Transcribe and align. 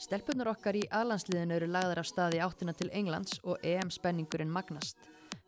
Stelpunar 0.00 0.48
okkar 0.48 0.78
í 0.78 0.86
alansliðinu 0.96 1.58
eru 1.58 1.66
lagðar 1.68 1.98
af 2.00 2.06
staði 2.08 2.38
áttina 2.40 2.72
til 2.72 2.88
Englands 2.96 3.36
og 3.44 3.60
EM-spenningurinn 3.68 4.48
magnast. 4.48 4.96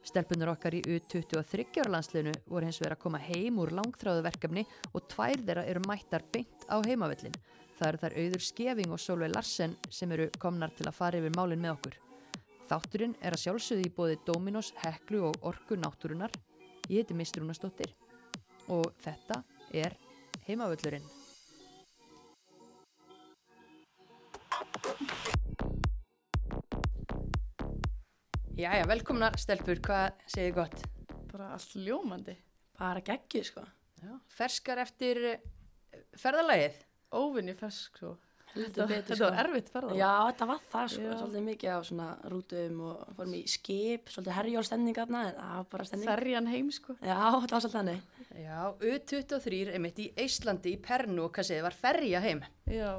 Stelpunar 0.04 0.50
okkar 0.52 0.76
í 0.76 0.82
U23 0.84 1.64
ára 1.80 1.94
landsliðinu 1.94 2.34
voru 2.50 2.68
hins 2.68 2.80
vegar 2.82 2.98
að 2.98 3.00
koma 3.06 3.20
heim 3.22 3.62
úr 3.62 3.72
langþráðu 3.78 4.26
verkefni 4.26 4.66
og 4.92 5.06
tvær 5.08 5.40
þeirra 5.46 5.64
eru 5.72 5.84
mættar 5.88 6.26
beint 6.34 6.66
á 6.68 6.76
heimavellin. 6.84 7.38
Það 7.78 7.88
eru 7.88 8.02
þar 8.02 8.18
auður 8.18 8.44
Skeving 8.50 8.92
og 8.92 9.00
Solveig 9.00 9.32
Larsen 9.32 9.78
sem 9.88 10.12
eru 10.12 10.28
komnar 10.42 10.76
til 10.76 10.90
að 10.90 10.98
fara 11.00 11.22
yfir 11.22 11.36
málinn 11.38 11.64
með 11.64 11.78
okkur. 11.78 11.98
Þátturinn 12.68 13.16
er 13.24 13.32
að 13.32 13.44
sjálfsögði 13.46 13.88
í 13.88 13.94
bóði 13.96 14.20
Dominos, 14.28 14.74
Heklu 14.84 15.24
og 15.30 15.40
Orku 15.48 15.80
náttúrunar. 15.80 16.36
Ég 16.92 17.06
heiti 17.06 17.16
Mistrúnastóttir 17.16 17.96
og 18.68 18.92
þetta 19.00 19.40
er 19.72 19.96
heimavöllurinn. 20.44 21.21
Jæja, 28.58 28.84
velkomnar 28.88 29.36
stelpur, 29.40 29.78
hvað 29.84 30.18
segir 30.30 30.54
gott? 30.56 30.82
bara 31.32 31.54
allt 31.56 31.72
ljómandi 31.80 32.34
Bara 32.76 33.00
geggjuð 33.04 33.46
sko. 33.48 33.62
Já. 34.02 34.10
Ferskar 34.36 34.80
eftir 34.82 35.20
eh, 35.30 36.02
ferðalagið? 36.20 36.76
óvinni 37.16 37.54
fersk 37.56 37.96
svo 38.00 38.10
Heldur 38.52 38.84
betur 38.90 38.98
þetta 39.00 39.16
sko. 39.16 39.28
var 39.30 39.38
erfitt 39.46 39.70
ferða 39.72 39.96
Já, 39.96 40.10
þetta 40.28 40.48
var 40.50 40.60
það 40.74 40.90
sko. 40.92 41.04
Já. 41.06 41.14
Svolítið 41.22 41.46
mikið 41.46 41.72
á 41.72 41.78
svona 41.88 42.08
rútum 42.32 42.82
og 42.90 43.14
fórum 43.16 43.36
í 43.38 43.42
skip, 43.48 44.12
svolítið 44.12 44.36
herjólstemning 44.40 45.00
aðna, 45.06 45.22
en 45.30 45.38
það 45.40 45.54
var 45.56 45.68
bara 45.72 45.88
stemning. 45.88 46.10
ferjan 46.12 46.50
heim 46.52 46.68
sko 46.76 46.96
Já, 47.00 47.16
þetta 47.16 47.56
var 47.56 47.64
svolítið 47.64 47.78
þannig. 47.78 48.02
Já, 48.32 48.72
U23 48.80 49.72
einmitt 49.74 49.98
í 50.00 50.06
Íslandi, 50.24 50.72
í 50.76 50.80
Pernu 50.80 51.26
og 51.26 51.32
hvað 51.36 51.48
segið, 51.50 51.62
var 51.66 51.74
ferja 51.76 52.20
heim. 52.24 52.40
já, 52.66 52.92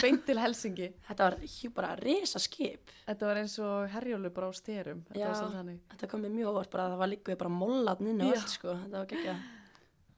beint 0.00 0.22
til 0.26 0.38
Helsingi 0.40 0.86
Þetta 1.08 1.26
var 1.26 1.36
hjú 1.44 1.70
bara 1.76 1.90
risa 2.00 2.40
skip. 2.40 2.90
þetta 3.06 3.26
var 3.28 3.40
eins 3.42 3.56
og 3.60 3.88
herjólu 3.92 4.30
bara 4.32 4.48
á 4.48 4.52
styrum 4.56 5.02
Já. 5.12 5.26
var 5.28 5.34
svolítið 5.36 5.58
þannig 5.58 5.80
Þetta 5.92 6.08
kom 6.12 6.22
mér 6.24 6.32
mjög 6.38 6.52
óvart 6.54 6.70
bara 6.72 6.86
að 6.86 6.94
það 6.94 7.02
var 7.02 7.12
líkuð 7.12 7.38
bara 7.42 7.52
mollatn 7.58 8.08
inn 8.12 8.22
og 8.24 8.30
Já. 8.32 8.38
allt 8.40 8.54
sko. 8.54 8.76
Þetta 8.84 9.02
var 9.02 9.10
geggjað. 9.12 9.42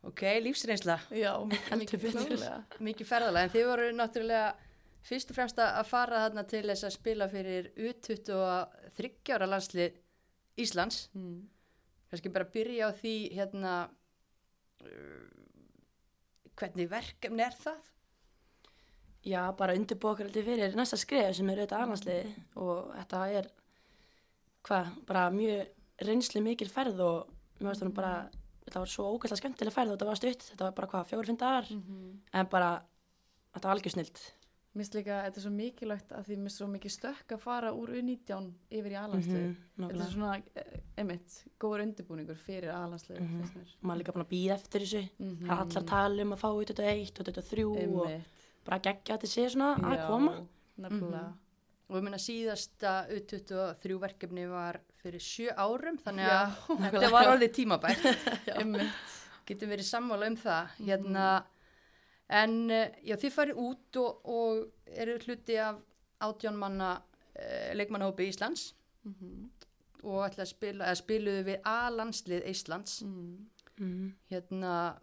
Ok, 0.04 0.22
lífsreynsla, 0.44 0.98
já, 1.16 1.32
mikið, 1.80 2.02
Heldur 2.12 2.80
mikið 2.84 3.06
ferðalag, 3.08 3.46
en 3.48 3.52
þið 3.54 3.68
voru 3.70 3.86
náttúrulega 3.96 4.50
fyrst 5.08 5.30
og 5.32 5.36
fremst 5.38 5.58
að 5.64 5.86
fara 5.88 6.18
þarna 6.26 6.42
til 6.48 6.60
þess 6.68 6.84
að 6.84 6.92
spila 6.98 7.28
fyrir 7.32 7.70
U23 7.80 9.32
ára 9.34 9.48
landslið 9.48 9.96
Íslands. 10.60 11.08
mm. 11.16 11.38
Kannski 12.12 12.30
bara 12.30 12.46
byrja 12.52 12.88
á 12.88 12.90
því 12.94 13.14
hérna, 13.34 13.72
hvernig 16.58 16.88
verkefni 16.90 17.44
er 17.44 17.56
það? 17.58 17.90
Já, 19.24 19.40
bara 19.56 19.74
undirbúa 19.78 20.12
okkur 20.12 20.28
alltaf 20.28 20.44
fyrir 20.44 20.74
næsta 20.76 20.98
skrif 21.00 21.30
sem 21.36 21.48
er 21.48 21.62
auðvitað 21.62 21.84
aðlandsliði 21.84 22.32
og 22.60 22.90
þetta 22.98 23.20
er, 23.38 23.46
hvað, 24.68 24.90
bara 25.08 25.22
mjög 25.32 26.04
reynsli 26.04 26.42
mikil 26.44 26.68
ferð 26.72 27.00
og 27.00 27.30
finnst 27.56 27.80
það 27.80 27.94
bara, 27.96 28.14
þetta 28.66 28.82
var 28.82 28.92
svo 28.92 29.06
ógæslega 29.14 29.40
skemmtileg 29.40 29.74
ferð 29.74 29.94
og 29.94 29.96
þetta 29.96 30.10
var 30.10 30.20
stutt, 30.20 30.48
þetta 30.50 30.66
var 30.66 30.76
bara 30.76 30.90
hvað, 30.92 31.06
fjóri, 31.08 31.28
fimm 31.30 31.40
dagar, 31.40 31.70
en 31.72 32.50
bara, 32.52 32.70
þetta 33.54 33.70
var 33.70 33.76
algjör 33.78 33.96
snilt. 33.96 34.22
Mér 34.74 34.82
finnst 34.82 34.94
líka, 34.98 35.16
þetta 35.22 35.38
er 35.38 35.42
svo 35.44 35.50
mikilvægt 35.54 36.08
að 36.18 36.24
því 36.26 36.34
mér 36.36 36.42
finnst 36.48 36.58
svo 36.58 36.66
mikið 36.66 36.92
stökk 36.96 37.34
að 37.36 37.42
fara 37.44 37.68
úr 37.78 37.92
U19 37.94 38.48
yfir 38.74 38.90
í 38.90 38.96
aðlandslið. 38.98 39.44
Mhm, 39.78 39.84
Þetta 39.90 40.02
er 40.06 40.10
svona, 40.10 40.30
eh, 40.56 40.80
einmitt, 40.98 41.36
góður 41.62 41.84
undirbúningur 41.84 42.36
fyrir 42.42 42.72
aðlandslið, 42.74 43.20
Mhm. 43.20 43.36
finnst 43.38 43.54
mér. 43.54 43.68
maður 43.84 43.94
er 43.94 44.02
líka 44.02 44.12
búin 44.16 44.24
að 44.26 44.32
býða 44.34 44.54
eftir 44.58 44.80
þessu 44.80 45.02
Mhm. 45.20 45.46
það 45.46 45.52
er 45.52 45.60
allar 45.62 45.82
að 45.82 45.86
tala 45.86 46.22
um 46.22 46.32
að 46.32 46.38
fá 46.42 46.48
út 46.58 46.66
þetta 46.66 46.88
eitt 46.90 47.20
og 47.20 47.26
þetta 47.26 47.42
þrjú 47.50 47.70
og 47.70 48.06
Einmitt. 48.08 48.24
bara 48.64 48.78
geggja 48.80 49.14
að 49.14 49.20
þetta 49.20 49.32
sé 49.34 49.50
svona 49.54 49.76
að 49.78 49.96
Já, 49.98 50.06
koma 50.08 50.46
Nefnilega. 50.80 51.32
Og 51.90 51.96
ég 51.96 52.02
meina 52.02 52.16
síðasta 52.16 53.06
U23 53.14 53.98
verkefni 54.00 54.48
var 54.50 54.80
fyrir 55.04 55.20
sjö 55.20 55.54
árum, 55.54 55.98
þannig 56.02 56.26
Já, 56.26 56.50
að 56.66 56.78
þetta 56.90 57.10
var 57.12 57.26
orðið 57.38 57.52
tímabært. 57.54 58.02
Getum 59.46 59.68
verið 59.68 59.84
sammála 59.84 60.26
um 60.26 60.36
það 60.36 60.68
hérna 60.80 61.44
en 62.30 62.70
eh, 62.70 62.90
já 63.04 63.16
þið 63.16 63.34
farið 63.34 63.58
út 63.60 63.96
og, 64.00 64.20
og 64.24 64.66
eru 64.86 65.18
hluti 65.26 65.56
af 65.60 65.76
átján 66.24 66.56
manna 66.56 66.92
uh, 67.02 67.74
leikmannahópi 67.74 68.28
Íslands 68.30 68.72
Mhm. 69.04 69.50
og 70.04 70.22
ætla 70.30 70.44
að 70.44 70.48
spila, 70.48 70.84
eða 70.84 70.96
spiluðu 71.00 71.42
við 71.44 71.58
A-landslið 71.64 72.46
Íslands 72.48 73.02
Mm. 73.04 73.46
mm. 73.78 74.12
hérna 74.30 74.96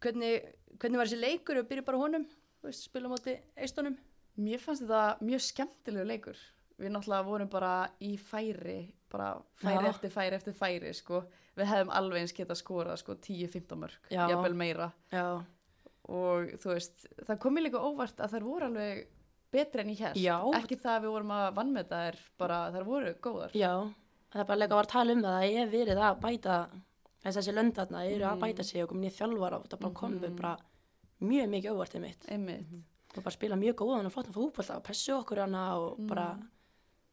hvernig, 0.00 0.42
hvernig 0.78 0.98
var 1.00 1.06
þessi 1.08 1.20
leikur 1.20 1.58
og 1.62 1.68
byrja 1.70 1.84
bara 1.86 1.98
honum 2.02 2.26
spila 2.72 3.08
á 3.08 3.12
móti 3.14 3.38
eistunum 3.56 3.96
Mér 4.36 4.58
fannst 4.58 4.82
þetta 4.82 5.20
mjög 5.22 5.40
skemmtilegu 5.46 6.04
leikur. 6.08 6.38
Við 6.80 6.90
náttúrulega 6.90 7.24
vorum 7.28 7.48
bara 7.48 7.88
í 8.02 8.16
færi, 8.18 8.92
bara 9.08 9.36
færi 9.62 9.84
Já. 9.84 9.90
eftir 9.92 10.10
færi 10.10 10.34
eftir 10.34 10.52
færi, 10.58 10.90
sko. 10.92 11.20
Við 11.56 11.68
hefðum 11.70 11.92
alveg 11.94 12.18
eins 12.24 12.32
getað 12.34 12.58
skorað, 12.58 12.98
sko, 12.98 13.14
10-15 13.14 13.78
mörg, 13.78 13.94
Já. 14.10 14.24
jafnvel 14.32 14.54
meira. 14.58 14.88
já, 15.12 15.44
Og 16.08 16.50
þú 16.60 16.68
veist, 16.74 17.06
það 17.24 17.38
kom 17.40 17.54
mér 17.54 17.62
líka 17.68 17.80
óvart 17.80 18.16
að 18.20 18.30
þær 18.34 18.42
voru 18.44 18.64
alveg 18.66 19.06
betri 19.54 19.80
en 19.80 19.88
ég. 19.94 20.14
Já. 20.20 20.36
Ekki 20.58 20.76
það 20.76 20.96
að 20.98 21.02
við 21.06 21.12
vorum 21.14 21.30
að 21.30 21.54
vannmeta 21.54 22.00
þær, 22.04 22.16
bara 22.38 22.58
þær 22.74 22.84
voru 22.84 23.14
góðar. 23.22 23.50
já 23.54 23.70
það 24.34 24.40
er 24.40 24.44
bara 24.50 24.58
leika 24.58 24.72
að 24.74 24.76
var 24.76 24.84
að 24.84 24.94
tala 24.96 25.12
um 25.12 25.22
það 25.22 25.36
að 25.38 25.44
ég 25.46 25.58
hef 25.62 25.70
verið 25.70 25.98
að 26.02 26.20
bæta 26.20 26.54
þess 27.22 27.36
að 27.36 27.38
þessi 27.38 27.52
lönd 27.54 27.74
þarna 27.74 28.00
eru 28.10 28.24
að 28.24 28.34
Mhm. 28.34 28.40
bæta 28.42 28.64
sig 28.64 28.82
og 28.82 28.88
komin 28.90 29.04
í 29.10 29.14
þjálfara 29.14 29.54
og 29.56 29.62
þetta 29.68 29.78
bara 29.80 29.94
kom 29.94 30.12
Mhm. 30.18 30.36
bara 30.36 30.56
mjög 31.22 31.48
mikið 31.48 31.70
óvartið 31.72 32.00
mitt 32.00 32.26
Einmitt. 32.28 32.66
og 33.16 33.22
bara 33.24 33.30
spila 33.30 33.54
mjög 33.56 33.74
góðan 33.74 34.06
og 34.06 34.12
flottan 34.12 34.34
fútbolta 34.34 34.76
og 34.76 34.82
pressu 34.82 35.12
okkur 35.22 35.38
hana 35.38 35.76
og 35.78 35.98
Mm. 35.98 36.06
bara 36.08 36.38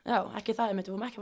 já, 0.05 0.33
ekki 0.35 0.53
það, 0.55 0.73
við 0.73 0.89
vorum 0.89 1.07
ekki 1.07 1.21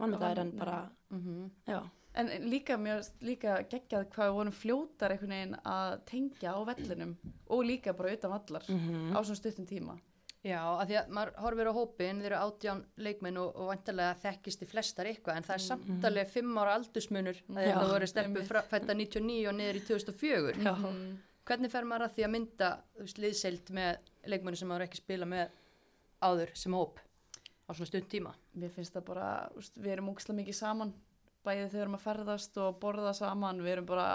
vannmetaðir 0.00 0.38
en 0.38 0.50
bara, 0.58 0.90
mm 1.12 1.50
já 1.68 1.82
En 2.18 2.26
líka, 2.50 2.74
mér 2.76 3.04
líka 3.22 3.60
geggjað 3.70 4.08
hvað 4.10 4.28
við 4.30 4.34
vorum 4.34 4.52
fljótar 4.56 5.12
einhvern 5.14 5.30
veginn 5.34 5.56
að 5.64 6.00
tengja 6.10 6.54
á 6.54 6.60
vellinum 6.66 7.12
og 7.48 7.60
líka 7.64 7.92
bara 7.96 8.12
utan 8.16 8.30
vallar 8.32 8.64
Mhm. 8.68 9.12
á 9.14 9.18
svona 9.22 9.36
stuttum 9.38 9.66
tíma. 9.66 9.98
Já, 10.42 10.58
af 10.80 10.88
því 10.88 10.96
að 10.96 11.08
maður 11.12 11.34
horfir 11.36 11.68
á 11.68 11.72
hópin, 11.76 12.20
þeir 12.22 12.26
eru 12.32 12.36
átján 12.40 12.84
leikmenn 12.96 13.36
og, 13.36 13.56
og 13.56 13.68
vantarlega 13.68 14.14
þekkist 14.22 14.62
í 14.62 14.66
flestar 14.66 15.04
eitthvað, 15.06 15.36
en 15.36 15.42
það 15.42 15.54
er 15.54 15.58
samt 15.66 16.04
alveg 16.04 16.28
fimm 16.30 16.56
ára 16.58 16.74
aldursmunur 16.78 17.36
að 17.50 17.64
þetta 17.66 17.88
voru 17.92 18.08
einmitt. 18.24 18.68
fætta 18.70 18.94
99 18.94 19.48
og 19.48 19.54
niður 19.54 19.76
í 19.76 19.82
2004. 19.86 20.54
Já. 20.64 20.72
Mhm. 20.74 21.18
Hvernig 21.46 21.70
fer 21.70 21.82
maður 21.84 22.04
að 22.08 22.14
því 22.16 22.24
að 22.24 22.30
mynda 22.30 22.78
liðseild 23.18 23.70
með 23.70 23.98
leikmennu 24.26 24.56
sem 24.56 24.68
maður 24.68 24.86
ekki 24.88 24.96
spila 24.96 25.26
með 25.26 25.48
áður 26.22 26.56
sem 26.56 26.72
hóp 26.72 26.98
á 27.68 27.70
svona 27.74 27.86
stund 27.86 28.08
tíma? 28.08 28.34
Mér 28.56 28.70
finnst 28.70 28.92
það 28.94 29.04
bara, 29.04 29.50
úst, 29.56 29.76
við 29.76 29.92
erum 29.92 30.08
ógislega 30.14 30.40
mikið 30.42 30.54
saman, 30.54 30.92
bæðið 31.46 31.68
þegar 31.70 31.72
við 31.72 31.82
erum 31.84 31.94
að 31.98 32.04
ferðast 32.06 32.56
og 32.60 32.80
borða 32.82 33.12
saman, 33.16 33.60
við 33.64 33.72
erum 33.76 33.86
bara, 33.86 34.08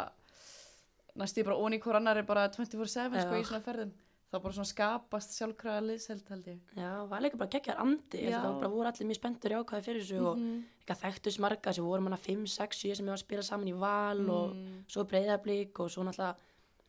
næstu 1.20 1.44
bara 1.48 1.58
onni 1.62 1.80
hvort 1.82 2.00
annar 2.00 2.18
er 2.20 2.28
bara 2.28 2.48
24-7 2.54 3.22
sko 3.24 3.40
í 3.40 3.46
svona 3.48 3.64
ferðum. 3.66 3.94
Það 4.34 4.42
bara 4.44 4.56
svona 4.58 4.68
skapast 4.72 5.36
sjálfkraga 5.38 5.82
liðsheld 5.86 6.30
held 6.34 6.48
ég. 6.50 6.58
Já, 6.76 6.90
var 7.08 7.22
líka 7.24 7.38
bara 7.40 7.52
geggjar 7.54 7.78
andi, 7.80 8.24
það 8.26 8.44
var 8.44 8.56
bara 8.60 8.72
voru 8.74 8.90
allir 8.90 9.08
mjög 9.08 9.20
spenntur 9.22 9.54
í 9.54 9.60
ákvæði 9.62 9.86
fyrir 9.86 10.02
þessu 10.04 10.26
og 10.26 10.38
Mhm. 10.38 10.64
eitthvað 10.82 11.02
þekktust 11.06 11.40
marga 11.40 11.74
sem 11.74 11.86
voru 11.86 12.02
manna 12.02 12.18
5, 12.18 12.46
6, 12.48 12.78
7 12.82 12.96
sem 12.96 13.06
hefur 13.06 13.16
að 13.18 13.24
spila 13.24 13.44
saman 13.44 13.68
í 13.68 13.74
val 13.80 14.30
og 14.30 14.54
Mm. 14.56 14.84
svo 14.88 15.04
breyðablík 15.06 15.80
og 15.80 15.90
svo 15.90 16.04
náttúrulega 16.04 16.36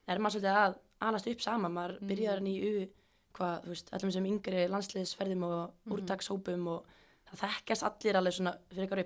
er 0.09 0.19
maður 0.19 0.41
svolítið 0.41 0.57
að 0.57 0.79
alast 1.01 1.27
upp 1.29 1.41
saman, 1.41 1.73
maður 1.73 2.01
Mm. 2.01 2.09
byrjar 2.09 2.35
hann 2.35 2.47
í 2.47 2.57
U, 2.63 2.89
hvað, 3.35 3.63
þú 3.65 3.69
veist, 3.69 3.93
allum 3.93 4.11
sem 4.11 4.25
yngri 4.27 4.69
landsliðsferðum 4.69 5.45
og 5.45 5.71
Mhm. 5.87 5.93
úrtakshópum 5.93 6.67
og 6.69 6.87
það 7.31 7.49
þekkjast 7.49 7.83
allir 7.85 8.15
alveg 8.17 8.33
svona 8.33 8.57
fyrir 8.71 8.89
ykkur 8.89 8.99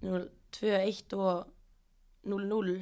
2-1 0.00 1.16
og 1.18 1.50
0-0 2.28 2.78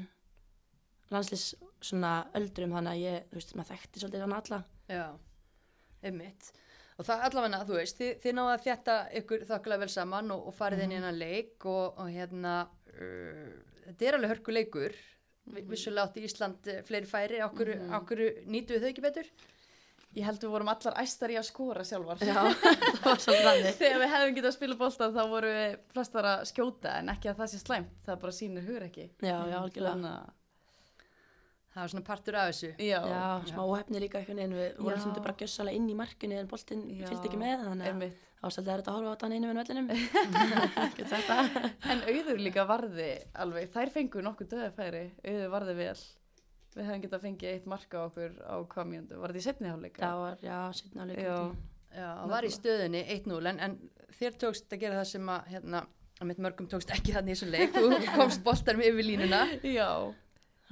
landsliðs 1.12 1.48
svona 1.84 2.12
öldrum 2.36 2.74
þannig 2.74 2.94
að 2.94 3.02
ég, 3.04 3.26
þú 3.30 3.38
veist, 3.38 3.52
maður 3.56 3.70
þekkti 3.74 4.02
svolítið 4.02 4.24
hann 4.24 4.36
alla. 4.38 4.58
Já, 4.90 5.04
einmitt. 6.08 6.50
Og 6.98 7.06
það 7.06 7.24
allavega, 7.28 7.60
þú 7.68 7.76
veist, 7.78 8.00
þið, 8.00 8.10
þið 8.24 8.34
náðu 8.34 8.52
að 8.54 8.64
þjætta 8.64 8.96
ykkur 9.20 9.44
þokkulega 9.52 9.82
vel 9.84 9.92
saman 9.92 10.32
og, 10.34 10.48
og 10.50 10.56
farið 10.58 10.82
inn 10.84 10.94
í 10.94 10.98
hennan 10.98 11.20
leik 11.20 11.68
og, 11.70 12.00
og 12.02 12.10
hérna, 12.10 12.54
uh, 12.96 13.52
þetta 13.86 14.08
er 14.08 14.18
alveg 14.18 14.34
hörku 14.34 14.56
leikur. 14.56 14.98
Mm 14.98 15.14
Vissulega 15.48 16.04
átti 16.04 16.20
Ísland 16.26 16.66
eh, 16.68 16.82
fleiri 16.84 17.08
færi, 17.08 17.38
okkur, 17.40 17.70
mm 17.78 17.94
okkur 17.96 18.20
nýtu 18.52 18.76
þau 18.82 18.90
ekki 18.90 19.00
betur? 19.00 19.30
Ég 20.16 20.24
held 20.24 20.40
við 20.42 20.50
vorum 20.50 20.70
allar 20.72 20.94
æstar 21.02 21.30
í 21.30 21.36
að 21.38 21.44
skora 21.50 21.84
sjálfar. 21.84 22.22
Já, 22.24 22.38
það 23.02 23.04
var 23.04 23.20
svolítið 23.22 23.44
þannig. 23.50 23.74
Þegar 23.78 24.00
við 24.02 24.10
hefðum 24.14 24.34
getað 24.38 24.48
að 24.50 24.56
spila 24.56 24.76
bolta 24.80 25.08
þá 25.14 25.20
voru 25.34 25.50
við 25.52 25.76
flestar 25.92 26.28
að 26.32 26.46
skjóta 26.48 26.94
en 27.02 27.12
ekki 27.12 27.28
að 27.30 27.42
það 27.42 27.50
sé 27.52 27.60
slæmt, 27.62 27.92
það 28.08 28.20
bara 28.24 28.36
sýnir 28.38 28.66
hugur 28.66 28.86
ekki. 28.88 29.04
Já, 29.20 29.36
já, 29.52 29.56
algjörlega. 29.60 29.94
Þannig 29.94 30.12
að, 30.16 30.34
Það 31.68 31.84
var 31.84 31.90
svona 31.92 32.06
partur 32.08 32.36
af 32.40 32.46
þessu. 32.48 32.68
já, 32.82 32.96
Já, 33.06 33.24
smá 33.52 33.60
óhefni 33.62 34.00
líka 34.02 34.18
einhvern 34.18 34.40
veginn, 34.40 34.54
við 34.58 34.78
vorum 34.82 35.02
svolítið 35.04 35.22
bara 35.28 35.34
gjössalega 35.38 35.78
inn 35.78 35.84
í 35.92 35.94
markinu 35.94 36.38
en 36.40 36.48
boltinn 36.50 36.80
Já. 36.90 37.04
fylgdi 37.06 37.28
ekki 37.28 37.38
með, 37.38 37.60
þannig 37.68 37.84
að 37.86 37.90
einmitt. 37.92 38.24
þá 38.40 38.46
svolítið 38.48 38.72
er 38.72 38.80
þetta 38.82 38.90
að 38.90 38.96
horfa 38.96 39.12
á 39.12 39.14
þetta 39.14 39.28
einu 39.36 39.46
með 39.46 39.60
vellinum. 39.60 39.88
Það. 41.28 41.68
En 41.92 42.02
auður 42.08 42.42
líka 42.42 42.64
varði 42.66 43.08
alveg, 43.44 43.68
þær 43.76 43.92
fengu 43.94 44.24
nokkuð 44.26 44.50
döðafæri, 44.56 45.04
auður 45.28 45.52
varði 45.54 45.76
vel. 45.78 45.94
Við 46.78 46.88
hefum 46.88 47.02
getað 47.04 47.24
fengið 47.26 47.54
eitt 47.54 47.66
marka 47.70 48.00
á 48.00 48.06
okkur 48.06 48.38
á 48.46 48.56
hvað 48.72 48.88
mjöndu, 48.92 49.18
var 49.18 49.32
þetta 49.34 49.42
í 49.42 49.46
setni 49.48 49.72
hálfleika? 49.72 50.02
Það 50.04 50.22
var, 50.22 50.38
já, 50.46 50.58
setna 50.78 51.06
Já. 51.06 51.10
leika. 51.10 51.40
Já, 51.98 52.08
hann 52.20 52.32
var 52.32 52.46
í 52.46 52.52
stöðunni 52.52 53.02
1-0 53.16 53.50
en, 53.50 53.60
en 53.64 53.76
þér 54.18 54.38
tókst 54.42 54.74
að 54.74 54.82
gera 54.84 55.00
það 55.00 55.10
sem 55.10 55.30
að 55.32 55.52
hérna, 55.54 55.82
að 56.18 56.30
mitt 56.30 56.40
mörgum 56.44 56.68
tókst 56.70 56.92
ekki 56.94 57.14
þannig 57.16 57.32
í 57.32 57.36
þessum 57.38 57.52
leik 57.54 57.76
þú 57.76 58.00
komst 58.18 58.42
boltarum 58.44 58.84
yfir 58.84 59.08
línuna 59.08 59.40
Já, 59.64 59.88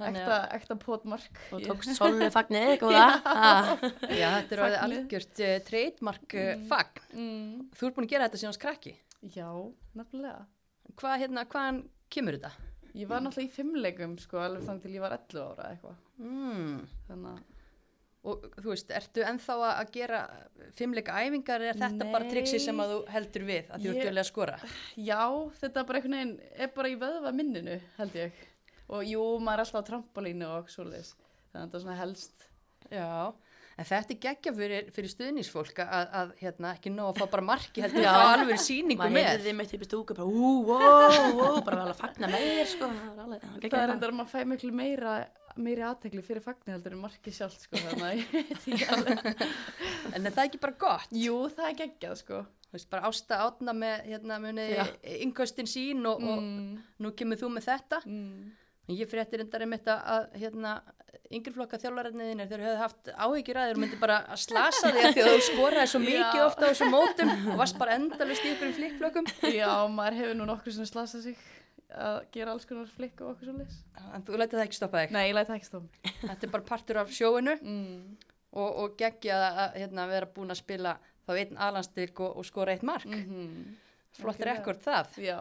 ekta, 0.05 0.37
ekta 0.53 0.77
potmark. 0.79 1.41
Og 1.55 1.63
tókst 1.67 1.97
solnu 1.97 2.29
fagnið, 2.33 2.75
góða. 2.83 3.07
Ha. 3.25 3.55
Já, 4.11 4.29
þetta 4.37 4.59
er 4.59 4.77
algjört 4.83 5.41
uh, 5.41 5.55
trademark 5.67 6.37
uh, 6.37 6.53
fagn. 6.69 7.03
Mm. 7.17 7.67
Þú 7.73 7.89
ert 7.89 7.97
búin 7.97 8.09
að 8.09 8.13
gera 8.13 8.29
þetta 8.29 8.43
síðan 8.43 8.57
skrakki. 8.59 8.95
Já, 9.33 9.49
nefnilega. 9.97 10.45
Hvað, 10.97 11.19
hérna, 11.25 11.47
hvaðan 11.49 11.83
kemur 12.13 12.37
þetta? 12.37 12.66
Ég 12.97 13.09
var 13.11 13.21
náttúrulega 13.21 13.49
í 13.51 13.53
fimmleikum, 13.53 14.17
sko, 14.21 14.39
alveg 14.41 14.65
þannig 14.65 14.81
til 14.87 14.95
ég 14.97 15.03
var 15.05 15.13
11 15.19 15.43
ára 15.43 15.69
eitthvað. 15.73 16.01
Mm. 16.23 16.81
Þannig 17.09 17.31
að, 17.35 17.45
Og 18.27 18.41
þú 18.59 18.71
veist, 18.73 18.89
ertu 18.91 19.21
ennþá 19.23 19.53
að 19.69 19.91
gera 19.93 20.17
fimmleika 20.75 21.13
æfingar 21.23 21.63
eða 21.63 21.69
er 21.69 21.77
þetta 21.79 22.07
bara 22.11 22.25
Nei. 22.25 22.31
triksi 22.33 22.57
sem 22.59 22.81
að 22.83 22.89
þú 22.91 22.97
heldur 23.13 23.45
við 23.47 23.69
að 23.71 23.85
þú 23.85 23.91
ert 23.93 23.99
djörlega 24.01 24.23
að 24.25 24.27
skora? 24.31 24.57
já, 24.97 25.21
þetta 25.61 25.83
bara 25.87 25.99
einhvern 26.01 26.15
veginn, 26.17 26.33
er 26.65 26.71
bara 26.75 26.91
í 26.91 26.97
vöðva 26.99 27.31
minninu, 27.37 27.77
held 27.99 28.17
ég. 28.19 28.41
Og 28.89 29.05
jú, 29.07 29.21
maður 29.39 29.61
er 29.61 29.63
alltaf 29.63 29.85
á 29.85 29.87
trampolínu 29.91 30.49
og 30.57 30.67
svoleiðis. 30.73 31.13
Þannig 31.53 31.61
að 31.61 31.63
þetta 31.69 31.77
er 31.79 31.85
svona 31.85 31.99
helst. 32.01 32.47
Já, 32.91 33.07
en 33.77 33.85
þetta 33.85 34.13
er 34.15 34.19
geggja 34.25 34.51
fyrir, 34.57 34.87
fyrir 34.95 35.11
stuðnisfólk 35.13 35.79
að, 35.83 36.05
að 36.21 36.31
hérna, 36.41 36.71
ekki 36.77 36.89
nóg 36.93 37.11
að 37.11 37.19
fá 37.21 37.25
bara 37.35 37.45
marki 37.51 37.83
heldur 37.85 38.07
að 38.09 38.17
fá 38.17 38.29
alveg 38.33 38.61
síningu 38.63 39.01
Maður 39.03 39.15
með. 39.17 39.27
heyrði 39.29 39.45
þið 39.51 39.57
mitt 39.59 39.75
upp 39.77 39.83
í 39.85 39.89
stúku, 39.89 40.17
bara, 40.17 40.27
ú, 40.27 40.51
ó, 40.65 40.77
ó, 40.77 41.61
bara 41.67 41.81
vel 41.83 41.91
að 41.93 41.99
fagna 42.01 42.31
með 42.33 42.47
þér, 42.47 42.71
sko. 42.73 42.89
Það 42.89 43.11
er 43.11 43.23
alveg, 43.27 43.45
það 43.47 43.67
Það 43.67 43.83
er 43.83 43.93
enda 43.95 44.09
að 44.09 44.17
maður 44.17 44.31
fæ 44.33 44.45
miklu 44.53 44.71
meira, 44.81 45.15
meiri 45.57 45.85
aðtekli 45.87 46.25
fyrir 46.25 46.45
fagni 46.45 46.73
heldur 46.75 46.97
en 46.97 47.01
marki 47.05 47.33
sjálft, 47.33 47.63
sko, 47.67 47.79
þannig 47.85 48.05
að 48.07 48.17
ég 48.17 48.33
veit 48.33 48.51
ekki 48.57 48.89
alveg. 48.97 49.47
En 50.17 50.25
er 50.29 50.35
það 50.37 50.43
ekki 50.49 50.61
bara 50.65 50.77
gott? 50.85 51.13
Jú, 51.17 51.37
það 51.53 51.69
er 51.71 51.77
geggjað, 51.83 52.15
sko. 52.25 52.41
Þú 52.67 52.75
veist, 52.75 52.89
bara 52.91 53.07
ásta 53.07 53.37
átna 53.45 53.73
með 53.77 54.09
hérna, 54.09 54.37
innkostin 55.23 55.69
sín 55.71 56.01
og, 56.09 56.19
og 56.19 56.41
Mm, 56.43 56.77
nú 57.05 57.13
kemur 57.15 57.39
þú 57.39 57.49
með 57.55 57.69
þetta. 57.71 58.01
mm. 58.05 58.47
En 58.87 58.95
ég 58.95 59.09
fréttir 59.11 59.41
endar 59.43 59.63
einmitt 59.65 59.87
að, 59.91 60.01
að 60.13 60.35
hérna, 60.39 60.73
yngreflokka 61.33 61.77
þjálfararniðinir 61.81 62.47
þeir 62.47 62.61
höfðu 62.63 62.79
haft 62.81 63.09
áhyggjur 63.13 63.57
að 63.59 63.69
þeir 63.71 63.79
myndi 63.83 63.97
bara 63.99 64.17
að 64.31 64.39
slasa 64.45 64.91
því 64.95 65.01
að 65.09 65.17
þú 65.27 65.39
skoraði 65.49 65.89
svo 65.91 65.99
mikið 66.03 66.43
ofta 66.45 66.63
á 66.63 66.69
þessum 66.71 66.93
mótum 66.93 67.31
og 67.51 67.57
varst 67.59 67.77
bara 67.81 67.97
endalust 67.99 68.45
í 68.47 68.53
ykkur 68.53 68.71
flikkflökkum. 68.77 69.27
Já, 69.51 69.71
maður 69.91 70.17
hefur 70.21 70.37
nú 70.39 70.47
nokkur 70.47 70.75
sem 70.77 70.87
slasað 70.87 71.25
sig 71.27 71.41
að 71.97 72.17
gera 72.35 72.51
alls 72.55 72.65
konar 72.67 72.87
flikk 72.95 73.21
og 73.23 73.33
okkur 73.33 73.49
svo 73.51 73.57
leys. 73.59 73.75
En 74.15 74.23
þú 74.27 74.39
lætið 74.39 74.57
það 74.59 74.65
ekki 74.67 74.79
stoppa 74.79 75.03
þig. 75.03 75.13
Nei, 75.17 75.25
ég 75.29 75.35
læti 75.37 75.55
ekki 75.57 75.67
stóma. 75.69 76.01
Þetta 76.23 76.47
er 76.47 76.53
bara 76.55 76.67
partur 76.71 77.01
af 77.03 77.11
sjóinu 77.15 77.57
Mm. 77.61 78.17
og, 78.57 78.71
og 78.83 78.95
geggja 78.99 79.37
að, 79.51 79.77
hérna, 79.83 80.07
vera 80.11 80.27
búin 80.35 80.51
að 80.55 80.61
spila 80.63 80.95
þá 81.27 81.31
einn 81.41 81.57
alanstilk 81.67 82.19
og, 82.23 82.37
og 82.39 82.47
skora 82.47 82.75
eitt 82.75 82.83
mark. 82.87 83.05
Mm 83.07 83.75
Flott 84.17 84.39
Algjörlega. 84.39 84.57
rekord 84.63 84.79
það. 84.81 85.17
Já, 85.21 85.37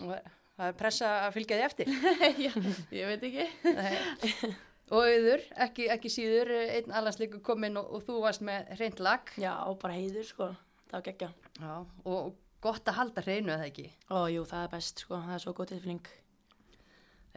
Og 0.00 0.08
það 0.56 0.66
er 0.66 0.72
pressa 0.80 1.10
að 1.28 1.36
fylgja 1.36 1.56
því 1.60 1.64
eftir. 1.68 1.92
Já, 2.46 2.52
ég 2.96 3.06
veit 3.12 3.22
ekki. 3.28 4.50
Og 4.90 5.06
auður, 5.06 5.42
ekki, 5.66 5.86
ekki 5.94 6.10
síður, 6.10 6.50
einn 6.74 6.94
alansleiku 6.98 7.38
kominn 7.46 7.78
og, 7.78 7.90
og 7.94 8.06
þú 8.08 8.16
varst 8.24 8.42
með 8.46 8.72
hreint 8.74 9.02
lag. 9.02 9.28
Já, 9.38 9.52
bara 9.78 9.94
heiður, 9.94 10.26
sko. 10.26 10.48
Það 10.90 10.96
var 10.96 11.04
geggja. 11.06 11.28
Já, 11.60 11.74
og 12.10 12.30
gott 12.64 12.88
að 12.90 12.96
halda 12.98 13.22
hreinu 13.22 13.52
eða 13.54 13.68
ekki. 13.68 13.84
Ó, 14.10 14.26
jú, 14.32 14.42
það 14.50 14.64
er 14.64 14.72
best, 14.72 15.02
sko. 15.04 15.20
Það 15.22 15.36
er 15.36 15.44
svo 15.44 15.54
góð 15.54 15.68
tilfinning. 15.74 16.08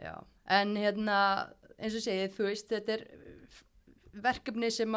Já, 0.02 0.14
en 0.56 0.74
hérna, 0.80 1.18
eins 1.78 1.94
og 1.94 2.02
segið, 2.02 2.32
þú 2.34 2.48
veist, 2.48 2.72
þetta 2.72 2.96
er 2.96 3.04
verkefni 4.24 4.70
sem 4.74 4.96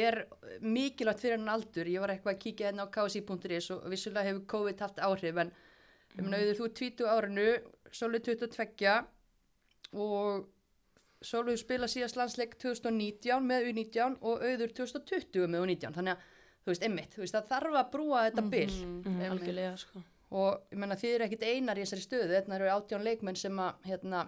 er 0.00 0.16
mikilvægt 0.64 1.20
fyrir 1.20 1.36
hann 1.36 1.52
aldur. 1.52 1.90
Ég 1.90 2.00
var 2.00 2.14
eitthvað 2.14 2.36
að 2.36 2.40
kíkja 2.46 2.70
hérna 2.70 2.86
á 2.88 2.92
ksi.is 2.94 3.68
og 3.74 3.84
vissulega 3.92 4.30
hefur 4.30 4.46
COVID 4.54 4.80
haft 4.86 5.02
áhrif, 5.04 5.42
en 5.44 5.52
meina 6.16 6.40
auður 6.40 6.58
þú 6.62 6.70
er 6.70 6.74
20 6.80 7.12
árinu, 7.16 7.46
Sólið 7.90 8.28
22 8.30 8.96
og 9.98 10.48
Sólið 11.20 11.58
spila 11.60 11.86
síðast 11.90 12.16
landsleik 12.16 12.54
2019 12.62 13.44
með 13.44 13.66
U19 13.72 14.14
og 14.24 14.40
auður 14.40 14.70
2020 14.78 15.46
með 15.52 15.64
U19. 15.66 15.92
Þannig 15.98 16.14
að, 16.14 16.22
þú 16.64 16.72
veist, 16.72 16.82
einmitt, 16.86 17.14
þú 17.14 17.20
veist, 17.24 17.34
það 17.36 17.50
þarf 17.50 17.76
að 17.82 17.90
brúa 17.92 18.22
þetta 18.30 18.44
bil. 18.54 18.70
Mm, 18.86 19.20
algjörlega, 19.30 19.74
sko. 19.76 20.02
og 20.30 20.60
ég 20.70 20.78
menna 20.78 20.94
þið 20.96 21.14
eru 21.16 21.24
ekkit 21.26 21.42
einar 21.50 21.76
í 21.76 21.82
þessari 21.84 22.04
stöðu 22.06 22.28
þetta 22.36 22.54
eru 22.54 22.68
átján 22.70 23.02
leikmenn 23.04 23.36
sem 23.36 23.56
að 23.58 23.88
hérna, 23.90 24.20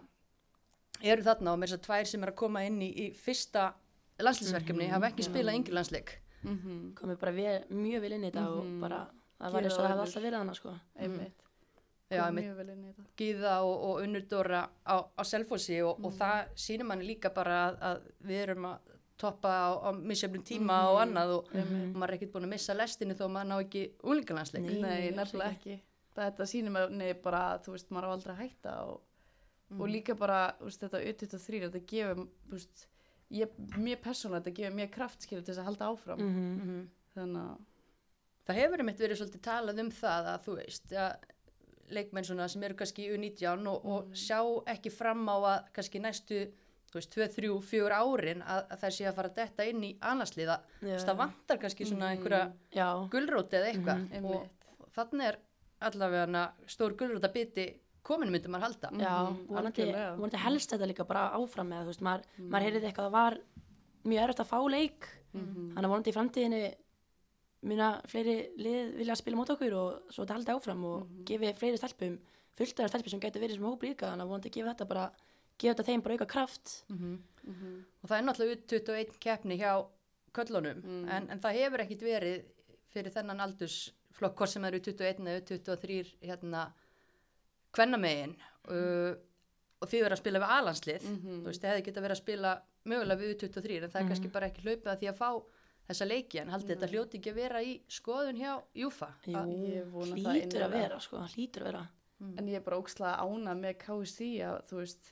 eru 1.03 1.23
þarna 1.23 1.53
og 1.55 1.59
með 1.62 1.69
þess 1.71 1.79
að 1.79 1.85
tvær 1.87 2.09
sem 2.11 2.23
er 2.27 2.33
að 2.33 2.39
koma 2.43 2.62
inn 2.67 2.81
í, 2.83 2.89
í 2.91 3.06
fyrsta 3.15 3.69
landslýsverkefni 4.23 4.89
hafa 4.91 5.09
ekki 5.12 5.27
spilað 5.29 5.59
yngri 5.61 5.77
landsleik 5.79 6.19
Mm 6.43 6.89
Komið 6.99 7.19
bara 7.21 7.33
vel, 7.37 7.61
mjög 7.71 8.00
vel 8.03 8.12
inn 8.17 8.25
í 8.27 8.31
þetta 8.33 8.43
og 8.50 8.65
Mhm. 8.67 8.81
bara, 8.83 8.99
það 9.39 9.53
var 9.53 9.62
eins 9.62 9.77
og 9.77 9.79
það 9.85 9.91
hefði 9.93 10.03
alltaf 10.05 10.23
verið 10.27 10.39
hana, 10.43 10.55
sko. 10.59 10.73
Einmitt. 10.99 11.44
Já, 12.17 12.25
mjög 12.37 12.56
vel 12.61 12.69
inn 12.73 12.85
í 12.85 12.93
þetta. 12.93 13.05
Gíða 13.23 13.53
og, 13.67 13.75
og 13.88 14.00
Unnur 14.05 14.25
Dóra 14.31 14.62
á, 14.85 14.97
á 15.05 15.23
Selfossi 15.25 15.79
og, 15.82 16.00
og 16.05 16.17
það 16.19 16.50
sýnir 16.64 16.88
manni 16.88 17.06
líka 17.09 17.31
bara 17.35 17.61
að, 17.69 17.79
að 17.91 18.03
við 18.31 18.43
erum 18.47 18.67
að 18.73 18.91
toppa 19.23 19.49
á, 19.55 19.70
á 19.87 19.91
misjöfnum 19.94 20.43
tíma 20.43 20.79
og 20.91 21.00
annað 21.05 21.35
og, 21.37 21.50
og 21.55 21.73
maður 21.94 22.09
er 22.11 22.17
ekkert 22.19 22.32
búin 22.35 22.47
að 22.49 22.55
missa 22.56 22.75
lestinu 22.75 23.14
þó 23.14 23.26
maður 23.31 23.50
ná 23.53 23.56
ekki 23.62 23.82
úlingalandsleik 24.03 24.64
Nei, 24.67 24.81
Nei, 24.82 25.11
nefnilega 25.14 25.56
ekki. 25.56 25.76
Þetta 26.17 26.47
sýnir 26.50 26.75
mig 26.93 27.20
bara 27.25 27.43
að, 27.53 27.61
þú 27.67 27.76
veist, 27.76 27.93
maður 27.94 28.09
á 28.09 28.15
aldrei 28.17 28.32
að 28.35 28.41
hætta 28.43 28.73
og, 28.91 28.97
og 29.79 29.85
líka 29.88 30.17
bara, 30.19 30.41
þú 30.58 30.69
veist, 30.69 30.82
þetta 30.82 31.05
U23, 31.08 31.61
þetta 31.67 31.85
gefur, 31.93 32.25
þú 32.49 32.56
veist, 32.58 32.87
ég, 33.32 33.55
mér 33.81 34.00
persónulega, 34.05 34.43
þetta 34.43 34.56
gefur 34.58 34.76
mér 34.81 34.91
kraft, 34.93 35.25
skilur, 35.25 35.44
til 35.47 35.55
þess 35.55 35.62
að 35.62 35.70
halda 35.70 35.93
áfram. 35.93 36.25
Mm 36.25 36.43
Mhm. 36.62 36.82
Þannig 37.12 37.44
að, 37.44 37.69
Það 38.43 38.56
hefur 38.58 38.81
einmitt 38.82 38.99
verið 38.99 39.19
svolítið 39.20 39.43
talað 39.47 39.81
um 39.85 39.91
það 39.94 40.29
að 40.32 40.38
þú 40.43 40.55
veist 40.58 40.93
að 40.99 41.26
leikmenn 41.90 42.25
svona 42.25 42.49
sem 42.49 42.62
eru 42.62 42.75
kannski 42.75 43.06
í 43.08 43.14
U19 43.17 43.67
og, 43.69 43.84
og 43.84 44.12
sjá 44.14 44.38
ekki 44.67 44.90
fram 44.90 45.26
á 45.29 45.37
að 45.37 45.64
kannski 45.73 46.00
næstu 46.00 46.43
þú 46.93 46.99
veist, 47.00 47.11
2, 47.14 47.26
3, 47.34 47.50
4 47.70 47.99
árin 48.05 48.43
að, 48.44 48.67
að 48.70 48.79
það 48.82 48.90
sé 48.96 49.06
að 49.08 49.14
fara 49.17 49.29
detta 49.29 49.64
inn 49.64 49.82
í 49.84 49.96
annarsliða 50.00 50.58
Já. 50.84 50.99
það 51.00 51.17
vantar 51.23 51.58
kannski 51.62 51.87
svona 51.88 52.11
einhverja 52.12 52.52
Já, 52.76 52.88
gulróti 53.12 53.56
eða 53.56 53.70
eitthvað. 53.73 54.02
Mhm, 54.11 54.26
og, 54.26 54.69
og 54.79 54.90
þannig 54.96 55.26
er 55.31 55.38
allavega 55.88 56.43
stór 56.70 56.94
gulróta 57.00 57.31
biti 57.32 57.64
komin 58.02 58.31
myndi 58.34 58.49
maður 58.50 58.67
halda. 58.67 58.90
Já, 58.99 59.14
Mhm, 59.31 59.56
algjörlega. 59.56 60.17
vonandi 60.19 60.37
helst 60.43 60.70
þetta 60.75 60.87
líka 60.90 61.05
bara 61.06 61.31
áfram 61.38 61.69
með, 61.70 61.82
þú 61.87 61.87
veist, 61.93 62.02
maður, 62.02 62.23
maður 62.50 62.64
heyrði 62.67 62.87
eitthvað 62.88 63.06
að 63.06 63.11
það 63.11 63.17
var 63.19 63.38
mjög 64.05 64.23
erfitt 64.25 64.40
að 64.43 64.50
fá 64.52 64.58
leik, 64.70 65.08
Mhm. 65.32 65.73
þannig 65.75 65.84
að 65.87 65.93
vonandi 65.93 66.11
í 66.11 66.17
framtíðinni 66.19 66.75
muna 67.63 67.89
fleiri 68.11 68.37
lið 68.59 68.95
vilja 68.99 69.15
spila 69.17 69.37
mót 69.39 69.51
okkur 69.55 69.75
og 69.79 70.13
svo 70.13 70.25
þetta 70.25 70.35
haldi 70.39 70.55
áfram 70.57 70.85
og 70.85 71.09
gefi 71.29 71.53
fleiri 71.61 71.79
stelpum, 71.79 72.17
fullt 72.59 72.81
af 72.81 72.91
stelpum 72.91 73.11
sem 73.15 73.21
getur 73.23 73.41
verið 73.45 73.55
sem 73.61 73.65
hóp 73.69 73.83
líka, 73.87 74.11
þannig 74.11 74.25
að 74.27 74.33
vonandi 74.33 74.51
gefi 74.51 74.69
þetta 74.69 74.89
bara, 74.91 75.05
gefi 75.59 75.71
þetta 75.75 75.87
þeim 75.89 76.03
bara 76.03 76.15
auka 76.19 76.27
kraft. 76.27 76.85
Mhm. 76.91 77.19
Mhm. 77.43 77.85
og 78.03 78.09
það 78.11 78.19
er 78.19 78.23
náttúrulega 78.27 78.57
út 78.57 78.67
21 78.71 79.19
keppni 79.19 79.57
hjá 79.59 79.87
köllunum 80.33 80.83
Mm. 80.83 81.09
en, 81.11 81.31
en 81.31 81.41
það 81.41 81.57
hefur 81.59 81.81
ekkit 81.83 82.03
verið 82.03 82.45
fyrir 82.95 83.11
þennan 83.13 83.41
aldursflokk 83.41 84.37
hvort 84.37 84.49
sem 84.49 84.65
eru 84.65 84.79
21 84.79 85.27
eða 85.27 85.41
23 85.45 86.15
hérna 86.23 86.73
kvennamegin 87.75 88.35
uh, 88.71 89.15
og 89.83 89.89
þið 89.91 90.05
verið 90.05 90.15
að 90.17 90.21
spila 90.23 90.39
við 90.43 90.53
alanslið 90.57 91.03
Mhm. 91.09 91.41
þú 91.43 91.47
veist, 91.51 91.63
þið 91.63 91.71
hefði 91.73 91.85
getað 91.89 92.05
verið 92.07 92.17
að 92.17 92.23
spila 92.23 92.53
mögulega 92.87 93.21
við 93.23 93.35
23 93.43 93.83
en 93.83 93.91
það 93.91 94.01
er 94.03 94.09
kannski 94.13 94.33
bara 94.33 94.47
ekki 94.51 94.63
hlaupið 94.67 94.91
að 94.93 94.99
því 95.03 95.09
að 95.13 95.19
fá 95.19 95.31
þessa 95.93 96.08
leiki 96.08 96.41
en 96.43 96.53
haldið 96.53 96.75
þetta 96.75 96.91
hljóti 96.93 97.19
ekki 97.19 97.32
að 97.32 97.41
vera 97.41 97.63
í 97.63 97.75
skoðun 97.93 98.41
hjá 98.41 98.53
Júfa 98.82 99.11
Jú, 99.29 99.43
ég 99.69 99.91
vona 99.93 100.17
það 100.17 100.39
hlýtur 100.39 100.67
að 100.67 100.77
vera, 100.77 101.01
sko, 101.05 101.25
hlýtur 101.34 101.67
að 101.67 101.70
vera. 101.70 101.84
En 102.39 102.49
ég 102.49 102.61
er 102.61 102.63
bara 102.63 102.79
ókslega 102.79 103.22
ána 103.27 103.55
með 103.58 103.79
KSC 103.82 104.27
að, 104.46 104.58
þú 104.69 104.77
veist, 104.79 105.08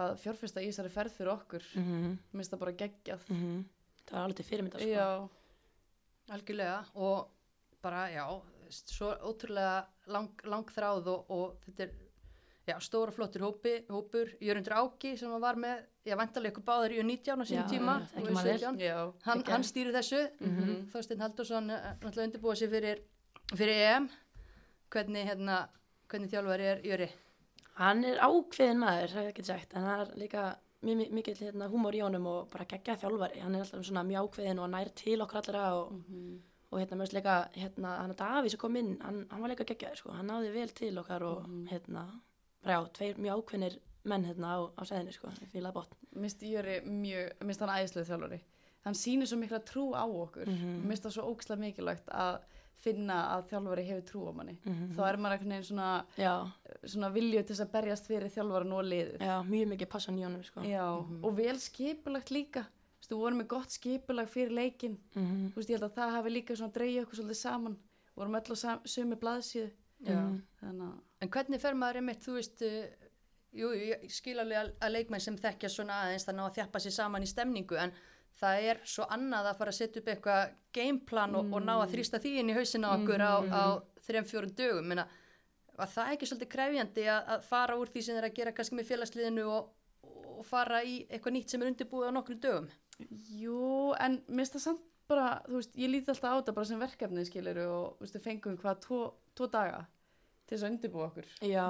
að 0.00 0.14
fjárfesta 0.22 0.62
í 0.62 0.70
þessari 0.70 0.90
ferð 0.94 1.18
fyrir 1.18 1.32
okkur. 1.34 1.66
Mm 1.74 1.84
-hmm. 1.84 2.16
Mér 2.30 2.40
finnst 2.40 2.54
það 2.54 2.62
bara 2.64 2.78
geggjað. 2.80 3.26
Það 4.06 4.16
var 4.16 4.24
alveg 4.24 4.36
til 4.36 4.48
fyrirmynda, 4.48 4.78
sko. 4.78 4.88
Já, 4.90 5.28
algjörlega 6.34 6.80
og 6.94 7.30
bara 7.82 8.08
já 8.10 8.24
svo 8.70 9.10
ótrúlega 9.26 9.86
lang, 10.06 10.42
langþráð 10.46 11.10
og, 11.10 11.30
og 11.30 11.56
þetta 11.64 11.86
er 11.86 11.94
já, 12.68 12.76
stóra 12.80 13.10
flottur 13.12 13.42
hópi, 13.42 13.84
hópur 13.88 14.28
Jörgundur 14.40 14.72
Áki 14.76 15.16
sem 15.18 15.30
var 15.40 15.56
með, 15.56 15.84
já, 16.06 16.16
vantarlega 16.16 16.52
ykkur 16.52 16.64
báður 16.64 16.92
í 16.94 17.02
19 17.02 17.40
á 17.40 17.44
sínum 17.48 17.68
tíma 17.70 17.94
já, 17.98 18.02
og 18.02 18.10
þekki 18.14 18.30
í 18.30 18.34
maður 18.36 18.50
vel. 18.50 18.58
17. 18.58 18.80
já. 18.84 19.12
hann, 19.26 19.42
hann 19.46 19.62
stýrir 19.64 19.92
þessu 19.96 20.20
Mhm. 20.40 20.90
Þorstein 20.92 21.20
Haldursson 21.20 21.70
eh, 21.70 21.94
náttúrulega 22.00 22.26
undirbúa 22.28 22.56
sig 22.56 22.70
fyrir, 22.70 23.02
fyrir 23.54 23.82
EM 23.90 24.08
hvernig, 24.90 25.26
hérna, 25.26 25.68
hvernig 26.08 26.30
þjálfari 26.30 26.66
er 26.74 26.80
Jöri 26.84 27.10
Hann 27.80 28.04
er 28.04 28.18
ákveðin 28.20 28.78
maður, 28.82 29.08
það 29.14 29.24
er 29.24 29.30
ekki 29.32 29.44
sagt, 29.46 29.72
en 29.74 29.82
hann 29.82 30.00
er 30.00 30.10
líka 30.20 30.42
mjög 30.84 30.96
mi- 30.96 31.10
mikill 31.10 31.36
hérna, 31.40 31.68
húmor 31.70 31.94
í 31.96 32.00
honum 32.02 32.26
og 32.26 32.50
bara 32.50 32.64
geggja 32.68 32.96
þjálfari. 32.96 33.40
Hann 33.40 33.54
er 33.54 33.60
alltaf 33.64 33.84
svona 33.86 34.02
mjög 34.04 34.28
ákveðin 34.28 34.58
og 34.60 34.68
nær 34.70 34.88
til 34.94 35.18
okkur 35.20 35.36
allra 35.40 35.62
og, 35.78 35.92
Mhm. 35.92 36.40
og 36.72 36.78
hérna 36.80 36.96
mér 36.96 37.06
finnst 37.08 37.14
líka, 37.16 37.48
hérna, 37.56 37.96
hann 38.00 38.10
að 38.10 38.16
Daví 38.16 38.50
sem 38.50 38.58
kom 38.58 38.76
inn, 38.76 38.98
hann, 39.00 39.26
hann 39.30 39.40
var 39.40 39.48
líka 39.50 39.64
geggjaður, 39.64 39.96
sko. 39.96 40.10
Hann 40.12 40.26
náði 40.28 40.52
vel 40.52 40.68
til 40.68 40.98
okkar 40.98 41.22
og 41.22 41.44
hérna, 41.70 42.20
bara 42.64 42.74
já, 42.76 42.88
tveir 42.98 43.18
mjög 43.18 43.40
ákveðinir 43.42 43.78
menn 44.04 44.24
hérna 44.24 44.54
á, 44.56 44.58
á 44.76 44.82
sæðinni, 44.88 45.12
sko, 45.12 45.28
ég 45.40 45.50
fílaði 45.52 45.74
bótt. 45.76 45.94
minnst 46.16 46.40
Jöri 46.42 46.80
mjög, 46.86 47.32
minnst 47.44 47.60
hann 47.60 47.74
æðislega 47.76 48.08
þjálfari 48.08 48.40
hann 48.84 48.94
sýnir 48.96 49.28
svo 49.28 49.36
mikla 49.38 49.60
trú 49.60 49.90
á 49.92 50.04
okkur 50.08 50.46
Mhm. 50.48 50.86
minnst 50.88 51.04
það 51.04 51.12
svo 51.18 51.34
ókslega 51.34 51.60
mikilvægt 51.60 52.08
að 52.08 52.40
finna 52.80 53.36
að 53.36 53.48
þjálfari 53.50 53.84
hefur 53.86 54.04
trú 54.08 54.28
á 54.28 54.32
manni 54.34 54.58
Mhm. 54.64 54.94
þá 54.96 55.00
er 55.08 55.16
maður 55.18 55.38
veginn 55.44 55.62
svona, 55.64 56.04
Já, 56.16 56.50
svona 56.86 57.12
vilju 57.12 57.42
til 57.46 57.56
þess 57.56 57.60
að 57.66 57.72
berjast 57.72 58.06
fyrir 58.08 58.30
þjálfaran 58.30 58.72
og 58.72 58.84
liðið 58.84 59.18
já, 59.20 59.42
mjög 59.44 59.68
mikið 59.68 59.88
passan 59.88 60.18
í 60.18 60.22
honum, 60.24 60.42
sko. 60.42 60.60
Já, 60.62 60.84
og 61.24 61.36
vel 61.36 61.56
skipulagt 61.58 62.30
líka 62.30 62.66
Þú 63.00 63.02
veist, 63.02 63.12
við 63.12 63.18
vorum 63.18 63.38
með 63.40 63.46
gott 63.48 63.68
skipulag 63.70 64.28
fyrir 64.28 64.50
leikin 64.52 64.98
Mhm. 65.16 65.52
Þú 65.52 65.54
veist, 65.56 65.68
ég 65.70 65.78
held 65.80 65.90
að 65.90 65.94
það 65.96 66.10
hafi 66.12 66.30
líka 66.30 66.56
svona 66.56 66.72
dreigja 66.72 67.02
okkur 67.06 67.16
svolítið 67.16 67.36
saman 67.36 67.76
vorum 68.16 68.34
öll 68.34 68.52
á 68.52 68.56
sam- 68.56 68.80
sömu 68.84 69.14
blaðsíðu 69.16 69.70
Já. 70.04 70.16
Mhm. 70.20 70.42
þannig 70.62 70.82
að 70.82 71.00
En 71.20 71.28
hvernig 71.28 71.60
fer 71.60 71.76
maður 71.76 72.00
einmitt, 72.00 72.22
þú 72.24 72.36
veist, 72.38 72.62
uh, 72.64 73.10
jú, 73.56 73.72
ég 73.76 74.06
skil 74.12 74.38
alveg 74.40 74.72
að, 74.72 74.94
leikmenn 74.94 75.22
sem 75.22 75.36
þekkja 75.38 75.70
svona 75.72 76.02
aðeins 76.06 76.26
það 76.28 76.38
ná 76.38 76.44
að 76.46 76.56
þjappa 76.58 76.82
sér 76.84 76.96
saman 76.96 77.26
í 77.26 77.30
stemningu 77.30 77.78
en 77.80 77.92
það 78.40 78.68
er 78.70 78.82
svo 78.88 79.06
annað 79.12 79.50
að 79.50 79.58
fara 79.58 79.74
að 79.74 79.78
setja 79.80 80.00
upp 80.00 80.10
eitthvað 80.12 80.54
gameplan 80.76 81.36
og, 81.36 81.50
og 81.52 81.64
ná 81.66 81.74
að 81.76 81.96
þrýsta 81.96 82.20
því 82.22 82.36
inn 82.40 82.52
í 82.52 82.56
hausin 82.56 82.86
á 82.86 82.90
okkur 82.94 83.24
á, 83.26 83.34
á 83.52 83.62
þrejum 84.06 84.30
fjórum 84.30 84.54
dögum. 84.56 84.88
Minna, 84.88 85.06
var 85.76 85.90
það 85.92 86.14
ekki 86.14 86.30
svolítið 86.30 86.52
krefjandi 86.54 87.06
að, 87.10 87.32
að 87.34 87.46
fara 87.50 87.76
úr 87.80 87.92
því 87.92 88.06
sem 88.06 88.16
þeir 88.16 88.28
að 88.30 88.36
gera 88.38 88.54
kannski 88.56 88.78
með 88.78 88.90
félagsliðinu 88.94 89.46
og, 89.50 89.70
og 90.38 90.44
fara 90.48 90.80
í 90.86 91.02
eitthvað 91.10 91.36
nýtt 91.36 91.52
sem 91.52 91.64
er 91.64 91.72
undirbúið 91.74 92.12
á 92.12 92.16
nokkrum 92.16 92.40
dögum? 92.40 92.70
Jú, 93.34 93.92
en 94.00 94.20
minnst 94.28 94.56
það 94.56 94.66
samt 94.70 94.86
bara, 95.10 95.40
þú 95.48 95.58
veist, 95.58 95.78
ég 95.80 95.90
líti 95.90 96.12
alltaf 96.12 96.30
á 96.30 96.38
þetta 96.38 96.56
bara 96.56 96.70
sem 96.70 96.80
verkefni 96.80 97.24
skilur 97.26 97.64
og, 97.66 97.86
þú 97.98 98.06
veist, 98.06 98.16
við 98.16 98.28
fengum 98.28 98.60
hvað 98.60 98.84
tvo, 98.86 99.00
tvo 99.36 99.48
daga 99.50 99.80
til 100.50 100.56
þess 100.58 100.66
að 100.66 100.72
undirbúa 100.74 101.06
okkur 101.06 101.26
Já, 101.46 101.66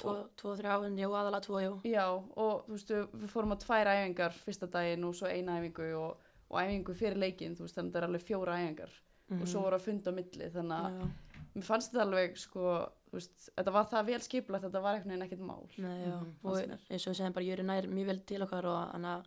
tvo, 0.00 0.14
tvo, 0.40 0.54
þrjá, 0.56 0.76
en 0.88 0.96
jú, 1.02 1.10
aðalega 1.12 1.44
tvo, 1.46 1.58
jú. 1.60 1.72
Já, 1.92 2.06
og 2.16 2.62
þú 2.66 2.76
veist, 2.78 2.92
við- 2.96 3.28
fórum 3.34 3.52
á 3.52 3.56
tvær 3.60 3.90
æfingar 3.92 4.38
fyrsta 4.46 4.68
daginn 4.72 5.04
og 5.04 5.14
svo 5.18 5.28
eina 5.28 5.58
æfingu 5.60 5.90
og, 6.00 6.16
og 6.50 6.56
æfingu 6.62 6.94
fyrir 6.96 7.20
leikinn, 7.20 7.54
þú 7.58 7.66
veist, 7.68 7.76
þannig 7.76 7.92
að 7.92 7.98
það 7.98 8.02
er 8.02 8.08
alveg 8.08 8.24
fjóra 8.30 8.56
æfingar 8.62 8.94
og 9.32 9.46
svo 9.48 9.60
voru 9.64 9.76
að 9.78 9.84
funda 9.86 10.10
á 10.12 10.14
milli, 10.16 10.48
þannig 10.56 10.78
að 10.78 10.96
Já, 10.98 11.06
mér 11.54 11.64
fannst 11.68 11.92
þetta 11.92 12.02
alveg, 12.06 12.34
sko, 12.40 12.64
þú 13.10 13.18
veist, 13.18 13.50
þetta 13.56 13.72
var 13.76 13.86
það 13.92 14.06
vel 14.10 14.20
skipulagt, 14.24 14.64
þetta 14.66 14.82
var 14.82 14.94
einhvern 14.96 15.12
veginn 15.12 15.26
ekkert 15.28 15.44
mál. 15.44 15.68
Nei, 15.76 15.98
já, 16.06 16.16
Mhm, 16.16 16.32
og 16.44 16.52
fannst 16.56 16.68
mér. 16.72 16.82
eins 16.90 17.06
og 17.06 17.12
við 17.12 17.16
segjum 17.20 17.34
bara, 17.36 17.44
Jöri 17.44 17.64
nær 17.68 17.88
mjög 17.92 18.06
vel 18.06 18.20
til 18.32 18.42
okkar 18.42 18.64
og 18.72 18.92
hann 18.92 19.04
að, 19.04 19.24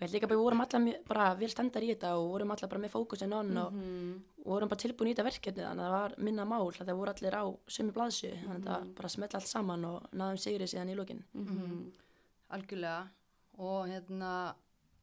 og 0.00 0.06
ég 0.06 0.08
held 0.08 0.14
líka 0.16 0.28
bara, 0.30 0.38
við 0.38 0.44
vorum 0.46 0.60
mjög, 0.86 1.00
bara 1.08 1.24
vel 1.36 1.48
standar 1.52 1.82
í 1.84 1.90
þetta 1.92 2.10
og 2.16 2.30
vorum 2.32 2.50
alla 2.54 2.68
bara 2.72 2.80
með 2.80 2.92
fókusin 2.94 3.34
on 3.36 3.50
og, 3.58 3.72
Mhm. 3.72 4.22
og 4.40 4.46
vorum 4.46 4.68
bara 4.68 4.80
tilbúin 4.80 5.10
í 5.10 5.14
þetta 5.14 5.26
verkefni 5.28 5.62
þannig 5.62 5.84
að 5.84 5.90
það 5.90 6.00
var 6.00 6.14
minna 6.18 6.44
mál, 6.44 6.70
það 6.72 6.96
voru 6.96 7.10
allir 7.12 7.34
á 7.36 7.44
sömu 7.68 7.92
blaðsu, 7.92 8.30
þannig 8.44 8.64
að 8.64 8.80
það 8.80 8.94
bara 8.94 9.08
smetla 9.08 9.38
allt 9.40 9.46
saman 9.48 9.84
og 9.84 10.06
náðum 10.12 10.38
sigri 10.38 10.64
síðan 10.64 10.88
í 10.90 10.96
lokin. 10.96 11.22
Mhm. 11.34 11.92
Algjörlega 12.50 13.08
og 13.58 13.86
hérna 13.88 14.54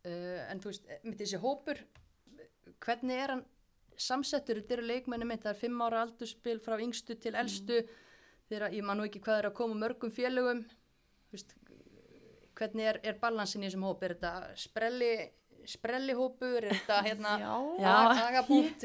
uh, 0.05 0.51
en 0.51 0.59
þú 0.59 0.63
veist, 0.71 0.83
mitt 1.03 1.19
þessi 1.19 1.39
hópur 1.39 1.77
hvernig 2.79 3.11
er 3.23 3.27
hann 3.35 3.45
samsettur, 3.97 4.55
þetta 4.61 4.71
eru 4.77 4.87
leikmenni 4.87 5.25
mitt, 5.27 5.43
það 5.43 5.53
er 5.55 5.61
fimm 5.61 5.79
ára 5.81 6.01
aldurspil 6.05 6.59
frá 6.59 6.77
yngstu 6.81 7.15
til 7.19 7.33
elstu 7.33 7.87
þegar 8.49 8.71
ég 8.73 8.83
man 8.83 8.97
nú 8.97 9.05
ekki 9.07 9.21
hvað 9.21 9.39
er 9.43 9.49
að 9.51 9.53
koma 9.53 9.75
mörgum 9.75 10.11
félögum 10.11 10.65
Þú 11.27 11.33
veist, 11.35 11.53
hvernig 12.57 12.87
er, 12.89 12.99
er 13.03 13.17
balansin 13.21 13.63
í 13.63 13.67
þessum 13.69 13.85
hóp 13.87 14.03
er 14.07 14.15
þetta 14.17 14.31
sprelli 14.57 15.11
sprelli 15.67 16.13
hópur, 16.15 16.63
er 16.63 16.73
þetta 16.77 16.97
hérna 17.03 17.31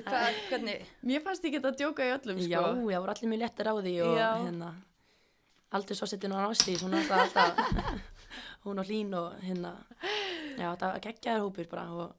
hvað, 0.08 0.38
hvernig 0.50 0.86
Mér 1.06 1.22
fannst 1.26 1.44
ég 1.46 1.54
geta 1.56 1.70
að 1.70 1.78
djóka 1.82 2.06
í 2.08 2.14
öllum, 2.16 2.40
sko. 2.42 2.48
Já, 2.50 2.62
já, 2.92 2.98
voru 3.04 3.12
allir 3.14 3.30
mjög 3.32 3.42
lettir 3.44 3.70
á 3.70 3.74
því 3.78 3.94
og 4.06 4.16
Já. 4.18 4.30
hérna, 4.46 4.70
aldrei 5.78 5.96
svo 5.98 6.08
settin 6.10 6.34
á 6.34 6.38
násti, 6.42 6.74
svona 6.80 6.98
alltaf, 7.02 7.36
alltaf, 7.38 8.16
hún 8.66 8.82
og 8.82 8.88
hlín 8.90 9.14
og 9.18 9.38
hérna, 9.46 9.72
já, 10.58 10.68
það 10.80 10.98
geggjaður 11.06 11.46
hópur 11.46 11.70
bara 11.70 11.86
og 12.02 12.12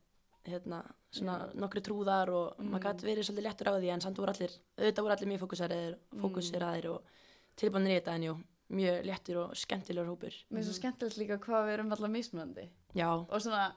hérna, 0.47 0.79
svona 1.13 1.35
nokkri 1.59 1.83
trúðar 1.85 2.31
og 2.33 2.55
Mm. 2.57 2.71
maður 2.71 2.83
gæti 2.87 3.05
verið 3.09 3.27
svolítið 3.27 3.45
lettur 3.49 3.69
á 3.69 3.73
því 3.77 3.89
en 3.93 4.01
samt 4.01 4.17
voru 4.17 4.31
allir, 4.33 4.53
auðvitað 4.79 5.03
voru 5.05 5.13
allir 5.17 5.29
mjög 5.33 5.41
fókuseraðir, 5.43 5.93
Mm. 6.13 6.21
fókuseraðir 6.23 6.87
og 6.89 7.03
tilbúinir 7.59 7.91
í 7.93 7.99
þetta 7.99 8.15
en 8.15 8.23
jú, 8.29 8.33
mjög 8.73 9.05
lettur 9.05 9.37
og 9.45 9.55
skemmtilegur 9.55 10.09
hópur. 10.13 10.33
Mér 10.51 10.59
er 10.63 10.67
svo 10.67 10.73
skemmtilegt 10.79 11.17
líka 11.21 11.37
hvað 11.43 11.67
við 11.67 11.73
erum 11.77 11.91
alltaf 11.95 12.09
mismunandi. 12.13 12.67
Já, 12.95 13.09
Og 13.29 13.39
svona 13.41 13.71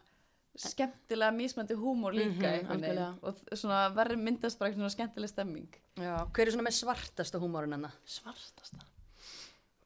skemmtilega 0.57 1.33
mismunandi 1.37 1.75
húmór 1.76 2.15
líka 2.17 2.33
Mhm, 2.33 2.43
veginn. 2.43 2.69
algjörlega. 2.73 3.19
Og 3.23 3.35
svona 3.59 3.81
verður 3.95 4.17
myndast 4.25 4.59
bara 4.59 4.73
svona 4.73 4.91
skemmtileg 4.91 5.29
stemming. 5.29 5.69
Já, 5.97 6.26
hver 6.33 6.47
er 6.47 6.50
svona 6.53 6.69
með 6.69 6.79
svartasta 6.83 7.38
húmórun 7.38 7.73
hennar? 7.76 7.93
svartasta. 8.05 8.79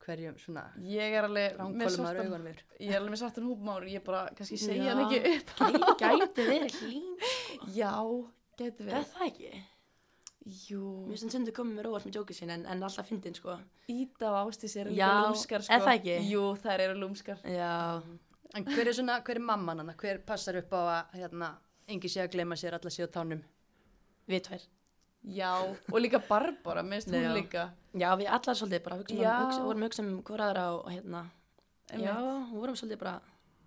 Hverjum 0.00 0.38
svona 0.40 0.64
Ég 0.80 1.12
er 1.12 1.22
alveg 1.24 1.56
með 1.76 1.90
svartan, 1.94 2.54
ég 2.80 2.90
er 2.90 3.00
alveg 3.00 3.10
með 3.12 3.20
svartan 3.20 3.44
húmór, 3.46 3.84
ég 3.86 4.02
bara 4.04 4.30
kannski 4.34 4.56
segja 4.58 4.94
hann 4.94 5.04
ekki 5.04 5.36
upp. 5.36 5.50
Gæti 6.00 6.46
verið 6.48 6.78
hlín, 6.80 7.18
Já, 7.76 7.92
getur 8.58 8.88
er 8.88 8.94
við. 8.94 9.06
það 9.12 9.26
ekki? 9.28 9.62
Jú, 10.46 11.04
Mér 11.06 11.18
finnst 11.20 11.34
sundu 11.36 11.52
komið 11.52 11.76
mér 11.76 11.88
óvart 11.90 12.06
með 12.08 12.16
jókið 12.16 12.38
sín 12.38 12.50
en, 12.54 12.62
en 12.66 12.82
alltaf 12.86 13.06
fyndin 13.10 13.34
sko. 13.36 13.58
Íta 13.92 14.30
og 14.32 14.38
Ástis 14.48 14.76
eru 14.80 14.90
Já, 14.96 15.04
líka 15.10 15.26
lúmskar, 15.28 15.62
sko. 15.66 15.74
er 15.76 15.82
það 15.84 15.96
ekki? 15.98 16.14
Jú, 16.30 16.44
þær 16.62 16.84
eru 16.86 16.98
lúmskar. 17.02 17.42
Já, 17.44 17.72
En 18.56 18.64
hver 18.66 18.88
er 18.90 18.96
svona, 18.96 19.20
hver 19.22 19.38
er 19.38 19.44
mamman 19.46 19.78
hann? 19.78 19.92
Hver 20.00 20.18
passar 20.26 20.56
upp 20.58 20.72
á 20.74 20.80
að, 20.80 21.12
hérna, 21.20 21.50
engi 21.86 22.08
sé 22.10 22.24
að 22.24 22.32
gleyma 22.32 22.56
sér 22.58 22.74
alla 22.78 22.90
á 22.90 23.06
tánum? 23.14 23.42
við 24.30 24.40
tvær. 24.46 24.64
Já, 25.22 25.52
og 25.92 25.98
líka 26.00 26.18
Barbara, 26.28 26.82
minnst 26.82 27.08
hún 27.12 27.20
Já. 27.22 27.32
líka. 27.36 27.62
Já, 27.92 28.08
við 28.16 28.26
allar 28.32 28.56
svolítið 28.56 28.82
bara 28.84 28.96
Já. 29.10 29.34
um, 29.36 29.44
hugsa, 29.46 29.62
vorum 29.66 29.82
hugsa 29.84 30.02
um 30.02 30.22
hver 30.22 30.40
aðra 30.46 30.64
og, 30.78 30.88
hérna, 30.90 31.22
Einmitt. 31.90 32.06
já, 32.06 32.16
vorum 32.54 32.74
svolítið 32.78 32.98
bara, 32.98 33.20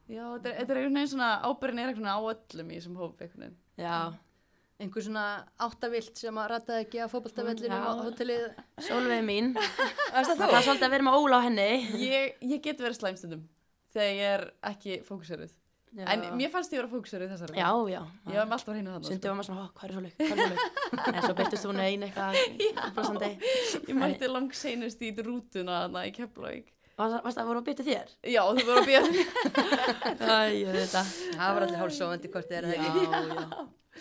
Já, 0.09 0.23
þetta 0.35 0.49
er, 0.49 0.55
þetta 0.59 0.71
er 0.73 0.77
einhvern 0.81 0.97
veginn 0.99 1.11
svona, 1.13 1.29
ábyrðin 1.47 1.79
er 1.79 1.87
einhvern 1.91 2.07
veginn 2.07 2.11
á 2.11 2.19
öllum 2.33 2.71
í 2.73 2.77
þessum 2.79 2.97
hópi 2.99 3.23
einhvern 3.27 3.43
veginn. 3.43 3.57
já, 3.77 4.13
Einhver 4.81 5.03
svona 5.05 5.23
áttavilt 5.61 6.17
sem 6.17 6.37
að 6.41 6.47
rataði 6.49 6.85
ekki 6.87 7.01
að 7.03 7.11
fótboltavellinu 7.13 7.75
Já. 7.77 7.83
á 7.85 7.91
hótelið? 8.03 8.45
sólveig 8.81 9.21
mín, 9.27 9.51
Það 10.13 10.31
það 10.39 10.53
er 10.57 10.63
svolítið 10.65 10.87
að 10.87 10.93
vera 10.95 11.05
með 11.07 11.17
óla 11.19 11.35
á 11.37 11.45
henni. 11.45 11.67
Ég, 12.01 12.23
ég 12.41 12.63
get 12.65 12.81
verið 12.81 12.97
slæmstundum 12.97 13.43
þegar 13.93 14.09
ég 14.17 14.25
er 14.33 14.43
ekki 14.73 14.97
fókuseruð. 15.05 15.53
Já. 15.93 16.07
En 16.09 16.23
mér 16.39 16.49
fannst 16.49 16.71
ég 16.73 16.79
vera 16.81 16.89
fókuseruð 16.89 17.29
þessari. 17.35 17.53
Já, 17.53 17.69
já, 17.93 18.01
Ég 18.25 18.33
var 18.39 18.47
með 18.49 18.55
alltaf 18.57 18.73
hreinu 18.73 18.89
þannig. 18.95 19.07
Sundi 19.11 19.29
var 19.29 19.35
maður 19.37 19.47
svona, 19.51 19.61
"Hó, 19.61 19.65
hvað 19.77 19.85
er 19.85 19.93
svolítið, 19.93 20.15
hvað 20.25 20.33
er 20.33 20.37
svolítið, 20.41 21.13
en 21.13 21.21
svo 21.21 21.33
byrtist 21.37 21.65
hún 21.69 21.79
ein 21.85 22.01
eitthvað. 22.07 22.33
Ég 23.89 23.95
mætti 24.01 24.25
langt 24.33 24.55
seinust 24.57 24.97
í 25.05 25.13
rútuna 25.21 25.83
þarna 25.85 26.01
í 26.09 26.11
Keflavík. 26.17 26.73
Varst 26.97 27.21
varst 27.25 27.37
það 27.37 27.47
voru 27.51 27.59
að 27.61 27.67
byrta 27.69 27.83
þér? 27.85 28.07
Já, 28.25 28.41
þú 28.49 28.65
voru 28.65 28.79
að 28.81 28.89
býja 28.89 29.01
því. 29.13 29.21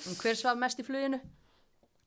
En 0.06 0.16
hver 0.18 0.38
svaf 0.38 0.58
mest 0.58 0.80
í 0.80 0.86
fluginu? 0.86 1.20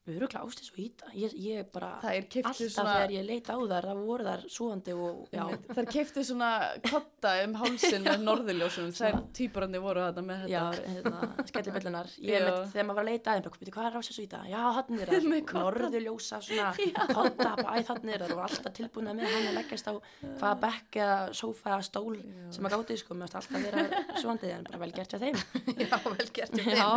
Erum 0.05 0.29
klást 0.29 0.59
þessu 0.61 0.75
íta, 0.83 1.07
ég, 1.17 1.31
ég 1.41 1.65
bara, 1.73 1.87
Það 2.03 2.11
er 2.13 2.25
alltaf 2.45 2.57
svona- 2.69 2.91
þegar 2.93 3.11
ég 3.15 3.23
leit 3.25 3.47
á 3.49 3.57
þar, 3.57 3.85
það 3.89 4.01
voru 4.05 4.23
þar 4.27 4.41
svoandi 4.53 4.93
og, 4.93 5.21
já, 5.33 5.45
Þær 5.73 5.87
keiftu 5.95 6.23
svona 6.27 6.49
kotta 6.85 7.31
um 7.41 7.55
hálsin 7.57 8.03
með 8.05 8.21
norðurljósunum. 8.27 8.91
Þær 8.93 9.17
týpurandi 9.33 9.81
voru 9.81 10.03
þarna 10.05 10.23
með 10.27 10.43
Já, 10.51 10.59
þetta. 10.75 10.91
hérna, 10.93 11.47
skellibellunar 11.49 12.11
Ég 12.21 12.37
Já. 12.37 12.45
með, 12.45 12.59
þegar 12.75 12.85
maður 12.85 12.99
var 12.99 13.05
að 13.05 13.09
leita 13.09 13.33
aðeins, 13.33 13.45
bara, 13.49 13.73
hvað 13.73 13.89
er 13.89 14.05
svo 14.05 14.21
í 14.21 14.29
það? 14.35 14.45
Já, 14.53 14.61
þannig 14.77 15.01
er 15.01 15.09
það, 15.15 15.25
kodda. 15.49 15.63
norðurljósa, 15.65 16.41
svona, 16.45 16.69
bara 17.41 17.65
æ, 17.65 17.83
þannig 17.89 18.13
er 18.13 18.21
það, 18.21 18.29
það 18.29 18.35
voru 18.35 18.45
alltaf 18.45 18.77
tilbúin 18.77 19.09
með 19.15 19.33
hann 19.33 19.49
að 19.49 19.57
leggjast 19.57 19.89
á 19.89 19.93
hvaða 20.37 20.53
bekk 20.67 20.99
eða 21.01 21.17
sófa 21.41 21.79
stól 21.89 22.15
sem 22.53 22.69
að 22.69 22.77
gáti, 22.77 22.99
sko, 23.01 23.17
varst 23.25 23.39
alltaf 23.41 23.65
vera 23.65 24.05
svoandi, 24.21 24.53
en 24.53 24.69
bara 24.69 24.83
vel 24.85 24.93
gert 25.01 25.17
hjá 25.17 25.19
þeim. 25.25 25.41
Já, 25.81 25.97
vel 26.05 26.29
gert 26.29 26.53
hjá 26.61 26.77
Já. 26.77 26.89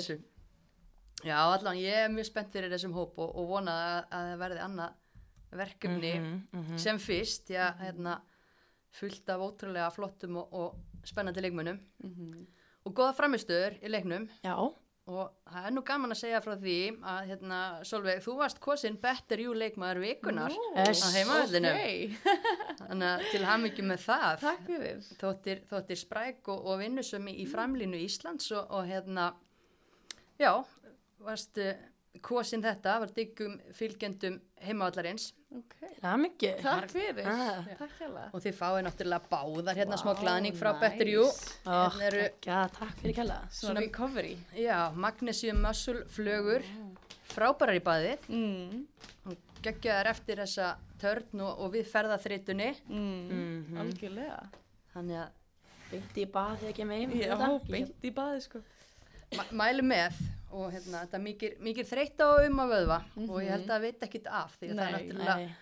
þeim. 0.00 0.13
Já, 1.24 1.38
allan, 1.54 1.78
ég 1.80 1.94
er 2.04 2.12
mjög 2.12 2.28
spennt 2.28 2.52
fyrir 2.52 2.70
þessum 2.74 2.92
hóp 2.96 3.18
og, 3.18 3.32
og 3.40 3.48
vona 3.48 3.72
að, 3.72 3.98
að 4.18 4.28
það 4.30 4.38
verði 4.44 4.62
annað 4.68 5.00
verkefni 5.54 6.12
Mhm, 6.20 6.38
mhm. 6.52 6.78
sem 6.82 6.98
fyrst, 6.98 7.50
já, 7.54 7.68
hérna, 7.80 8.18
fullt 8.94 9.28
af 9.30 9.40
ótrúlega 9.48 9.90
flottum 9.94 10.36
og, 10.42 10.52
og 10.52 11.06
spennandi 11.06 11.40
leikmönnum. 11.44 11.78
Mhm. 12.02 12.46
og 12.86 12.92
góða 12.94 13.14
framistöður 13.16 13.78
í 13.80 13.88
leiknum. 13.88 14.26
Já, 14.44 14.54
og 15.06 15.30
það 15.48 15.66
er 15.66 15.72
nú 15.72 15.82
gaman 15.84 16.12
að 16.12 16.18
segja 16.20 16.40
frá 16.44 16.52
því 16.60 16.74
að, 17.00 17.20
hérna, 17.30 17.60
Solveig, 17.84 18.20
þú 18.24 18.34
varst 18.38 18.60
kosin 18.60 18.98
Better 19.00 19.40
You 19.40 19.54
leikmaður 19.54 20.00
vikunar 20.04 20.52
Yes. 20.76 21.00
á 21.00 21.08
heimavöldinu, 21.16 21.70
Ok, 21.72 22.18
þannig 22.82 23.08
að 23.08 23.24
til 23.30 23.44
hamingjum 23.48 23.88
með 23.88 24.04
það. 24.04 24.44
Þóttir, 25.20 25.62
þóttir 25.70 25.96
spræk 26.02 26.48
og, 26.52 26.66
og 26.66 26.78
vinnusömi 26.82 27.34
í 27.40 27.46
framlínu 27.48 27.96
Íslands 28.04 28.50
og, 28.52 28.66
og 28.70 28.84
hérna 28.88 29.30
já, 30.40 30.52
varst 31.24 31.58
kosin 32.22 32.62
þetta, 32.62 32.98
var 33.02 33.10
diggum 33.16 33.56
fylgjendum 33.74 34.36
heimavallarins 34.62 35.32
Ok, 35.54 35.74
það 36.00 36.12
er 36.12 36.20
mikið. 36.22 36.54
takk 36.62 36.90
fyrir. 36.90 37.26
Ah. 37.26 38.30
Og 38.34 38.40
þið 38.42 38.54
fáið 38.58 38.80
náttúrulega 38.86 39.28
báðar 39.30 39.76
hérna 39.78 39.98
smá 40.00 40.12
Vá, 40.14 40.20
glaðning 40.22 40.56
frá 40.58 40.72
nice. 40.72 40.80
Better 40.80 41.10
You 41.12 41.24
Ó, 41.26 41.76
hérna 41.90 42.06
eru, 42.08 42.22
já, 42.42 42.58
takk 42.78 42.96
fyrir 43.02 43.14
kella. 43.14 43.36
Svona 43.50 43.80
recovery. 43.84 44.36
já, 44.56 44.78
Magnesium 44.94 45.60
Muscle 45.62 46.04
flögur 46.10 46.62
frábærar 47.34 47.76
í 47.78 47.82
baðið 47.86 48.18
Mm. 48.28 48.86
geggjaðar 49.62 50.06
eftir 50.10 50.36
þessa 50.42 50.76
törn 51.00 51.40
og, 51.40 51.58
og 51.60 51.72
við 51.72 51.86
ferðaþritunni 51.92 52.74
Mm. 52.88 53.28
Mhm. 53.30 53.78
Algjörlega. 53.80 54.42
þannig 54.94 55.16
að 55.24 55.28
Beint 55.90 56.14
í 56.16 56.24
bað 56.26 56.56
þegar 56.58 56.68
ég 56.70 56.74
kem 56.74 56.90
heim. 56.90 57.10
Já, 57.12 57.36
þetta. 57.36 57.48
Ég- 57.60 57.70
beint 57.70 58.02
í 58.02 58.10
baði 58.14 58.40
sko. 58.42 58.62
Mæ- 59.40 59.52
mælu 59.62 59.84
með 59.88 60.22
og 60.54 60.70
hérna, 60.70 61.00
þetta 61.02 61.18
er 61.18 61.22
mikið, 61.24 61.54
mikið 61.66 61.88
þreytt 61.90 62.20
á 62.22 62.28
um 62.46 62.60
að 62.62 62.72
vöðva 62.74 62.98
og 63.24 63.36
ég 63.42 63.50
held 63.50 63.64
að 63.64 63.72
það 63.74 63.84
veit 63.88 64.04
ekkit 64.06 64.26
af 64.30 64.56
því 64.60 64.68
að 64.70 64.74
það 64.78 64.84
er 64.86 64.92
Nei, 64.92 64.98
náttúrulega 64.98 65.36
Nei. 65.36 65.54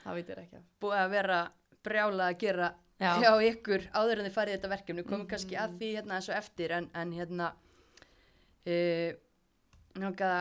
Búið 0.83 0.99
að 1.01 1.13
vera 1.17 1.39
brjála 1.83 2.27
að 2.29 2.39
gera 2.43 2.69
Já. 3.03 3.13
hjá 3.19 3.31
ykkur 3.49 3.87
áður 3.99 4.21
en 4.21 4.27
þið 4.29 4.35
farið 4.37 4.57
þetta 4.59 4.73
verkefni 4.75 5.05
komum 5.09 5.27
kannski 5.31 5.57
að 5.59 5.79
því 5.81 5.89
hérna 5.97 6.19
eins 6.19 6.29
og 6.29 6.37
eftir 6.39 6.75
en, 6.77 6.91
en 6.95 7.15
hérna 7.17 7.49
e, 8.67 8.77
náttúrulega 9.97 10.35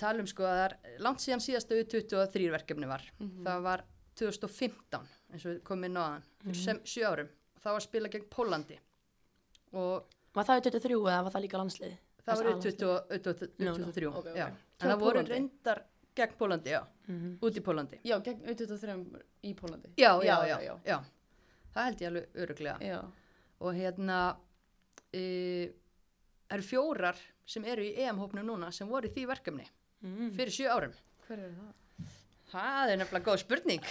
tala 0.00 0.22
um 0.22 0.28
sko 0.30 0.44
að 0.48 0.60
það 0.60 0.66
er 0.68 1.02
langt 1.04 1.24
síðan 1.24 1.42
síðasta 1.44 1.80
U23 1.80 2.52
verkefni 2.54 2.88
var 2.88 3.02
það 3.18 3.64
var 3.66 3.82
2015 4.20 5.08
eins 5.34 5.48
og 5.48 5.72
á 5.96 6.04
þann 6.04 6.22
fyrir 6.44 6.62
sem, 6.62 6.80
sjö 6.84 7.08
árum 7.10 7.32
það 7.60 7.72
var 7.72 7.80
að 7.80 7.88
spila 7.88 8.12
gegn 8.12 8.30
Pólandi 8.32 8.78
og 9.76 10.16
Var 10.30 10.46
það 10.46 10.60
í 10.60 10.64
23 10.68 10.94
eða 11.10 11.22
var 11.26 11.32
það 11.34 11.42
líka 11.42 11.58
landslið? 11.58 11.94
Það 12.30 12.40
var 12.40 12.50
Þessi 12.54 12.72
U23 13.16 13.48
Nú, 13.58 13.70
nú, 13.70 13.86
U23 13.90 14.08
ok, 14.10 14.16
ok. 14.16 14.36
já. 14.36 14.46
Hjá 14.46 14.84
en 14.84 14.90
það 14.90 14.98
voru 15.04 15.22
reyndar 15.28 15.82
gegn 16.16 16.36
Pólandi, 16.38 16.70
já, 16.74 16.82
Mhm. 17.08 17.38
út 17.42 17.56
í 17.56 17.60
Pólandi 17.66 17.98
Já, 18.04 18.16
gegn 18.22 18.40
U23 18.46 19.22
í 19.44 19.54
Pólandi. 19.54 19.88
já, 19.96 20.10
já, 20.22 20.78
já, 20.84 21.00
það 21.74 21.84
held 21.84 22.00
ég 22.00 22.06
alveg 22.08 22.26
öruglega 22.34 22.78
Já. 22.80 23.00
og 23.60 23.74
hérna 23.74 24.36
e, 25.12 25.72
eru 26.50 26.62
fjórar 26.62 27.16
sem 27.46 27.64
eru 27.64 27.82
í 27.82 27.94
EM-hópnum 27.98 28.44
núna 28.46 28.72
sem 28.72 28.88
voru 28.88 29.08
í 29.08 29.12
því 29.14 29.26
verkefni 29.26 29.66
Mm. 30.02 30.30
fyrir 30.32 30.48
sjö 30.50 30.68
árum 30.70 30.92
Hver 31.28 31.38
er 31.38 31.50
það? 31.52 31.74
það 32.52 32.88
er 32.90 32.96
nefnilega 32.96 33.24
góð 33.26 33.38
spurning 33.38 33.82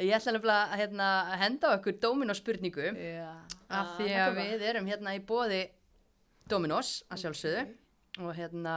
ég 0.00 0.14
ætla 0.16 0.32
nefnilega 0.32 0.72
að 0.72 0.78
hérna, 0.80 1.08
henda 1.38 1.68
á 1.68 1.76
ykkur 1.78 1.98
Dominos 2.00 2.38
spurningu 2.40 2.86
af 3.70 3.98
því 3.98 4.08
að 4.16 4.34
við 4.38 4.62
erum 4.70 4.86
hérna 4.88 5.14
í 5.14 5.20
bóði 5.20 5.68
Dominos 6.50 6.90
að 7.10 7.22
sjálfsögðu 7.24 7.62
og 8.26 8.34
hérna 8.36 8.74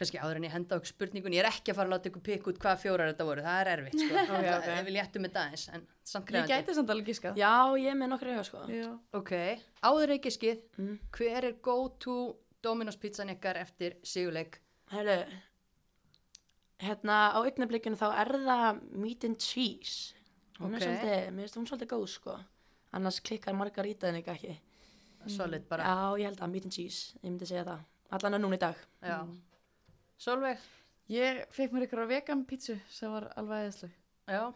kannski 0.00 0.16
áður 0.16 0.38
en 0.40 0.44
ég 0.48 0.52
henda 0.54 0.76
á 0.76 0.78
ykkur 0.80 0.88
spurningun 0.94 1.34
ég 1.36 1.42
er 1.44 1.48
ekki 1.50 1.72
að 1.72 1.76
fara 1.76 1.90
að 1.90 1.94
láta 1.94 2.08
ykkur 2.08 2.22
pikka 2.24 2.48
út 2.52 2.60
hvað 2.62 2.78
fjórar 2.80 3.10
þetta 3.10 3.26
voru 3.28 3.42
það 3.44 3.58
er 3.60 3.70
erfitt 3.74 3.98
sko 4.00 4.22
Ok, 4.36 4.46
ok. 4.54 4.68
ég 4.78 4.86
vil 4.86 4.94
léttu 4.96 5.20
með 5.20 5.34
dagins 5.34 5.64
en 5.76 5.82
samt 6.12 6.24
Ég 6.24 6.30
krefandi 6.30 6.54
gæti 6.54 6.76
samt 6.78 6.92
alveg 6.94 7.10
giskað. 7.10 7.36
Já, 7.40 7.52
ég 7.82 7.98
með 8.00 8.08
nokkru 8.14 8.32
auðvitað 8.32 8.48
sko. 8.48 8.62
Já. 8.72 8.88
ok, 9.20 9.32
áður 9.90 10.14
ekki 10.16 10.32
skið 10.38 10.62
Mm. 10.80 10.96
hver 11.18 11.44
er 11.50 11.58
go 11.68 11.76
to 12.00 12.14
Dominos 12.64 12.96
pizzan 13.00 13.28
ykkar 13.34 13.56
eftir 13.60 13.98
sigurleik 14.04 14.56
Herru, 14.90 15.18
hérna 16.80 17.18
á 17.36 17.38
augnablikinu 17.44 17.96
þá 18.00 18.08
er 18.22 18.30
það 18.40 18.80
meat 18.96 19.24
and 19.28 19.36
cheese. 19.38 20.14
Hún 20.58 20.74
Ok. 20.74 20.80
er 20.80 20.86
svolítið, 20.86 21.28
mér 21.36 21.44
finnst 21.44 21.56
hún 21.60 21.68
svolítið 21.68 21.90
góð 21.92 22.08
sko. 22.08 22.38
Annars 22.92 23.20
klikkar 23.20 23.54
margarítaðin 23.54 24.18
ekki 24.22 24.32
ekki. 24.34 24.56
Solid 25.28 25.68
bara 25.68 25.82
Já, 25.84 26.18
ég 26.18 26.24
held 26.30 26.40
að 26.40 26.50
meat 26.50 26.64
and 26.64 26.72
cheese, 26.72 27.14
ég 27.22 27.30
myndi 27.30 27.46
segja 27.46 27.64
það. 27.64 27.78
Allan 28.10 28.34
að 28.34 28.40
núna 28.40 28.54
í 28.56 28.58
dag. 28.58 28.74
Já. 29.02 29.18
Solveig 30.20 30.58
Ég 31.10 31.40
fekk 31.50 31.72
mér 31.74 31.88
ykkur 31.88 32.04
á 32.06 32.10
vegan 32.10 32.44
pítsu 32.46 32.76
sem 32.88 33.10
var 33.10 33.32
alveg 33.36 33.64
eðisleg. 33.66 33.90
já, 34.30 34.52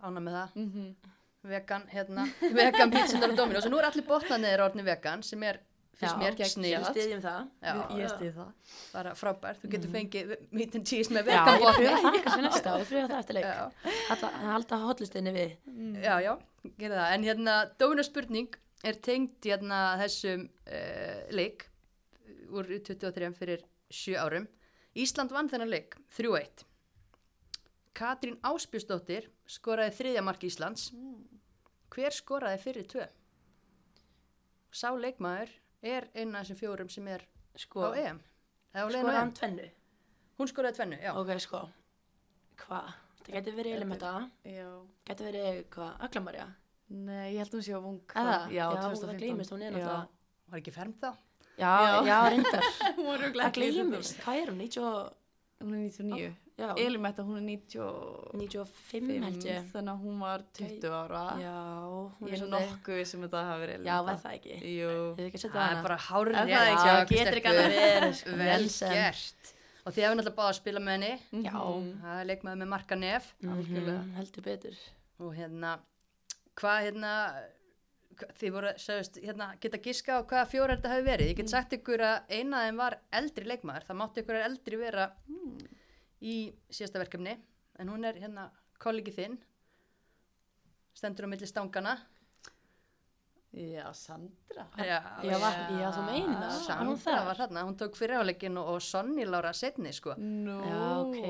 ána 0.00 0.20
með 0.20 0.32
það 0.38 0.50
Mm 0.54 0.68
-hmm. 0.72 0.94
vegan, 1.42 1.82
hérna, 1.88 2.26
vegan 2.60 2.90
pizzunar 2.90 3.30
og 3.30 3.36
Dominos 3.36 3.64
og 3.66 3.72
nú 3.72 3.78
er 3.78 3.84
allir 3.90 4.06
botnanir 4.06 4.60
orðni 4.60 4.84
vegan 4.84 5.22
sem 5.22 5.42
er 5.42 5.58
fyrst 5.98 6.14
Já, 6.14 6.18
mér 6.18 6.34
Við 6.38 6.46
snill 6.46 6.84
stiðjum 6.84 7.20
það. 7.20 7.48
Já, 7.62 7.74
Ég 7.98 8.08
stið 8.10 8.34
það. 8.34 8.52
bara 8.92 9.14
frábært, 9.14 9.58
þú 9.62 9.68
getur 9.70 9.90
fengið 9.90 10.36
meat 10.52 10.74
and 10.74 10.86
cheese 10.86 11.10
með. 11.10 11.26
Já, 11.26 11.44
vegan 11.44 11.60
ég 11.60 11.60
pröfa 11.60 11.72
botni 11.72 11.86
það 11.86 12.22
kannski 12.22 12.42
næsta 12.42 12.74
og 12.74 12.86
pröfa 12.86 13.08
það 13.08 13.18
eftir 13.18 13.34
leik. 13.34 13.44
Já, 13.44 13.70
Halda, 14.08 14.28
halda 14.30 14.76
hotlistinni 14.76 15.32
við. 15.32 15.56
já, 16.02 16.20
já, 16.22 16.38
gera 16.78 16.94
það 16.94 17.14
en 17.14 17.22
hérna, 17.24 17.70
Dominos 17.78 18.06
spurning 18.06 18.48
er 18.86 18.98
tengd 19.02 19.42
hérna 19.44 19.96
þessum 20.02 20.46
uh, 20.46 21.24
leik 21.34 21.66
úr 22.54 22.68
23 22.70 23.32
fyrir 23.38 23.64
7 23.90 24.16
árum 24.22 24.46
Ísland 24.98 25.30
vann 25.34 25.48
þennan 25.50 25.70
leik 25.72 25.96
3-1 26.16 26.64
Katrín 27.98 28.36
Áspjúsdóttir 28.46 29.26
skoraði 29.50 29.94
þriðja 29.98 30.22
mark 30.26 30.44
Íslands 30.46 30.90
hver 31.94 32.14
skoraði 32.14 32.60
fyrir 32.62 32.86
tvö 32.90 33.06
sá 34.70 34.90
leikmaður 34.94 35.50
er 35.82 36.06
eina 36.14 36.38
af 36.40 36.46
þessum 36.46 36.60
fjórum 36.60 36.90
sem 36.92 37.08
er 37.10 37.24
Sko, 37.58 37.88
á 37.90 37.90
EM 37.98 38.20
Eða 38.76 38.84
á 38.84 38.88
leiðinni 38.92 39.02
á 39.02 39.02
skora 39.02 39.12
EM. 39.12 39.18
hann 39.24 39.34
tvennu. 39.34 39.68
hún 40.38 40.50
skoraði 40.52 40.76
tvennu, 40.78 40.98
já 41.02 41.12
Ok, 41.18 41.30
sko. 41.42 41.60
Hvað? 42.60 42.90
Það 43.24 43.34
getur 43.34 43.56
verið 43.58 43.74
Elimetta, 43.78 44.12
Já. 44.46 44.68
getur 45.08 45.26
verið, 45.28 45.58
hvað, 45.74 45.96
Aglamarja? 46.06 46.46
Nei, 46.88 47.34
ég 47.34 47.38
held 47.42 47.52
hún 47.58 47.62
sé 47.66 47.72
á 47.76 47.80
vung. 47.84 48.00
Eða? 48.16 48.36
Já, 48.48 48.64
Já, 48.64 48.80
2015. 48.80 49.08
það 49.08 49.18
gleymist, 49.22 49.50
hún 49.52 49.62
er 49.62 49.72
náttúrulega- 49.72 50.08
var 50.48 50.60
ekki 50.62 50.72
fermt 50.72 51.00
þá 51.02 51.10
Já, 51.58 51.72
Já. 52.06 52.18
reyndar. 52.30 52.62
Hún 52.96 53.06
var 53.06 53.18
Það 53.18 53.52
gleymist. 53.58 54.20
Hvað 54.22 54.42
er 54.42 54.52
hún? 54.52 54.58
90, 54.62 55.12
Hún 55.58 55.72
er 55.74 55.80
99. 55.90 56.34
já, 56.58 56.68
Elimetta, 56.78 57.22
hún 57.26 57.36
er 57.38 57.42
95 57.42 58.30
95 58.38 59.24
held 59.24 59.42
ég. 59.48 59.64
þannig 59.72 59.90
að 59.90 60.02
hún 60.06 60.20
var 60.22 60.44
20 60.54 60.86
ára. 60.94 61.22
Já, 61.42 61.54
hún 62.20 62.28
Ég 62.28 62.28
er 62.28 62.32
er 62.32 62.42
svolítið. 62.44 62.68
nokkuð 62.70 63.04
sem 63.10 63.20
þetta 63.26 63.42
hafi 63.48 63.60
verið 63.66 63.84
Já, 63.90 63.96
var 64.06 64.16
það 64.22 64.36
ekki? 64.38 64.54
Jú. 64.78 64.92
Að 65.18 65.50
það 65.50 65.72
er 65.74 65.82
bara 65.82 65.96
hárið 65.98 66.38
Er 66.38 66.46
það 66.46 66.70
ekki? 66.70 66.86
Já, 66.86 67.04
getur 67.10 67.38
ekki 67.40 67.50
annað 67.52 67.70
verið, 67.74 68.14
sko. 68.22 68.30
vel 68.38 68.68
gert 68.94 69.52
og 69.88 69.92
þið 69.94 70.02
hefur 70.04 70.16
náttúrulega 70.18 70.38
báða 70.38 70.50
að 70.54 70.58
spila 70.60 70.80
með 70.86 70.94
henni 70.94 71.44
Já, 71.48 71.58
það 72.04 72.16
er 72.22 72.26
leikmaður 72.30 72.58
með 72.62 72.68
marka 72.68 72.94
nef 73.02 73.34
mhm, 73.42 74.14
heldur 74.14 74.42
betur. 74.46 74.76
og 75.18 75.34
hérna 75.34 75.78
hvað 76.58 76.82
hérna 76.88 77.12
þið 78.38 78.50
voru, 78.56 78.70
sagðist, 78.82 79.18
hérna, 79.22 79.52
geta 79.62 79.78
giska 79.82 80.16
á 80.18 80.26
hvaða 80.26 80.48
fjóra 80.50 80.74
þetta 80.76 80.90
hefur 80.94 81.06
verið. 81.06 81.28
Ég 81.32 81.38
get 81.38 81.52
sagt 81.52 81.74
ykkur 81.76 82.02
að 82.02 82.32
eina 82.34 82.60
af 82.62 82.66
þeim 82.68 82.80
var 82.82 82.96
eldri 83.20 83.46
leikmaður. 83.46 83.86
Það 83.86 83.98
mátti 84.00 84.24
ykkur 84.24 84.38
eldri 84.42 84.80
vera 84.80 85.04
í 86.18 86.36
síðasta 86.74 87.02
verkefni. 87.04 87.36
En 87.78 87.92
hún 87.92 88.06
er 88.08 88.18
hérna 88.18 88.48
kollegi 88.82 89.14
þinn. 89.14 89.36
Stendur 90.98 91.28
á 91.28 91.30
milli 91.30 91.46
stangana. 91.46 91.92
Já, 93.54 93.86
Sandra. 93.96 94.66
Já, 94.76 94.98
Já, 95.24 95.38
var, 95.40 95.54
já, 95.78 95.86
þú 95.94 96.02
meinar. 96.04 96.50
Sandra 96.58 96.74
Var 96.82 96.90
hún 96.90 96.98
þar? 97.00 97.22
var 97.30 97.38
þarna. 97.38 97.62
Hún 97.70 97.78
tók 97.80 97.96
fyrir 97.96 98.18
áleikin 98.20 98.58
og, 98.60 98.74
og 98.74 98.82
Sonny 98.84 99.24
Lára 99.24 99.54
setni, 99.56 99.92
sko. 99.96 100.18
Nú. 100.18 100.58
Já, 100.66 100.82
ok. 101.06 101.22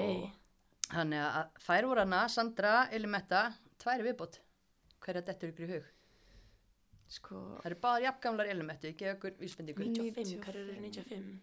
Þannig 0.89 1.23
að 1.29 1.63
þær 1.69 1.87
voru 1.93 2.03
hana, 2.03 2.25
Sandra, 2.33 2.73
Elimetta, 2.97 3.45
tværi 3.79 4.09
viðbót. 4.09 4.41
Hverja 5.09 5.25
dettur 5.25 5.49
ykkur 5.55 5.65
í 5.65 5.69
hug? 5.79 5.85
Sko, 7.09 7.37
Það 7.63 7.67
eru 7.71 7.77
báðar 7.81 8.03
jafngamlar 8.05 8.49
Elimettu, 8.53 8.91
ég 8.91 8.97
gef 9.01 9.15
ykkur 9.17 9.37
vísbendingu. 9.41 9.85
95, 9.89 10.35
hver 10.45 10.57
eru 10.61 10.75
95? 10.77 11.39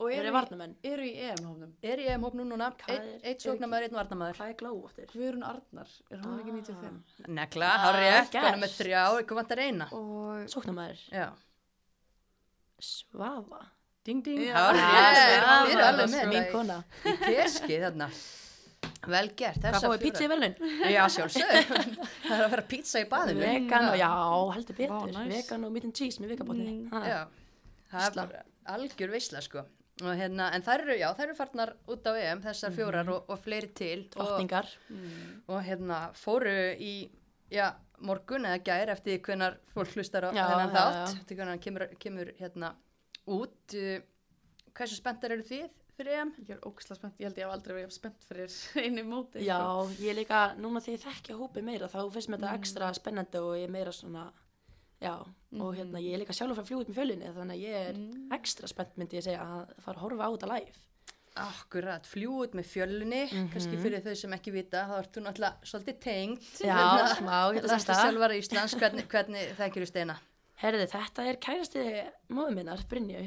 og 0.00 0.08
Eru 0.12 0.20
eru, 0.26 0.32
varnamenn? 0.34 0.74
eru 0.84 1.02
í 1.04 1.14
EM-hófnum. 1.28 1.72
Er 1.82 1.98
ég 2.04 2.14
um 2.18 2.22
hópnum 2.24 2.48
núna, 2.52 2.68
Ein- 2.88 3.00
er- 3.00 3.20
einn 3.24 3.36
er 3.84 3.96
varnamaður. 3.96 4.36
Hvað 4.36 4.50
er 4.52 4.56
glóóttir? 4.60 5.06
Guðrún 5.14 5.44
Arnar, 5.48 5.88
er 6.10 6.18
hún 6.24 6.38
ekki 6.40 6.52
95? 6.52 7.28
Negla, 7.28 7.66
Ah, 7.72 7.84
hárið, 7.86 8.30
gert. 8.30 8.44
konum 8.44 8.60
með 8.60 8.76
þrjá, 8.80 9.02
ykkur 9.24 9.36
vantar 9.40 9.58
eina. 9.64 9.88
Og 9.92 10.48
Sóknarmæður? 10.54 11.00
Já. 11.12 11.32
Svafa? 12.80 13.66
Ding, 14.04 14.22
ding, 14.24 14.38
hárið, 14.48 14.80
Ah, 14.80 15.12
þið 15.16 15.32
eru 15.36 15.46
Svafa, 15.46 15.88
alveg 15.88 16.08
með 16.14 16.28
Mín 16.32 16.52
kona. 16.52 16.84
í- 17.04 17.08
í 17.12 17.16
peski 17.36 17.80
þarna. 17.80 18.10
Vel 19.10 19.30
gert, 19.36 19.58
Hvað 19.60 19.74
þessar 19.74 19.90
fóði 19.90 20.00
pítsu 20.04 20.24
í 20.24 20.28
velun? 20.30 20.54
Já, 20.94 21.00
sjálfsög. 21.14 21.50
Það 22.28 22.34
er 22.36 22.44
að 22.44 22.52
vera 22.54 22.64
pizza 22.68 23.00
í 23.02 23.06
baðinu. 23.10 23.40
Vegan 23.42 23.88
og, 23.88 23.96
já, 24.00 24.10
heldur 24.54 24.76
betur. 24.78 24.94
Vá, 24.94 25.06
nice. 25.16 25.28
Vegan 25.34 25.66
og 25.66 25.72
meat 25.74 25.86
and 25.88 25.96
cheese 25.96 26.22
með 26.22 26.34
vikabotni. 26.34 26.74
Mm. 26.84 27.06
Já, 27.08 27.20
það 27.92 28.06
er 28.06 28.16
bara 28.18 28.42
algjör 28.76 29.14
veisla, 29.14 29.42
sko. 29.44 29.64
Og 30.00 30.16
hérna, 30.16 30.50
en 30.56 30.64
þær 30.64 30.84
eru, 30.86 30.94
já, 31.00 31.08
þær 31.16 31.26
eru 31.26 31.36
farnar 31.36 31.72
út 31.92 32.06
á 32.08 32.12
EM, 32.16 32.40
þessar 32.44 32.76
fjórar 32.76 33.10
og, 33.12 33.26
og 33.32 33.40
fleiri 33.44 33.72
til. 33.76 33.96
Og, 34.14 34.20
Drottningar. 34.20 34.68
og 35.50 35.58
hérna, 35.66 35.98
fóru 36.16 36.54
í, 36.80 36.92
já, 37.52 37.66
morgun 38.04 38.46
eða 38.48 38.62
gær 38.68 38.94
eftir 38.94 39.20
hvenar 39.26 39.58
fólk 39.74 39.92
hlustar 39.96 40.28
á 40.28 40.30
Já, 40.32 40.44
þennan 40.46 40.70
já, 40.70 40.76
þátt, 40.76 41.00
já. 41.00 41.18
eftir 41.20 41.40
hvenar 41.40 41.52
hann 41.56 41.64
kemur, 41.66 41.84
kemur 42.00 42.32
hérna 42.38 42.72
út. 43.28 43.76
Hversu 44.76 44.96
spenntar 45.00 45.34
eru 45.36 45.44
þið 45.44 45.68
fyrir 46.00 46.18
EM? 46.20 46.32
ég 46.42 46.50
er 46.56 46.60
ógæslega 46.66 46.98
spennt. 46.98 47.18
Ég 47.20 47.28
held 47.28 47.38
ég 47.40 47.46
hef 47.46 47.54
aldrei 47.54 47.74
verið 47.76 47.86
jafn 47.86 47.96
spennt 48.00 48.26
fyrir 48.28 48.54
einu 48.84 49.04
móti. 49.06 49.44
Já, 49.46 49.58
sko. 49.60 49.96
ég 50.02 50.10
er 50.14 50.18
líka, 50.22 50.42
núna 50.58 50.82
því 50.84 50.96
ég 50.96 51.04
þekkja 51.06 51.38
hópi 51.40 51.62
meira, 51.66 51.88
þá 51.92 51.98
finnst 52.16 52.30
mér 52.32 52.40
þetta 52.42 52.52
Mm. 52.54 52.60
ekstra 52.64 52.92
spennandi 52.98 53.42
og 53.44 53.54
ég 53.60 53.64
er 53.68 53.74
meira 53.78 53.92
svona, 53.94 54.26
já, 55.00 55.14
og 55.60 55.74
hérna, 55.78 56.00
ég 56.02 56.14
er 56.16 56.22
líka 56.24 56.34
sjálf 56.36 56.56
að 56.56 56.60
fara 56.60 56.68
að 56.76 56.82
út 56.82 56.90
með 56.92 56.98
fjölinni, 57.00 57.32
þannig 57.38 57.56
að 57.56 57.64
ég 57.68 57.88
er 57.90 57.98
Mm. 58.00 58.28
ekstra 58.38 58.68
spennt, 58.74 58.96
myndi 58.98 59.18
ég 59.20 59.26
segja, 59.28 59.42
að 59.44 59.74
fara 59.84 59.96
að 59.98 60.04
horfa 60.08 60.24
á 60.26 60.30
þetta 60.36 60.52
live. 60.54 60.78
Akkurat, 61.40 62.04
fljúu 62.10 62.40
út 62.42 62.54
með 62.58 62.66
fjölunni, 62.66 63.20
kannski 63.52 63.78
fyrir 63.78 64.02
þau 64.02 64.16
sem 64.18 64.32
ekki 64.34 64.50
vita, 64.52 64.80
þá 64.90 64.96
ert 64.98 65.12
þú 65.14 65.22
náttúrulega 65.22 65.68
svolítið 65.70 66.00
tengd. 66.02 66.48
Já, 66.66 66.80
smá, 67.14 67.36
getur 67.54 67.70
sagt 67.70 67.86
Læstu 67.86 67.92
það. 67.94 68.00
sjálfara 68.02 68.38
Íslands, 68.40 68.74
hvernig, 68.80 69.06
hvernig 69.12 69.52
þekkir 69.60 69.84
þú 69.84 69.88
steina? 69.92 70.16
Herði, 70.60 70.88
þetta 70.90 71.28
er 71.30 71.38
kærasti 71.46 71.84
móðu 72.34 72.56
minnar, 72.58 72.82
Brynju. 72.90 73.22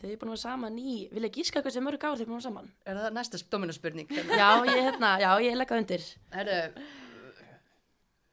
Þau 0.00 0.08
er 0.08 0.16
búin 0.16 0.30
að 0.30 0.36
vera 0.36 0.40
saman 0.40 0.78
í, 0.80 0.94
vil 1.12 1.26
ég 1.26 1.34
gíska 1.34 1.60
hversu 1.60 1.80
mörg 1.84 2.00
ár 2.08 2.14
þau 2.16 2.22
er 2.24 2.28
búin 2.30 2.38
að 2.38 2.40
vera 2.40 2.46
saman? 2.48 2.70
Er 2.88 2.96
það 3.02 3.12
næsta 3.18 3.40
dominarspurning? 3.52 4.08
Já, 4.40 4.48
ég, 4.64 4.78
hérna, 4.86 5.10
já, 5.20 5.30
ég 5.44 5.58
legg 5.60 5.68
það 5.74 5.82
undir. 5.82 6.06
Herru, 6.32 6.56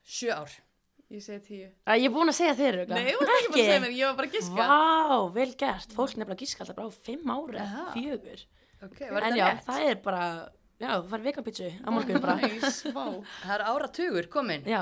sjö 0.08 0.32
ár. 0.38 0.53
Ég 1.12 1.21
segi 1.23 1.39
tíu. 1.47 1.67
Æ, 1.88 1.91
ég 2.01 2.08
er 2.10 2.13
búin 2.15 2.27
að 2.32 2.36
segja 2.36 2.56
þeir 2.58 2.77
eru 2.82 2.86
Nei, 2.91 3.06
þú 3.15 3.19
varst 3.21 3.36
ekki 3.38 3.51
bara 3.51 3.62
að 3.63 3.67
segja 3.67 3.82
mér, 3.84 3.93
ég 3.95 4.08
var 4.10 4.15
bara 4.17 4.27
að 4.27 4.34
giska. 4.36 4.65
Vá, 4.67 5.19
vel 5.38 5.51
gert. 5.62 5.93
Fólk 5.95 6.15
nefnilega 6.19 6.41
gíska 6.43 6.63
alltaf 6.65 6.75
bara 6.80 6.88
á 6.88 6.93
fimm 7.08 7.32
ára, 7.32 7.62
Aha. 7.63 7.86
fjögur. 7.95 8.41
Ok, 8.84 8.97
var 9.12 9.23
En 9.23 9.32
þetta 9.32 9.38
já, 9.39 9.45
rétt? 9.47 9.63
það 9.67 9.80
er 9.91 10.01
bara, 10.03 10.23
já, 10.84 10.89
þú 10.99 11.08
fær 11.13 11.23
veganpítsu 11.27 11.69
á 11.80 11.88
morgun 11.95 12.19
bara. 12.23 12.36
Næs, 12.43 12.82
vá. 12.91 13.06
Það 13.45 13.56
er 13.56 13.63
áratugur 13.71 14.27
komin. 14.32 14.67
Já, 14.67 14.82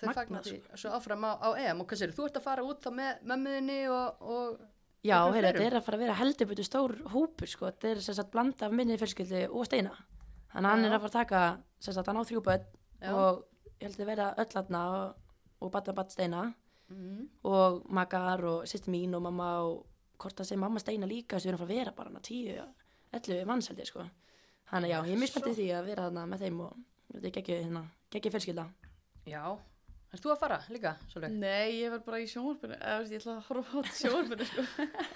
Þau 0.00 0.12
fagnar 0.16 0.44
því 0.46 0.58
sko. 0.58 0.80
svo 0.82 0.92
áfram 0.96 1.26
á, 1.28 1.32
á 1.36 1.48
EM 1.60 1.82
og 1.82 1.88
hvað 1.90 2.02
sér, 2.02 2.14
þú 2.16 2.28
ert 2.28 2.38
að 2.40 2.46
fara 2.46 2.66
út 2.66 2.84
þá 2.84 2.90
með 2.96 3.24
mömmuðinni 3.30 3.80
og, 3.92 4.22
og 4.34 4.60
Já, 5.00 5.16
þetta 5.32 5.64
er 5.64 5.76
að 5.78 5.84
fara 5.86 5.96
að 5.96 6.02
vera 6.04 6.14
heldur 6.18 6.48
betur 6.50 6.66
stór 6.66 6.94
hópur, 7.08 7.48
sko. 7.48 7.70
Þetta 7.70 7.92
er 7.94 8.00
sagt 8.04 8.32
blanda 8.34 8.66
af 8.66 8.74
minni 8.76 8.98
fjölskyldu 9.00 9.46
og 9.48 9.64
steina. 9.64 9.94
Þannig 10.52 10.66
að 10.66 10.74
hann 10.74 10.84
er 10.84 10.96
að 10.96 11.04
fara 11.04 11.10
að 11.10 11.16
taka, 11.16 11.42
sagt, 11.80 12.10
hann 12.10 12.20
á 12.20 12.28
þrjú 12.28 12.42
börn 12.44 12.66
Já. 13.00 13.12
og 13.14 13.70
ég 13.78 13.86
held 13.86 14.02
að 14.02 14.10
vera 14.10 14.26
öll 14.42 14.58
aðna 14.60 14.82
og, 14.96 15.30
og 15.64 15.72
batta 15.72 15.94
batt 15.96 16.12
steina 16.12 16.42
mm, 16.90 17.22
og 17.48 17.80
makar 17.96 18.44
og 18.50 18.68
sýsti 18.68 18.92
mín 18.92 19.16
og 19.16 19.24
mamma 19.24 19.48
og 19.64 19.86
hvort 20.20 20.36
það 20.36 20.50
sé 20.50 20.58
mamma 20.60 20.82
steina 20.82 21.08
líka 21.08 21.38
þess 21.38 21.46
að 21.46 21.48
við 21.48 21.54
erum 21.54 21.60
að 21.60 21.64
fara 21.64 21.70
að 21.70 21.80
vera 21.80 21.96
bara 21.96 22.12
hana 22.12 22.24
tíu, 22.26 22.66
ellu 23.16 23.38
ég, 23.40 23.88
sko. 23.88 24.04
Þannig 24.70 24.90
að 24.90 24.92
já, 24.92 24.98
ég 25.08 25.14
er 25.14 25.22
mjög 25.22 25.32
spenntið 25.32 25.56
því 25.56 25.68
að 25.74 25.88
vera 25.88 26.06
þarna 26.06 26.26
með 26.30 26.44
þeim 26.44 26.60
og 26.66 26.76
þetta 27.14 27.30
er 27.30 27.36
geggið, 27.38 27.62
hérna, 27.64 27.84
geggið 28.12 28.36
fjölskylda. 28.36 28.66
já. 29.26 29.42
Erst 30.10 30.24
þú 30.24 30.32
að 30.32 30.40
fara 30.40 30.56
líka, 30.74 30.96
Sólveig? 31.12 31.34
Nei, 31.38 31.76
ég 31.84 31.92
var 31.92 32.00
bara 32.02 32.18
í 32.18 32.24
sjónvarpinu, 32.26 32.74
eða 32.80 33.04
ég 33.06 33.20
ætla 33.20 33.36
að 33.36 33.44
horfa 33.46 33.78
á 33.78 33.82
sjónvarpinu, 33.94 34.46
sko. 34.48 34.64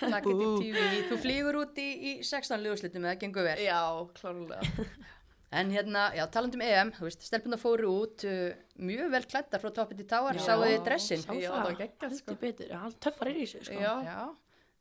Takk 0.04 0.28
til 0.28 0.52
TV. 0.62 0.84
Þú 1.08 1.18
flýgur 1.24 1.58
út 1.64 1.80
í, 1.82 1.86
í 1.98 2.12
16 2.22 2.62
liðuslitum 2.62 3.08
eða 3.08 3.16
gengur 3.24 3.48
vel. 3.48 3.56
Já, 3.64 3.80
klárlega. 4.20 4.62
En 5.54 5.70
hérna, 5.70 6.08
já, 6.16 6.24
talandum 6.34 6.62
EM, 6.66 6.88
þú 6.96 7.04
veist, 7.06 7.24
stelpuna 7.28 7.54
fóru 7.60 7.90
út 7.92 8.24
uh, 8.26 8.56
mjög 8.82 9.12
vel 9.12 9.20
klættar 9.30 9.62
frá 9.62 9.70
toppið 9.76 10.00
til 10.00 10.06
táar, 10.10 10.34
Já. 10.34 10.42
sáu 10.48 10.64
þið 10.64 10.86
dressin. 10.88 11.20
Já, 11.22 11.28
það, 11.28 11.44
það 11.44 11.68
var 11.68 11.76
geggjað, 11.78 12.16
sko. 12.18 12.24
heldur 12.32 12.40
betur, 12.40 12.72
já, 12.72 12.80
töffar 13.06 13.30
er 13.30 13.36
í 13.38 13.44
þessu, 13.44 13.60
sko. 13.68 13.76
Já. 13.84 13.92
Já, 14.08 14.16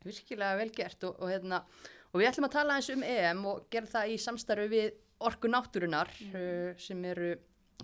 virkilega 0.08 0.60
vel 0.64 0.72
gert 0.74 1.06
og, 1.06 1.20
og, 1.20 1.30
hérna, 1.30 1.60
og 2.10 2.24
við 2.24 2.30
ætlum 2.32 2.48
að 2.50 2.56
tala 2.56 2.80
eins 2.80 2.90
um 2.96 3.06
EM 3.06 3.46
og 3.52 3.68
gera 3.76 3.92
það 3.92 4.16
í 4.16 4.18
samstarfi 4.26 4.66
við 4.72 4.90
Orku 5.30 5.52
Náttúrunar 5.54 6.10
uh, 6.32 6.74
sem 6.82 7.06
eru 7.12 7.36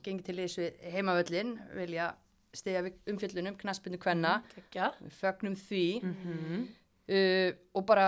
gengið 0.06 0.26
til 0.30 0.36
við 0.40 0.82
heimavöllin, 0.94 1.54
vilja 1.78 2.10
stegja 2.56 2.82
umfjöllunum, 3.10 3.58
knaspinu 3.60 4.00
kvenna, 4.02 4.40
Geggjað. 4.56 4.98
við 5.06 5.14
fögnum 5.20 5.56
því. 5.56 5.86
Mhm. 6.04 6.68
uh, 7.10 7.52
og 7.76 7.86
bara 7.86 8.08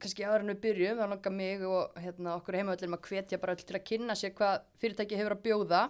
kannski 0.00 0.24
áður 0.26 0.40
en 0.40 0.52
við 0.54 0.60
byrjum, 0.64 0.98
þá 0.98 1.08
langar 1.08 1.32
mig 1.32 1.62
og 1.62 1.94
hérna, 2.02 2.36
okkur 2.38 2.58
heimavöllum 2.58 2.96
að 2.96 3.08
hvetja 3.08 3.38
bara 3.40 3.54
öll 3.54 3.62
til 3.62 3.76
að 3.76 3.84
kynna 3.84 4.16
sér 4.18 4.34
hvað 4.34 4.62
fyrirtæki 4.82 5.16
hefur 5.20 5.36
að 5.36 5.44
bjóða. 5.44 5.82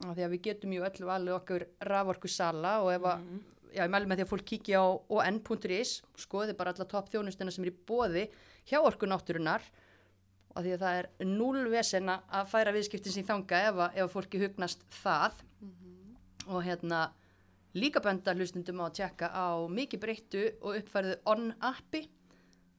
Af 0.00 0.16
því 0.16 0.24
að 0.24 0.32
við 0.32 0.42
getum 0.46 0.72
ju 0.72 0.84
öll 0.86 1.04
valið 1.04 1.34
okkur 1.36 1.66
raforku 1.84 2.28
sala 2.28 2.78
og 2.80 2.94
ef 2.94 3.02
að 3.04 3.26
já, 3.74 3.82
ég 3.84 3.90
mæli 3.92 4.08
með 4.08 4.20
því 4.20 4.24
að 4.24 4.30
fólk 4.32 4.46
kíkja 4.48 4.80
á 4.80 4.86
on.is 5.20 5.92
skoði 6.16 6.56
bara 6.56 6.72
alla 6.74 6.86
topp 6.88 7.10
þjónustuna 7.12 7.52
sem 7.52 7.66
er 7.66 7.72
í 7.72 7.76
bóði 7.86 8.24
hjá 8.70 8.80
orku 8.80 9.08
náttúrunar 9.10 9.60
og 10.54 10.64
því 10.64 10.74
að 10.74 10.84
það 10.84 10.98
er 11.00 11.08
núl 11.30 11.64
vesena 11.70 12.20
að 12.26 12.50
færa 12.50 12.74
viðskiptin 12.74 13.14
sín 13.14 13.28
þanga 13.28 13.60
ef 13.68 13.80
að, 13.80 13.96
ef 13.96 14.04
að 14.06 14.14
fólki 14.14 14.40
hugnast 14.42 14.86
það. 15.00 15.42
Og 16.50 16.64
hérna 16.66 17.02
líka 17.78 18.02
benda 18.02 18.34
hlustundum 18.34 18.82
á 18.82 18.84
að 18.88 18.96
tjekka 18.98 19.30
á 19.30 19.48
mikið 19.70 20.02
breyttu 20.02 20.42
og 20.60 20.80
uppfærðu 20.80 21.20
on-appi 21.30 22.08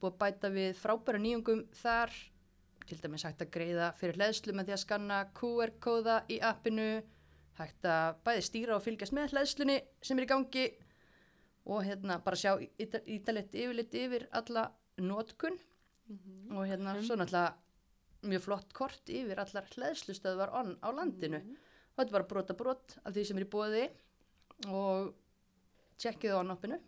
búið 0.01 0.11
að 0.11 0.19
bæta 0.23 0.51
við 0.51 0.75
frábæra 0.81 1.21
nýjungum 1.21 1.63
þar 1.77 2.13
til 2.89 2.97
dæmis 2.99 3.23
hægt 3.27 3.43
að 3.45 3.51
greiða 3.53 3.89
fyrir 3.99 4.17
hlæðslu 4.19 4.55
með 4.57 4.67
því 4.67 4.75
að 4.75 4.83
skanna 4.83 5.19
QR-kóða 5.37 6.17
í 6.33 6.39
appinu 6.43 6.87
hægt 7.59 7.87
að 7.87 8.21
bæði 8.25 8.45
stýra 8.47 8.77
og 8.77 8.85
fylgjast 8.85 9.15
með 9.15 9.35
hlæðslunni 9.35 9.77
sem 10.01 10.19
er 10.19 10.25
í 10.25 10.31
gangi 10.31 10.65
og 11.71 11.85
hérna 11.85 12.17
bara 12.25 12.39
sjá 12.39 12.55
ítalett 12.81 13.53
yfirleitt 13.53 13.95
yfir 13.95 14.27
alla 14.35 14.67
notkun 16.09 16.57
og 16.57 16.67
hérna 16.69 16.95
svo 17.01 17.17
náttúrulega 17.19 18.29
mjög 18.31 18.45
flott 18.45 18.73
kort 18.77 19.09
yfir 19.09 19.41
allar 19.41 19.67
hlæðslustöðvar 19.73 20.53
on 20.59 20.75
á 20.81 20.89
landinu 20.93 21.41
og 21.41 21.97
þetta 21.97 22.07
er 22.09 22.15
bara 22.17 22.29
brota 22.29 22.57
brot 22.57 22.97
af 23.03 23.13
því 23.15 23.25
sem 23.27 23.41
er 23.41 23.45
í 23.47 23.51
bóði 23.55 23.83
og 24.69 25.11
tjekkið 26.01 26.37
á 26.37 26.41
on-appinu 26.41 26.79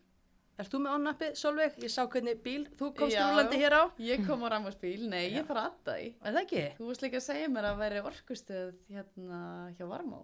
Ert 0.53 0.69
þú 0.69 0.83
með 0.83 0.95
on-appið, 0.99 1.31
Solveig? 1.33 1.77
Ég 1.81 1.89
sá 1.89 2.03
hvernig 2.05 2.41
bíl 2.45 2.67
þú 2.77 2.91
komst 2.93 3.15
Já. 3.15 3.23
rúlandi 3.25 3.57
hér 3.57 3.73
á 3.73 3.83
Ég 3.97 4.21
kom 4.27 4.43
á 4.45 4.53
rammarspíl, 4.53 5.07
nei, 5.09 5.31
ég 5.33 5.47
þarf 5.47 5.57
að 5.57 5.69
adda 5.71 5.95
í. 5.97 6.09
Er 6.21 6.35
það 6.35 6.41
ekki? 6.43 6.61
Þú 6.77 6.89
varst 6.91 7.05
líka 7.07 7.17
að 7.17 7.25
segja 7.25 7.47
mér 7.49 7.67
að 7.71 7.79
væri 7.81 8.03
orkustöð 8.05 8.75
hérna 8.93 9.39
hjá 9.73 9.87
Varmá. 9.89 10.19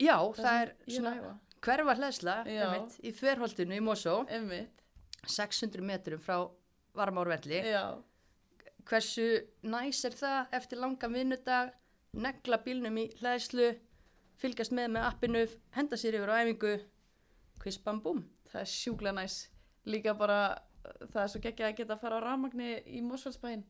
Já, 0.00 0.16
það, 0.16 0.40
sem 0.40 0.48
er 0.62 0.72
ég 0.72 0.96
svona 0.96 1.34
hverfa 1.60 1.96
hlæðsla 1.98 2.36
Já. 2.48 2.62
einmitt, 2.64 2.96
í 3.04 3.12
þverholtinu 3.20 3.76
í 3.76 3.82
Mosó 3.84 4.14
Einmitt, 4.32 4.80
600 5.28 5.84
metrum 5.84 6.22
frá 6.24 6.38
Varmárvelli 6.96 7.60
já. 7.60 7.84
Hversu 8.88 9.26
næs 9.62 10.04
er 10.04 10.16
það 10.16 10.46
eftir 10.60 10.78
langan 10.80 11.12
vinnudag 11.14 11.72
negla 12.14 12.58
bílnum 12.64 12.96
í 12.98 13.06
hlæðslu 13.20 13.68
fylgjast 14.40 14.72
með 14.72 14.88
með 14.96 15.06
appinu 15.10 15.44
henda 15.76 15.96
sér 16.00 16.16
yfir 16.18 16.32
á 16.32 16.40
æfingu 16.42 16.74
quiz 17.60 17.78
bam 17.84 18.00
búm 18.02 18.24
Það 18.50 18.60
er 18.64 18.66
sjúklega 18.66 19.14
næs. 19.14 19.34
Líka 19.86 20.12
bara, 20.18 20.38
það 21.12 21.20
er 21.22 21.28
svo 21.30 21.40
geggjað 21.44 21.68
að 21.68 21.76
geta 21.78 21.94
að 21.94 22.00
fara 22.02 22.16
á 22.18 22.24
rafmagni 22.24 22.70
í 22.82 23.00
Mosfellsbæinn. 23.06 23.62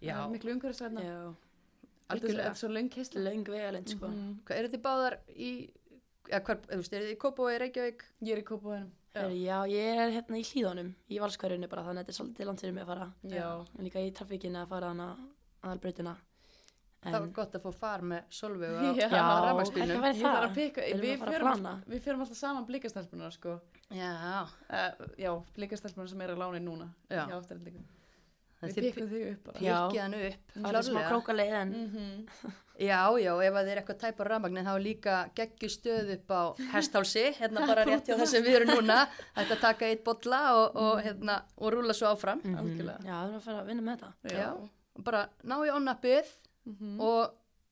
Já, 0.00 0.14
Það 0.14 0.22
er 0.24 0.30
miklu 0.32 0.52
umhverfisvæðna. 0.54 1.02
Já, 1.04 1.18
Þetta 1.28 2.14
er 2.14 2.14
algjörlega 2.14 2.54
svo 2.56 2.68
löng 2.72 2.88
keisla. 2.94 3.20
löng 3.26 3.44
vegalind, 3.52 3.88
sko. 3.92 4.08
Mhm. 4.08 4.30
Hvað 4.48 4.56
eru 4.62 4.68
þið 4.72 4.82
báðar 4.86 5.18
í 5.28 5.50
eða 6.30 6.40
hvar, 6.46 6.56
þú 6.70 6.78
veist, 6.80 6.92
eru 6.96 7.04
þið 7.04 7.12
í 7.12 7.20
Kópavogi, 7.26 7.58
Reykjavík 7.60 8.04
Ég 8.22 8.32
er 8.32 8.40
í 8.40 8.46
kópavænum. 8.48 8.90
Já. 9.14 9.24
já, 9.32 9.58
ég 9.72 9.98
er 10.04 10.10
hérna 10.14 10.38
í 10.38 10.44
hlíðunum, 10.46 10.90
í 11.10 11.18
valskverjunni 11.22 11.68
bara, 11.72 11.82
þannig 11.86 12.02
að 12.02 12.06
þetta 12.06 12.12
er 12.14 12.18
svolítið 12.18 12.46
langt 12.50 12.60
fyrir 12.62 12.74
mig 12.76 12.84
að 12.84 12.90
fara. 12.92 13.06
Já. 13.32 13.48
En 13.78 13.84
líka 13.88 14.02
í 14.04 14.10
trafíkinni 14.14 14.60
að 14.60 14.68
fara 14.74 14.90
hana 14.92 15.06
aðalbreytina. 15.64 16.16
En, 16.98 17.12
það 17.14 17.20
var 17.22 17.28
gott 17.38 17.52
að 17.54 17.62
fá 17.62 17.72
far 17.78 18.02
með 18.10 18.24
Solveig 18.34 18.70
Já. 18.98 19.06
á 19.06 19.54
já, 19.54 19.76
Ég 19.78 20.00
þarf 20.02 20.22
það? 20.22 20.38
að 20.48 20.54
pikka, 20.56 20.86
Erum 20.88 21.02
við, 21.04 21.12
að 21.14 21.18
fara 21.20 21.30
að 21.30 21.36
förum 21.36 21.46
plana? 21.48 21.74
alltaf, 21.74 21.92
við 21.94 22.02
förum 22.08 22.24
alltaf 22.24 22.40
saman 22.40 22.66
blikastelpunar 22.72 23.36
sko. 23.36 23.58
Já, 23.94 24.10
Uh, 24.68 25.06
já, 25.16 25.30
blikastelpunar 25.56 26.10
sem 26.10 26.20
er 26.26 26.34
að 26.34 26.42
lána 26.42 26.60
núna. 26.60 26.90
Já. 27.08 27.22
Já. 27.30 27.38
Það 27.38 27.97
Við 28.62 28.74
pikkum 28.82 29.08
þig 29.08 29.26
upp. 29.32 29.48
Já. 29.62 29.76
pikkið 29.88 30.00
hann 30.02 30.14
upp 30.14 30.56
en 30.56 30.62
Mhm. 31.72 32.28
Já, 32.78 33.10
já, 33.18 33.32
ef 33.42 33.54
að 33.58 33.64
þið 33.66 33.70
er 33.72 33.78
eitthvað 33.80 33.98
tæp 33.98 34.20
á 34.22 34.24
rafmagnin 34.28 34.64
þá 34.66 34.74
er 34.76 34.82
líka 34.84 35.14
geggju 35.34 35.68
stöð 35.68 36.10
upp 36.14 36.28
á 36.30 36.42
hesthálsi, 36.72 37.24
hérna 37.38 37.66
bara 37.70 37.84
rétt 37.84 38.06
hjá 38.06 38.14
þess 38.18 38.34
að 38.38 38.44
við 38.46 38.54
erum 38.60 38.68
núna 38.76 38.98
að 39.36 39.54
taka 39.60 39.86
eitt 39.86 40.04
bolla 40.04 40.40
og, 40.54 40.76
og, 40.76 41.00
hérna, 41.02 41.42
og 41.58 41.72
rúla 41.74 41.94
svo 41.94 42.06
áfram 42.14 42.40
Mhm. 42.44 42.56
Algjörlega. 42.58 43.00
Já, 43.02 43.14
það 43.18 43.32
er 43.32 43.38
að 43.38 43.42
fara 43.42 43.62
að 43.62 43.66
vinna 43.66 43.82
með 43.82 43.98
þetta. 43.98 44.12
já. 44.30 44.52
og 44.98 45.04
bara 45.04 45.28
ná 45.44 45.54
í 45.66 45.70
onnappið 45.74 46.26
Mhm. 46.66 47.00
og 47.00 47.30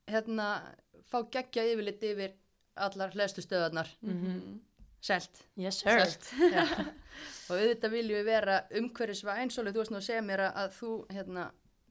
hérna 0.09 0.63
fá 1.11 1.23
geggja 1.31 1.63
yfirlit 1.73 2.03
yfir 2.03 2.33
allar 2.77 3.11
hlæstu 3.15 3.43
stöðarnar 3.43 3.87
Mhm. 4.03 4.61
selt, 5.01 5.43
Yes, 5.57 5.79
sir. 5.83 6.01
selt. 6.01 6.33
Og 7.47 7.55
auðvitað 7.57 7.93
viljum 7.95 8.19
við 8.19 8.25
vera 8.27 8.57
umhverfisvæn 8.81 9.53
svolítið 9.55 9.77
þú 9.77 9.83
veist 9.85 9.93
nú 9.95 10.01
að 10.01 10.07
segja 10.09 10.23
mér 10.27 10.43
að, 10.49 10.73
þú 10.79 10.91
hérna 11.15 11.45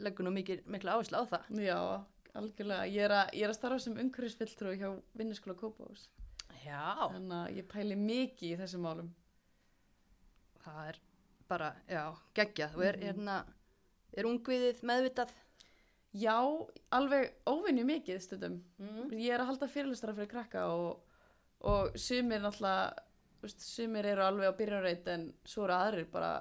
leggur 0.03 0.27
nú 0.27 0.33
mikil, 0.35 0.59
mikla 0.67 0.95
áherslu 0.97 1.21
á 1.21 1.23
það 1.31 1.61
Já, 1.63 1.77
algjörlega. 2.35 2.87
Ég 2.91 3.05
er 3.07 3.11
að, 3.15 3.29
ég 3.39 3.43
er 3.47 3.53
að 3.53 3.57
starfa 3.59 3.79
sem 3.85 3.97
umhverfisfylltrú 4.03 4.73
hjá 4.75 4.89
vinnuskóla 5.15 5.55
Kópavós. 5.59 6.09
Já, 6.65 7.07
Þannig 7.13 7.37
að 7.39 7.55
ég 7.61 7.67
pæli 7.71 7.95
mikið 7.95 8.51
í 8.51 8.59
þessum 8.59 8.83
málum. 8.87 9.13
það 10.65 10.87
er 10.89 10.99
bara, 11.47 11.71
já, 11.87 12.03
geggjað 12.33 12.75
og 12.75 12.83
er, 12.87 12.97
hérna, 13.05 13.45
er 14.17 14.25
ungviðið 14.25 14.83
meðvitað 14.83 15.33
Já, 16.15 16.39
alveg 16.95 17.33
óvinni 17.45 17.83
mikið 17.83 18.21
stundum. 18.23 18.61
mm. 18.79 19.09
Ég 19.19 19.33
er 19.35 19.41
að 19.43 19.49
halda 19.49 19.67
fyrirlustara 19.67 20.13
fyrir 20.15 20.29
krakka 20.31 20.61
og, 20.71 21.01
og 21.59 21.91
sumir 21.99 22.39
náttúrulega, 22.39 22.93
þú 22.95 23.04
veist, 23.47 23.65
sumir 23.65 24.05
eru 24.12 24.23
alveg 24.25 24.51
á 24.51 24.58
byrjarreit 24.60 25.08
en 25.15 25.27
svo 25.47 25.65
eru 25.67 25.73
aðrir 25.77 26.08
bara, 26.12 26.31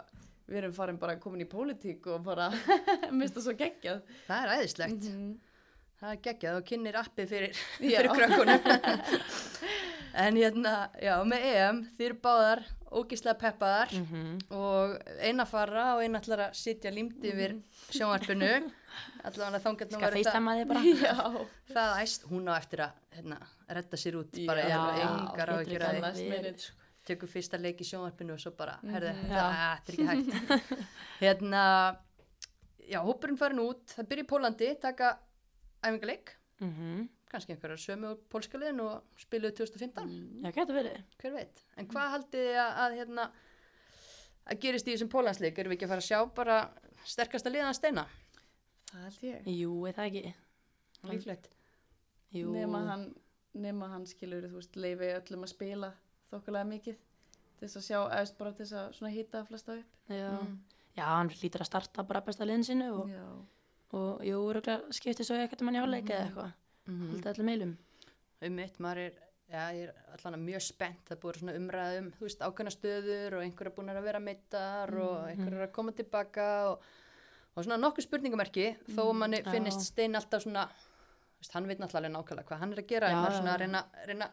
við 0.49 0.61
erum 0.63 0.77
farin 0.77 0.99
bara 1.01 1.17
komin 1.23 1.45
í 1.47 1.49
pólitík 1.51 2.07
og 2.15 2.23
bara 2.27 2.51
mista 3.19 3.41
svo 3.45 3.55
geggjað. 3.59 4.03
það 4.29 4.45
er 4.47 4.55
æðislegt. 4.59 5.09
Mhm. 5.11 5.35
það 6.01 6.11
er 6.17 6.23
geggjað 6.29 6.57
og 6.61 6.65
kynir 6.69 6.97
appið 7.01 7.29
fyrir, 7.35 7.61
fyrir 7.81 8.15
krökkunum. 8.15 8.61
En 10.15 10.37
hérna, 10.39 10.73
já, 11.03 11.17
með 11.27 11.45
EM 11.49 11.79
þið 11.99 12.05
eru 12.07 12.17
báðar 12.23 12.61
ógíslega 12.95 13.35
peppaðar 13.41 13.91
Mhm. 13.99 14.37
og 14.55 14.93
eina 15.27 15.43
fara 15.51 15.87
og 15.97 16.03
eina 16.05 16.21
ætlar 16.23 16.43
að 16.45 16.55
sitja 16.55 16.93
límt 16.95 17.19
yfir 17.27 17.57
sjónvarpinu. 17.91 18.71
Allavega 19.27 19.59
þangat 19.65 19.91
nú 19.91 19.99
Skal 19.99 20.13
verður 20.15 20.31
það, 21.03 21.41
það 21.75 21.97
æst 22.05 22.29
hún 22.31 22.47
á 22.47 22.55
eftir 22.61 22.85
að 22.87 22.93
hérna, 23.17 23.41
redda 23.75 23.97
sér 24.05 24.21
út 24.21 24.39
Já. 24.39 24.47
bara 24.47 24.69
Já, 24.71 24.79
er 24.95 25.03
engar 25.09 25.51
á 25.51 25.55
getur 25.65 25.87
ekki 25.89 26.29
ekki 26.31 26.69
tekur 27.05 27.29
fyrsta 27.29 27.59
leik 27.61 27.81
í 27.81 27.85
sjónvarpinu 27.89 28.33
og 28.33 28.41
svo 28.41 28.51
bara, 28.57 28.79
Mhm. 28.83 28.93
það 28.93 29.03
er 29.03 29.93
ekki 29.93 30.07
hægt 30.09 30.89
hérna 31.21 31.97
já, 32.89 33.01
hópurinn 33.05 33.37
farin 33.39 33.59
út, 33.61 33.85
það 33.97 34.09
byrja 34.09 34.25
í 34.25 34.31
Pólandi 34.31 34.81
taka 34.81 35.19
æfingaleik 35.85 36.35
Mhm. 36.61 37.09
kannski 37.31 37.53
einhverjar 37.53 37.81
sömu 37.83 38.13
úr 38.15 38.19
pólska 38.31 38.59
liðinu 38.59 38.85
og 38.89 39.03
spiluðu 39.19 39.57
2015, 39.57 40.43
Já, 40.45 40.51
getur 40.55 40.75
verið. 40.77 41.01
hver 41.19 41.33
veit. 41.35 41.65
En 41.77 41.87
hvað 41.89 42.11
haldið 42.15 42.45
þið 42.47 42.59
að, 42.63 42.77
að, 42.85 42.95
hérna, 42.99 43.31
að 44.47 44.61
gerist 44.61 44.87
í 44.87 44.93
þessum 44.95 45.09
pólandsleik? 45.11 45.59
Erum 45.59 45.73
við 45.73 45.77
ekki 45.79 45.85
að 45.89 45.93
fara 45.95 46.05
að 46.05 46.11
sjá 46.11 46.35
bara 46.35 46.71
sterkasta 47.05 47.51
liðan 47.51 47.75
steina? 47.75 48.07
Það 48.93 49.03
held 49.03 49.21
ég. 49.27 49.47
Jú, 49.59 49.87
er 49.89 49.93
það 49.93 50.07
ekki. 50.13 50.35
Líklegt. 51.11 51.49
Jú. 52.33 52.53
Nema 52.53 52.87
hann, 52.87 53.15
hann 53.91 54.07
skilur, 54.07 54.47
þú 54.49 54.55
veist, 54.61 54.77
leifi 54.77 55.11
öllum 55.19 55.43
að 55.45 55.49
spila 55.53 55.93
þokkulega 56.35 56.71
mikið 56.75 57.03
til 57.59 57.67
þess 57.67 57.81
að 57.81 57.87
sjá, 57.89 57.99
eða 58.05 58.39
bara 58.39 58.53
til 58.53 58.65
þess 58.65 58.79
að 58.81 58.95
svona 58.99 59.13
hýta 59.15 59.43
flesta 59.49 59.77
upp. 59.79 59.99
Já. 60.13 60.31
Mm. 60.35 60.55
Já, 60.95 61.05
hann 61.11 61.33
lítur 61.41 61.65
að 61.65 61.71
starta 61.71 62.05
bara 62.07 62.23
besta 62.23 62.47
liðin 62.47 62.67
sinu 62.67 62.91
og, 63.01 63.11
Já. 63.11 63.25
og 63.99 64.23
jú, 64.23 64.39
örugglega 64.47 64.95
skipti 64.95 65.27
svo 65.27 65.39
ekkert 65.43 65.65
um 65.65 65.71
hann 65.71 65.79
í 65.81 65.83
áleika 65.83 66.15
eða 66.15 66.27
eitthvað. 66.29 66.53
Mm 66.85 67.05
Haldið 67.11 67.31
allir 67.33 67.49
meilum. 67.49 67.77
Um 68.45 68.59
mitt, 68.61 68.77
maður 68.85 69.01
er, 69.07 69.17
já, 69.51 69.63
ég 69.75 69.89
er 69.89 70.19
allan 70.19 70.45
mjög 70.45 70.65
spennt. 70.67 71.03
Það 71.09 71.17
er 71.17 71.21
búið 71.23 71.41
svona 71.41 71.57
umræðum, 71.59 72.11
þú 72.19 72.27
veist, 72.29 72.45
ákveðna 72.45 72.75
stöður 72.75 73.39
og 73.39 73.47
einhverja 73.47 73.75
búin 73.75 73.95
að 73.95 74.03
vera 74.05 74.21
meittar 74.23 74.95
og 75.01 75.17
einhverja 75.31 75.61
er 75.63 75.67
að 75.67 75.75
koma 75.79 75.97
tilbaka 75.97 76.49
og, 76.71 76.89
og 77.55 77.67
svona 77.67 77.81
nokkuð 77.81 78.07
spurningamerki 78.07 78.69
þó 78.93 79.03
að 79.09 79.15
manni 79.23 79.41
já. 79.43 79.51
finnist 79.51 79.87
stein 79.89 80.15
alltaf 80.21 80.45
svona, 80.45 80.69
veist, 81.41 81.57
hann 81.57 81.67
veit 81.71 81.83
náttúrulega 81.83 82.15
nákvæmlega 82.15 82.51
hvað 82.53 82.63
hann 82.63 82.77
er 82.77 82.85
að 82.85 82.91
gera 82.93 83.11
en 83.11 83.17
Já, 83.17 83.23
maður 83.25 83.39
svona 83.41 83.57
að 83.57 83.65
reyna, 83.65 83.85
reyna 84.13 84.31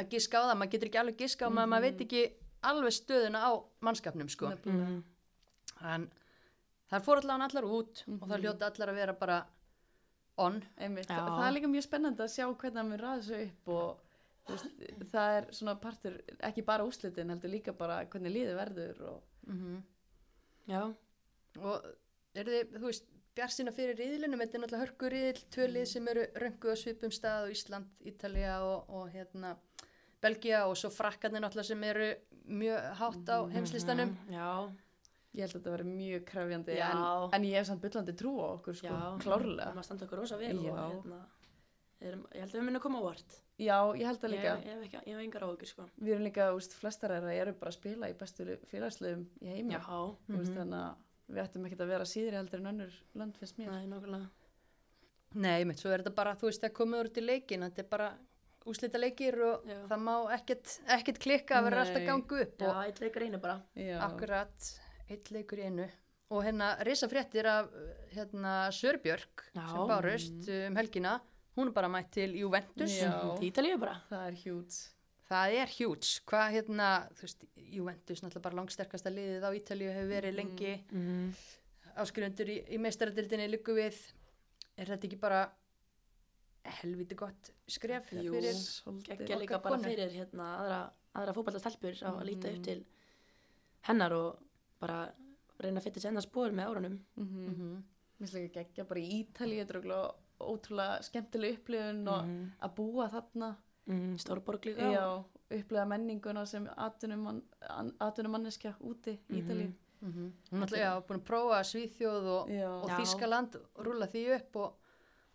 að 0.00 0.10
giska 0.14 0.40
á 0.40 0.48
það, 0.48 0.56
maður 0.60 0.72
getur 0.74 0.90
ekki 0.90 1.02
alveg 1.02 1.20
giska 1.20 1.46
á 1.46 1.50
maður, 1.50 1.70
maður 1.74 1.86
veit 1.86 2.04
ekki 2.06 2.24
alveg 2.70 2.96
stöðuna 2.96 3.44
á 3.44 3.50
mannskapnum, 3.86 4.28
sko. 4.32 4.52
Mm. 4.64 4.98
En 5.94 6.10
það 6.90 7.06
fór 7.06 7.22
allan 7.22 7.46
allar 7.46 7.68
út 7.68 8.04
og 8.16 8.26
það 8.26 8.44
hljóta 8.44 8.70
allar 8.70 8.92
að 8.92 9.00
vera 9.00 9.16
bara 9.20 9.40
on. 10.40 10.60
Það 10.76 11.46
er 11.46 11.56
líka 11.56 11.70
mjög 11.72 11.86
spennandi 11.86 12.24
að 12.24 12.32
sjá 12.34 12.46
hvernig 12.48 12.80
hann 12.80 13.00
ræða 13.00 13.18
þessu 13.20 13.42
upp 13.46 13.74
og 13.76 14.06
veist, 14.50 14.84
það 15.12 15.36
er 15.38 15.48
svona 15.54 15.76
partur, 15.80 16.18
ekki 16.48 16.64
bara 16.66 16.86
úslitin, 16.88 17.32
heldur 17.32 17.52
líka 17.52 17.74
bara 17.76 18.02
hvernig 18.10 18.34
líði 18.34 18.56
verður 18.58 19.02
og 19.14 19.26
Mm 19.50 19.82
Já. 20.68 20.82
og 21.58 21.86
eru 22.38 22.52
þið, 22.52 22.74
þú 22.76 22.84
veist, 22.84 23.06
bjarsina 23.34 23.72
fyrir 23.74 23.96
riðlinum, 23.98 24.42
þetta 24.42 24.56
er 24.56 24.62
náttúrulega 24.62 24.84
hörku 24.84 25.10
riðil, 25.10 25.40
tvö 25.54 25.66
lið 25.70 25.86
sem 25.90 26.08
eru 26.12 26.26
röngu 26.42 26.70
á 26.70 26.76
svipum 26.78 27.14
stað 27.14 27.46
og 27.46 27.54
Ísland, 27.54 27.88
Ítalía 28.06 28.58
og, 28.62 28.90
og 28.92 29.08
hérna 29.10 29.56
Belgia 30.22 30.66
og 30.68 30.76
svo 30.76 30.90
frakkarnir 30.92 31.40
náttúrulega 31.44 31.70
sem 31.70 31.84
eru 31.88 32.08
mjög 32.60 32.86
hátt 33.00 33.28
á 33.32 33.38
heimslistanum. 33.54 34.14
Mhm, 34.26 34.32
Já. 34.34 34.48
ég 35.34 35.40
held 35.46 35.52
að 35.54 35.58
þetta 35.60 35.74
verði 35.76 35.90
mjög 35.96 36.24
krefjandi 36.26 36.76
Já. 36.76 36.88
en, 36.90 37.34
en 37.38 37.44
ég 37.48 37.54
hef 37.60 37.66
samt 37.70 37.82
byllandi 37.84 38.14
trú 38.18 38.32
á 38.42 38.46
okkur 38.58 38.74
sko, 38.80 38.96
klárlega. 39.22 39.68
Það 39.70 39.76
maður 39.78 39.88
standa 39.88 40.06
okkur 40.08 40.18
rosa 40.24 40.36
vel 40.40 40.56
Já. 40.64 40.72
og 40.72 41.04
hérna, 41.04 41.20
erum, 42.00 42.26
ég 42.34 42.40
held 42.40 42.50
að 42.54 42.58
við 42.60 42.66
munum 42.68 42.82
koma 42.82 42.98
á 43.00 43.04
vart. 43.06 43.36
Já, 43.60 43.76
ég 43.94 44.06
held 44.08 44.24
að 44.24 44.32
Ég, 44.32 44.40
líka. 44.40 44.52
ég 44.64 44.82
ekki, 44.86 45.00
ég 45.06 45.14
hef 45.14 45.22
engar 45.24 45.42
áhugur, 45.44 45.68
sko. 45.68 45.84
Við 46.00 46.14
erum 46.14 46.24
líka, 46.24 46.46
úst, 46.56 46.72
flestar 46.72 47.10
þeirra 47.12 47.34
eru 47.36 47.52
bara 47.60 47.70
að 47.70 47.76
spila 47.76 48.08
í 48.08 48.14
bestu 48.16 48.46
félagslegum 48.72 49.26
í 49.42 49.46
heimi. 49.52 49.74
Já. 49.76 49.80
Þú 49.84 50.36
veist, 50.40 50.54
þannig 50.56 50.80
að 50.80 50.94
við 51.30 51.42
ættum 51.44 51.66
ekkert 51.68 51.80
að 51.84 51.92
vera 51.92 52.04
síðri 52.08 52.36
heldur 52.40 52.60
en 52.62 52.70
önnur 52.72 52.94
lönd 53.20 53.36
finnst 53.36 53.58
mér. 53.60 53.70
Nei, 53.70 53.86
nokkulega. 53.86 54.30
Nei, 55.34 55.64
mitt, 55.68 55.78
svo 55.78 55.92
er 55.92 56.00
þetta 56.02 56.14
bara, 56.16 56.32
þú 56.34 56.48
veist, 56.48 56.62
það 56.64 56.72
komið 56.80 57.00
úr 57.04 57.10
til 57.14 57.26
leikin, 57.28 57.60
þetta 57.68 57.84
er 57.84 57.88
bara 57.92 58.08
úslita 58.66 58.98
leikir 59.00 59.38
og 59.42 59.64
Já. 59.66 59.78
það 59.88 60.02
má 60.04 60.14
ekkert, 60.36 60.74
ekkert 60.88 61.18
klikka 61.22 61.58
að 61.60 61.64
vera 61.70 61.80
alltaf 61.84 62.06
gangu 62.06 62.40
upp 62.44 62.58
Já, 62.66 62.72
eitt 62.86 63.00
leikur 63.00 63.22
einu 63.26 63.38
bara. 63.40 63.60
Já. 63.74 63.98
akkurat 64.04 64.70
eitt 65.10 65.30
leikur 65.30 65.58
í 65.58 65.66
einu. 65.70 65.88
Og 66.30 66.44
hérna, 66.46 66.76
risa 66.86 67.08
fréttir 67.10 67.46
af 67.50 67.70
hérna, 68.14 68.70
Sörbjörg 68.70 69.46
Já. 69.54 69.64
sem 69.66 69.88
bárust 69.88 70.48
um 70.68 70.76
helgina, 70.76 71.20
hún 71.56 71.68
er 71.68 71.72
bara 71.72 71.88
mætt 71.88 72.10
til 72.12 72.36
Juventus. 72.38 73.00
Ítalíu 73.42 73.78
bara. 73.78 73.96
Það 74.10 74.26
er 74.28 74.36
hjút. 74.44 74.76
Það 75.30 75.52
er 75.62 75.66
hjúts, 75.78 76.20
hvað 76.26 76.52
hérna, 76.56 76.86
þú 77.14 77.22
veist, 77.22 77.44
Juventus 77.56 78.20
náttúrulega 78.22 78.42
bara 78.42 78.56
langsterkasta 78.58 79.10
liðið 79.14 79.44
á 79.46 79.50
Ítalíu 79.54 79.90
hefur 79.94 80.08
verið 80.10 80.34
lengi, 80.34 80.72
Mm. 80.90 81.32
áskrifendur 81.96 82.48
í, 82.50 82.56
í 82.74 82.78
meistaradildinni 82.78 83.46
líku 83.50 83.74
við, 83.76 83.94
er 84.78 84.86
þetta 84.86 85.06
ekki 85.06 85.18
bara 85.20 85.50
helviti 86.64 87.14
gott 87.14 87.50
skref 87.68 88.10
Jú. 88.12 88.32
fyrir 88.32 88.54
Gekkja 89.06 89.38
líka 89.38 89.56
okkar 89.56 89.62
bara 89.62 89.76
konu? 89.76 89.88
fyrir 89.88 90.10
hérna 90.10 90.48
aðra, 90.60 90.80
aðra 91.14 91.34
fótballtastelpur 91.34 91.94
á 92.04 92.10
að 92.12 92.24
líta 92.28 92.48
Mhm. 92.48 92.56
upp 92.58 92.64
til 92.64 92.84
hennar 93.88 94.12
og 94.12 94.38
bara 94.80 95.12
reyna 95.60 95.80
að 95.80 95.84
fytta 95.84 96.00
sér 96.00 96.10
hennar 96.10 96.22
spór 96.26 96.50
með 96.52 96.66
árunum. 96.68 96.98
Mm 97.16 97.24
Mm 97.24 97.54
-hmm. 97.54 97.82
Mér 98.20 98.26
finnst 98.28 98.34
líka 98.34 98.52
geggja 98.64 98.84
bara 98.84 99.00
í 99.00 99.24
Ítalíu, 99.24 99.64
þetta 99.64 99.74
er 99.78 100.14
ótrúlega 100.40 101.02
skemmtileg 101.02 101.54
upplifun 101.58 102.08
og 102.08 102.24
Mhm. 102.24 102.52
að 102.62 102.74
búa 102.74 103.08
þarna. 103.10 103.56
Mm, 103.86 104.18
Stórborg 104.18 104.60
líka. 104.64 104.92
Já, 104.92 105.24
upplifa 105.50 105.84
menninguna 105.86 106.44
sem 106.46 106.68
atvinnumann, 106.76 107.42
atvinnumanneskja 108.00 108.74
úti 108.80 109.18
í 109.30 109.42
Ítalíu. 109.42 109.72
Hún 110.02 110.32
er 110.52 111.02
búin 111.02 111.18
að 111.20 111.24
prófa 111.24 111.60
Svíþjóð 111.64 112.24
og, 112.24 112.50
og. 112.50 112.90
Þískaland, 112.90 113.56
rúla 113.76 114.06
því 114.06 114.34
upp 114.36 114.56
og, 114.56 114.74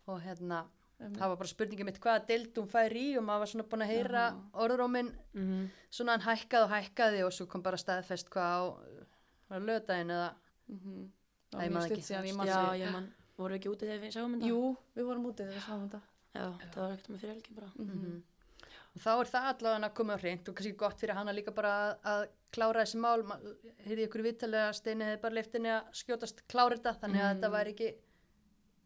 og 0.08 0.20
hérna. 0.22 0.64
Það 0.98 1.28
var 1.28 1.36
bara 1.36 1.48
spurningið 1.52 1.84
mitt 1.90 2.00
hvaða 2.00 2.26
deild 2.26 2.54
hún 2.56 2.68
fær 2.72 2.94
í 2.96 3.04
og 3.18 3.24
maður 3.26 3.42
var 3.44 3.50
svona 3.52 3.66
búin 3.68 3.84
að 3.84 3.92
heyra 3.92 4.22
orðróminn 4.64 5.10
Mm. 5.36 5.66
svona 5.92 6.16
hann 6.16 6.24
hækkaði 6.24 6.64
og 6.64 6.70
hækkaði 6.72 7.24
og 7.26 7.32
svo 7.36 7.46
kom 7.46 7.62
bara 7.62 7.76
staðfest 7.76 8.30
hvað 8.32 8.48
á, 8.56 9.56
lögdægin 9.60 10.10
eða 10.10 10.30
Mm 10.68 11.12
Það 11.52 11.58
Nei, 11.60 11.68
var 11.68 11.74
man 11.74 11.82
mjög 11.82 11.92
ekki. 11.92 12.02
í 12.26 12.46
Já, 12.48 12.86
ég 12.86 12.92
man, 12.92 13.04
voru 13.38 13.54
við 13.54 13.58
ekki 13.60 13.68
úti 13.70 13.86
þegar 13.86 14.00
við 14.02 14.14
sjáum 14.16 14.32
þetta? 14.34 14.48
Jú, 14.50 14.76
við 14.96 15.04
vorum 15.06 15.26
úti 15.30 15.44
þegar 15.44 15.54
við 15.54 15.62
sáum 15.66 15.84
þetta. 15.86 16.00
Já, 16.34 16.46
það 16.72 16.80
var 16.82 16.90
ekkert 16.96 17.10
með 17.12 17.20
fyrir 17.20 17.34
helgi 17.36 17.54
bara. 17.54 17.68
Mhm. 17.76 18.22
og 18.96 19.00
þá 19.04 19.10
er 19.20 19.28
það 19.30 19.46
allavega 19.52 19.86
að 19.86 19.94
koma 19.94 20.14
á 20.16 20.18
hreint 20.18 20.48
og 20.48 20.54
kannski 20.56 20.76
gott 20.76 20.98
fyrir 20.98 21.14
hana 21.14 21.32
líka 21.32 21.54
bara 21.54 21.70
að, 21.76 21.98
að 22.02 22.28
klára 22.52 22.80
þessi 22.82 22.98
mál, 22.98 23.22
heyrði 23.86 24.06
ykkur 24.08 24.22
viðtalega 24.26 24.72
steini 24.74 25.04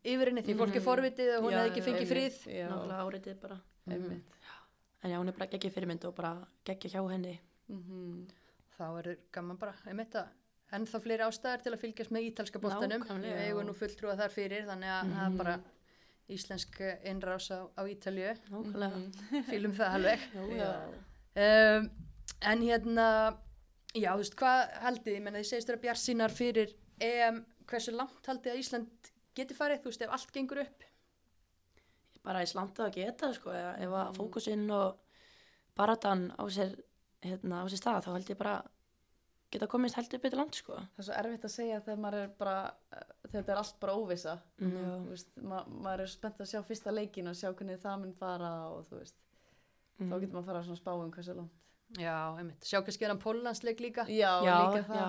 yfir 0.04 0.30
henni 0.30 0.42
því 0.46 0.56
fólk 0.58 0.76
er 0.78 0.84
forvitið 0.84 1.30
og 1.36 1.44
hún 1.46 1.56
hefði 1.56 1.70
ekki 1.72 1.84
fengið 1.86 2.10
frið. 2.14 2.36
Nákvæmlega 2.70 3.06
áreitið 3.06 3.40
bara. 3.40 3.60
einmitt. 3.90 4.36
En 5.02 5.10
já, 5.10 5.16
hún 5.18 5.28
er 5.28 5.36
bara 5.38 5.50
geggja 5.50 5.70
fyrirmynd 5.72 6.04
og 6.04 6.14
bara 6.14 6.34
geggja 6.64 6.90
hjá 6.96 7.02
henni. 7.10 7.38
Mhm. 7.68 8.28
þá 8.80 8.86
er 8.98 9.16
gaman 9.32 9.58
bara, 9.60 9.74
einmitt 9.86 10.14
að 10.16 10.26
ennþá 10.72 11.00
fleiri 11.04 11.24
ástæðar 11.26 11.62
til 11.62 11.72
að 11.74 11.80
fylgjast 11.82 12.10
með 12.10 12.30
ítalska 12.30 12.58
Nákvæmlega. 12.58 13.20
við 13.20 13.40
eigum 13.44 13.66
nú 13.66 13.74
fulltrúa 13.76 14.16
þar 14.16 14.30
fyrir 14.32 14.64
þannig 14.64 14.88
að 14.88 15.10
það 15.12 15.26
er 15.26 15.36
bara 15.36 15.54
íslensk 16.30 16.80
innrás 17.04 17.50
á, 17.50 17.68
á 17.76 17.82
Ítalju 17.84 18.34
Nákvæmlega. 18.50 19.44
fylgum 19.50 19.74
það 19.76 19.94
alveg. 19.94 20.20
Um, 21.30 21.84
en 22.42 22.62
hérna 22.66 23.36
já, 23.94 24.10
þú 24.10 24.18
veist, 24.18 24.34
hvað 24.34 24.72
haldið 24.82 25.14
ég 25.14 25.22
menna 25.22 25.38
þið 25.38 25.46
segist 25.46 25.68
vera 25.70 25.80
bjarsínar 25.84 26.32
fyrir 26.34 26.72
EM, 27.00 27.38
hversu 27.70 27.94
langt 27.94 28.26
haldið 28.26 28.50
að 28.50 28.58
Ísland 28.64 29.09
geti 29.38 29.54
farið, 29.56 29.82
þú 29.84 29.92
veist, 29.92 30.02
ef 30.06 30.10
allt 30.16 30.32
gengur 30.34 30.62
upp 30.64 30.86
bara 32.24 32.42
í 32.44 32.48
slanda 32.50 32.84
að 32.88 32.96
geta 32.98 33.30
sko, 33.32 33.52
ef, 33.56 33.78
ef 33.86 33.94
að 33.96 34.10
fókusinn 34.18 34.66
og 34.76 34.98
baratan 35.78 36.26
á 36.36 36.44
sér 36.52 36.74
hérna, 37.24 37.62
á 37.64 37.66
sér 37.72 37.80
stað, 37.80 38.02
þá 38.04 38.10
held 38.18 38.32
ég 38.34 38.38
bara 38.40 38.58
geta 39.50 39.66
komist 39.66 39.96
heldur 39.98 40.20
betur 40.22 40.38
langt 40.42 40.54
sko. 40.54 40.76
Það 40.94 41.00
er 41.00 41.06
svo 41.08 41.14
erfitt 41.22 41.46
að 41.48 41.54
segja 41.54 41.78
þegar 41.86 42.02
maður 42.04 42.18
er 42.26 42.34
bara, 42.38 42.56
þetta 43.32 43.52
er 43.54 43.60
allt 43.62 43.80
bara 43.82 43.94
óvisa. 43.98 44.34
Mm, 44.62 45.08
veist, 45.10 45.32
ma 45.42 45.62
maður 45.66 46.04
er 46.04 46.12
spennt 46.12 46.44
að 46.44 46.50
sjá 46.52 46.60
fyrsta 46.68 46.92
leikin 46.94 47.32
og 47.32 47.38
sjá 47.40 47.48
hvernig 47.50 47.80
það 47.82 47.98
mun 48.04 48.12
fara 48.20 48.52
og 48.76 48.84
þú 48.90 49.00
veist, 49.00 49.16
þá 49.98 50.14
getur 50.20 50.36
maður 50.36 50.44
að 50.44 50.50
fara 50.52 50.60
að 50.62 50.68
svona 50.68 50.82
spá 50.82 50.92
um 51.00 51.10
hversu 51.16 51.34
langt. 51.40 51.56
já, 51.98 52.14
einmitt, 52.38 52.62
sjá 52.68 52.78
kannski 52.86 53.04
er 53.08 53.10
hann 53.10 53.18
Póllandsleik 53.24 53.80
líka 53.82 54.04
Já, 54.06 54.30
já, 54.46 54.54
líka 54.60 54.84
það. 54.86 55.00
já, 55.00 55.08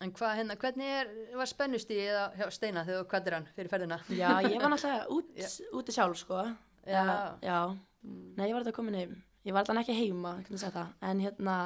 en 0.00 0.12
hvað 0.16 0.38
hérna, 0.38 0.56
hvernig 0.60 0.92
er, 1.00 1.10
var 1.36 1.48
spennustíð 1.50 2.00
hjá 2.38 2.46
Steina 2.54 2.84
þegar 2.86 3.02
þú 3.02 3.08
kvættir 3.10 3.36
hann 3.36 3.48
fyrir 3.56 3.72
ferðina 3.72 3.98
já, 4.08 4.30
ég 4.46 4.56
var 4.62 4.72
náttúrulega 4.72 5.08
út, 5.16 5.34
úti 5.80 5.94
sjálf 5.96 6.20
sko. 6.22 6.44
Já. 6.88 7.04
Já. 7.44 7.58
Nei, 8.08 8.46
ég 8.48 8.54
var 8.56 8.64
þetta 8.64 8.76
komin 8.78 8.96
heim. 8.96 9.18
Ég 9.44 9.56
var 9.56 9.64
allan 9.64 9.82
ekki 9.82 9.96
heima, 9.96 10.38
hvernig 10.40 10.56
að 10.56 10.62
segja 10.64 10.76
það. 10.78 10.94
En 11.10 11.20
hérna, 11.24 11.56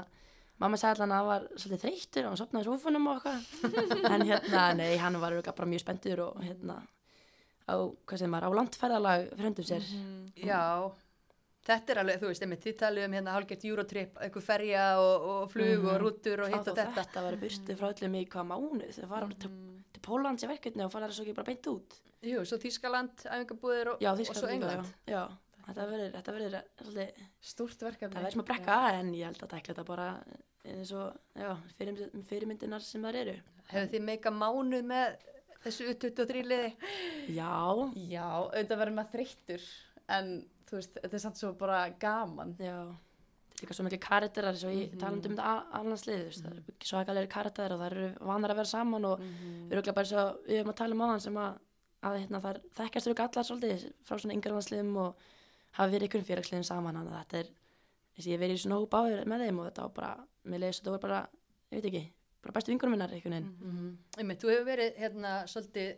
mamma 0.62 0.78
sagði 0.80 0.96
allan 0.98 1.14
að 1.14 1.20
hann 1.20 1.30
var 1.30 1.46
svolítið 1.54 1.84
þreyttur 1.84 2.26
og 2.26 2.32
hann 2.32 2.40
sopnaði 2.42 2.66
í 2.66 2.70
sófunum 2.72 3.08
og 3.10 3.28
eitthvað. 3.28 3.78
en 4.14 4.26
hérna, 4.30 4.66
nei, 4.78 4.90
hann 5.02 5.20
var 5.22 5.38
bara 5.50 5.70
mjög 5.70 5.84
spenntur 5.84 6.24
og 6.26 6.42
hérna, 6.42 6.80
á, 7.70 7.74
hvað 7.74 8.18
segir 8.18 8.34
maður, 8.34 8.50
á 8.50 8.58
landferðalag 8.58 9.26
fyrir 9.32 9.48
höndum 9.48 9.68
sér. 9.70 9.88
já, 10.42 10.62
þetta 11.64 11.94
er 11.94 12.00
alveg, 12.02 12.22
þú 12.22 12.30
veist, 12.30 12.44
einmitt, 12.44 12.64
þið 12.64 12.76
talið 12.82 13.06
um 13.08 13.16
hérna 13.18 13.34
hálfgett 13.34 13.66
Eurotrip, 13.68 14.18
eitthvað 14.24 14.46
ferja 14.46 14.86
og, 15.00 15.28
og 15.34 15.44
flug 15.52 15.86
og 15.90 16.00
rútur 16.02 16.44
og 16.44 16.52
hitt 16.52 16.72
og 16.72 16.78
þetta 16.78 17.04
Þetta 17.04 17.24
var 17.26 17.38
burtið 17.40 17.80
frá 17.80 17.86
öllum 17.90 18.18
í 18.18 18.24
hvað 18.34 18.50
mánuð. 18.50 18.90
Þau 18.98 19.08
fara 19.14 19.28
mm. 19.28 19.36
til, 19.44 19.52
til 19.94 20.04
Pólans 20.04 20.44
í 20.44 20.50
verkefni 20.50 20.84
og 20.86 20.92
fara 20.92 21.10
þess 21.10 21.24
ekki 21.24 21.36
bara 21.36 21.50
beint 21.50 21.70
út. 21.72 21.98
Jú, 22.24 22.44
svo 22.48 22.58
Þískaland, 22.60 23.26
æfingabúðir 23.28 23.94
og, 23.94 24.04
Já, 24.04 24.12
og 24.14 24.38
svo 24.38 24.48
England 24.48 24.88
Já, 25.04 25.18
já. 25.18 25.22
þetta 25.66 25.86
verður, 25.90 26.14
þetta 26.16 27.06
Stórt 27.44 27.84
verkefni. 27.84 28.14
það 28.14 28.26
verður 28.26 28.36
smá 28.38 28.46
brekka 28.48 28.78
en 28.94 29.12
ég 29.16 29.28
held 29.28 29.44
að 29.44 29.52
það 29.52 29.68
þetta 29.68 29.86
bara 29.90 30.08
eins 30.64 30.92
og, 30.96 31.18
já, 31.36 31.50
fyrir, 31.76 32.00
fyrirmyndinar 32.30 32.84
sem 32.84 33.04
það 33.04 33.20
eru. 33.20 33.34
Hefur 33.68 33.90
þið 33.92 34.06
meika 34.06 34.32
mánuð 34.32 34.86
með 34.88 35.18
þessu 35.64 35.90
U23 35.92 36.44
liði? 36.48 36.70
Já, 37.36 37.52
Já, 38.08 38.24
auðvitað 38.24 38.80
verður 38.80 38.96
maður 38.96 39.12
þreyttur 39.18 39.68
en 40.14 40.32
þú 40.74 40.80
veist, 40.80 40.94
þetta 41.00 41.18
er 41.18 41.22
samt 41.24 41.40
svo 41.40 41.52
bara 41.58 41.80
gaman 42.02 42.54
Já, 42.58 42.74
þetta 42.84 43.60
er 43.62 43.62
líka 43.64 43.76
svo 43.78 43.84
miklu 43.86 44.00
karakterar 44.02 44.56
svo 44.58 44.70
ég 44.74 44.90
Mhm. 44.92 44.98
talandi 45.00 45.28
um 45.30 45.36
þetta 45.36 45.52
allanslið 45.80 46.22
mm 46.24 46.30
-hmm. 46.30 46.42
það 46.42 46.52
eru 46.52 46.62
svo 46.90 46.98
ekkert 47.00 47.28
karakterar 47.36 47.72
og 47.72 47.80
það 47.80 47.92
eru 47.92 48.08
vanar 48.20 48.50
að 48.50 48.56
vera 48.60 48.72
saman 48.74 49.04
og 49.04 49.20
Mhm. 49.20 49.68
við 49.68 49.72
erum 49.72 49.94
bara 49.94 50.06
svo 50.06 50.22
við 50.48 50.58
erum 50.60 50.72
að 50.72 50.76
tala 50.76 50.94
um 50.94 51.00
á 51.00 51.06
hann 51.06 51.20
sem 51.20 51.34
að, 51.34 51.58
að 52.02 52.18
hérna, 52.20 52.40
það 52.42 52.60
þekkjast 52.74 53.06
eru 53.06 53.14
allar 53.22 53.44
svolítið 53.44 53.92
frá 54.04 54.18
svona 54.18 54.34
yngra 54.34 54.52
landsliðum 54.52 54.96
og 54.96 55.14
hafa 55.72 55.90
verið 55.92 56.08
ykkur 56.08 56.22
félagsliðum 56.24 56.64
saman 56.64 56.94
þannig 56.94 57.12
að 57.12 57.24
þetta 57.24 57.38
er 57.38 57.48
þessi 58.16 58.30
ég 58.34 58.38
verið 58.38 58.54
í 58.54 58.62
svona 58.62 58.78
hóp 58.78 58.90
áður 58.94 59.24
með 59.24 59.40
þeim 59.42 59.58
og 59.60 59.66
þetta 59.66 59.82
var 59.82 59.94
bara, 59.94 60.26
mér 60.44 60.58
leiðist 60.60 60.82
þetta 60.82 60.90
var 60.90 60.98
bara 60.98 61.28
ég 61.72 61.82
veit 61.82 61.84
ekki, 61.90 62.04
bara 62.42 62.52
bestu 62.52 62.70
vingurum 62.72 62.90
minnar 62.94 63.10
einhvern 63.10 63.34
veginn 63.34 63.54
Mm 63.60 63.98
Einmitt, 64.18 64.40
þú 64.42 64.50
hefur 64.50 64.64
verið 64.64 64.96
hérna 64.96 65.32
svolítið 65.46 65.96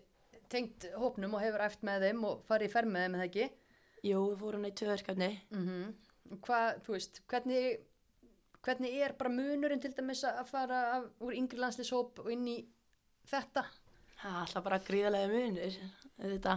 tengt 0.48 0.86
hópnum 0.96 1.34
og 1.34 1.40
hefur 1.40 1.60
æft 1.66 1.82
með 1.82 2.00
þeim 2.06 2.24
og 2.24 2.44
farið 2.48 2.68
í 2.68 2.72
ferð 2.72 2.88
með 2.88 3.02
þeim 3.04 3.14
eða 3.16 3.24
ekki 3.28 3.50
Jú, 4.06 4.22
við 4.30 4.40
fórum 4.42 4.66
í 4.68 4.74
tvö 4.76 4.92
verkefni 4.94 5.30
mm 5.50 5.94
Hvað, 6.42 6.80
þú 6.82 6.94
veist, 6.96 7.20
hvernig 7.30 7.76
hvernig 8.66 8.96
er 8.98 9.14
bara 9.18 9.30
munurinn 9.30 9.82
til 9.82 9.92
dæmis 9.94 10.24
að 10.26 10.48
fara 10.50 10.80
af, 10.96 11.04
úr 11.22 11.36
yngri 11.38 11.60
landslýshóp 11.62 12.22
og 12.24 12.30
inn 12.34 12.48
í 12.50 12.56
þetta? 13.30 13.62
Það 14.16 14.32
er 14.32 14.40
alltaf 14.40 14.64
bara 14.66 14.80
gríðarlega 14.82 15.30
munur 15.30 15.76
þetta 16.16 16.56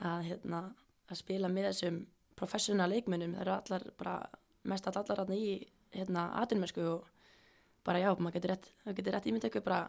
að, 0.00 0.26
hérna, 0.28 0.60
að 1.08 1.20
spila 1.22 1.50
með 1.52 1.70
þessum 1.70 2.02
professional 2.40 2.88
leikmennum, 2.92 3.36
það 3.36 3.46
eru 3.46 3.54
allar 3.56 3.86
bara 4.00 4.16
mest 4.68 4.88
allar 4.88 5.24
allar 5.24 5.32
í 5.36 5.54
hérna, 5.94 6.26
atvinnmennsku 6.42 6.84
og 6.84 7.08
bara 7.86 8.02
já, 8.02 8.10
maður 8.12 8.36
getur 8.38 8.54
rétt, 8.54 8.70
maður 8.84 9.00
getur 9.00 9.16
rétt 9.16 9.30
ímynd 9.30 9.48
eitthvað 9.48 9.68
bara 9.68 9.80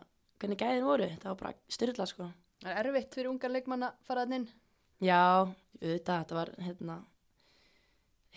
hvernig 0.42 0.64
gæðin 0.64 0.88
voru, 0.88 1.12
það 1.22 1.30
var 1.34 1.40
bara 1.44 1.76
styrla 1.76 2.08
sko. 2.10 2.32
Það 2.62 2.78
er 2.78 2.90
erfitt 2.92 3.18
fyrir 3.18 3.32
ungar 3.34 3.52
leikmann 3.52 3.88
að 3.88 4.04
fara 4.08 4.24
þann 4.26 4.40
inn? 4.40 4.52
Já, 5.02 5.50
auðvitað, 5.82 6.20
þetta 6.22 6.38
var 6.38 6.52
hérna, 6.62 6.98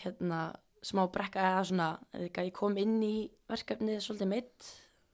hérna 0.00 0.38
smá 0.85 1.03
brekka 1.12 1.42
eða 1.50 1.64
svona, 1.68 1.88
eða 2.16 2.44
ég 2.48 2.55
kom 2.57 2.79
inn 2.81 2.96
í 3.05 3.14
verkefnið 3.50 4.00
svolítið 4.05 4.31
meitt, 4.31 4.70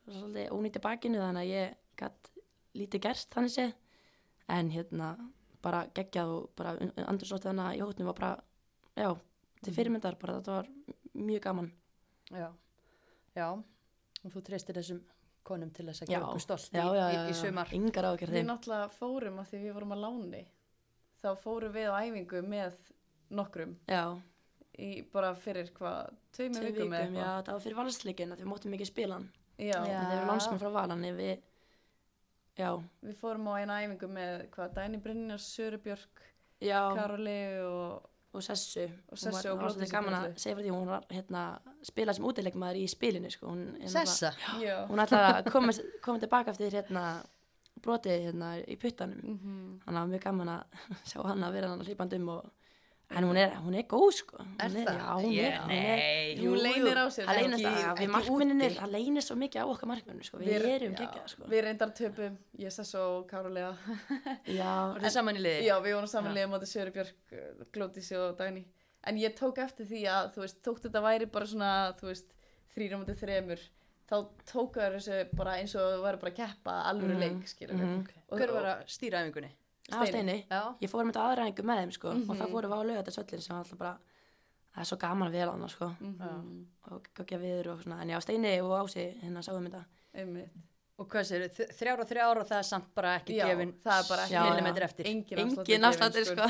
svolítið 0.07 0.55
ónýtti 0.55 0.83
bakinu 0.85 1.23
þannig 1.23 1.43
að 1.43 1.51
ég 1.51 1.75
gætt 1.99 2.31
lítið 2.79 3.05
gerst 3.09 3.35
þannig 3.35 3.55
séð, 3.57 3.73
en 4.55 4.71
hérna 4.75 5.11
bara 5.65 5.83
geggjað 5.95 6.35
og 6.37 6.47
bara 6.59 6.77
andursótt 7.11 7.49
þannig 7.49 7.67
að 7.67 7.81
í 7.81 7.83
hóttum 7.85 8.11
var 8.13 8.19
bara, 8.21 8.31
já, 8.95 9.11
til 9.61 9.75
fyrirmyndar 9.75 10.19
bara, 10.23 10.39
þetta 10.39 10.61
var 10.61 10.71
mjög 11.19 11.43
gaman. 11.49 11.73
Já, 12.31 12.49
já, 13.35 13.49
og 14.23 14.37
þú 14.37 14.45
treystir 14.47 14.79
þessum 14.79 15.03
konum 15.51 15.75
til 15.75 15.89
þess 15.91 16.05
að 16.05 16.15
Já, 16.15 16.15
gefa 16.15 16.31
okkur 16.31 16.47
stolt 16.47 16.71
já, 16.71 16.85
í, 16.85 16.95
já, 16.95 17.05
í, 17.11 17.19
já, 17.19 17.21
í 17.27 17.37
sumar. 17.43 17.75
Yngar 17.75 18.11
ágjör 18.13 18.35
Við 18.39 18.47
náttúrulega 18.47 18.91
fórum 18.95 19.43
að 19.43 19.51
því 19.51 19.63
við 19.65 19.77
vorum 19.81 19.95
að 19.97 20.03
láni 20.07 20.43
þá 21.21 21.31
fórum 21.43 21.75
við 21.75 21.91
á 21.93 21.95
æfingu 22.01 22.43
með 22.47 22.79
nokkrum 23.31 23.77
Já, 23.91 24.05
í 24.81 24.91
bara 25.13 25.35
fyrir 25.39 25.71
hvað, 25.77 26.11
tveimur 26.37 26.65
tvei 26.65 26.73
vikum 26.73 26.97
eða 26.97 27.05
vikum, 27.05 27.21
já, 27.21 27.29
eitthvað 27.29 27.47
það 27.47 27.55
var 27.57 27.65
fyrir 27.67 27.81
valsleikin 27.81 28.35
að 28.35 28.43
við 28.43 28.51
móttum 28.51 28.77
ekki 28.79 28.89
spila 28.89 29.19
hann. 29.21 29.31
Já. 29.61 29.79
En 29.79 29.89
þeir 29.91 30.19
eru 30.19 30.29
lánsmenn 30.31 30.63
frá 30.63 30.71
valan, 30.73 31.09
við, 31.19 31.43
já, 32.57 32.71
við 33.05 33.19
fórum 33.21 33.51
á 33.53 33.53
eina 33.61 33.81
æfingu 33.85 34.13
með 34.15 34.47
hvað, 34.55 34.77
Dæni 34.79 35.03
Brynjar, 35.05 35.43
Söru 35.45 35.83
Björk 35.85 36.25
já. 36.65 36.81
Karoli 36.97 37.41
og 37.67 38.11
og 38.31 38.43
Sessu 38.43 38.85
Og 39.11 39.19
Sessu 39.19 39.31
Hún 39.31 39.35
og 39.35 39.35
var, 39.35 39.43
það 39.43 39.51
var 39.51 39.65
Glódísi 39.65 39.75
svolítið 39.75 39.93
gaman 39.97 40.17
að 40.17 40.27
segja 40.39 40.57
frá 40.57 40.63
því 40.65 40.75
hún 40.75 40.91
var 40.91 41.07
hérna 41.11 41.43
spilað 41.87 42.19
sem 42.19 42.27
útileikmaður 42.31 42.79
í 42.79 42.85
spilinu 42.91 43.31
sko. 43.35 43.51
hún, 43.51 43.65
er 43.81 43.91
Sessa? 43.91 44.31
Já. 44.63 44.77
hún 44.87 45.03
ætlaði 45.03 45.31
að 45.33 45.51
koma, 45.55 45.75
koma 46.05 46.23
tilbaka 46.23 46.55
eftir 46.55 46.77
hérna 46.79 47.05
brotið 47.85 48.25
hérna 48.29 48.55
í 48.63 48.79
puttanum. 48.81 49.21
Mhm. 49.35 49.61
þannig 49.85 50.01
að 50.01 50.15
mjög 50.15 50.25
gaman 50.29 50.55
að 50.57 50.81
sjá 51.11 51.21
hann 51.27 51.45
að 51.47 51.55
vera 51.59 51.69
hann 51.75 51.85
hlýpandi 51.87 52.21
um 52.21 52.33
og 52.37 52.51
en 53.11 53.25
hún 53.27 53.39
er, 53.43 53.55
hún 53.59 53.75
er 53.75 53.87
góð 53.91 54.13
sko. 54.21 54.37
Hún 54.39 54.61
Er 54.63 54.71
það? 54.71 54.99
Já, 55.01 55.07
hún 55.19 55.33
er, 55.35 55.55
hún 55.59 55.73
er 55.75 55.97
nei, 55.99 56.37
Hún 56.39 56.61
leynir 56.63 57.01
á 57.03 57.07
sér, 57.11 57.27
það 57.27 57.41
leynir 57.41 57.65
það, 57.65 57.89
við 57.99 58.13
markminninir 58.15 58.77
það 58.77 58.93
leynir 58.95 59.25
svo 59.27 59.37
mikið 59.41 59.63
á 59.63 59.67
okkar 59.67 59.91
markminnir 59.91 60.29
sko, 60.29 60.39
við, 60.39 60.67
erum 60.71 60.95
já, 60.95 60.99
geggjað 61.01 61.33
sko. 61.33 61.49
Við 61.51 61.65
reyndar 61.67 61.95
töpum, 61.99 62.37
ég 62.63 62.77
sess 62.77 62.95
og 63.03 63.25
Karolega 63.27 63.73
já, 64.47 64.71
Voruð 64.93 65.09
þið 65.09 65.17
saman 65.17 65.41
í 65.41 65.43
liði? 65.43 65.65
Já, 65.67 65.75
við 65.83 65.97
vorum 65.99 66.13
samanlega 66.15 66.53
mótið 66.53 66.71
Söru 66.71 66.95
Björk, 66.95 67.35
Glódísi 67.75 68.15
og 68.21 68.39
Dæni 68.39 68.63
En 69.11 69.17
ég 69.17 69.35
tók 69.35 69.59
eftir 69.59 69.89
því 69.89 70.05
að, 70.13 70.31
þú 70.35 70.43
veist, 70.45 70.59
þótt 70.63 70.87
þetta 70.87 71.01
væri 71.03 71.27
bara 71.33 71.49
svona, 71.49 71.71
þú 71.99 72.11
veist, 72.13 72.35
þrýra 72.77 72.99
mótið 73.01 73.23
þremur 73.25 73.63
þá 74.11 74.17
tók 74.53 74.75
það 74.75 74.95
þessu 74.99 75.19
bara 75.39 75.57
eins 75.61 75.75
og 75.79 75.87
þú 75.95 76.03
væri 76.05 76.21
bara 76.21 76.33
að 76.33 76.37
keppa 76.41 76.77
alvöru 76.91 77.15
Mhm, 77.15 77.21
leik, 77.21 77.49
skilur 77.49 77.75
við 77.79 77.87
mhm. 77.87 78.07
Og- 78.31 78.39
Hver 78.39 78.53
var 78.53 78.65
að 78.65 78.85
stýra 78.87 79.23
æfingunni? 79.25 79.51
á 79.91 80.07
steini. 80.07 80.47
Já. 80.51 80.63
ég 80.81 80.91
fór 80.91 81.05
með 81.05 81.13
þetta 81.13 81.27
aðræðingu 81.31 81.63
með 81.67 81.79
þeim 81.83 81.93
sko 81.93 82.09
og 82.09 82.17
Mhm. 82.17 82.37
það 82.39 82.51
fórum 82.51 82.71
við 82.71 82.79
á 82.79 82.89
lögatarsvöllin 82.91 83.43
sem 83.43 83.57
var 83.57 83.65
alltaf 83.65 83.79
bara 83.79 83.99
það 84.75 84.81
er 84.81 84.85
svo 84.85 84.97
gaman 84.99 85.29
að 85.29 85.33
vera 85.33 85.51
hann 85.51 85.69
sko. 85.69 85.89
Mhm, 86.01 86.67
og 86.93 87.09
gagja 87.15 87.39
viður 87.39 87.67
og 87.73 87.81
svona. 87.83 88.01
En 88.03 88.09
já, 88.09 88.21
Steini 88.21 88.61
og 88.63 88.71
Ási 88.87 89.21
hérna 89.23 89.43
sáum 89.43 89.67
þetta. 89.67 89.85
Einmitt. 90.15 90.51
Og 91.01 91.09
hvað 91.09 91.25
sér, 91.25 91.49
þrjár 91.49 92.01
og 92.01 92.07
þrjár 92.09 92.37
og 92.37 92.47
það 92.47 92.59
er 92.59 92.63
samt 92.63 92.95
bara 92.95 93.19
ekki 93.19 93.35
Já, 93.39 93.47
gefin 93.49 93.73
það 93.83 93.99
er 93.99 94.09
bara 94.09 94.23
ekki- 94.27 94.51
millimetri 94.51 94.85
eftir. 94.85 95.07
Engin 95.07 95.39
engin 95.39 95.85
afslættir 95.89 96.25
sko. 96.27 96.47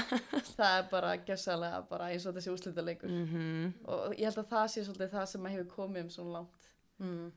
Það 0.58 0.78
er 0.78 0.88
bara 0.90 1.16
gessalega 1.18 1.88
bara 1.88 2.04
eins 2.10 2.26
og 2.26 2.34
þessi 2.34 2.50
úslitaleikur 2.50 3.08
mhm. 3.08 3.74
Og 3.86 4.12
ég 4.16 4.24
held 4.24 4.36
að 4.42 4.48
það 4.48 4.66
sé 4.68 4.84
svolítið 4.84 5.10
það 5.12 5.26
sem 5.28 5.42
að 5.44 5.50
hefur 5.54 5.70
komið 5.76 6.00
um 6.02 6.08
svona 6.10 6.32
langt. 6.32 6.68
Mm. 7.00 7.32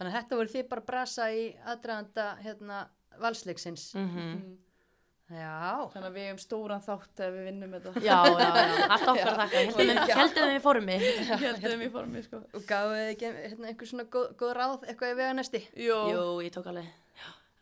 Þannig 0.00 0.14
að 0.14 0.16
þetta 0.16 0.36
voru 0.40 0.48
þið 0.54 0.66
bara 0.70 0.80
að 0.80 0.86
brasa 0.88 1.26
í 1.36 1.44
aðdraganda 1.68 2.26
hérna, 2.40 2.80
valsleiksins. 3.20 3.90
mhm. 3.94 4.18
Mm. 4.32 4.58
Já. 5.30 5.86
Þannig 5.92 6.06
að 6.08 6.14
við 6.16 6.24
hefum 6.26 6.38
stóran 6.42 6.80
þátt 6.82 7.20
ef 7.22 7.34
við 7.36 7.44
vinnum 7.46 7.74
þetta. 7.76 7.90
Já, 8.02 8.16
já, 8.26 8.46
já, 8.50 8.86
allt 8.90 9.04
okkar 9.12 9.28
að 9.30 9.36
þakka 9.38 9.60
heldum 9.60 9.90
við- 9.90 10.14
heldum 10.20 10.48
við 10.50 10.62
fórum 10.64 10.88
við 10.90 11.04
Heldum 11.44 11.84
í 11.84 11.90
formi, 11.92 12.22
sko. 12.24 12.40
Og 12.58 12.64
gáðu 12.66 12.96
þið 12.96 13.10
ekki 13.12 13.28
hérna, 13.36 13.68
einhver 13.70 13.90
svona 13.92 14.06
góð, 14.16 14.26
góð 14.40 14.54
ráð, 14.58 14.88
eitthvað 14.90 15.12
í 15.12 15.18
veganesti? 15.20 15.60
Jó, 15.86 15.98
jú, 16.10 16.24
ég 16.42 16.50
tók 16.56 16.66
alveg 16.66 16.88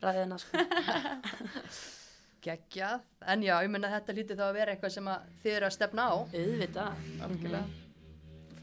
ræðina 0.00 0.38
sko. 0.40 0.64
Geggjað. 2.46 3.00
En 3.34 3.42
já, 3.42 3.54
ég 3.66 3.70
menna 3.72 3.90
þetta 3.92 4.14
lítið 4.16 4.38
þá 4.40 4.44
að 4.48 4.56
vera 4.60 4.72
eitthvað 4.76 4.92
sem 4.94 5.08
að 5.12 5.28
þið 5.42 5.56
eru 5.58 5.68
að 5.68 5.74
stefna 5.76 6.08
á. 6.08 6.14
auðvitað. 6.24 7.06
Algjörlega. 7.26 7.64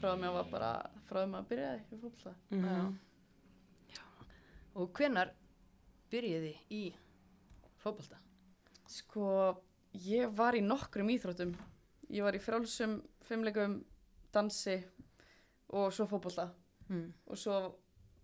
Frá 0.00 0.08
að 0.12 0.20
mér 0.22 0.32
var 0.40 0.48
bara, 0.50 0.70
frá 1.08 1.20
að 1.22 1.30
maður 1.32 1.48
byrjaði 1.52 1.80
í 1.92 1.98
fólkla 2.02 2.32
Mhm. 2.50 2.98
Og 4.76 4.90
hvenar 4.96 5.30
byrjiði 6.12 6.52
í 6.76 6.82
fótbolta? 7.80 8.18
Sko, 8.90 9.30
ég 10.06 10.30
var 10.36 10.54
í 10.58 10.62
nokkrum 10.64 11.08
íþróttum 11.14 11.54
Ég 12.12 12.22
var 12.22 12.36
í 12.36 12.38
frjálsum, 12.38 13.00
fimmleikum, 13.26 13.80
dansi 14.34 14.76
og 15.74 15.90
svo 15.92 16.06
fótbolta 16.10 16.50
Mm. 16.86 17.08
og 17.26 17.34
svo 17.34 17.54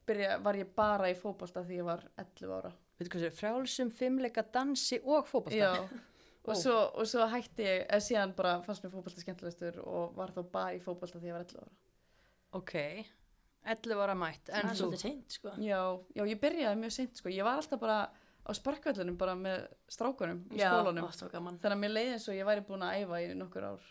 byrja, 0.07 0.37
var 0.39 0.55
ég 0.55 0.69
bara 0.77 1.09
í 1.11 1.17
fótbolta 1.19 1.65
því 1.67 1.81
ég 1.81 1.85
var 1.89 2.05
11 2.17 2.53
ára 2.55 2.69
Veitu 2.95 3.11
hvað 3.11 3.25
sér, 3.25 3.33
frjálsum, 3.35 3.89
fimmleika, 3.91 4.45
dansi 4.55 5.01
og 5.03 5.27
fótbolta? 5.27 5.57
Já, 5.59 5.89
og, 6.47 6.55
svo, 6.61 6.77
og 6.95 7.09
svo 7.11 7.27
hætti 7.33 7.65
ég, 7.67 7.81
eða 7.89 8.05
síðan 8.07 8.37
bara 8.39 8.53
fannst 8.63 8.85
mér 8.87 8.93
fótbolta 8.95 9.19
skemmtilegstur 9.25 9.81
og 9.83 10.15
var 10.15 10.31
þá 10.31 10.39
bara 10.55 10.77
í 10.77 10.79
fótbolta 10.85 11.19
því 11.19 11.33
ég 11.33 11.35
var 11.35 11.43
11 11.49 11.59
ára. 11.65 11.75
Ok, 12.61 12.75
11 13.65 14.03
ára 14.03 14.15
mætt. 14.19 14.49
það 14.49 14.59
En 14.59 14.67
er 14.69 14.75
þú? 14.75 14.79
svolítið 14.81 15.03
seint 15.07 15.37
sko 15.39 15.53
Já, 15.63 15.81
já, 16.17 16.23
ég 16.27 16.41
byrjaði 16.43 16.81
mjög 16.83 16.93
seint 16.97 17.17
sko, 17.21 17.29
ég 17.31 17.45
var 17.47 17.61
alltaf 17.61 17.81
bara 17.81 17.99
á 18.43 18.51
sparkvöllunum 18.59 19.17
bara 19.21 19.35
með 19.39 19.69
strákunum 19.89 20.41
í 20.51 20.59
já, 20.59 20.71
skólanum. 20.73 21.07
Þannig 21.15 21.69
að 21.71 21.79
mér 21.79 21.93
leiði 21.95 22.15
eins 22.17 22.29
og 22.29 22.35
ég 22.35 22.49
væri 22.49 22.65
búin 22.67 22.83
að 22.83 22.97
æfa 23.05 23.21
í 23.23 23.29
nokkur 23.39 23.67
ár. 23.69 23.85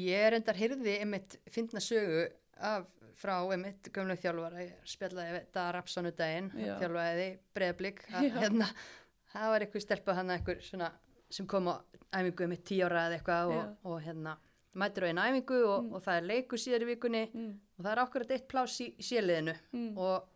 Ég 0.00 0.24
er 0.30 0.36
endar 0.38 0.56
hyrði 0.56 0.94
einmitt 1.02 1.36
fyndna 1.52 1.82
sögu 1.84 2.22
af 2.56 2.86
frá 3.20 3.34
einmitt 3.52 3.90
gömlega 3.92 4.22
þjálfara, 4.22 4.62
ég 4.64 4.88
spjallaði 4.88 5.42
Rapsson 5.76 6.08
um 6.08 6.14
daginn, 6.16 6.48
þjálfaði 6.56 7.26
breðablík, 7.54 8.00
Já. 8.24 8.30
hérna, 8.40 8.70
það 9.34 9.52
var 9.52 9.66
eitthvað 9.66 9.84
stelpa 9.84 10.14
hann 10.16 10.32
eitthvað 10.32 10.62
svona 10.64 10.88
sem 11.32 11.46
kom 11.46 11.68
á 11.68 11.74
æfingu 12.16 12.46
einmitt 12.46 12.64
tíu 12.68 12.86
ára 12.88 13.04
eða 13.10 13.18
eitthvað 13.20 13.52
og, 13.52 13.76
og 13.92 14.00
hérna 14.06 14.34
mætir 14.74 15.04
á 15.04 15.08
einu 15.10 15.20
æfingu 15.20 15.58
og, 15.68 15.84
Mm. 15.84 15.92
og 15.94 16.02
það 16.02 16.16
er 16.16 16.28
leikur 16.30 16.58
síðar 16.58 16.82
í 16.82 16.90
vikunni 16.94 17.24
Mm. 17.34 17.52
og 17.78 17.84
það 17.84 17.92
er 17.92 17.98
akkurat 18.06 18.30
eitt 18.30 18.48
pláss 18.48 18.80
í, 18.80 18.94
séliðinu 18.98 19.54
Mm. 19.72 19.98
og 19.98 20.28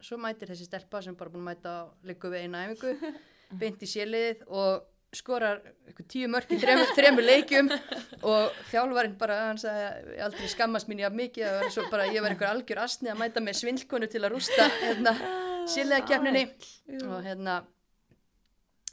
svo 0.00 0.16
mætir 0.16 0.48
þessi 0.48 0.64
stelpa 0.68 1.02
sem 1.02 1.14
bara 1.14 1.30
búin 1.30 1.42
að 1.42 1.50
mæta 1.54 1.88
leiku 2.04 2.28
við 2.30 2.44
einu 2.44 2.58
æfingu 2.58 2.96
beint 3.60 3.82
í 3.82 3.86
séliðið 3.86 4.46
og 4.48 4.82
skorar 5.12 5.60
tíu 6.06 6.28
mörk 6.30 6.46
í 6.54 6.58
þremur, 6.62 6.86
þremur 6.94 7.24
leikjum 7.26 7.68
og 8.22 8.52
þjálfarinn 8.70 9.16
bara 9.18 9.38
hann 9.48 9.58
sagði 9.58 10.14
ég 10.14 10.22
aldrei 10.22 10.46
skammast 10.48 10.86
mín 10.88 11.00
jafn 11.02 11.16
mikið 11.18 11.46
að 11.48 11.56
vera 11.58 11.70
svo 11.74 11.82
bara 11.90 12.04
ég 12.06 12.22
var 12.22 12.30
einhver 12.30 12.46
algjör 12.52 12.78
asni 12.84 13.10
að 13.10 13.18
mæta 13.18 13.40
með 13.42 13.58
svindkonu 13.58 14.06
til 14.08 14.20
að 14.22 14.30
rústa 14.36 14.68
hérna 14.84 15.16
séliðakefninni 15.66 16.44
og 17.08 17.24
hérna 17.26 17.64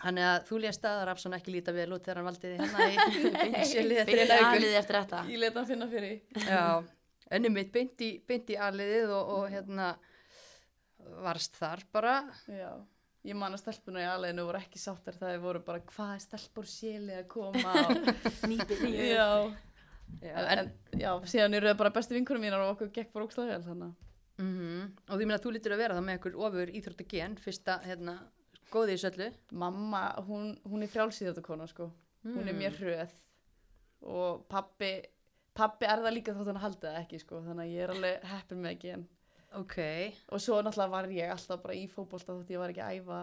hann 0.03 0.17
er 0.21 0.27
að 0.33 0.43
þú 0.49 0.59
lést 0.63 0.83
að 0.85 1.03
Rafsson 1.09 1.33
ekki 1.37 1.53
líta 1.55 1.73
vel 1.75 1.87
út 1.95 2.03
þegar 2.05 2.19
hann 2.21 2.27
valdi 2.29 2.51
þið 2.51 2.59
hérna 2.61 2.87
í 2.87 3.63
séliðið 3.71 4.01
eftir 4.03 4.99
þetta. 5.01 5.21
Ég 5.31 5.41
leta 5.41 5.59
hann 5.61 5.69
finna 5.71 5.87
fyrir. 5.91 6.19
Því. 6.35 6.43
Já, 6.51 6.65
ennum 7.37 7.55
mitt 7.57 7.71
beint 7.73 8.03
í, 8.05 8.11
beint 8.29 8.51
í 8.53 8.59
aðliðið 8.67 9.13
og, 9.17 9.33
og 9.37 9.49
hérna 9.55 9.89
varst 11.23 11.55
þar 11.57 11.83
bara. 11.93 12.15
Já, 12.51 12.71
ég 13.27 13.35
man 13.39 13.55
að 13.55 13.61
stelpunar 13.63 14.03
í 14.05 14.09
aðleginu 14.09 14.45
voru 14.47 14.61
ekki 14.61 14.79
sáttar 14.81 15.17
það 15.19 15.37
voru 15.43 15.61
bara 15.67 15.81
hvað 15.93 16.13
er 16.17 16.25
stelpur 16.25 16.67
séli 16.69 17.15
að 17.17 17.25
koma 17.31 17.73
og... 17.85 18.11
nýpið 18.51 18.83
Já, 19.11 19.29
Já, 20.23 20.35
en, 20.39 20.59
en 20.61 20.69
já, 21.01 21.09
síðan 21.27 21.57
eru 21.57 21.67
það 21.67 21.79
bara 21.81 21.91
bestu 21.97 22.15
vinkunum 22.15 22.45
mínar 22.45 22.61
og 22.63 22.75
okkur 22.77 22.93
gekk 22.95 23.09
bara 23.15 23.25
vel 23.27 23.63
þannig 23.65 23.89
að- 23.89 24.03
Mhm. 24.37 24.81
Og 25.09 25.17
því 25.17 25.25
meina 25.25 25.37
að 25.39 25.45
þú 25.47 25.51
lítur 25.55 25.73
að 25.73 25.79
vera 25.81 25.95
það 25.97 26.03
með 26.05 26.13
einhver 26.13 26.35
ofur 26.45 26.69
íþróttagen, 26.77 27.31
fyrsta, 27.41 27.79
hérna, 27.81 28.13
góði 28.71 28.95
í 28.97 29.01
söllu. 29.01 29.29
mamma, 29.51 30.01
hún, 30.27 30.55
hún 30.67 30.83
er 30.83 30.91
frjálsíðatakona 30.91 31.67
sko 31.71 31.91
hún 32.27 32.47
er 32.47 32.53
Mm. 32.53 32.59
mjög 32.59 32.79
hröð 32.81 33.13
og 34.01 34.47
pappi 34.49 34.91
pappi 35.55 35.85
er 35.85 36.01
það 36.03 36.13
líka 36.17 36.33
þótt 36.35 36.49
hann 36.51 36.61
haldi 36.61 36.81
það 36.87 36.97
ekki 37.01 37.19
sko 37.23 37.39
þannig 37.45 37.63
að 37.65 37.71
ég 37.73 37.83
er 37.85 37.93
alveg 37.93 38.23
heppin 38.33 38.61
með 38.61 38.71
ekki 38.75 38.93
en 38.97 39.07
Ok, 39.57 39.77
og 40.35 40.41
svo 40.43 40.57
náttúrulega 40.61 40.91
var 40.91 41.05
ég 41.07 41.31
alltaf 41.31 41.61
bara 41.63 41.73
í 41.73 41.85
fótbolta 41.89 42.33
þótt 42.35 42.49
ég 42.51 42.59
var 42.59 42.69
ekki 42.73 42.83
að 42.83 42.97
æfa 42.99 43.19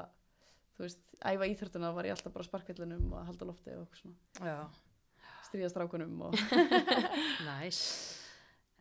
þú 0.74 0.82
veist, 0.86 1.03
æfa 1.20 1.47
íþjórtuna 1.53 1.90
var 1.95 2.05
ég 2.09 2.14
alltaf 2.16 2.32
bara 2.32 2.42
á 2.42 2.49
sparkvillinum 2.49 3.12
og 3.12 3.18
að 3.20 3.26
halda 3.28 3.45
á 3.45 3.51
lofti 3.51 3.74
og 3.76 3.82
eitthvað 3.84 4.01
svona 4.01 4.49
já, 4.49 4.57
stríða 5.47 5.68
strákunum 5.70 6.22
og 6.26 6.34
næs. 7.47 7.82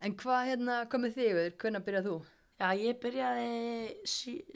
En 0.01 0.15
hvað, 0.19 0.47
hérna, 0.49 0.79
með 0.99 1.13
þig, 1.19 1.57
hvernig 1.61 1.83
byrjað 1.85 2.07
þú? 2.09 2.15
Já, 2.63 2.67
ég 2.79 2.97
byrjaði 3.03 4.07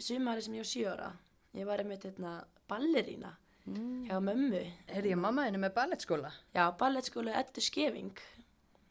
sumari 0.08 0.42
sem 0.48 0.58
ég 0.58 0.64
var 0.64 0.72
sjö 0.72 0.90
ára. 0.96 1.12
Ég 1.56 1.68
var 1.68 1.82
einmitt 1.82 2.04
hérna 2.04 2.40
ballerína 2.70 3.32
mm. 3.68 4.08
hjá 4.10 4.18
mömmu. 4.24 4.64
Herði 4.92 5.14
ég 5.14 5.22
mamma 5.22 5.48
henni 5.48 5.62
með 5.62 5.76
ballettskóla? 5.78 6.34
Já, 6.56 6.66
ballettskólu 6.80 7.34
Eddu 7.36 7.64
Skeving. 7.64 8.20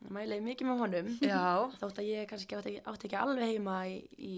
Ég 0.06 0.12
mælaði 0.12 0.44
mikið 0.46 0.70
með 0.70 0.82
honum. 0.84 1.10
Já, 1.24 1.44
Þótt 1.80 2.00
að 2.02 2.10
ég 2.10 2.28
kannski 2.30 2.58
átti 2.58 2.72
ekki, 2.74 2.84
átti 2.92 3.08
ekki 3.08 3.20
alveg 3.20 3.52
heima 3.54 3.78
í, 3.90 3.96
í, 4.16 4.34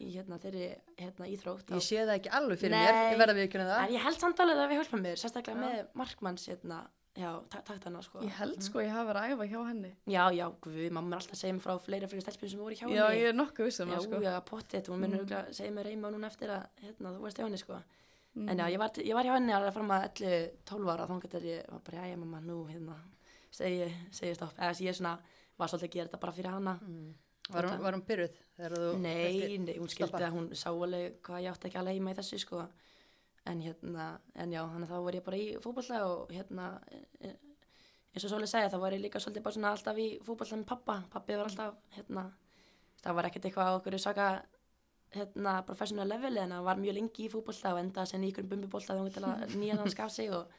í 0.00 0.12
hérna, 0.14 0.38
þeirri 0.42 0.70
hérna, 1.00 1.28
íþrótt. 1.34 1.74
ég 1.76 1.84
sé 1.84 2.02
það 2.04 2.14
ekki 2.18 2.32
alveg 2.40 2.62
fyrir 2.62 2.76
Nei. 2.76 2.84
mér, 2.86 3.00
ég 3.14 3.20
verða 3.20 3.36
við 3.38 3.48
ekki 3.48 3.60
En 3.60 3.68
það. 3.72 3.94
ég 3.96 4.06
held 4.06 4.22
samt 4.22 4.42
alveg 4.44 4.56
að 4.56 4.62
það 4.62 4.72
við 4.72 4.80
hjálpa 4.80 5.02
mér, 5.04 5.20
sérstaklega 5.20 5.58
Já. 5.58 5.64
með 5.66 6.00
markmanns 6.02 6.46
hérna, 6.50 6.80
já, 7.16 7.30
ta- 7.50 7.62
taktana 7.66 8.02
sko. 8.02 8.20
ég 8.22 8.30
held 8.38 8.62
sko 8.62 8.80
ég 8.80 8.90
hafi 8.94 9.08
verið 9.10 9.22
að 9.22 9.32
æfa 9.34 9.46
hjá 9.50 9.60
henni 9.68 9.92
Já, 10.06 10.24
já, 10.32 10.46
guð, 10.62 10.90
mamma 10.92 11.16
er 11.16 11.20
alltaf 11.20 11.34
að 11.34 11.40
segja 11.42 11.54
mér 11.56 11.64
frá 11.64 11.78
fleiri 11.80 12.06
fyrir 12.08 12.22
stelpum 12.22 12.48
sem 12.48 12.58
voru 12.60 12.74
hjá 12.74 12.86
henni. 12.86 12.96
já, 13.00 13.06
ég 13.18 13.28
er 13.28 13.34
nokkuð 13.34 13.66
vissum 13.66 13.88
Já, 13.90 13.96
það 13.98 14.04
sko 14.06 14.20
já, 14.22 14.34
pottet, 14.44 14.86
hún 14.88 15.00
minnur 15.02 15.24
Mm. 15.24 15.30
mm. 15.48 15.52
segja 15.58 15.72
mér 15.72 15.84
reyma 15.90 16.10
núna 16.10 16.26
eftir 16.30 16.48
að 16.48 16.66
hérna, 16.82 17.14
þú 17.16 17.20
varst 17.20 17.38
hjá 17.38 17.44
henni 17.48 17.58
sko. 17.58 17.80
Mm. 18.36 18.48
En 18.48 18.58
já, 18.58 18.66
ég 18.70 18.78
var, 18.78 18.90
ég 18.94 19.14
var 19.14 19.24
hjá 19.24 19.34
henni 19.34 19.52
alveg 19.52 19.72
fram 19.74 19.90
að 19.90 20.04
11-12 20.14 20.90
ára 20.94 21.06
þá 21.10 21.20
getur 21.22 21.42
ég 21.42 21.66
bara, 21.84 22.06
já, 22.06 22.16
mamma, 22.16 22.40
nú, 22.40 22.64
hérna, 22.70 22.94
segi, 23.50 23.90
segi 24.12 24.34
stopp. 24.36 24.54
Eða 24.54 24.70
þess 24.70 24.80
að 24.80 24.86
ég 24.86 24.94
svona, 25.00 25.18
var 25.58 25.68
svolítið 25.68 25.88
að 25.88 25.92
gera 25.96 26.06
þetta 26.08 26.20
bara 26.20 26.32
fyrir 26.32 26.50
hana. 26.54 26.78
Mm. 26.86 27.14
Var 27.50 27.64
hún, 27.66 27.80
var 27.82 27.92
hún 27.98 28.04
byrjuð. 28.06 28.36
Nei, 29.02 29.58
nei, 29.58 29.74
hún 29.80 29.88
skildi 29.90 30.22
að 30.22 30.30
hún 30.36 30.46
sá 30.54 30.68
alveg 30.70 31.16
hvað 31.26 31.42
ég 31.42 31.50
átti 31.50 31.66
ekki 31.66 31.78
alveg 31.80 31.96
heima 31.98 32.12
í 32.14 32.18
þessu 32.20 32.38
sko. 32.38 32.68
En 33.48 33.60
hérna, 33.64 34.06
en 34.36 34.52
já, 34.52 34.60
þannig 34.68 34.90
að 34.90 34.92
þá 34.92 35.04
var 35.06 35.16
ég 35.16 35.24
bara 35.24 35.38
í 35.40 35.46
fótballa 35.64 36.00
og 36.10 36.32
hérna, 36.34 36.66
e- 36.92 37.06
e- 37.24 37.36
eins 38.12 38.24
og 38.26 38.30
svolítið 38.32 38.52
segja, 38.52 38.70
þá 38.70 38.78
var 38.82 38.92
ég 38.92 39.00
líka 39.00 39.22
svolítið 39.22 39.42
bara 39.46 39.56
svona 39.56 39.70
alltaf 39.72 39.96
í 39.96 40.08
fótballa 40.26 40.58
með 40.60 40.66
pappa. 40.66 40.96
Pappi 41.10 41.36
var 41.38 41.48
alltaf, 41.48 41.78
hérna, 41.96 42.24
það 43.00 43.16
var 43.16 43.28
ekkert 43.30 43.48
eitthvað 43.48 43.70
á 43.72 43.76
okkur 43.78 43.98
saka, 43.98 44.28
hérna, 45.14 45.56
professional 45.66 46.08
leveli 46.08 46.38
en 46.44 46.52
það 46.54 46.68
var 46.68 46.76
mjög 46.84 46.98
lengi 46.98 47.26
í 47.26 47.32
fótballa 47.32 47.74
og 47.74 47.80
endaði 47.80 48.12
sem 48.12 48.22
í 48.22 48.30
ykkur 48.30 48.48
bumbibólta 48.50 48.92
þegar 48.92 49.06
hún 49.06 49.14
til 49.16 49.24
að 49.24 49.54
nýjan 49.62 49.82
hans 49.82 49.94
gaf 49.98 50.12
sig 50.12 50.30
og 50.30 50.52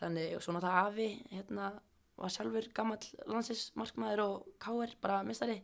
þannig, 0.00 0.36
og 0.36 0.42
svo 0.44 0.54
náttúrulega 0.54 0.86
afi, 0.86 1.08
hérna, 1.34 1.72
var 2.20 2.32
sjálfur 2.32 2.66
gamall 2.76 3.04
landsins 3.26 3.70
og 3.76 4.46
káir, 4.60 4.94
bara 5.00 5.22
mistari. 5.24 5.62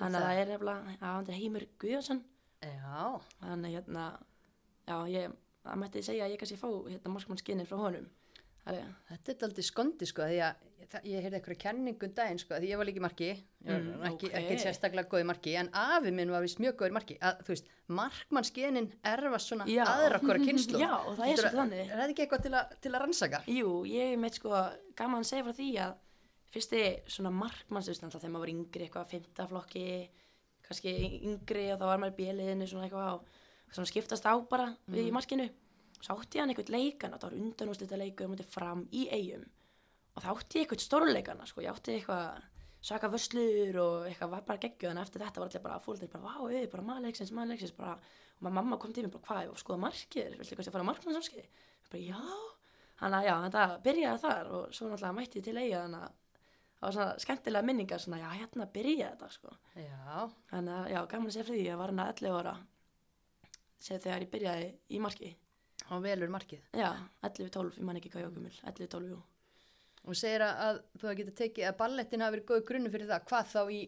Þannig 0.00 0.18
að 0.20 0.26
það 0.26 0.40
er 0.42 0.52
nefnilega, 0.52 0.94
já, 0.98 1.06
hann 1.06 1.28
er 1.28 1.38
Heimur 1.38 1.66
Guðjónsson 1.78 2.22
þannig 3.44 3.74
hérna 3.76 4.04
já, 4.88 4.96
ég, 5.12 5.34
það 5.64 5.80
mætti 5.84 6.02
segja 6.04 6.26
að 6.28 6.34
ég 6.36 6.42
kannski 6.44 6.60
fá 6.60 6.68
hérna 6.90 7.14
markmannskinni 7.16 7.64
frá 7.68 7.76
honum 7.80 8.06
er, 8.66 8.84
þetta 9.10 9.32
er 9.34 9.42
aldrei 9.48 9.64
skondi 9.66 10.06
sko, 10.08 10.22
því 10.28 10.38
að 10.40 10.70
ég 11.08 11.20
heyrði 11.24 11.36
eitthvað 11.38 11.58
kenningum 11.60 12.12
daginn 12.16 12.38
sko, 12.40 12.56
því 12.60 12.68
ég 12.70 12.78
var 12.80 12.86
líka 12.88 13.00
í 13.00 13.04
marki, 13.04 13.32
Mm, 13.64 14.02
ekki, 14.04 14.28
ok. 14.28 14.34
ekki 14.36 14.56
sérstaklega 14.60 15.08
góð 15.08 15.22
í 15.22 15.26
marki, 15.28 15.52
en 15.56 15.68
afi 15.72 16.10
minn 16.12 16.28
var 16.32 16.42
vist 16.44 16.58
mjög 16.60 16.74
góð 16.82 16.90
í 16.90 16.94
marki, 16.96 17.14
að 17.24 17.38
þú 17.46 17.52
veist, 17.54 17.68
markmannsgenin 17.88 18.88
erfast 19.08 19.48
svona 19.48 19.64
Já. 19.68 19.84
aðra 19.88 20.18
hvora 20.20 20.38
kynslu. 20.44 20.78
Já, 20.84 20.90
og 21.00 21.16
það 21.16 21.30
er 21.30 21.40
svolítið 21.40 21.60
þannig. 21.60 21.80
Er 21.84 22.00
þetta 22.00 22.12
ekki 22.14 22.24
eitthvað 22.26 22.42
til, 22.44 22.52
að- 22.60 22.74
til 22.84 22.92
að 22.92 23.00
rannsaka? 23.04 23.40
jú, 23.48 23.70
ég 23.88 24.18
meit 24.20 24.36
sko 24.36 24.50
gaman 25.00 25.24
að 25.24 25.30
segja 25.30 25.46
frá 25.48 25.54
því 25.60 25.68
að 25.86 25.94
fyrsti 26.54 26.82
svona 27.16 27.32
markmannsustn 27.40 28.12
þegar 28.12 28.34
maður 28.34 28.44
var 28.44 28.52
yngri 28.54 28.84
eitthvað 28.88 29.08
fymtaflokki 29.14 29.86
kannski 30.68 30.92
yngri 31.32 31.64
og 31.74 31.80
þá 31.80 31.86
var 31.88 31.98
maður 32.04 32.14
í 32.14 32.18
bjöliðinu 32.20 32.68
svona 32.68 32.86
eitthvað 32.88 33.08
og 33.14 33.24
svona 33.74 33.90
skiptast 33.90 34.26
á 34.26 34.34
bara 34.48 34.70
við 34.86 35.10
í 35.10 35.14
markinu. 35.14 35.50
Svo 36.00 36.18
átti 36.20 36.38
ég 36.38 36.44
hann 36.44 36.52
eitthvað 36.52 36.74
leikan 36.74 37.14
og 37.14 37.20
það 37.22 37.30
var 37.30 37.38
undanústita 37.42 38.00
leikur 38.00 38.30
mútið 38.30 38.50
fram 38.54 38.86
í 38.92 39.06
eigum 39.10 39.46
og 40.14 40.22
þá 40.22 40.28
átti 40.34 40.58
ég 40.60 40.66
eitthvað 40.66 40.84
stórleikana 40.84 41.46
sko, 41.48 41.62
ég 41.64 41.72
átti 41.72 41.96
eitthvað 41.96 42.42
svaka 42.84 43.08
vöslur 43.10 43.78
og 43.80 44.08
eitthvað 44.08 44.32
var 44.34 44.44
bara 44.46 44.60
geggjuð 44.62 44.92
en 44.92 45.00
eftir 45.00 45.22
þetta 45.24 45.40
var 45.40 45.48
allir 45.48 45.62
bara 45.64 45.78
fólkið 45.82 46.10
bara, 46.12 46.24
vá, 46.24 46.34
auðvitað, 46.42 46.72
bara 46.74 46.84
maðurleiksins, 46.88 47.32
maðurleiksins 47.34 47.76
bara, 47.78 47.94
og 48.36 48.44
maður 48.44 48.56
mamma 48.58 48.78
kom 48.82 48.92
til 48.92 49.06
mér 49.06 49.14
bara, 49.14 49.24
hvað, 49.28 49.40
ég 49.40 49.52
var 49.52 49.56
að 49.56 49.62
skoða 49.62 49.80
markið, 49.84 50.36
viltu 50.40 50.58
kannski 50.58 50.74
fara 50.74 50.84
á 50.84 50.90
markmannsáskið 50.90 51.62
bara, 51.88 52.02
já, 52.04 52.20
hann 53.00 53.16
að 53.16 53.30
já, 53.30 53.34
þetta 53.46 53.64
byrjaði 53.88 54.22
þar 54.26 54.52
og 54.58 54.76
svo 54.76 54.90
náttúrulega 54.90 55.16
mætti 55.16 55.40
ég 55.40 55.48
til 55.48 55.56
eiga 55.56 55.80
þannig 55.86 56.04
að 56.04 56.20
það 56.74 56.84
var 56.84 56.96
svona 56.98 57.24
skemmtilega 57.24 57.68
minningar 57.70 58.04
svona, 58.04 58.20
já, 58.20 58.28
hérna 58.36 58.68
byrjaði 58.76 59.08
þetta, 59.14 59.32
sko. 59.38 59.56
Já, 59.80 60.28
þannig 60.52 60.76
að, 60.76 60.86
já, 60.92 61.00
gaman 61.14 61.32
að 61.32 61.36
segja 61.38 61.48
fyrir 61.48 61.62
því, 61.62 61.66
ég 61.70 61.80
var 61.80 61.94
hann 61.94 62.04
að 62.04 62.12
11 62.12 62.38
ára 62.42 62.54
segja 63.78 64.00
þegar 64.00 64.22
ég 64.26 64.30
byrjaði 64.30 64.68
í 64.90 65.00
marki 65.00 65.36
hann 65.88 66.02
velur 66.02 66.28
markið. 66.32 66.62
já, 66.72 66.90
11-12, 67.22 67.78
ég 67.78 67.84
man 67.84 67.96
ekki 67.96 68.10
hvað 68.10 68.22
ég 68.24 68.34
gömul 68.34 68.50
11-12, 68.72 69.08
jú 69.12 69.22
Og 70.04 70.16
segir 70.16 70.42
að, 70.44 70.58
að 70.60 70.78
þú 71.00 71.12
getur 71.16 71.34
tekið 71.38 71.66
að 71.70 71.76
ballettin 71.78 72.20
hafi 72.20 72.34
verið 72.36 72.48
góð 72.50 72.64
grunni 72.68 72.90
fyrir 72.92 73.08
það, 73.08 73.22
hvað 73.30 73.46
þá 73.54 73.60
í 73.72 73.78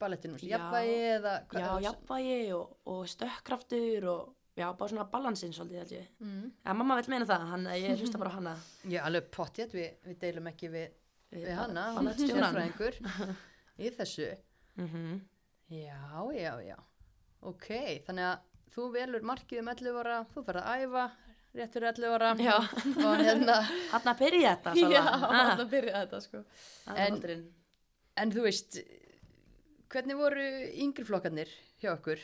ballettinu? 0.00 0.38
Jafnvægi 0.40 0.94
eða 1.10 1.34
hvað? 1.50 1.66
já, 1.66 1.72
jafnvægi 1.84 2.52
og, 2.56 2.70
og 2.92 3.02
stökkraftur 3.12 4.06
og 4.08 4.22
já, 4.56 4.66
bara 4.72 4.88
svona 4.88 5.04
balansinn 5.12 5.52
svolítið 5.52 5.82
held 5.82 5.92
ég. 5.98 6.06
Mm. 6.24 6.46
Já, 6.64 6.70
mamma 6.80 6.96
vil 6.96 7.10
meina 7.12 7.28
það, 7.28 7.44
hann, 7.52 7.66
ég 7.76 8.00
hlusta 8.00 8.20
bara 8.22 8.32
á 8.32 8.36
hana. 8.38 8.54
Já, 8.94 9.02
alveg 9.04 9.28
pottjætt, 9.36 9.76
við, 9.76 9.90
við 10.08 10.18
deilum 10.24 10.48
ekki 10.48 10.70
við, 10.72 10.96
við 11.36 11.52
hana, 11.60 11.84
hún 11.92 12.08
er 12.08 12.16
Ballettstjóran. 12.16 12.56
sérfræðingur 12.56 13.36
í 13.84 13.92
þessu. 13.98 14.30
Mm 14.80 14.88
-hmm. 14.94 15.20
Já, 15.76 16.00
já, 16.40 16.52
já. 16.70 16.76
Ok, 17.52 17.68
þannig 18.08 18.30
að 18.32 18.38
þú 18.74 18.90
velur 18.94 19.22
markið 19.26 19.62
um 19.62 19.68
11 19.72 20.00
ára, 20.02 20.18
þú 20.34 20.44
ferð 20.46 20.62
að 20.62 20.84
æfa 20.86 21.04
rétt 21.56 21.72
fyrir 21.76 21.88
11 21.92 22.16
ára 22.16 22.30
Já. 22.40 22.56
og 23.06 23.22
hérna, 23.22 23.56
Hann 23.92 24.10
að 24.12 24.18
byrja 24.24 24.54
þetta, 24.56 24.74
já, 24.92 25.02
hann 25.22 25.60
að 25.64 25.70
byrja 25.72 26.02
þetta 26.04 26.20
sko 26.26 26.42
En- 26.96 27.46
En, 28.16 28.30
þú 28.32 28.46
veist, 28.46 28.78
hvernig 29.92 30.16
voru 30.16 30.44
yngri 30.80 31.04
flokkarnir 31.04 31.50
hjá 31.82 31.90
okkur? 31.92 32.22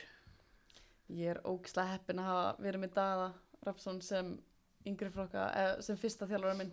Ég 1.12 1.34
er 1.34 1.40
ógislega 1.45 1.99
heppin 1.99 2.22
að 2.22 2.28
hafa 2.30 2.62
verið 2.64 2.80
með 2.86 2.95
Daða 2.97 3.26
Rapsson 3.66 3.99
sem 4.01 4.30
yngri 4.88 5.11
flokka, 5.12 5.43
eh, 5.53 5.74
sem 5.84 5.99
fyrsta 6.01 6.24
þjálfara 6.30 6.57
minn. 6.57 6.72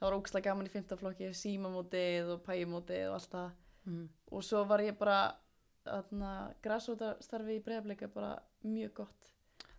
Það 0.00 0.08
var 0.08 0.16
ógislega 0.18 0.48
gaman 0.50 0.66
í 0.66 0.72
fymta 0.72 0.98
flokki, 0.98 1.30
símamótið 1.38 2.32
og 2.34 2.42
pæjumótið 2.48 3.04
og 3.08 3.14
allt 3.20 3.30
það. 3.36 3.52
Mm. 3.86 4.08
Og 4.32 4.42
svo 4.44 4.64
var 4.66 4.82
ég 4.82 4.98
bara, 4.98 5.20
þarna, 5.86 6.32
græsótastarfi 6.66 7.60
í 7.60 7.62
bregðarleika 7.64 8.10
bara 8.12 8.34
mjög 8.64 8.92
gott. 8.94 9.14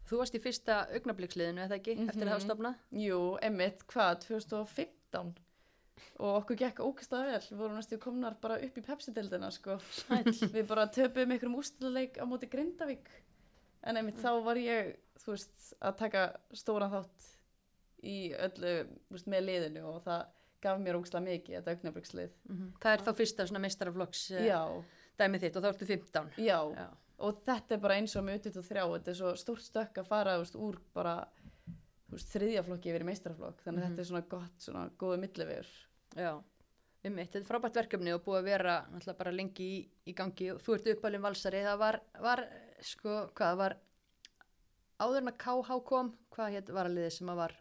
Þú 0.10 0.18
varst 0.18 0.34
í 0.36 0.42
fyrsta 0.42 0.88
augnabliksliðinu, 0.96 1.62
eða 1.68 1.78
ekki, 1.78 1.94
eftir 2.08 2.24
að 2.24 2.26
Mhm. 2.26 2.34
hafa 2.34 2.46
stofnað? 2.48 2.76
Jú, 2.92 3.20
emmitt, 3.46 3.84
hvað, 3.88 4.20
2015? 4.26 5.34
Og 6.20 6.42
okkur 6.44 6.56
gekk 6.58 6.80
ógislega 6.80 7.26
vel, 7.32 7.42
við 7.52 7.58
vorum 7.60 7.76
næstu 7.78 7.98
komnar 8.00 8.36
bara 8.42 8.56
upp 8.60 8.78
í 8.78 8.82
Pepsi-deildina, 8.82 9.52
sko. 9.52 9.78
við 10.56 10.66
bara 10.68 10.88
töpum 10.88 11.30
einhverjum 11.32 11.56
ústileik 11.60 12.18
á 12.18 12.24
móti 12.26 12.50
Grindavík. 12.50 13.08
En 13.84 13.96
einmitt 13.98 14.18
þá 14.20 14.44
var 14.44 14.56
ég, 14.56 14.96
þú 15.20 15.36
veist, 15.36 15.74
að 15.82 15.98
taka 15.98 16.24
stóran 16.54 16.92
þátt 16.92 17.28
í 18.04 18.34
öllu, 18.34 18.74
þú 19.08 19.12
veist, 19.16 19.28
með 19.28 19.46
liðinu 19.46 19.84
og 19.94 20.04
það 20.04 20.26
gaf 20.62 20.80
mér 20.80 20.98
ógislega 21.00 21.24
mikið, 21.28 21.56
þetta 21.60 21.76
augnabrikslið. 21.76 22.32
Mhm. 22.50 22.72
Það 22.80 22.94
er 22.94 23.04
þá 23.06 23.14
fyrsta 23.16 23.48
svona 23.48 23.62
meistaraflokks 23.64 24.24
Já, 24.48 24.64
dæmið 25.20 25.42
þitt 25.46 25.56
og 25.56 25.64
þá 25.64 25.70
ertu 25.74 25.86
15. 25.86 26.32
já, 26.38 26.60
Já. 26.76 26.88
Og 27.20 27.42
þetta 27.46 27.76
er 27.76 27.82
bara 27.84 27.98
eins 28.00 28.16
og 28.16 28.24
með 28.28 28.42
23, 28.48 28.84
þetta 28.96 29.12
er 29.14 29.18
svo 29.20 29.34
stórt 29.40 29.66
stökk 29.66 29.98
að 30.02 30.08
fara, 30.08 30.38
veist, 30.42 30.56
úr 30.56 30.78
bara, 30.96 31.18
veist, 32.12 32.30
þriðja 32.34 32.64
flokki 32.68 32.92
yfir 32.94 33.04
í 33.06 33.10
meistaraflokk, 33.10 33.64
þannig 33.66 33.84
að 33.84 33.90
Mhm. 33.90 33.96
þetta 33.98 34.06
er 34.06 34.10
svona 34.12 34.30
gott, 34.30 34.56
svona 34.60 34.90
góðu 34.98 35.20
millivegur. 35.20 35.68
Já, 36.16 36.32
um 37.06 37.14
mitt, 37.16 37.32
þetta 37.32 37.40
er 37.44 37.50
frábært 37.50 37.76
verkefni 37.80 38.14
og 38.16 38.24
búið 38.26 38.40
að 38.40 38.44
vera 38.50 38.78
náttúrulega 38.92 39.18
bara 39.18 39.32
lengi 39.32 39.68
í, 39.68 39.90
í 40.08 40.16
gangi 40.16 40.52
og 40.54 40.60
þú 40.62 40.74
ert 40.76 40.88
uppalinn 40.96 41.22
valsari, 41.22 41.62
það 41.64 41.78
var, 41.80 42.00
var 42.20 42.46
sko, 42.82 43.30
hvað 43.36 43.58
var 43.58 43.78
áður 45.00 45.18
en 45.24 45.32
að 45.32 45.38
KH 45.38 45.80
kom, 45.88 46.14
hvað 46.36 46.52
hétt 46.56 46.70
var 46.76 46.86
að 46.90 46.96
liðið 46.98 47.12
sem 47.20 47.30
að 47.30 47.36
var 47.44 47.54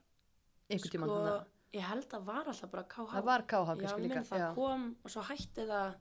einhvern 0.71 0.91
tímann 0.95 1.09
sko, 1.09 1.21
sko, 1.27 1.47
ég 1.79 1.83
held 1.87 2.09
að 2.19 2.25
var 2.25 2.45
alltaf 2.51 2.71
bara 2.71 2.83
KH. 2.85 3.07
það 3.15 3.25
var 3.25 3.43
KH 3.43 3.69
Já, 3.69 3.77
kannski 3.83 4.01
minn 4.01 4.11
líka 4.11 4.25
það 4.27 4.43
já. 4.43 4.55
kom 4.55 4.97
og 5.05 5.11
svo 5.11 5.23
hætti 5.29 5.67
það, 5.69 5.95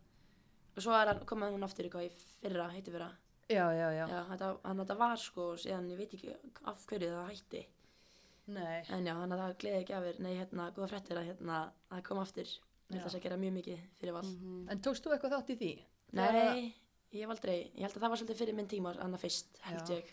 og 0.77 0.83
svo 0.83 0.91
komið 1.25 1.53
hún 1.57 1.63
aftur 1.67 1.85
eitthvað 1.85 2.05
í 2.07 2.11
fyrra, 2.41 2.69
heiti 2.71 2.91
fyrra. 2.91 3.11
Já, 3.49 3.65
já, 3.73 3.87
já, 3.95 4.05
Já, 4.11 4.21
þetta, 4.31 4.47
hann 4.63 4.77
þetta 4.83 4.97
var 4.97 5.17
sko, 5.17 5.43
síðan 5.57 5.89
ég 5.91 5.97
veit 6.01 6.13
ekki 6.17 6.33
af 6.65 6.85
hverju 6.89 7.09
það 7.13 7.29
hætti. 7.31 7.61
nei 8.47 8.83
En 8.95 9.05
já, 9.07 9.13
hann 9.13 9.31
að 9.35 9.41
það 9.43 9.57
gleði 9.63 9.79
ekki 9.83 9.93
af 9.97 10.03
þér, 10.07 10.19
nei, 10.23 10.33
hérna, 10.37 10.71
góða 10.75 10.89
fréttir 10.93 11.17
að 11.21 11.29
hérna, 11.31 11.61
það 11.91 12.03
kom 12.03 12.19
aftur. 12.23 12.51
að 12.91 13.01
það 13.03 13.09
sé 13.11 13.17
að 13.19 13.23
gera 13.27 13.37
mjög 13.37 13.53
mikið 13.57 13.79
fyrir 13.99 14.13
val 14.13 14.23
Mhm. 14.23 14.69
En 14.71 14.79
tókst 14.81 15.03
þú 15.03 15.11
eitthvað 15.15 15.33
þátt 15.35 15.49
í 15.49 15.57
því? 15.57 15.71
Nei, 16.13 16.75
ég 17.13 17.21
hef 17.21 17.29
aldrei, 17.29 17.71
ég 17.75 17.81
held 17.83 17.95
að 17.97 18.01
það 18.01 18.09
var 18.09 18.17
svolítið 18.17 18.37
fyrir 18.41 18.55
minn 18.55 18.67
tíma 18.67 18.93
annað 18.95 19.19
fyrst, 19.25 19.57
held 19.61 19.89
ég 19.89 20.05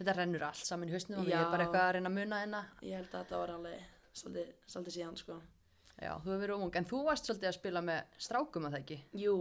Þetta 0.00 0.14
rennur 0.16 0.42
allt 0.42 0.56
saman 0.64 0.88
í 0.88 0.92
hausnum 0.92 1.18
og 1.20 1.26
ég 1.28 1.36
er 1.36 1.50
bara 1.50 1.64
eitthvað 1.66 1.84
að 1.88 1.92
reyna 1.94 2.08
að 2.08 2.16
muna 2.18 2.36
hérna. 2.40 2.60
ég 2.82 2.94
held 2.96 3.08
að 3.14 3.24
þetta 3.24 3.36
var 3.40 3.48
alveg 3.50 3.80
svolítið, 4.14 4.52
svolítið 4.66 4.94
síðan 4.96 5.16
sko 5.16 5.40
Já, 6.00 6.14
þú 6.16 6.30
hefur 6.30 6.40
verið 6.40 6.62
ung, 6.64 6.76
en 6.80 6.86
þú 6.88 7.02
varst 7.04 7.26
svolítið 7.28 7.50
að 7.50 7.56
spila 7.58 7.82
með 7.84 8.14
strákum 8.24 8.66
að 8.66 8.74
það 8.74 8.82
ekki? 8.84 8.98
Jú, 9.20 9.34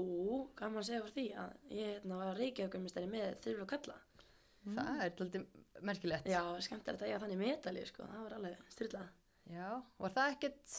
að 0.60 0.80
segja 0.90 1.04
fyrir 1.06 1.16
því 1.16 1.26
að 1.40 1.54
ég 1.78 1.94
hérna, 1.94 2.20
var 2.20 2.40
reykjaugumistari 2.40 3.12
með 3.12 3.38
þurru 3.46 3.68
kalla. 3.70 3.96
Það 4.70 5.04
er 5.06 5.14
svolítið 5.16 5.46
merkilegt. 5.88 6.28
Já, 6.28 6.42
skemmtilegt 6.66 7.06
að 7.06 7.12
ég 7.12 7.16
að 7.16 7.24
þannig 7.26 7.40
metali 7.40 7.86
sko, 7.88 8.08
það 8.12 8.26
var 8.26 8.36
alveg 8.40 8.66
styrlað 8.74 9.08
Já, 9.50 9.70
var 9.98 10.14
það 10.14 10.34
ekkert 10.36 10.74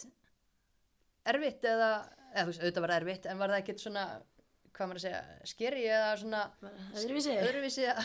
erfitt 1.31 1.65
eða, 1.67 1.89
eða 2.31 2.45
þú 2.45 2.51
veist, 2.53 2.61
auðvitað 2.63 2.85
var 2.85 2.95
erfitt, 2.97 3.27
en 3.27 3.41
var 3.41 3.53
það 3.53 3.63
ekkert 3.65 3.83
svona, 3.83 4.05
hvað 4.77 4.91
maður 4.91 5.01
að 5.01 5.07
segja, 5.07 5.23
skeri 5.51 5.87
eða 5.89 6.13
svona 6.21 6.43
Öðruvísi? 7.01 7.35
öðruvísi 7.41 7.89
að 7.91 8.05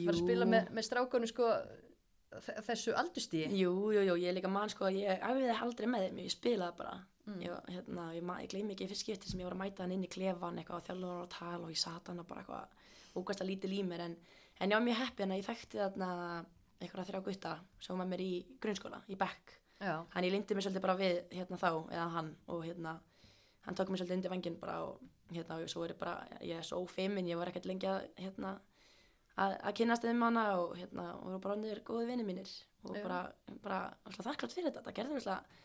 að 0.00 0.20
spila 0.22 0.46
með, 0.48 0.70
með 0.76 0.86
strákunum 0.86 1.30
sko 1.30 1.50
þessu 2.66 2.94
aldurstíi? 2.98 3.48
Jú, 3.58 3.72
jú, 3.94 4.02
jú, 4.06 4.16
ég 4.20 4.30
er 4.30 4.36
líka 4.36 4.50
mann 4.52 4.70
sko, 4.70 4.90
ég 4.94 5.22
æfiði 5.24 5.56
aldrei 5.56 5.88
með 5.90 6.06
þeim, 6.06 6.20
ég 6.24 6.34
spilaði 6.34 6.78
bara. 6.78 6.98
Ég, 7.30 7.50
var, 7.52 7.66
hérna, 7.70 8.04
ég, 8.16 8.30
ég 8.42 8.50
gleymi 8.50 8.74
ekki 8.74 8.88
fyrst 8.90 9.04
skipti 9.04 9.30
sem 9.30 9.40
ég 9.42 9.46
var 9.46 9.54
að 9.54 9.60
mæta 9.60 9.84
hann 9.84 9.92
inn 9.94 10.06
í 10.06 10.10
klefan 10.10 10.56
eitthvað 10.58 10.80
og 10.80 10.86
þjálfur 10.88 11.10
var 11.12 11.26
að 11.26 11.34
tala 11.34 11.66
og 11.66 11.74
ég 11.74 11.78
sat 11.78 12.08
hann 12.10 12.22
og 12.22 12.26
bara 12.26 12.42
eitthvað 12.42 13.20
ógæst 13.20 13.44
að 13.44 13.50
lítið 13.50 13.74
í 13.76 13.82
mér 13.86 14.02
en, 14.06 14.16
en 14.58 14.72
ég 14.72 14.78
var 14.78 14.86
mjög 14.86 14.98
heppin 15.02 15.34
að 15.34 15.40
ég 15.40 15.46
þekkti 15.46 15.80
þarna 15.82 16.10
eitthvað 16.80 17.10
þrjá 17.10 17.20
gutta 17.28 17.52
sem 17.78 17.94
var 17.94 18.00
með 18.02 18.10
mér 18.14 18.24
í 18.24 18.32
grunnskóla, 18.64 19.02
í 19.06 19.18
Beck. 19.20 19.54
Þannig 19.80 20.28
ég 20.28 20.34
lindi 20.34 20.56
mig 20.56 20.66
svolítið 20.66 20.84
bara 20.86 20.98
við 20.98 21.20
hérna 21.36 21.60
þá 21.60 21.70
eða 21.76 22.08
hann 22.16 22.34
og 22.52 22.64
hérna 22.66 22.96
hann 23.66 23.78
tók 23.78 23.92
mig 23.92 24.00
svolítið 24.00 24.18
undir 24.18 24.34
vangin 24.34 24.58
bara 24.60 24.80
og 24.88 25.00
hérna 25.30 25.60
og 25.60 25.70
svo 25.70 25.84
er 25.84 25.94
ég 25.94 26.00
bara, 26.00 26.16
ég 26.40 26.60
er 26.60 26.66
svo 26.66 26.82
ófeimin, 26.84 27.28
ég 27.30 27.38
var 27.38 27.50
ekkert 27.52 27.68
lengi 27.68 27.88
að 27.88 28.08
hérna 28.18 28.56
að, 29.40 29.56
að 29.56 29.76
kynast 29.80 30.04
þeim 30.04 30.26
hana 30.26 30.44
og 30.60 30.76
hérna 30.78 31.06
og 31.20 31.40
bara 31.40 31.56
ondir 31.56 31.82
góði 31.86 32.10
vinni 32.10 32.26
mínir. 32.26 32.52
Og 32.84 32.96
Já. 32.96 33.02
bara, 33.04 33.20
bara 33.64 33.80
alltaf 34.08 34.26
þakklátt 34.26 34.54
fyrir 34.56 34.70
þetta, 34.70 34.84
það 34.86 34.96
gerði 34.98 35.18
alltaf 35.20 35.58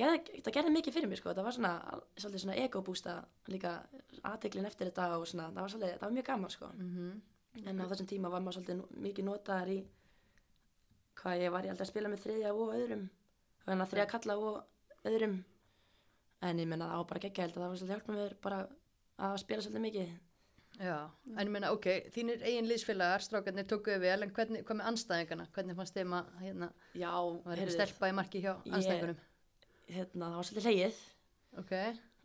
gerði, 0.00 0.40
það 0.40 0.56
gerði 0.56 0.72
mikið 0.76 0.96
fyrir 0.96 1.10
mig 1.10 1.20
sko, 1.20 1.34
það 1.36 1.46
var 1.46 1.56
svona 1.56 1.72
svolítið 2.16 2.42
svona 2.44 2.58
ego-bústa 2.62 3.16
líka 3.52 3.74
aðteklin 4.30 4.68
eftir 4.68 4.90
þetta 4.90 5.08
og 5.18 5.26
svona, 5.28 5.50
það 5.52 5.60
var 5.60 5.74
svolítið, 5.74 5.94
það 5.98 6.06
var 6.06 6.16
mjög 6.16 6.28
gaman 6.30 6.54
sko. 6.54 6.70
Mhm, 6.76 7.10
en 7.66 7.82
á 7.82 7.90
þessum 7.90 8.10
tíma 8.10 8.32
var 8.32 8.44
maður 8.44 8.60
svolítið 8.60 9.00
mikið 9.06 9.28
notaðar 9.28 9.72
í 9.74 9.78
hvað 11.20 11.44
ég 11.44 11.52
var 11.52 11.66
ég 11.66 11.74
alltaf 11.74 11.86
að 11.86 11.92
spila 11.92 12.08
með 12.08 12.24
þriðja 12.24 12.54
og 12.54 12.74
öðrum. 12.78 13.06
Þannig 13.66 13.84
að 13.84 13.92
þriðja 13.92 14.10
kalla 14.14 14.36
og 14.38 15.06
öðrum. 15.10 15.36
En 16.40 16.58
ég 16.58 16.68
menna 16.68 16.88
það 16.88 17.00
var 17.02 17.08
bara 17.10 17.24
geggja 17.26 17.44
held 17.44 17.56
að 17.56 17.60
það 17.60 17.68
var 17.68 17.80
svolítið 17.80 17.96
hjálpa 17.96 18.16
mér 18.16 18.36
bara 18.40 18.60
að 19.20 19.40
spila 19.42 19.64
svolítið 19.64 19.86
mikið 19.86 20.14
já, 20.80 20.96
en 21.36 21.40
ég 21.46 21.52
meina, 21.54 21.70
ok, 21.76 21.86
þínir 22.14 22.42
eigin 22.48 22.68
liðsfélagar, 22.70 23.24
strákarnir 23.26 23.66
tókuðu 23.70 24.00
vel, 24.02 24.18
en 24.24 24.30
hvernig, 24.36 24.62
hvað 24.64 24.78
með 24.80 24.90
anstæðingana? 24.92 25.46
Hvernig 25.54 25.76
fannst 25.80 25.96
þeim 25.98 26.14
að, 26.18 26.30
hérna, 26.44 26.70
já, 26.96 27.10
var 27.44 27.60
þetta 27.60 27.74
stelpa 27.76 28.08
í 28.10 28.14
marki 28.20 28.42
hjá 28.44 28.52
anstæðingunum? 28.70 29.18
hérna, 29.90 30.30
það 30.30 30.38
var 30.40 30.48
svolítið 30.48 30.68
hlegið. 30.70 31.00
Ok, 31.60 31.72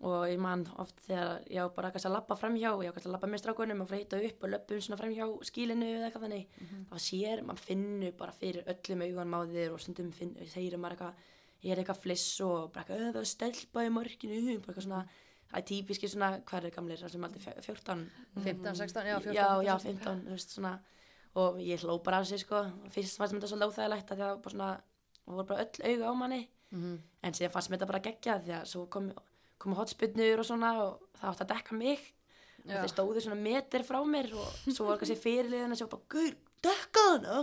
og 0.05 0.25
ég 0.29 0.39
man 0.43 0.65
oft 0.83 0.99
þegar 1.07 1.45
ég 1.49 1.65
á 1.65 1.67
bara 1.73 1.89
kannski 1.91 2.09
að 2.11 2.13
labba 2.17 2.35
framhjá 2.37 2.69
ég 2.83 2.91
á 2.91 2.93
kannski 2.93 3.09
að 3.09 3.15
labba 3.15 3.29
með 3.31 3.41
strákunum 3.41 3.81
og 3.81 3.87
freyta 3.89 4.19
upp 4.27 4.43
og 4.45 4.51
löpum 4.53 4.81
svona 4.85 4.99
framhjá 4.99 5.27
skílinu 5.49 5.87
eða 5.95 6.09
eitthvað 6.09 6.25
þannig. 6.27 6.59
Þá 6.91 6.97
sér, 7.07 7.41
maður 7.47 7.63
finnur 7.69 8.11
bara 8.19 8.35
fyrir 8.35 8.67
öllum 8.69 9.01
augunum 9.07 9.33
á 9.35 9.41
þér 9.55 9.73
og 9.73 9.81
stundum 9.81 10.11
finn, 10.13 10.35
segir 10.51 10.77
maður 10.77 10.97
eitthvað, 10.97 11.23
ég 11.65 11.71
er 11.73 11.81
eitthvað 11.81 12.01
fliss 12.03 12.41
og 12.45 12.71
bara 12.75 12.83
eitthvað, 12.85 13.01
"Ö, 13.01 13.13
það 13.15 13.21
er 13.23 13.31
stelpa 13.33 13.85
í 13.87 13.89
markinu 13.95 14.59
bara 14.59 14.73
eitthvað 14.73 14.85
svona, 14.85 15.07
það 15.55 15.61
er 15.61 15.67
típiski 15.71 16.09
svona 16.11 16.29
hvað 16.49 16.65
er 16.67 16.73
gamlir, 16.75 16.99
það 16.99 17.13
sem 17.15 17.23
aldrei 17.23 17.43
fjö- 17.45 17.63
14 17.63 18.03
15, 18.43 18.75
16, 18.75 19.07
já, 19.07 19.15
14, 19.23 19.33
já, 19.35 19.47
já, 19.63 19.75
16. 19.79 19.99
15, 20.03 20.25
þú 20.27 20.35
veist 20.35 20.55
svona 20.57 20.73
og 21.35 21.57
ég 21.59 21.81
hló 21.83 21.95
bara 22.03 22.19
að 22.21 22.27
sig 22.29 22.39
sko. 22.43 22.61
Fyrst 22.91 23.17
fannst 23.19 23.33
mér 23.35 23.41
þetta 23.43 23.49
svolítið 23.51 23.71
óþægilegt 23.71 24.11
að 24.11 24.19
því 24.19 24.25
að 24.27 24.37
bara 24.43 24.53
svona 24.55 24.69
það 25.25 25.33
voru 25.35 25.47
bara 25.49 25.65
öll 25.65 25.89
auga 25.89 26.11
á 26.11 26.13
manni. 26.15 26.41
Mhm. 26.75 26.93
en 27.23 27.33
síðan 27.33 27.51
fannst 27.53 27.69
mér 27.71 27.77
þetta 27.79 27.87
bara 27.87 27.99
geggja 28.03 28.33
því 28.43 28.51
að 28.59 28.65
svo 28.67 28.85
kom, 28.89 29.11
komu 29.59 29.75
hotspinnur 29.75 30.39
og 30.39 30.45
svona 30.45 30.69
og 30.83 30.99
það 31.19 31.29
átti 31.31 31.43
að 31.45 31.51
dekka 31.55 31.75
mig. 31.77 31.99
Og 32.65 32.71
þeir 32.81 32.91
stóðu 32.91 33.21
svona 33.21 33.37
meter 33.41 33.83
frá 33.85 33.99
mér 34.05 34.31
og 34.33 34.73
svo 34.73 34.85
var 34.89 34.97
kannski 34.97 35.15
fyrirliðina 35.21 35.75
sem 35.77 35.87
var 35.87 35.99
bara, 35.99 36.07
gaur, 36.09 36.35
dekka 36.65 37.03
hana? 37.11 37.37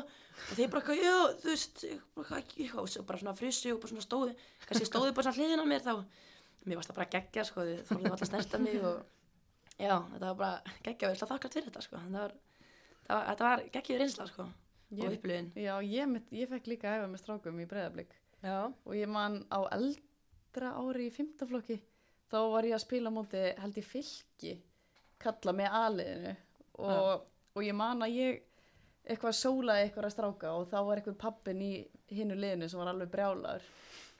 Og 0.51 0.57
þeir 0.59 0.71
bara, 0.73 0.97
já, 0.99 1.17
þú 1.39 1.49
veist 1.53 1.85
og 2.75 2.89
svo 2.89 3.03
bara 3.07 3.19
svona 3.23 3.37
frissi 3.37 3.71
og 3.73 3.79
bara 3.81 3.93
svona 3.93 4.03
stóðu 4.09 4.35
kannski 4.67 4.89
stóðu 4.89 5.13
bara 5.15 5.31
svona 5.31 5.39
hliðin 5.39 5.63
á 5.63 5.67
mér 5.71 5.85
þá 5.87 5.95
mér 6.67 6.79
varst 6.79 6.91
það 6.93 6.99
bara 7.01 7.11
geggja, 7.17 7.45
sko, 7.49 7.65
þið 7.69 7.83
þorðum 7.91 8.13
alltaf 8.15 8.29
snerta 8.31 8.59
mig 8.63 8.79
og 8.85 8.99
já, 9.79 9.95
þetta 10.13 10.27
var 10.29 10.37
bara 10.43 10.75
geggja 10.87 11.09
og 11.09 11.13
ég 11.13 11.17
ætla 11.19 11.27
að 11.29 11.33
þakka 11.35 11.51
fyrir 11.57 11.69
þetta, 11.71 11.83
sko. 11.87 12.03
Það 12.03 12.19
var, 12.19 12.35
var, 13.09 13.25
þetta 13.31 13.47
var 13.49 13.65
geggjuð 13.77 14.03
reynsla, 14.05 14.27
sko 14.31 14.47
og 14.93 14.99
Ég- 15.01 15.15
upplifin 15.17 15.47
Já, 15.57 15.73
ég, 15.81 16.17
ég 16.37 16.51
fekk 16.53 16.67
líka 16.69 16.91
að 16.91 16.99
hefa 16.99 17.09
með 17.15 17.23
strákum 17.23 17.61
í 17.63 17.69
breyðablík 17.71 18.13
Já, 18.45 18.59
og 18.69 18.95
ég 18.99 19.09
man 19.09 19.39
á 19.49 19.61
eldra 19.73 20.73
ári 20.77 21.07
í 21.09 21.15
fymtaflokki 21.15 21.79
þá 22.33 22.39
var 22.53 22.67
ég 22.69 22.77
að 22.77 22.83
spila 22.85 23.13
móti 23.15 23.41
held 23.63 23.79
ég 23.81 23.87
fylki 23.89 24.55
kalla 25.23 25.53
með 25.57 25.77
aðliðinu 25.81 26.35
og, 26.83 27.25
og 27.57 27.65
ég 27.65 27.77
man 27.79 28.05
að 28.05 28.17
ég 28.19 28.43
eitthvað 29.03 29.35
sólaði 29.39 29.87
eitthvað 29.87 30.09
að 30.11 30.15
stráka 30.15 30.53
og 30.59 30.69
þá 30.71 30.77
var 30.87 31.01
eitthvað 31.01 31.19
pappin 31.25 31.63
í 31.65 31.73
hinnu 32.13 32.37
liðinu 32.39 32.69
sem 32.71 32.79
var 32.83 32.93
alveg 32.93 33.11
brjálar 33.15 33.65
Já. 33.65 33.71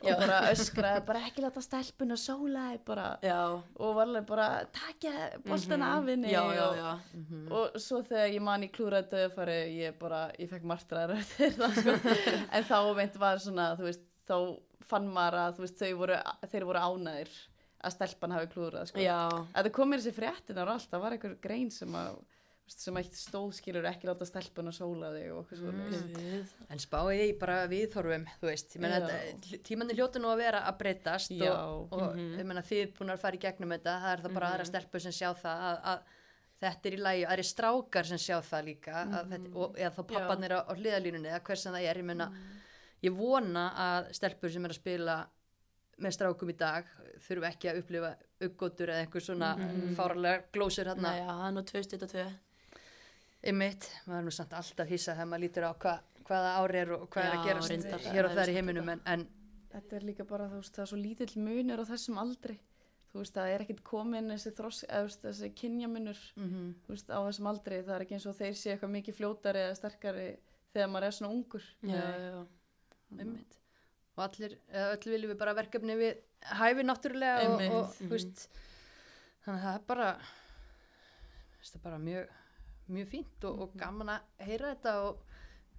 Og 0.03 0.23
bara 0.23 0.39
öskraði 0.51 1.05
bara 1.09 1.23
ekki 1.29 1.45
láta 1.45 1.63
stelpun 1.65 2.15
og 2.15 2.21
sólaði 2.21 2.81
bara 2.87 3.07
já, 3.25 3.39
og 3.59 3.95
var 3.97 4.09
alveg 4.09 4.27
bara 4.29 4.49
takja 4.75 5.13
boltan 5.47 5.85
af 5.87 6.11
henni 6.11 6.33
já, 6.33 6.43
og, 7.51 7.79
svo 7.83 8.03
þegar 8.07 8.35
ég 8.35 8.45
man 8.45 8.67
í 8.67 8.71
klúraði 8.75 9.11
döðfari 9.15 9.59
ég 9.79 9.97
bara, 10.01 10.25
ég 10.39 10.51
fekk 10.51 10.67
martraðar 10.73 11.23
sko. 11.23 11.97
En 12.57 12.67
þá 12.69 12.77
meint 12.99 13.17
var 13.21 13.41
svona 13.43 13.73
þú 13.79 13.89
veist, 13.89 14.05
þá 14.29 14.37
fann 14.93 15.09
maður 15.13 15.39
að 15.47 15.57
þú 15.57 15.67
veist, 15.67 15.81
þau 15.81 15.99
voru, 16.03 16.21
þeir 16.53 16.69
voru 16.69 16.85
ánæðir 16.89 17.33
að 17.83 17.97
stelpan 17.97 18.37
hafi 18.37 18.51
klúrað 18.53 18.91
sko. 18.91 19.03
Að 19.03 19.67
það 19.67 19.73
kom 19.75 19.91
mér 19.91 20.03
þessi 20.03 20.15
fréttinar 20.19 20.69
og 20.71 20.77
allt, 20.77 20.91
það 20.93 21.05
var 21.07 21.17
einhver 21.17 21.37
grein 21.43 21.71
sem 21.75 21.97
að 21.99 22.21
sem 22.71 22.97
eitt 22.97 23.17
stóðskilur 23.19 23.85
ekki 23.91 24.09
láta 24.09 24.27
stelpun 24.27 24.71
að 24.71 24.77
sóla 24.79 25.11
þig 25.13 25.29
og 25.33 25.43
okkur 25.43 25.59
svo 25.61 25.73
mm. 25.75 26.47
En 26.73 26.81
spáið 26.83 27.23
í 27.27 27.29
bara 27.41 27.59
viðhorfum, 27.71 28.25
þú 28.41 28.49
veist, 28.49 28.77
ég 28.77 28.85
meina 28.85 29.01
Já. 29.03 29.07
þetta, 29.11 29.61
tímanni 29.69 29.97
hljóta 29.99 30.23
nú 30.23 30.31
að 30.33 30.43
vera 30.45 30.63
að 30.71 30.79
breytast 30.81 31.35
Já. 31.35 31.53
og, 31.53 31.93
og 31.93 32.19
ég 32.23 32.49
meina 32.49 32.65
þið 32.67 32.95
búin 32.97 33.13
að 33.15 33.23
fara 33.25 33.39
í 33.39 33.43
gegnum 33.43 33.75
þetta, 33.77 33.99
það 34.05 34.15
er 34.15 34.25
það 34.25 34.37
bara 34.39 34.51
aðra 34.55 34.69
stelpur 34.71 35.05
sem 35.05 35.17
sjá 35.17 35.29
það 35.43 35.67
að, 35.69 35.79
að 35.93 36.19
þetta 36.63 36.89
er 36.89 36.97
í 36.97 37.03
lægi, 37.03 37.29
aðri 37.35 37.47
strákar 37.51 38.09
sem 38.09 38.23
sjá 38.23 38.37
það 38.47 38.67
líka, 38.71 39.05
að 39.05 39.35
þetta, 39.35 39.53
og 39.59 39.79
eða 39.83 39.93
þá 39.99 40.03
pappanir 40.15 40.57
á, 40.57 40.61
á 40.63 40.73
hliðalínunni 40.79 41.33
eða 41.33 41.45
hvers 41.49 41.67
sem 41.67 41.77
það 41.77 41.89
er, 41.91 42.03
ég 42.03 42.11
meina, 42.13 42.29
ég 43.03 43.17
vona 43.19 43.69
að 43.91 44.13
stelpur 44.21 44.55
sem 44.55 44.69
er 44.69 44.75
að 44.75 44.81
spila 44.81 45.19
með 46.03 46.15
strákum 46.17 46.51
í 46.51 46.57
dag 46.59 46.87
þurfu 47.27 47.47
ekki 47.47 47.71
að 47.71 47.83
upplifa 47.83 48.15
uppgótur 48.43 48.91
eða 48.91 49.05
einhver 49.05 49.25
svona 49.25 49.53
mm. 49.59 49.93
fáralega 49.99 50.47
glósur 50.55 50.89
hérna 50.91 51.13
það 51.19 51.45
er 51.47 51.55
nú 51.55 51.65
2022 51.69 52.25
Einmitt, 53.43 53.89
maður 54.07 54.21
er 54.21 54.27
nú 54.29 54.33
samt 54.35 54.53
alltaf 54.55 54.91
hissa 54.93 55.15
þegar 55.17 55.31
maður 55.31 55.43
lítur 55.43 55.65
á 55.67 55.73
hva, 55.83 55.95
hvaða 56.29 56.51
ári 56.63 56.83
er 56.83 56.93
og 56.95 57.07
hvað 57.11 57.25
er 57.25 57.33
að 57.33 57.41
Já, 57.41 57.47
gerast 57.49 57.73
reyndar, 57.73 58.05
hér 58.07 58.29
og 58.29 58.35
það 58.35 58.37
er 58.37 58.39
þar 58.39 58.53
í 58.53 58.59
heiminum 58.59 58.91
en, 58.93 59.01
en 59.15 59.25
þetta 59.73 59.97
er 59.99 60.07
líka 60.07 60.27
bara, 60.29 60.47
þú 60.53 60.61
veist, 60.61 60.75
það 60.77 60.85
er 60.85 60.91
svo 60.93 61.01
lítill 61.01 61.33
munur 61.43 61.83
á 61.83 61.85
þessum 61.91 62.21
aldri. 62.23 62.59
Þú 63.13 63.21
veist, 63.21 63.35
það 63.37 63.53
er 63.53 63.65
ekkit 63.65 63.83
komin 63.85 64.31
þessi 64.33 64.53
þross, 64.57 64.85
eða 64.89 65.09
veist, 65.09 65.25
þessi 65.27 65.51
kynjamunur 65.59 66.21
mm 66.39 66.69
þú 66.87 66.95
veist, 66.95 67.11
á 67.11 67.19
þessum 67.27 67.49
aldri, 67.51 67.81
það 67.83 67.97
er 67.97 68.05
ekki 68.07 68.17
eins 68.19 68.29
og 68.31 68.39
þeir 68.39 68.59
sé 68.61 68.73
eitthvað 68.73 68.95
mikið 68.95 69.19
fljótari 69.19 69.65
eða 69.67 69.79
sterkari 69.81 70.29
þegar 70.73 70.93
maður 70.95 71.09
er 71.09 71.17
svona 71.19 71.33
ungur. 71.35 71.67
Já, 71.83 72.05
já, 72.23 72.39
einmitt. 73.19 73.59
Og 74.13 74.23
allir, 74.27 74.55
eða 74.71 74.95
öll 74.95 75.13
viljum 75.17 75.33
við 75.33 75.41
bara 75.41 75.57
verkefni 75.57 75.97
við 75.99 76.23
hæfi 76.59 76.87
náttúrulega 76.87 77.49
og, 77.49 77.67
og 77.73 77.93
þú 77.99 78.09
veist 78.13 78.47
þannig 79.45 79.59
að 79.59 79.67
það 79.67 79.75
er 79.75 79.85
bara 79.89 80.09
það 81.63 81.77
er 81.79 81.85
bara 81.87 82.01
mjög 82.03 82.33
mjög 82.97 83.13
fínt 83.13 83.47
og, 83.49 83.67
og 83.67 83.77
gaman 83.81 84.15
að 84.15 84.49
heyra 84.49 84.73
þetta 84.75 84.97
og 85.07 85.29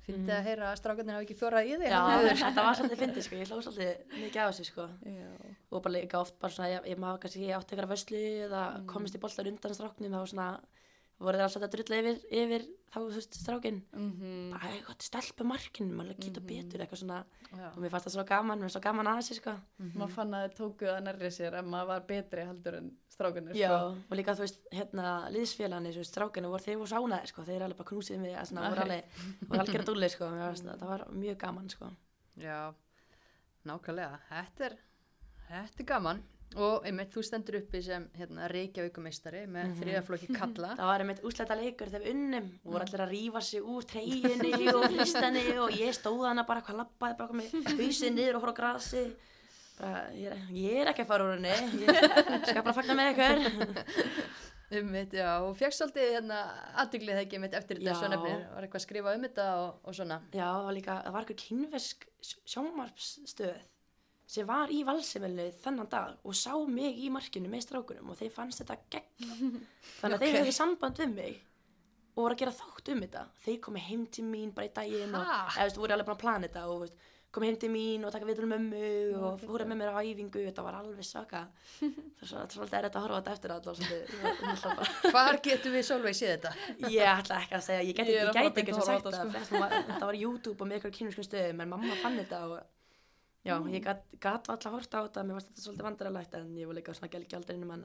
fyndi 0.03 0.33
að 0.35 0.47
heyra 0.49 0.69
að 0.69 0.79
strákarnir 0.81 1.15
hafa 1.15 1.25
ekki 1.25 1.37
þórað 1.39 1.69
í 1.69 1.75
þig. 1.79 1.93
Já 1.93 2.01
þetta 2.43 2.65
var 2.65 2.77
svolítið 2.79 3.01
fyndið, 3.03 3.25
sko, 3.27 3.39
ég 3.39 3.51
hlóð 3.51 3.61
svolítið 3.67 4.17
mikið 4.19 4.39
á 4.43 4.47
þessu, 4.49 4.65
sko. 4.67 4.87
Já, 5.07 5.29
og 5.71 5.83
bara 5.85 5.93
líka 5.95 6.19
oft 6.19 6.39
bara 6.41 6.55
svona, 6.55 6.71
ég, 6.73 6.87
ég 6.91 6.99
maður 6.99 7.21
kannski 7.23 7.45
ég 7.47 7.57
átti 7.57 7.75
eitthvað 7.75 7.93
vöslu 7.93 8.23
eða 8.47 8.63
komist 8.91 9.15
í 9.15 9.21
boltar 9.23 9.49
undan 9.51 9.77
stráknum 9.77 10.17
þá 10.17 10.33
svona, 10.33 10.47
voru 11.21 11.37
þeir 11.37 11.45
alltaf 11.45 11.65
að 11.67 11.73
drulla 11.75 11.99
yfir, 12.01 12.17
yfir 12.41 12.63
þá, 12.93 12.97
þú 12.97 13.15
veist, 13.15 13.37
strákin 13.37 13.79
mm 13.93 14.09
bara, 14.53 14.69
eitthvað, 14.69 15.03
stelpa 15.05 15.45
markinu, 15.47 15.95
maður 15.97 16.17
geta 16.21 16.41
betur 16.41 16.83
eitthvað 16.83 17.01
svona, 17.03 17.19
Já. 17.51 17.67
og 17.69 17.79
mér 17.81 17.93
fannst 17.93 18.07
það 18.07 18.15
svo 18.15 18.25
gaman 18.31 18.59
mér 18.59 18.67
fannst 18.67 18.77
það 18.79 18.85
gaman 18.87 19.09
að 19.11 19.19
þessu, 19.19 19.37
sko. 19.39 19.53
Maður 19.93 20.13
fann 20.17 20.33
að 20.33 20.43
þeir 20.43 20.55
tóku 20.59 20.89
það 20.89 21.01
nærri 21.07 21.31
sér 21.31 21.57
en 21.59 21.69
maður 21.73 21.89
var 21.91 22.05
betri 22.11 22.45
heldur 22.49 22.77
en 22.79 22.91
strákunir 23.13 23.57
Já, 23.57 23.69
sko. 23.69 24.03
og 24.09 24.17
líka 24.19 24.35
þú 24.37 24.45
veist, 24.45 24.59
hérna, 24.73 25.07
veist, 26.01 26.13
strákinu 26.13 26.53
voru, 26.53 26.63
þeir 26.63 26.77
voru 26.81 26.91
svo 26.91 27.03
ánæðir, 27.03 27.33
sko, 27.33 27.47
þeir 27.49 27.65
alveg 27.67 27.77
bara 27.77 27.91
knúsið 27.93 28.19
mig, 28.19 28.35
að 28.37 28.49
svona, 28.51 28.69
voru 28.69 28.85
alveg, 28.87 29.17
voru 29.47 29.63
algjörða 29.63 29.87
dúlli, 29.91 30.09
sko, 30.13 30.29
það, 30.37 30.61
það 30.81 30.87
var 30.93 31.07
mjög 31.23 31.37
gaman, 31.45 31.69
sko. 31.69 31.91
Já, 32.41 32.59
nákvæmlega. 33.69 34.21
Þetta 34.29 34.69
er, 34.69 34.77
þetta 35.49 35.83
er 35.83 35.91
gaman 35.93 36.23
og 36.59 36.85
einmitt, 36.87 37.11
þú 37.13 37.23
stendur 37.25 37.57
uppi 37.59 37.81
sem 37.85 38.05
hérna, 38.17 38.47
Reykjavíkumeistari 38.51 39.43
með 39.47 39.67
mm 39.67 39.81
þriðaflokki 39.81 40.29
kalla. 40.35 40.71
Það 40.79 40.89
var 40.91 41.03
einmitt 41.03 41.21
úsleita 41.27 41.57
leikur 41.59 41.91
þegar 41.91 42.05
við 42.05 42.13
unnum. 42.13 42.49
Og 42.63 42.75
voru 42.75 42.87
allir 42.87 43.03
að 43.05 43.13
rífa 43.13 43.43
sig 43.47 43.67
úr 43.73 43.87
treyjunni 43.89 44.69
og 44.73 44.87
hristanni 44.89 45.43
og 45.57 45.77
ég 45.79 45.97
stóð 45.97 46.25
hana 46.29 46.45
bara 46.47 46.63
hvað 46.65 46.81
lappaði 46.83 47.19
bara 47.19 47.39
með 47.41 47.75
hausinn 47.79 48.17
niður 48.19 48.39
og 48.39 48.49
á 48.49 48.53
grasi. 48.61 49.03
Bara, 49.79 50.01
ég, 50.13 50.29
er, 50.29 50.47
ég 50.53 50.81
er 50.83 50.93
ekki 50.93 51.03
að 51.05 51.11
fara 51.13 51.27
úr 51.27 51.37
henni. 51.39 51.83
Ég 51.83 52.49
skal 52.49 52.61
bara 52.61 52.77
fagna 52.77 52.97
með 52.99 53.13
ykkur. 53.15 53.45
Einmitt, 54.73 55.11
já, 55.13 55.27
og 55.45 55.53
fjöxt 55.59 55.83
svolítið 55.83 56.15
hérna 56.15 56.37
aðduglið 56.81 57.13
það 57.13 57.23
ekki 57.27 57.37
einmitt 57.37 57.57
eftir 57.57 57.77
þetta 57.77 57.91
Já. 57.91 57.97
svo 57.99 58.07
nefnir, 58.09 58.39
var 58.55 58.65
eitthvað 58.65 58.79
að 58.79 58.85
skrifa 58.87 59.11
um 59.13 59.25
þetta 59.27 59.45
og, 59.59 59.75
og 59.83 59.97
svona. 59.97 60.17
Já, 60.33 60.45
það 60.47 60.65
var 60.65 60.75
líka, 60.77 60.95
það 61.03 61.13
var 61.13 61.25
eitthvað 61.27 61.41
kynversk 61.43 62.07
sjómarpsstöð 62.53 63.59
sem 64.33 64.47
var 64.49 64.71
í 64.73 64.81
valsemilinu 64.87 65.47
þennan 65.61 65.89
dag 65.91 66.15
og 66.25 66.33
sá 66.39 66.53
mig 66.65 66.97
í 67.05 67.09
markinu 67.13 67.51
með 67.53 67.65
strákunum 67.67 68.09
og 68.13 68.17
þeir 68.21 68.33
fannst 68.33 68.63
þetta 68.63 68.79
gegn 68.89 69.31
þannig 69.99 70.13
að 70.13 70.19
Ok. 70.19 70.25
þeir 70.27 70.37
höfðu 70.41 70.55
samband 70.59 71.01
við 71.03 71.15
mig 71.17 71.41
og 72.13 72.21
voru 72.23 72.35
að 72.35 72.41
gera 72.43 72.57
þátt 72.59 72.93
um 72.93 73.01
þetta 73.07 73.25
þeir 73.45 73.59
komi 73.65 73.81
heim 73.87 74.05
til 74.13 74.25
mín 74.29 74.51
bara 74.53 74.69
í 74.69 74.73
daginn 74.75 75.15
og 75.17 75.25
eða, 75.57 75.73
voru 75.81 75.95
alveg 75.95 76.07
bara 76.11 76.17
að 76.17 76.23
plana 76.25 76.47
þetta 76.49 76.65
og 76.69 76.95
komi 77.33 77.47
heim 77.49 77.55
til 77.57 77.69
mín 77.73 78.03
og 78.05 78.11
taka 78.13 78.27
vitur 78.29 78.45
um 78.45 78.51
mömmu 78.53 78.81
og 79.25 79.39
fóru 79.41 79.65
með 79.65 79.79
mér 79.79 79.95
á 79.97 80.05
æfingu 80.05 80.43
þetta 80.45 80.65
var 80.67 80.75
alveg 80.77 81.07
saka 81.07 81.39
það 81.81 82.21
er 82.21 82.29
svo- 82.29 82.37
það 82.37 82.43
er 82.43 82.53
svolítið 82.57 82.77
erfitt 82.79 82.97
að 82.99 83.05
horfa 83.07 83.21
þetta 83.21 83.33
eftir 83.37 83.55
alltaf 83.55 83.79
Hvar 85.13 85.39
getum 85.47 85.73
við 85.77 85.87
Solveig 85.89 86.17
séð 86.19 86.35
þetta? 86.35 86.51
Ég 86.93 87.09
ætla 87.15 87.39
ekki 87.41 87.57
að 87.57 87.65
segja, 87.69 87.81
ég 87.89 87.97
gæti, 87.97 88.19
að 88.21 88.29
ekki 88.61 88.77
að 88.77 88.85
sagt 88.91 89.09
þetta, 89.09 89.41
sko. 89.41 89.43
sko. 89.49 90.03
var, 90.05 90.19
YouTube 90.21 90.61
og 90.61 90.69
með 90.69 90.79
eitthvað 90.79 90.95
kynvískum 90.99 91.27
þetta 93.43 93.69
já, 93.69 93.73
ég 93.75 93.83
gat, 93.83 94.03
gat 94.23 94.49
alltaf 94.53 94.75
horta 94.75 95.01
á 95.01 95.05
þetta, 95.07 95.23
mér 95.27 95.37
varst 95.37 95.49
þetta 95.51 95.63
svolítið 95.65 95.87
vandrarlegt 95.87 96.37
en 96.39 96.51
ég 96.57 96.69
var 96.69 96.77
líka 96.77 96.95
svona 96.95 97.11
gæl 97.11 97.23
gjaldarinnum 97.31 97.73
en, 97.75 97.83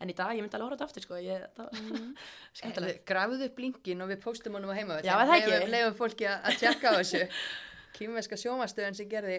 en 0.00 0.12
í 0.12 0.16
dag 0.16 0.32
ég 0.32 0.44
myndi 0.44 0.58
alveg 0.58 0.70
horfa 0.70 0.74
á 0.74 0.78
þetta 0.78 0.88
aftur 0.88 1.06
sko, 1.06 1.18
ég, 1.20 1.44
það 1.56 1.68
var 1.68 2.06
skemmtilegt. 2.60 3.04
Grafðu 3.08 3.48
upp 3.50 3.60
linkin 3.64 4.04
og 4.04 4.12
við 4.14 4.22
postum 4.24 4.56
honum 4.58 4.72
á 4.72 4.76
heima 4.78 5.00
Já, 5.04 5.14
er 5.18 5.28
það 5.28 5.36
ekki? 5.40 5.52
Leifum, 5.52 5.74
leifum 5.76 5.98
fólki 6.00 6.30
að 6.30 6.48
að 6.48 6.58
tjekka 6.62 6.94
á 6.94 6.98
þessu. 7.00 7.22
Kýmverska 7.98 8.40
sjómastöðun 8.40 8.96
sem 8.98 9.10
gerði 9.10 9.36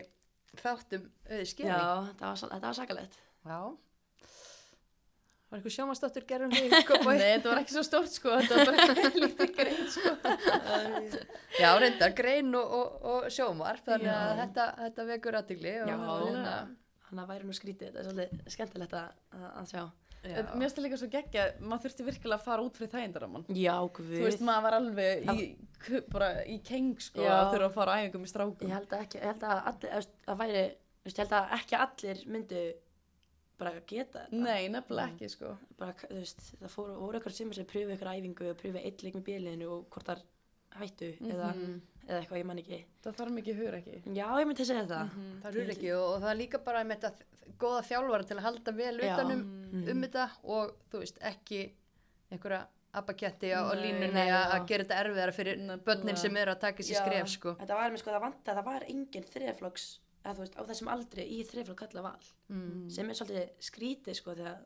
þáttum 0.61 1.09
auði 1.27 1.49
skeri. 1.49 1.71
Já, 1.73 2.13
það 2.19 2.29
var, 2.29 2.43
þetta 2.45 2.67
var 2.69 2.77
sakalegt. 2.77 3.19
Já. 3.45 3.59
Var 5.45 5.59
eitthvað 5.59 5.73
sjómastóttur 5.75 6.23
gerðum 6.25 6.53
því? 6.55 6.61
Nei, 7.05 7.19
þetta 7.21 7.51
var 7.51 7.59
ekki 7.61 7.75
svo 7.75 7.83
stórt 7.85 8.13
sko, 8.15 8.31
þetta 8.41 8.55
var 8.57 8.79
bara 8.79 9.09
lítið 9.23 9.51
grein 9.59 9.83
sko. 9.93 10.13
Já, 11.61 11.67
reyndar, 11.81 12.15
grein 12.17 12.49
og, 12.57 12.71
og, 12.79 12.95
og 13.11 13.27
sjómar, 13.33 13.77
þannig 13.85 14.09
að 14.09 14.31
þetta, 14.41 14.65
þetta 14.79 15.05
vekur 15.11 15.37
aðtigli. 15.41 15.75
Já, 15.77 15.93
hérna, 15.93 16.55
Þannig 17.05 17.21
að 17.21 17.29
væri 17.29 17.45
nú 17.45 17.53
skrítið, 17.53 17.91
þetta 17.91 18.01
er 18.01 18.07
svolítið 18.09 18.55
skemmtilegt 18.55 18.95
að, 18.97 19.11
að, 19.37 19.67
sjá. 19.69 19.81
já. 20.25 20.39
Mér 20.57 20.71
það 20.73 20.85
líka 20.87 20.97
svo 20.97 21.09
geggja, 21.13 21.43
maður 21.61 21.83
þurfti 21.83 22.07
virkilega 22.07 22.39
að 22.39 22.47
fara 22.47 22.65
út 22.65 22.79
fyrir 22.79 22.91
þægindaramman. 22.95 23.45
Já, 23.53 23.75
guð. 23.99 24.09
Þú 24.15 24.23
veist, 24.25 24.41
maður 24.49 24.65
var 24.65 24.77
alveg 24.79 25.29
í, 25.29 25.45
bara 26.09 26.31
í 26.49 26.57
keng 26.65 26.97
sko, 27.05 27.21
Já. 27.21 27.35
að 27.37 27.51
þurfa 27.53 27.69
að 27.69 27.77
fara 27.77 27.93
á 27.93 27.97
æfingum 28.01 28.25
í 28.25 28.31
strákum. 28.33 28.65
Ég 28.65 28.73
held 28.79 28.97
að 28.97 29.05
ekki, 29.05 29.21
ég 29.21 29.29
held 29.29 29.45
að 29.45 29.85
veist, 29.85 30.17
að 30.25 30.41
væri, 30.41 30.65
ég 31.05 31.21
held 31.21 31.37
að 31.37 31.55
ekki 31.59 31.79
allir 31.85 32.25
myndu 32.33 32.63
bara 33.57 33.71
geta 33.87 34.25
þetta. 34.25 34.39
Nei, 34.43 34.67
nefnilega 34.69 35.13
ekki 35.13 35.29
sko. 35.29 35.57
bara, 35.79 35.93
veist, 36.11 36.41
það 36.61 36.69
fóru, 36.75 36.95
voru 36.99 37.19
ykkur 37.19 37.31
sem 37.31 37.53
sem 37.53 37.65
pröfu 37.65 37.93
ykkur 37.95 38.11
æfingu 38.13 38.49
og 38.51 38.57
pröfu 38.61 38.81
eitt 38.83 39.03
leik 39.03 39.15
með 39.15 39.23
bílinu 39.29 39.69
og 39.71 39.89
hvort 39.89 40.05
þar 40.11 40.21
hættu 40.75 41.11
eða, 41.23 41.53
Mhm. 41.55 41.81
eða 42.07 42.19
eitthvað 42.21 42.39
ég 42.41 42.45
man 42.45 42.57
ekki 42.59 42.83
Það 43.03 43.15
þarf 43.15 43.31
mikið 43.37 43.55
hugur 43.61 43.75
ekki. 43.79 44.01
já, 44.15 44.27
ég 44.39 44.45
myndi 44.47 44.61
að 44.61 44.69
segja 44.71 44.85
það 44.87 45.09
Það 45.43 45.55
er 45.55 45.69
ekki 45.75 45.91
og, 45.95 46.05
og 46.15 46.21
það 46.21 46.31
er 46.31 46.39
líka 46.41 46.63
bara 46.63 46.83
með 46.83 46.99
þetta 46.99 47.23
góða 47.59 47.81
þjálfara 47.87 48.27
til 48.27 48.37
að 48.37 48.41
halda 48.47 48.71
vel 48.75 48.97
utanum 48.99 49.41
Mhm. 49.71 49.89
um 49.89 50.01
þetta 50.03 50.29
og 50.43 50.75
þú 50.91 50.99
veist 50.99 51.19
ekki 51.21 51.71
einhverja 52.31 52.65
abaketti 52.95 53.51
á, 53.51 53.61
Nei, 53.75 53.91
línunni 53.91 54.27
að 54.31 54.51
að 54.55 54.67
gera 54.67 54.83
þetta 54.83 54.99
erfiðara 55.03 55.33
fyrir 55.33 55.83
börnin 55.83 56.17
sem 56.17 56.35
eru 56.37 56.51
að 56.51 56.59
taka 56.59 56.83
Já, 56.83 57.01
skref 57.03 57.27
sko. 57.27 57.55
þetta 57.55 57.75
var 57.75 57.91
með 57.91 57.97
sko, 57.99 58.11
það 58.11 58.21
vant 58.21 58.43
eða 60.25 60.33
þú 60.35 60.43
veist, 60.43 60.55
á 60.57 60.61
þessum 60.69 60.89
aldri 60.91 61.25
í 61.29 61.37
þriðaflokk 61.45 61.81
kalla 61.85 62.01
val 62.07 62.29
mm. 62.49 62.89
sem 62.89 63.09
er 63.09 63.19
svolítið 63.19 63.67
skrítið 63.69 64.17
sko 64.19 64.35
þegar 64.35 64.63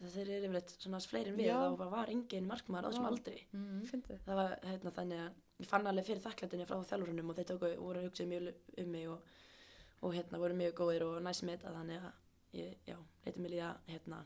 þeir 0.00 0.28
eru 0.30 0.46
yfirleitt 0.46 0.74
svona 0.78 1.00
fleiri 1.02 1.32
en 1.32 1.38
við 1.40 1.50
þá 1.50 1.86
var 1.92 2.12
engin 2.12 2.46
markmaður 2.48 2.86
á 2.86 2.90
þessum 2.92 3.08
aldri 3.10 3.38
Mm. 3.52 3.80
Það 4.24 4.38
var 4.40 4.52
hérna 4.64 4.92
þannig 5.00 5.22
að 5.24 5.30
ég 5.60 5.68
fann 5.68 5.86
alveg 5.90 6.06
fyrir 6.06 6.22
þakklættinni 6.24 6.66
frá 6.70 6.78
þjálfurunum 6.88 7.30
og 7.32 7.36
þeir 7.36 7.48
tóku, 7.50 7.70
voru 7.82 8.00
að 8.00 8.06
hugsa 8.08 8.26
mjög 8.30 8.50
um 8.78 8.90
mig 8.94 9.08
og, 9.10 9.22
og 10.00 10.14
hérna 10.14 10.38
voru 10.40 10.54
mjög 10.56 10.74
góðir 10.78 11.04
og 11.08 11.18
næst 11.26 11.44
með 11.44 11.58
þetta 11.58 11.74
þannig 11.76 12.06
að 12.06 12.60
ég, 12.60 12.76
já, 12.86 12.96
leytið 13.26 13.42
mig 13.42 13.52
líða 13.56 13.70
hérna, 13.90 14.22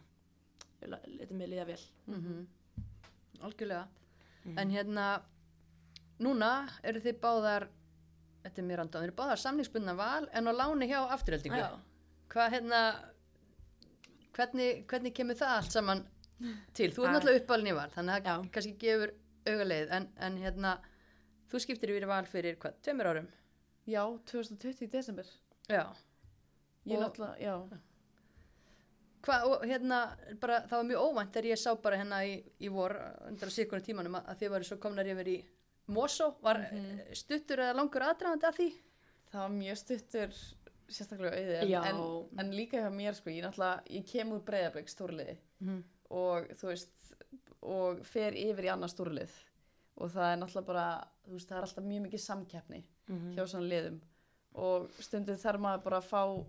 leytið 1.16 1.36
mig 1.40 1.48
líða 1.54 1.66
vel 1.72 1.80
Mm 2.06 2.46
Algjörlega 3.44 3.88
Mhm. 4.44 4.58
en 4.58 4.70
hérna 4.70 5.22
núna 6.20 6.68
eru 6.84 7.00
þið 7.00 7.18
báðar 7.20 7.68
þetta 8.44 8.60
er 8.62 8.68
mér 8.68 8.82
andán, 8.84 9.00
þið 9.02 9.08
eru 9.08 9.16
báðar 9.18 9.40
samningsbundna 9.42 9.94
val 9.98 10.28
en 10.32 10.48
á 10.48 10.52
láni 10.52 10.88
hjá 10.90 11.00
afturheldingu 11.16 11.58
Já. 11.60 11.70
hvað 12.34 12.50
hérna 12.58 12.80
hvernig, 14.36 14.84
hvernig 14.90 15.14
kemur 15.16 15.38
það 15.38 15.54
allt 15.58 15.72
saman 15.76 16.02
til, 16.74 16.90
þú 16.90 17.04
ert 17.04 17.08
Það- 17.08 17.14
náttúrulega 17.16 17.42
uppalinn 17.44 17.70
í 17.72 17.76
val 17.78 17.90
þannig 17.94 18.14
að 18.18 18.26
það 18.28 18.50
kannski 18.56 18.74
gefur 18.82 19.14
augaleið 19.46 19.92
en, 19.98 20.08
en 20.26 20.36
hérna 20.42 20.74
þú 21.52 21.60
skiptir 21.62 21.92
yfir 21.94 22.06
val 22.10 22.24
fyrir 22.26 22.56
hvað, 22.60 22.76
tveimur 22.82 23.06
árum? 23.12 23.28
Já, 23.86 24.02
2020 24.30 24.86
í 24.86 24.90
desember. 24.90 25.26
já, 25.68 25.84
Ég 26.86 26.98
náttúrulega, 27.00 27.36
já. 27.40 27.54
hvað 29.24 29.44
og 29.48 29.62
hérna 29.64 29.98
bara, 30.40 30.58
það 30.68 30.76
var 30.80 30.88
mjög 30.88 31.04
óvænt 31.08 31.32
þegar 31.32 31.48
ég 31.52 31.60
sá 31.60 31.70
bara 31.80 31.96
hérna 32.00 32.18
í, 32.28 32.34
í 32.60 32.68
vor 32.72 32.92
undir 33.28 33.48
að 33.48 33.54
sikurinn 33.56 33.84
tímanum 33.86 34.18
að, 34.18 34.26
að 34.32 34.38
þið 34.42 34.50
varu 34.54 34.68
svo 34.68 34.76
komnar 34.82 35.08
yfir 35.08 35.30
í 35.32 35.36
Mosó, 35.88 36.34
var 36.42 36.58
Mhm. 36.72 37.00
stuttur 37.14 37.58
eða 37.58 37.74
langur 37.76 38.00
aðdraðandi 38.02 38.48
að 38.48 38.56
því? 38.58 38.68
Það 39.32 39.40
var 39.40 39.50
mjög 39.50 39.76
stuttur, 39.76 40.30
sérstaklega 40.88 41.34
auðið. 41.36 41.74
En, 41.84 42.38
en, 42.38 42.52
líka 42.52 42.76
hjá 42.80 42.90
mér 42.92 43.14
sko, 43.14 43.30
ég 43.30 43.42
ég 43.90 44.06
kem 44.06 44.30
úr 44.32 44.40
breyðablík 44.44 44.88
stórliði. 44.88 45.36
Mhm. 45.60 45.82
og 46.10 46.48
þú 46.60 46.66
veist 46.68 46.90
og 47.62 48.04
fer 48.06 48.32
yfir 48.32 48.64
í 48.64 48.70
annað 48.70 48.92
stórlið 48.92 49.30
og 49.96 50.10
það 50.10 50.32
er 50.32 50.36
náttúrulega 50.38 50.66
bara 50.66 51.08
veist, 51.26 51.48
það 51.48 51.56
er 51.56 51.62
alltaf 51.62 51.84
mjög 51.84 52.02
mikið 52.06 52.20
samkeppni 52.20 52.84
Mhm. 53.08 53.34
hjá 53.34 53.46
svona 53.48 53.68
liðum 53.68 54.00
og 54.54 54.90
stundum 55.00 55.36
þarf 55.36 55.58
maður 55.60 55.82
bara 55.82 55.96
að 56.00 56.04
fá 56.04 56.46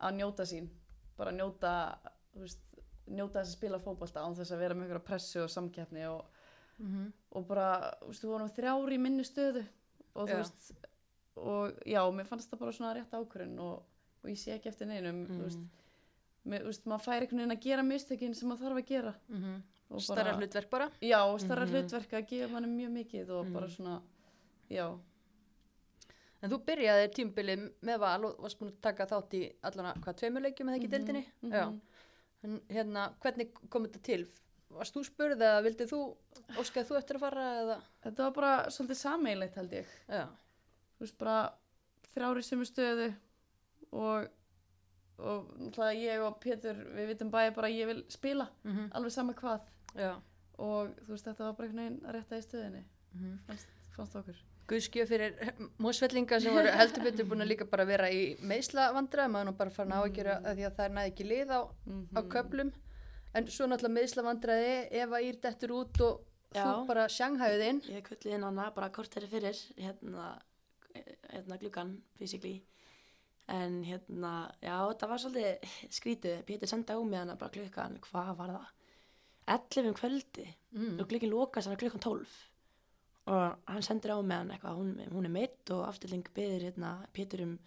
að 0.00 0.14
njóta 0.16 0.42
sín 0.46 0.68
bara 1.16 1.30
að 1.30 1.36
njóta 1.36 1.98
veist, 2.34 2.58
njóta 3.08 3.42
þess 3.44 3.52
að 3.54 3.58
spila 3.58 3.78
fótbolta 3.78 4.24
án 4.24 4.34
þess 4.34 4.50
að 4.52 4.58
vera 4.58 4.74
með 4.74 4.82
einhverja 4.88 5.04
pressu 5.04 5.42
og 5.44 5.50
samkeppni 5.50 6.06
og, 6.08 6.24
Mhm. 6.78 7.12
og 7.32 7.46
bara, 7.46 7.94
þú 8.02 8.06
veist, 8.10 8.22
við 8.24 8.30
vorum 8.30 8.48
þrjári 8.50 8.94
í 8.94 8.98
minni 9.00 9.22
stöðu 9.24 9.64
og 10.14 10.28
þú 10.28 10.36
veist 10.36 10.72
og 11.36 11.72
já, 11.86 12.00
mér 12.14 12.26
fannst 12.26 12.50
það 12.50 12.58
bara 12.58 12.72
svona 12.72 12.94
rétt 12.94 13.10
ákvörðin 13.14 13.58
og, 13.60 13.82
og 14.22 14.30
ég 14.30 14.36
sé 14.38 14.54
ekki 14.54 14.68
eftir 14.68 14.86
neinum 14.86 15.26
þú 15.26 15.42
veist, 15.44 15.58
mér, 16.46 16.62
þú 16.62 16.66
veist, 16.72 16.84
maður 16.86 17.04
fær 17.06 17.20
einhvern 17.22 17.38
veginn 17.42 17.56
að 17.56 17.62
gera 17.62 17.82
mistökin 17.82 18.34
sem 18.34 18.48
maður 18.48 18.68
þarf 18.68 18.82
að 18.82 18.86
gera 18.86 19.14
Mhm. 19.28 19.62
og 19.90 20.00
Starra 20.02 20.32
hlutverk 20.38 20.70
bara 20.70 20.90
Já, 21.00 21.38
starra 21.38 21.66
Mhm. 21.66 21.72
hlutverk 21.72 22.10
að 22.12 22.26
gefa 22.28 22.52
manni 22.52 22.68
mjög 22.68 22.92
mikið 22.92 23.30
og 23.30 23.52
bara 23.52 23.66
Mhm. 23.66 23.76
svona, 23.76 24.02
já, 24.70 24.98
En 26.42 26.50
þú 26.50 26.58
byrjaði 26.66 27.08
tímbilið 27.14 27.70
með 27.82 27.98
val 28.00 28.24
og 28.26 28.38
varst 28.44 28.58
búin 28.58 28.70
að 28.70 28.80
taka 28.82 29.06
þátt 29.06 29.30
í 29.32 29.52
allana, 29.64 29.94
hvað, 29.94 30.16
tveimur 30.20 30.42
leikjum 30.44 30.68
eða 30.68 30.76
ekki 30.76 30.88
í 30.88 30.90
deildinni? 30.90 31.24
mhm. 31.42 31.52
Já. 31.52 31.80
En 32.44 32.60
hérna, 32.68 33.14
hvernig 33.22 33.54
kom 33.70 33.86
þetta 33.86 34.02
til? 34.02 34.26
Varst 34.70 34.94
þú 34.96 35.02
spurð 35.06 35.42
eða 35.44 35.62
vildið 35.62 35.90
þú, 35.92 35.98
óskaði 36.58 36.88
þú 36.88 36.96
eftir 36.98 37.16
að 37.16 37.20
fara 37.20 37.42
eða? 37.60 37.76
þetta 38.02 38.22
var 38.24 38.32
bara 38.38 38.54
svolítið 38.70 38.96
sameigilegt 38.98 39.54
held 39.60 39.72
ég. 39.72 39.86
Já. 40.08 40.24
Þú 40.98 41.04
veist, 41.04 41.18
bara 41.18 41.36
þrjári 42.14 42.42
sem 42.42 42.64
stöðu 42.66 43.08
og, 43.92 44.28
og 45.18 45.52
náttúrulega 45.60 46.00
ég 46.00 46.24
og 46.26 46.38
Pétur, 46.42 46.80
við 46.96 47.06
vitum 47.12 47.30
bæði 47.30 47.54
bara 47.54 47.68
að 47.70 47.78
ég 47.78 47.86
vil 47.92 48.00
spila, 48.10 48.48
Mm 48.64 48.88
alveg 48.92 49.12
sama 49.14 49.34
hvað. 49.38 49.60
Já. 49.94 50.14
Og 50.58 50.90
þú 51.04 51.10
veist, 51.14 51.26
þetta 51.28 51.44
var 51.48 51.54
bara 51.58 51.68
einhvern 51.68 51.84
veginn 51.84 52.02
að 52.08 52.14
rétta 52.18 52.38
í 52.40 52.42
stöðinni, 52.48 52.84
Mm 53.14 53.38
fannst, 53.46 53.68
fannst 53.96 54.16
okkur. 54.18 54.42
Guðskjöf 54.66 55.08
fyrir 55.10 55.34
mósvellinga 55.78 56.38
sem 56.40 56.54
voru 56.56 56.70
heldur 56.72 57.02
betur 57.04 57.26
búin 57.28 57.44
að 57.44 57.50
líka 57.52 57.66
bara 57.68 57.84
vera 57.84 58.06
í 58.10 58.34
meisla 58.40 58.86
vandra, 58.96 59.26
maður 59.28 59.50
nú 59.50 59.56
bara 59.58 59.70
farin 59.70 59.92
á 59.92 60.00
að 60.00 60.14
gera 60.16 60.38
að 60.40 60.56
því 60.56 60.64
að 60.66 60.76
það 60.78 60.84
er 60.88 60.94
næði 60.96 61.10
ekki 61.12 61.26
lið 61.28 61.50
á, 61.52 61.60
á 61.60 61.68
Mhm. 61.84 62.30
köplum. 62.32 62.72
En 63.34 63.46
svo 63.50 63.66
náttúrulega 63.66 63.96
meisla 63.98 64.22
vandraði 64.22 64.74
ef 65.02 65.10
að 65.10 65.24
ír 65.28 65.40
dettur 65.42 65.72
út 65.74 66.00
og 66.06 66.20
þú 66.54 66.60
Já. 66.60 66.86
bara 66.86 67.08
sjanghæðið 67.10 67.64
inn. 67.68 67.80
ég 67.90 68.04
kvöldið 68.06 68.34
inn 68.36 68.44
hana 68.46 68.68
bara 68.76 68.88
korteri 68.94 69.26
fyrir 69.26 69.56
hérna, 69.76 70.28
hérna 71.32 71.58
gluggan 71.58 71.96
basically 72.20 72.60
en 73.48 73.82
hérna, 73.84 74.50
já 74.62 74.76
það 74.96 75.08
var 75.10 75.18
svolítið 75.18 75.74
skrítið, 75.92 76.44
Pétur 76.46 76.70
sendi 76.70 76.94
á 76.94 76.98
mig 77.04 77.18
hana 77.18 77.34
bara 77.36 77.50
klukkan, 77.52 77.98
hvað 78.00 78.36
var 78.38 78.52
það 78.54 78.66
11 79.46 79.88
um 79.90 79.94
kvöldi 79.98 80.46
Mm. 80.74 81.00
og 81.00 81.06
glukkin 81.08 81.30
lokast 81.30 81.66
hana 81.68 81.76
klukkan 81.76 82.00
12 82.00 82.28
og 83.26 83.58
hann 83.66 83.82
sendir 83.82 84.10
á 84.14 84.18
mig 84.22 84.36
hann 84.38 84.50
eitthvað, 84.50 84.78
hún, 84.78 84.94
hún 85.12 85.24
er 85.26 85.30
meitt 85.30 85.70
og 85.70 85.84
afturling 85.88 86.24
byður 86.34 86.64
hérna 86.70 86.94
Pétur 87.12 87.42
um 87.42 87.58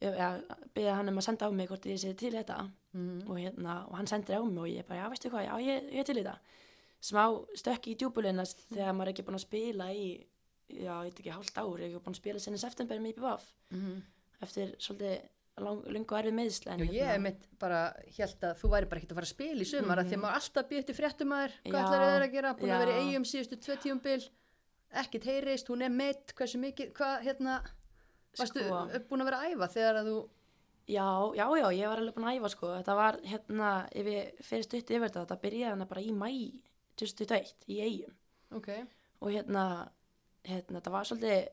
beða 0.00 0.94
hann 0.98 1.08
um 1.08 1.18
að 1.18 1.24
senda 1.24 1.48
á 1.48 1.50
mig 1.52 1.68
hvort 1.70 1.86
ég 1.88 1.98
sé 1.98 2.14
til 2.16 2.32
þetta. 2.32 2.70
Mhm. 2.96 3.28
og, 3.28 3.36
hérna, 3.36 3.74
og 3.90 3.96
hann 3.98 4.06
sendir 4.06 4.36
á 4.38 4.42
mig 4.44 4.58
og 4.62 4.68
ég 4.68 4.86
bara, 4.88 5.02
já 5.04 5.08
veistu 5.12 5.28
hvað, 5.30 5.46
já 5.46 5.54
ég, 5.60 5.90
ég 5.92 5.98
er 6.00 6.04
til 6.04 6.16
þetta 6.16 6.38
smá 7.02 7.24
stökk 7.60 7.86
í 7.92 7.96
djúbulina 8.00 8.44
þegar 8.72 8.94
maður 8.96 9.08
er 9.08 9.12
ekki 9.12 9.24
búin 9.26 9.36
að 9.36 9.44
spila 9.44 9.84
í 9.92 10.06
já, 10.72 10.94
ég 11.04 11.10
veit 11.10 11.20
ekki, 11.20 11.30
hálft 11.34 11.58
ár, 11.60 11.76
ég 11.76 11.84
er 11.84 11.90
ekki 11.90 12.00
búin 12.06 12.16
að 12.16 12.20
spila 12.22 12.38
sinni 12.40 12.58
september 12.58 12.98
með 12.98 13.12
IPVAF 13.16 13.44
Mhm. 13.70 14.02
eftir 14.42 14.72
svolítið 14.80 15.20
lungu 15.92 16.16
erfið 16.16 16.34
meðsl 16.36 16.66
Já, 16.68 16.92
ég 16.92 17.06
hef 17.06 17.20
mitt 17.20 17.46
bara 17.58 17.92
held 18.16 18.40
að 18.40 18.56
þú 18.60 18.68
væri 18.72 18.88
bara 18.88 19.00
ekkert 19.00 19.12
að 19.12 19.18
fara 19.20 19.28
að 19.28 19.34
spila 19.36 19.60
í 19.60 19.68
sumar 19.70 19.98
mm 20.00 20.08
því 20.08 20.16
að 20.16 20.22
maður 20.24 20.36
alltaf 20.40 20.68
býtti 20.68 20.96
fréttumæður 20.96 21.52
hvað 21.64 21.72
Mhm. 21.72 21.72
Já, 21.76 21.84
ætlar 21.84 22.04
þeir 22.16 22.24
að 22.28 22.32
gera, 22.32 22.54
búin 22.54 22.70
að 22.72 22.80
vera 22.86 22.92
í 22.92 23.04
já. 23.04 23.08
eigum 23.12 23.24
síðustu 23.24 23.56
tvö 23.60 23.76
tíumbil 23.82 24.28
ekkert 24.92 25.24
heyrist, 25.24 25.68
hún 25.68 25.82
er 25.82 25.88
meitt 25.90 26.32
hversu 26.34 26.58
mikið, 26.58 26.92
hvað 26.92 27.22
hérna 27.24 27.60
varstu 28.38 28.64
Sko. 28.64 28.80
búin 29.10 29.22
að 29.24 29.30
vera 29.30 29.42
að 29.42 29.54
æfa 29.54 29.68
þegar 29.76 30.00
að 30.02 30.10
þú 30.12 30.18
Já, 30.86 31.02
já, 31.34 31.46
já, 31.58 31.66
ég 31.74 31.88
var 31.90 31.98
alveg 31.98 32.14
búin 32.14 32.28
að 32.30 32.36
æfa 32.38 32.48
sko. 32.52 32.68
Þetta 32.76 32.94
var 32.94 33.16
hérna, 33.26 33.70
ef 33.90 34.06
ég 34.06 34.36
fyrir 34.46 34.66
stutt 34.68 34.90
yfir 34.94 35.08
þetta, 35.08 35.24
þetta 35.24 35.38
byrjaði 35.42 35.70
hérna 35.72 35.86
bara 35.90 36.02
í 36.06 36.12
mæ 36.14 36.28
2021 37.00 37.66
í 37.74 37.78
eigum. 37.82 38.12
ok, 38.54 38.68
Og 39.20 39.32
hérna, 39.34 39.64
hérna, 40.46 40.78
þetta 40.78 40.92
var 40.94 41.08
svolítið, 41.08 41.48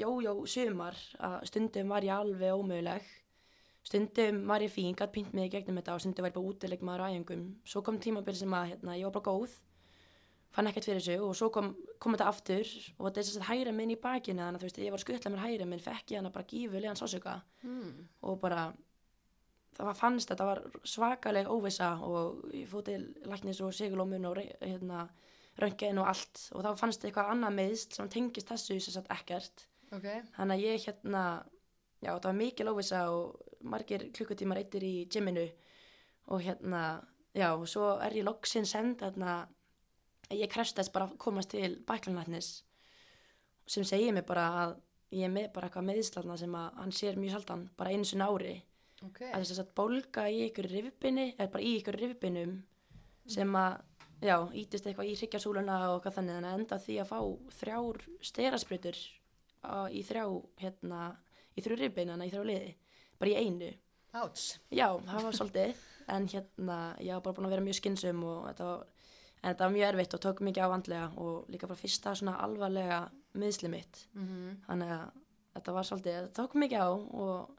jó, 0.00 0.08
jó, 0.24 0.32
sumar, 0.50 0.98
að 1.20 1.36
stundum 1.46 1.94
var 1.94 2.02
ég 2.02 2.16
alveg 2.16 2.58
ómöguleg. 2.58 3.06
Stundum 3.84 4.46
var 4.48 4.64
ég 4.64 4.72
fín, 4.72 4.96
gætt 4.96 5.12
pínt 5.12 5.34
mig 5.36 5.52
gegnum 5.52 5.78
þetta 5.78 5.94
og 5.94 6.00
stundum 6.02 6.24
var 6.24 6.32
ég 6.32 6.38
bara 6.38 6.50
útileg 6.50 6.82
maður 6.82 7.04
á 7.04 7.10
æfingum. 7.12 7.44
Svo 7.68 7.82
kom 7.86 8.00
tímabil 8.00 8.34
sem 8.34 8.50
að, 8.50 8.72
hérna, 8.72 8.98
ég 8.98 9.06
var 9.06 9.14
bara 9.20 9.30
góð, 9.30 9.60
fann 10.54 10.70
ekkert 10.70 10.86
fyrir 10.88 11.02
þessu 11.02 11.26
og 11.26 11.34
svo 11.38 11.50
kom, 11.54 11.72
kom 12.02 12.14
þetta 12.14 12.30
aftur 12.30 12.68
og 12.98 13.08
þetta 13.08 13.20
er 13.20 13.28
þess 13.28 13.40
að 13.40 13.48
hæra 13.50 13.74
minn 13.74 13.92
í 13.94 14.00
bakinu, 14.00 14.42
þannig 14.44 14.60
að 14.60 14.62
þú 14.62 14.68
veist, 14.68 14.80
ég 14.84 14.94
var 14.94 15.00
að 15.00 15.04
skutla 15.04 15.32
mér 15.34 15.44
hæra 15.44 15.68
minn, 15.70 15.82
fekk 15.82 16.14
ég 16.14 16.20
hana 16.20 16.34
bara 16.34 16.48
gífulegan 16.50 17.00
sásöka 17.00 17.38
hmm. 17.64 17.94
og 18.28 18.38
bara 18.42 18.68
það 19.74 19.88
var 19.90 19.98
fannst 19.98 20.30
þetta 20.30 20.48
var 20.48 20.60
svakaleg 20.86 21.50
óvisa 21.50 21.90
og 22.06 22.44
ég 22.54 22.68
fóð 22.70 22.84
til 22.90 23.06
læknis 23.26 23.62
og 23.64 23.74
sigulómun 23.74 24.28
og 24.30 24.40
hérna, 24.60 25.08
röngin 25.58 26.00
og 26.02 26.10
allt 26.10 26.44
og 26.54 26.62
þá 26.66 26.70
fannst 26.78 27.06
eitthvað 27.06 27.32
annað 27.34 27.58
meðst 27.58 27.98
sem 27.98 28.10
tengist 28.10 28.50
þessu 28.50 28.78
sem 28.78 28.94
sagt 28.94 29.10
ekkert 29.14 29.66
ok, 29.94 30.06
þannig 30.36 30.54
að 30.54 30.64
ég 30.68 30.86
hérna 30.88 31.24
já 32.02 32.12
það 32.12 32.28
var 32.28 32.38
mikil 32.38 32.70
óvisa 32.70 33.02
og 33.14 33.58
margir 33.64 34.08
klukkutímar 34.14 34.60
eittir 34.60 34.86
í 34.86 34.94
gyminu 35.10 35.46
og 36.30 36.42
hérna 36.44 36.84
já 37.34 37.48
og 37.52 37.66
svo 37.70 37.94
er 38.02 38.14
ég 38.18 38.26
loksinn 38.26 38.66
send 38.68 39.02
hérna 39.02 39.44
ég 40.32 40.50
krefstast 40.52 40.92
bara 40.94 41.08
að 41.08 41.18
komast 41.20 41.52
til 41.52 41.76
bæklanlæknis 41.86 42.50
sem 43.66 43.84
segir 43.84 44.12
mér 44.12 44.26
bara 44.28 44.46
að 44.62 44.76
ég 45.14 45.26
er 45.28 45.32
með 45.32 45.50
bara 45.54 45.68
eitthvað 45.68 45.88
meðslarna 45.88 46.36
sem 46.40 46.54
að 46.58 46.78
hann 46.80 46.94
sér 46.94 47.18
mjög 47.20 47.36
sjaldan 47.36 47.66
bara 47.78 47.92
einu 47.94 48.06
sinni 48.08 48.26
á 48.26 48.30
ári. 48.32 48.54
Ok. 49.04 49.20
Að 49.30 49.44
þess 49.44 49.62
að 49.62 49.74
bólga 49.78 50.28
í 50.32 50.38
ykkur 50.48 50.70
rifbinni 50.70 51.26
eða 51.34 51.50
bara 51.52 51.66
í 51.66 51.74
ykkur 51.80 51.98
rifbinum 52.00 52.54
sem 53.30 53.56
að, 53.56 53.76
já, 54.24 54.36
ítist 54.56 54.86
eitthvað 54.86 55.10
í 55.10 55.16
hryggjarsúluna 55.18 55.78
og 55.92 56.02
hvað 56.04 56.18
þannig 56.18 56.38
þannig 56.38 56.50
að 56.50 56.58
enda 56.60 56.80
því 56.84 56.98
að 57.00 57.10
fá 57.10 57.18
þrjár 57.60 58.00
sterasprutur 58.30 59.00
í 59.94 60.02
þrjá, 60.04 60.24
hérna 60.60 61.00
í 61.54 61.64
þrjú 61.64 61.78
rifbeinana, 61.80 62.26
í 62.26 62.32
þrjá 62.32 62.44
liði 62.48 62.74
bara 63.20 63.30
í 63.30 63.46
einu, 63.46 63.70
áts, 64.18 64.46
já, 64.74 64.88
það 65.06 65.26
var 65.28 65.38
svolítið 65.38 65.84
en 66.14 66.26
hérna, 66.28 66.78
ég 67.00 67.16
var 67.16 67.24
bara 67.24 67.36
búin 67.38 67.48
að 67.48 67.54
vera 67.54 67.64
mjög 67.64 67.78
skynsum 67.78 68.24
og 68.28 68.40
þetta 68.50 68.66
var 68.68 68.82
en 69.44 69.52
þetta 69.52 69.66
var 69.66 69.74
mjög 69.74 69.88
erfitt 69.90 70.14
og 70.16 70.22
tók 70.24 70.40
mikið 70.40 70.64
á 70.64 70.72
vandlega 70.72 71.10
og 71.20 71.50
líka 71.52 71.68
bara 71.68 71.82
fyrsta 71.82 72.14
svona 72.16 72.38
alvarlega 72.40 73.00
miðsli 73.36 73.68
mitt. 73.68 74.06
Mm 74.14 74.56
þannig 74.66 74.92
að 74.96 75.06
þetta 75.54 75.72
var 75.72 75.84
svolítið, 75.84 76.14
þetta 76.14 76.42
tók 76.42 76.54
mikið 76.54 76.80
á 76.80 76.90
og 76.90 77.50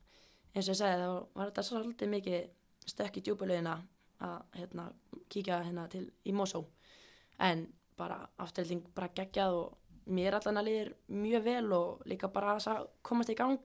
eins 0.55 0.67
og 0.67 0.73
ég 0.73 0.79
segi 0.79 0.99
það 1.01 1.13
var, 1.35 1.45
þetta 1.45 1.63
svolítið 1.63 2.09
mikið 2.09 2.49
stökk 2.85 3.17
í 3.17 3.21
djúbulegina 3.21 3.75
að 4.25 4.41
hérna, 4.59 4.91
kíkja 5.29 5.63
hérna 5.63 5.87
til 5.87 6.11
í 6.25 6.33
Mosó. 6.33 6.65
En 7.39 7.67
bara 7.97 8.29
afturhilding 8.37 8.83
bara 8.95 9.13
geggjað 9.15 9.53
og 9.53 9.77
mér 10.05 10.33
allan 10.33 10.57
að 10.57 10.67
liðir 10.69 10.93
mjög 11.07 11.43
vel 11.43 11.73
og 11.73 12.05
líka 12.05 12.27
bara 12.27 12.55
að 12.57 12.87
komast 13.01 13.29
í 13.29 13.35
gang. 13.35 13.59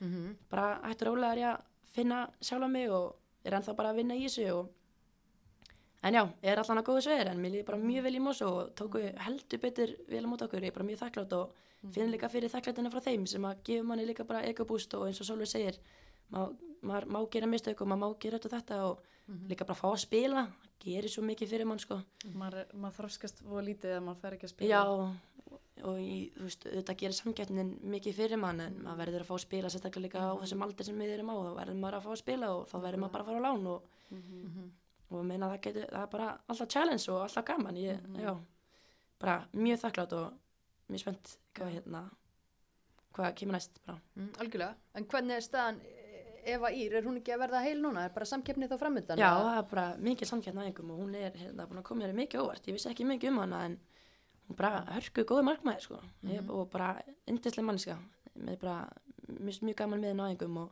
-hmm. 0.00 0.36
bara 0.50 0.80
hættur 0.88 1.12
ólega 1.12 1.54
að 1.54 1.62
finna 1.84 2.28
sjálfa 2.40 2.68
mig 2.68 2.90
og 2.90 3.16
er 3.44 3.52
ennþá 3.52 3.76
bara 3.76 3.90
að 3.90 3.96
vinna 3.96 4.14
í 4.14 4.24
þessu 4.26 4.52
og 4.54 4.68
en 6.02 6.16
já, 6.16 6.22
ég 6.42 6.52
er 6.52 6.62
allan 6.62 6.80
að 6.80 6.88
góða 6.88 7.04
sveir 7.06 7.30
en 7.30 7.42
mér 7.42 7.54
líður 7.56 7.68
bara 7.70 7.82
mjög 7.82 8.06
vel 8.06 8.14
í 8.16 8.22
Mosó 8.24 8.50
og 8.62 8.72
tóku 8.78 9.02
heldur 9.26 9.62
betur 9.62 9.94
vel 10.08 10.24
á 10.24 10.28
mót 10.30 10.44
okkur, 10.46 10.64
ég 10.64 10.72
er 10.72 10.76
bara 10.78 10.88
mjög 10.88 11.02
þakklátt 11.04 11.36
og 11.36 11.54
finn 11.94 12.12
líka 12.12 12.28
fyrir 12.32 12.52
þakklætina 12.52 12.92
frá 12.92 13.02
þeim 13.04 13.26
sem 13.28 13.44
að 13.48 13.62
gefa 13.68 13.88
manni 13.88 14.08
líka 14.08 14.26
bara 14.28 14.44
ekobúst 14.48 14.96
og 14.98 15.08
eins 15.08 15.20
og 15.20 15.28
Sólveig 15.28 15.52
segir 15.52 15.80
maður 16.30 16.56
ma 16.82 17.00
má 17.20 17.20
gera 17.32 17.48
mistök 17.50 17.80
og 17.82 17.90
maður 17.90 18.02
má 18.02 18.18
gera 18.20 18.38
þetta 18.38 18.50
og 18.50 18.56
þetta 18.56 18.82
og 18.88 19.08
líka 19.50 19.66
bara 19.66 19.78
fá 19.78 19.88
að 19.90 20.02
spila. 20.04 20.44
Það 20.60 20.76
gerir 20.84 21.12
svo 21.12 21.24
mikið 21.26 21.52
fyrir 21.52 21.68
mann 21.68 21.82
sko. 21.82 21.98
Maður, 22.34 22.70
maður 22.74 22.96
þroskast 23.00 23.42
og 23.46 23.64
lítið 23.66 23.96
að 23.96 24.06
maður 24.06 24.22
fer 24.22 24.36
ekki 24.36 24.48
að 24.48 24.54
spila. 24.54 24.70
Já 24.70 24.84
og 25.80 25.96
í, 25.96 26.16
þú 26.34 26.44
veist, 26.44 26.64
þetta 26.68 26.94
gerir 27.00 27.16
samgætnin 27.16 27.70
mikið 27.94 28.16
fyrir 28.18 28.40
mann 28.40 28.60
en 28.60 28.74
maður 28.84 29.00
verður 29.00 29.24
að 29.24 29.30
fá 29.30 29.34
að 29.36 29.42
spila 29.46 29.70
sérstaklega 29.72 30.04
líka 30.06 30.24
á 30.28 30.32
þessum 30.42 30.64
aldur 30.66 30.88
sem 30.88 31.00
við 31.00 31.14
erum 31.14 31.32
á. 31.32 31.36
Þá 31.40 31.52
verður 31.60 31.80
maður 31.80 31.96
að 31.98 32.04
fá 32.04 32.10
að 32.12 32.20
spila 32.20 32.50
og 32.56 32.66
þá 32.68 32.76
verður 32.84 33.02
maður 33.04 33.14
bara 33.14 33.24
að 33.24 33.30
fara 33.30 33.40
á 33.40 33.46
lán 33.46 33.70
og, 33.70 33.86
og 35.10 35.24
meina 35.26 35.48
það 35.50 35.60
getur, 35.66 35.86
það 35.90 36.02
er 36.02 36.10
bara 36.14 36.28
alltaf 36.48 36.68
challenge 36.68 37.08
og 37.12 37.22
alltaf 37.26 37.44
gaman 37.44 37.76
ég, 37.76 38.00
já, 38.22 38.34
bara 39.20 39.38
mjög 39.52 39.80
þakklátt 39.84 40.12
og 40.12 40.32
mjög 40.90 41.00
spennt 41.04 41.36
hvað 41.54 41.72
hérna 41.76 42.04
hvað 43.16 43.34
kemur 43.40 43.56
næst 43.58 43.80
bara 43.86 43.98
mm, 44.16 44.28
algjörlega, 44.38 44.74
en 44.94 45.04
hvernig 45.10 45.36
er 45.40 45.46
staðan 45.46 45.80
Eva 46.50 46.70
Ír, 46.72 46.94
er 46.96 47.04
hún 47.04 47.18
ekki 47.20 47.34
að 47.34 47.42
verða 47.42 47.60
heil 47.66 47.80
núna 47.82 48.06
er 48.06 48.12
bara 48.14 48.24
samkeppni 48.24 48.64
þá 48.70 48.78
framöndan 48.80 49.18
Já, 49.20 49.28
það 49.36 49.58
er 49.58 49.66
bara 49.74 49.82
mikil 50.00 50.28
samkjæmt 50.30 50.56
næðingum 50.56 50.92
og 50.94 51.00
hún 51.02 51.16
er 51.18 51.34
hérna 51.36 51.66
búin 51.68 51.82
að 51.82 51.84
koma 51.90 52.06
mér 52.06 52.14
mikið 52.16 52.40
óvart. 52.40 52.64
Ég 52.70 52.78
vissi 52.78 52.88
ekki 52.88 53.04
mikið 53.04 53.28
um 53.34 53.40
hana 53.42 53.58
en 53.66 53.74
hún 54.48 54.56
bara 54.56 54.80
hörku 54.94 55.26
góði 55.28 55.44
markmaður 55.50 55.84
sko. 55.84 55.98
Mm 56.22 56.30
Mhm. 56.38 56.48
og 56.50 56.70
bara 56.72 57.02
yndislega 57.28 57.66
manniska. 57.66 57.98
Með 58.40 58.58
bara 58.62 58.88
mjög, 59.28 59.60
mjög 59.68 59.76
gaman 59.82 60.00
með 60.00 60.16
næðingum 60.16 60.56
og, 60.62 60.70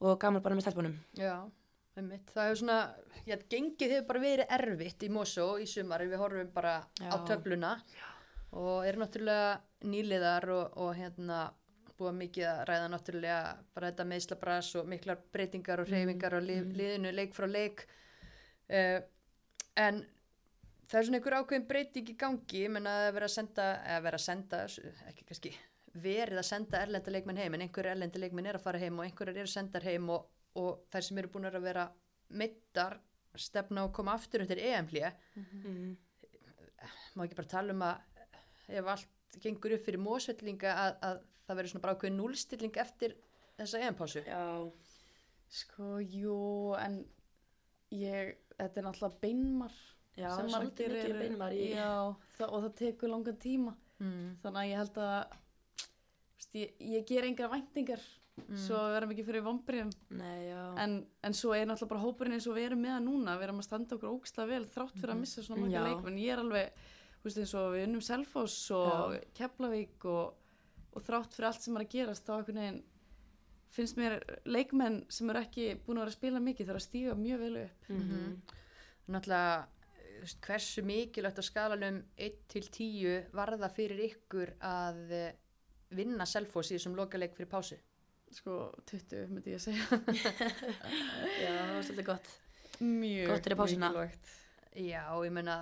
og 0.00 0.18
gaman 0.24 0.42
bara 0.42 0.54
með 0.56 0.64
stelpunum. 0.64 0.96
Já, 1.20 1.34
einmitt. 2.02 2.32
Það 2.34 2.48
hefur 2.48 2.60
svona, 2.62 2.78
já, 3.26 3.36
gengið 3.52 3.94
hefur 3.94 4.08
bara 4.10 4.22
verið 4.24 4.52
erfitt 4.58 5.04
í 5.06 5.10
Mosó 5.12 5.46
í 5.60 5.66
sumar 5.70 6.04
við 6.06 6.20
horfum 6.22 6.52
bara 6.54 6.74
á 6.82 7.16
Já. 7.16 7.24
töfluna. 7.32 7.72
Og 8.58 8.86
eru 8.88 9.02
náttúrulega 9.02 9.58
nýliðar 9.84 10.48
og, 10.54 10.76
og 10.80 10.94
hérna 10.96 11.40
búið 11.98 12.20
mikið 12.22 12.46
að 12.48 12.60
ræða 12.70 12.90
náttúrulega 12.92 13.40
bara 13.74 13.90
þetta 13.90 14.06
meðslabras 14.12 14.74
og 14.78 14.88
miklar 14.88 15.18
breytingar 15.34 15.82
og 15.82 15.90
hreyfingar 15.90 16.36
og 16.38 16.46
lið, 16.46 16.68
liðinu 16.78 17.14
leik 17.14 17.34
frá 17.36 17.48
leik. 17.50 17.84
Uh, 18.68 19.00
en 19.76 20.04
það 20.88 21.00
er 21.00 21.08
svona 21.08 21.18
einhver 21.18 21.38
ákveðin 21.40 21.66
breyting 21.68 22.12
í 22.12 22.16
gangi. 22.18 22.62
Ég 22.64 22.72
menna 22.72 22.94
að 23.08 23.16
vera 23.18 23.28
að 23.28 23.34
senda, 23.34 23.72
eða 23.82 24.04
vera 24.06 24.20
að 24.22 24.26
senda 24.28 24.62
ekki 25.10 25.26
kannski 25.28 25.54
verið 25.98 26.40
að 26.40 26.48
senda 26.48 26.82
erlenda 26.84 27.12
leikmenn 27.12 27.40
heim 27.40 27.56
en 27.56 27.64
einhverju 27.66 27.92
erlendi 27.92 28.20
leikmenn 28.22 28.48
er 28.48 28.58
að 28.58 28.66
fara 28.66 28.80
heim 28.82 28.98
og 28.98 29.06
einhverjar 29.06 29.40
eru 29.42 29.50
sendar 29.50 29.86
heim 29.88 30.10
og, 30.14 30.26
og 30.58 30.82
þær 30.92 31.06
sem 31.08 31.20
eru 31.22 31.30
búin 31.34 31.48
að 31.50 31.60
vera 31.64 31.86
meittar 32.30 32.98
stefna 33.38 33.84
og 33.86 33.92
koma 33.94 34.14
aftur 34.18 34.42
eftir 34.44 34.58
EM-hlje 34.64 35.12
Mm. 35.38 35.96
má 37.16 37.24
ekki 37.26 37.36
bara 37.38 37.50
tala 37.50 37.74
um 37.74 37.82
að 37.82 38.00
ef 38.78 38.86
allt 38.92 39.38
gengur 39.42 39.72
upp 39.76 39.84
fyrir 39.86 39.98
mósvellinga 40.02 40.72
að, 40.84 40.92
að 41.08 41.20
það 41.46 41.56
verður 41.58 41.70
svona 41.72 41.82
bara 41.84 41.94
ákveðin 41.96 42.18
núlstilling 42.20 42.76
eftir 42.84 43.14
þessa 43.58 43.80
EM-pásu 43.88 44.22
Já, 44.26 44.42
sko, 45.60 45.98
jú, 46.04 46.36
en 46.78 47.00
ég, 47.94 48.34
þetta 48.58 48.80
er 48.82 48.86
náttúrulega 48.86 49.20
beinmar 49.22 49.74
já 50.18 50.28
sem 50.36 50.50
margir 50.52 50.94
eru- 50.98 51.18
beinmar 51.22 51.54
í... 51.56 51.68
já, 51.74 51.90
það, 52.38 52.48
og 52.54 52.64
það 52.66 52.74
tekur 52.82 53.12
langan 53.14 53.38
tíma 53.42 53.74
mm. 53.98 54.24
þannig 54.42 54.62
að 54.62 54.70
ég 54.70 54.82
held 54.82 55.00
að 55.04 55.36
veist, 56.38 56.54
ég, 56.62 56.74
ég 56.94 57.06
ger 57.10 57.28
engra 57.30 57.50
væntingar 57.54 58.02
svo 58.64 58.80
við 58.84 58.94
verðum 58.96 59.14
ekki 59.14 59.24
fyrir 59.26 59.44
já. 60.48 60.60
en, 60.84 60.94
en 61.22 61.36
svo 61.36 61.54
er 61.56 61.66
náttúrulega 61.68 61.92
bara 61.92 62.04
hópurinn 62.04 62.36
eins 62.36 62.48
og 62.50 62.58
við 62.58 62.68
erum 62.70 62.82
með 62.84 62.94
það 62.94 63.06
núna 63.06 63.36
við 63.38 63.48
erum 63.48 63.62
að 63.62 63.68
standa 63.68 63.96
okkur 63.96 64.12
ógstlega 64.12 64.50
vel 64.52 64.68
þrátt 64.74 64.98
fyrir 64.98 65.14
að 65.14 65.22
missa 65.22 65.44
svona 65.46 65.64
marga 65.64 65.78
Já. 65.78 65.86
leikmenn. 65.88 66.20
Ég 66.22 66.34
er 66.34 66.42
alveg, 66.42 66.84
þú 67.18 67.28
veist 67.28 67.40
eins 67.42 67.54
og 67.60 67.70
við 67.74 67.86
unnum 67.86 68.04
Selfoss 68.08 68.58
og 68.76 69.16
Keflavík 69.38 70.06
og, 70.12 70.52
og 70.92 71.08
þrátt 71.08 71.34
fyrir 71.36 71.50
allt 71.50 71.66
sem 71.66 71.78
er 71.78 71.86
að 71.86 71.92
gerast 71.96 72.28
þá 72.28 72.36
einhvern 72.36 72.62
veginn 72.62 72.84
finnst 73.78 73.98
mér 74.00 74.16
leikmenn 74.48 75.02
sem 75.12 75.28
eru 75.28 75.42
ekki 75.44 75.66
búin 75.84 75.98
að 75.98 76.06
vera 76.06 76.14
að 76.14 76.18
spila 76.18 76.44
mikið 76.44 76.70
þarf 76.70 76.80
að 76.80 76.86
stíga 76.86 77.18
mjög 77.18 77.42
vel 77.44 77.56
upp. 77.64 77.90
Mhm. 77.92 78.38
náttúrulega 79.08 79.66
þú 80.18 80.24
veist, 80.24 80.40
hversu 80.42 80.82
mikilvægt 80.82 81.38
á 81.38 81.44
skalanum 81.46 82.00
1 82.16 82.38
til 82.48 82.64
10 82.64 83.28
varða 83.36 83.68
fyrir 83.70 84.00
ykkur 84.08 84.56
að 84.64 85.12
vinna 85.94 86.26
Selfoss 86.28 86.72
í 86.72 86.76
þessum 86.76 86.96
lokaleik 86.98 87.36
fyrir 87.36 87.50
pásu 87.52 87.78
sko 88.36 88.56
20 88.90 89.28
myndi 89.32 89.54
ég 89.54 89.58
að 89.58 89.64
segja 89.68 89.86
Já, 91.42 91.52
það 91.54 91.72
var 91.74 91.86
svolítið 91.88 92.06
gott. 92.10 92.28
mjög 92.80 93.48
mikilvægt. 93.58 94.34
Já, 94.78 95.02
ég 95.24 95.32
meina, 95.34 95.54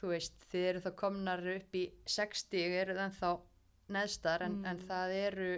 þú 0.00 0.10
veist, 0.12 0.44
þið 0.52 0.66
eru 0.70 0.82
þá 0.84 0.90
komnar 1.00 1.40
upp 1.56 1.74
í 1.74 1.84
60, 2.06 2.66
eru 2.82 2.94
það 2.94 3.06
ennþá 3.08 3.30
neðstar, 3.96 4.44
en, 4.46 4.58
en 4.70 4.82
það 4.86 5.14
eru 5.24 5.48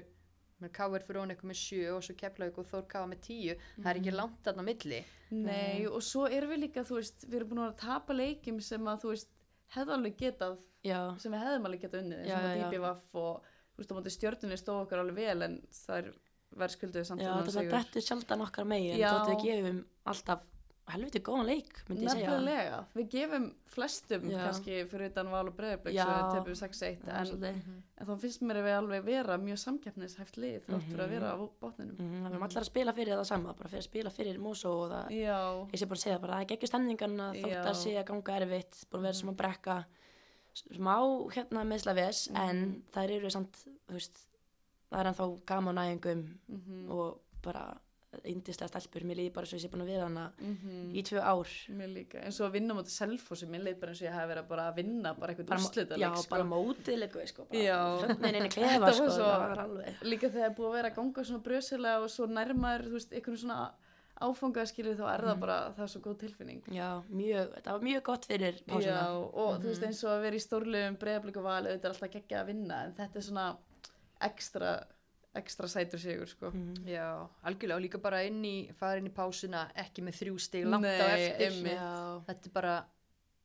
með 0.63 0.71
Káir 0.79 1.03
fyrir 1.05 1.19
hún 1.21 1.33
eitthvað 1.35 1.51
með 1.51 1.59
sjö 1.59 1.89
og 1.97 2.05
svo 2.07 2.15
Keflavík 2.21 2.59
og 2.63 2.69
Þór 2.71 2.85
Káa 2.93 3.09
með 3.11 3.21
tíu 3.27 3.55
það 3.59 3.89
er 3.91 3.99
Mhm. 3.99 4.03
ekki 4.05 4.13
langt 4.15 4.43
þarna 4.47 4.63
á 4.63 4.69
milli 4.71 5.01
Nei, 5.33 5.87
og 5.91 6.03
svo 6.07 6.27
erum 6.31 6.53
við 6.55 6.61
líka, 6.69 6.85
þú 6.87 6.99
veist, 7.01 7.25
við 7.27 7.39
erum 7.41 7.49
búin 7.51 7.63
að 7.65 7.71
að 7.73 7.79
tapa 7.83 8.13
leikjum 8.15 8.61
sem 8.63 8.85
að, 8.87 9.01
þú 9.03 9.09
veist, 9.15 9.29
hefðu 9.75 9.95
alveg 9.97 10.17
getað, 10.21 10.59
Já, 10.87 10.99
sem 11.19 11.33
við 11.35 11.43
hefðum 11.45 11.67
alveg 11.69 11.83
getað 11.87 12.03
unnið, 12.05 12.23
já, 12.29 12.39
já. 12.57 12.65
DBVF 12.71 13.19
og, 13.21 13.45
þú 13.73 13.83
veist, 13.83 13.93
á 13.93 13.97
móti 13.99 14.13
stjörnunni 14.17 14.59
stóð 14.61 14.81
okkar 14.87 15.03
alveg 15.03 15.19
vel, 15.19 15.43
en 15.49 15.55
það 15.73 15.99
er 15.99 16.13
verðskulduð 16.57 17.05
samt 17.09 17.21
já 17.23 17.33
þetta 17.39 17.53
sigur. 17.59 17.71
dettur 17.79 18.03
sjaldan 18.03 18.41
okkar 18.47 18.65
megin 18.65 18.99
Já. 18.99 19.11
þótt 19.13 19.31
við 19.37 19.45
gefum 19.47 19.85
alltaf 20.07 20.41
helviti 20.93 21.21
góðan 21.23 21.47
leik, 21.47 21.69
myndi 21.89 22.03
ég 22.05 22.11
segja. 22.11 22.31
Nefnilega, 22.31 22.79
við 22.99 23.07
gefum 23.09 23.45
flestum 23.71 24.25
Já. 24.29 24.39
kannski 24.43 24.81
fyrir 24.91 25.07
utan 25.13 25.31
val 25.31 25.47
og 25.49 25.55
breyðarblik 25.57 25.95
Já. 25.95 26.03
svo 26.05 26.17
við 26.19 26.35
töpum 26.35 26.57
6-1 26.59 27.07
Já, 27.07 27.15
en, 27.21 27.27
svolítið. 27.31 27.61
en 28.03 28.07
þá 28.09 28.17
finnst 28.25 28.43
mér 28.43 28.57
að 28.59 28.67
við 28.67 28.77
alveg 28.81 29.05
vera 29.07 29.37
mjög 29.39 29.59
samkeppnishæft 29.63 30.37
lið 30.43 30.67
þátt 30.67 30.83
fyrir 30.89 31.01
að 31.01 31.07
Mhm. 31.07 31.15
vera 31.15 31.31
á 31.33 31.37
botninum 31.63 31.97
Mhm, 31.97 32.19
Við 32.27 32.31
erum 32.33 32.43
allar 32.43 32.63
að 32.63 32.71
spila 32.73 32.93
fyrir 32.93 33.15
það 33.17 33.27
sama, 33.27 33.53
bara 33.55 33.69
fyrir 33.69 33.79
að 33.83 33.89
spila 33.89 34.11
fyrir 34.11 34.39
Mosó 34.39 34.71
og 34.83 34.91
það, 34.91 35.11
Já, 35.23 35.39
ég 35.73 35.79
sé 35.79 35.87
bara 35.87 35.97
að 35.97 36.05
segja 36.05 36.19
bara, 36.21 36.33
það 36.35 36.41
er 36.51 36.57
ekki 36.57 36.67
stemningan 36.69 37.17
þótt 37.17 37.67
að 37.71 37.75
sé 37.85 37.91
að 37.97 38.05
ganga 38.07 38.41
erfitt, 38.43 38.85
búin 38.91 39.01
að 39.01 39.03
vera 39.03 39.15
sem 39.15 39.29
að 39.31 39.37
brekka 39.37 39.85
smá 40.53 40.97
hérna 41.33 41.65
meðsla 41.65 41.95
ves, 41.95 42.29
Mhm. 42.29 42.37
en 42.37 42.83
þær 42.93 43.11
eru 43.17 43.31
samt, 43.31 43.53
þú 43.89 43.93
veist, 43.95 44.19
það 44.93 45.01
er 45.01 45.09
ennþá 45.13 45.27
gaman 45.49 45.81
æfingum 45.87 46.27
mhm, 46.49 46.85
og 46.93 47.21
bara 47.43 47.65
yndislega 48.29 48.69
stelpur, 48.69 49.07
mér 49.09 49.17
líði 49.17 49.31
bara 49.33 49.49
svo 49.49 49.57
ég 49.57 49.63
sé 49.65 49.69
búin 49.73 49.83
að 49.87 49.89
vera 49.95 50.05
hana 50.05 50.25
mhm. 50.37 50.91
í 50.93 51.03
tvö 51.09 51.21
ár. 51.25 51.49
Mér 51.73 51.89
líka, 51.95 52.21
eins 52.21 52.41
og 52.43 52.51
að 52.51 52.59
vinna 52.59 52.75
mútið 52.77 52.93
selfossi, 52.93 53.47
mér 53.49 53.63
leið 53.65 53.79
bara 53.81 53.95
eins 53.95 54.03
og 54.03 54.07
ég 54.07 54.13
hef 54.19 54.29
verið 54.29 54.43
að 54.43 54.51
bara 54.51 54.67
að 54.69 54.77
vinna 54.83 55.15
bara 55.17 55.33
eitthvað 55.33 55.49
Bara, 55.49 55.63
úrslita 55.65 55.97
já, 55.97 56.11
bara 56.29 56.45
við 57.23 57.31
sko, 57.33 57.47
bara 57.49 57.63
Já. 57.65 57.79
fögnin 58.03 58.37
inn 58.37 58.45
í 58.45 58.51
Þetta 58.53 58.59
klefa 58.59 58.83
var 58.85 58.93
sko, 58.99 59.07
svo- 59.09 59.31
það 59.33 59.47
var 59.49 59.63
alveg. 59.65 60.03
Líka 60.13 60.29
þegar 60.29 60.43
það 60.45 60.51
er 60.51 60.57
búið 60.61 60.69
að 60.69 60.77
vera 60.77 60.91
að 60.93 60.99
ganga 61.01 61.25
svona 61.25 61.43
brösilega 61.49 62.03
og 62.05 62.11
svo 62.13 62.27
nærmaður, 62.27 62.85
þú 62.91 62.93
veist, 62.99 63.17
einhvern 63.17 63.41
svona 63.47 63.59
áfangaskilið 64.23 65.01
þá 65.01 65.05
er 65.15 65.21
það 65.25 65.33
Mhm. 65.35 65.41
bara, 65.41 65.57
það 65.77 65.83
er 65.83 65.91
svo 65.95 66.01
góð 66.05 66.19
tilfinning 66.21 66.63
Já, 66.71 67.03
mjög, 67.11 67.49
þetta 67.57 67.73
var 67.73 67.81
mjög 67.81 68.03
gott 68.03 68.27
fyrir 68.29 68.55
Já, 68.55 68.67
pásuna. 68.69 69.09
og 69.35 69.53
þú 69.57 69.59
Mhm. 69.59 69.67
veist 69.73 69.83
eins 69.89 70.05
og 70.05 70.11
að 70.13 70.21
vera 70.23 70.37
í 70.37 70.45
stórlegum 70.47 70.97
breyðablík 71.01 71.37
og 71.37 71.43
val, 71.49 71.65
auðvitað 71.65 71.85
er 71.85 71.95
alltaf 71.97 72.11
geggja 72.13 72.41
að 72.43 72.47
vinna 72.47 72.85
en 72.85 72.93
þetta 72.93 73.17
er 73.17 73.23
svona 73.23 73.57
ekstra 74.29 74.75
ekstra 75.39 75.69
sætur 75.69 76.01
sigur 76.01 76.29
sko. 76.29 76.51
Mm. 76.53 76.89
Já, 76.89 77.07
algjörlega 77.49 77.79
og 77.79 77.85
líka 77.87 78.01
bara 78.03 78.23
inn 78.29 78.43
í 78.45 78.57
farin 78.77 79.09
í 79.09 79.13
pásuna, 79.15 79.65
ekki 79.81 80.05
með 80.05 80.19
þrjú 80.21 80.41
stig 80.45 80.67
langt 80.69 80.85
Nei, 80.85 80.99
á 81.01 81.07
eftir 81.15 81.57
þetta 82.29 82.51
er 82.51 82.55
bara, 82.57 82.75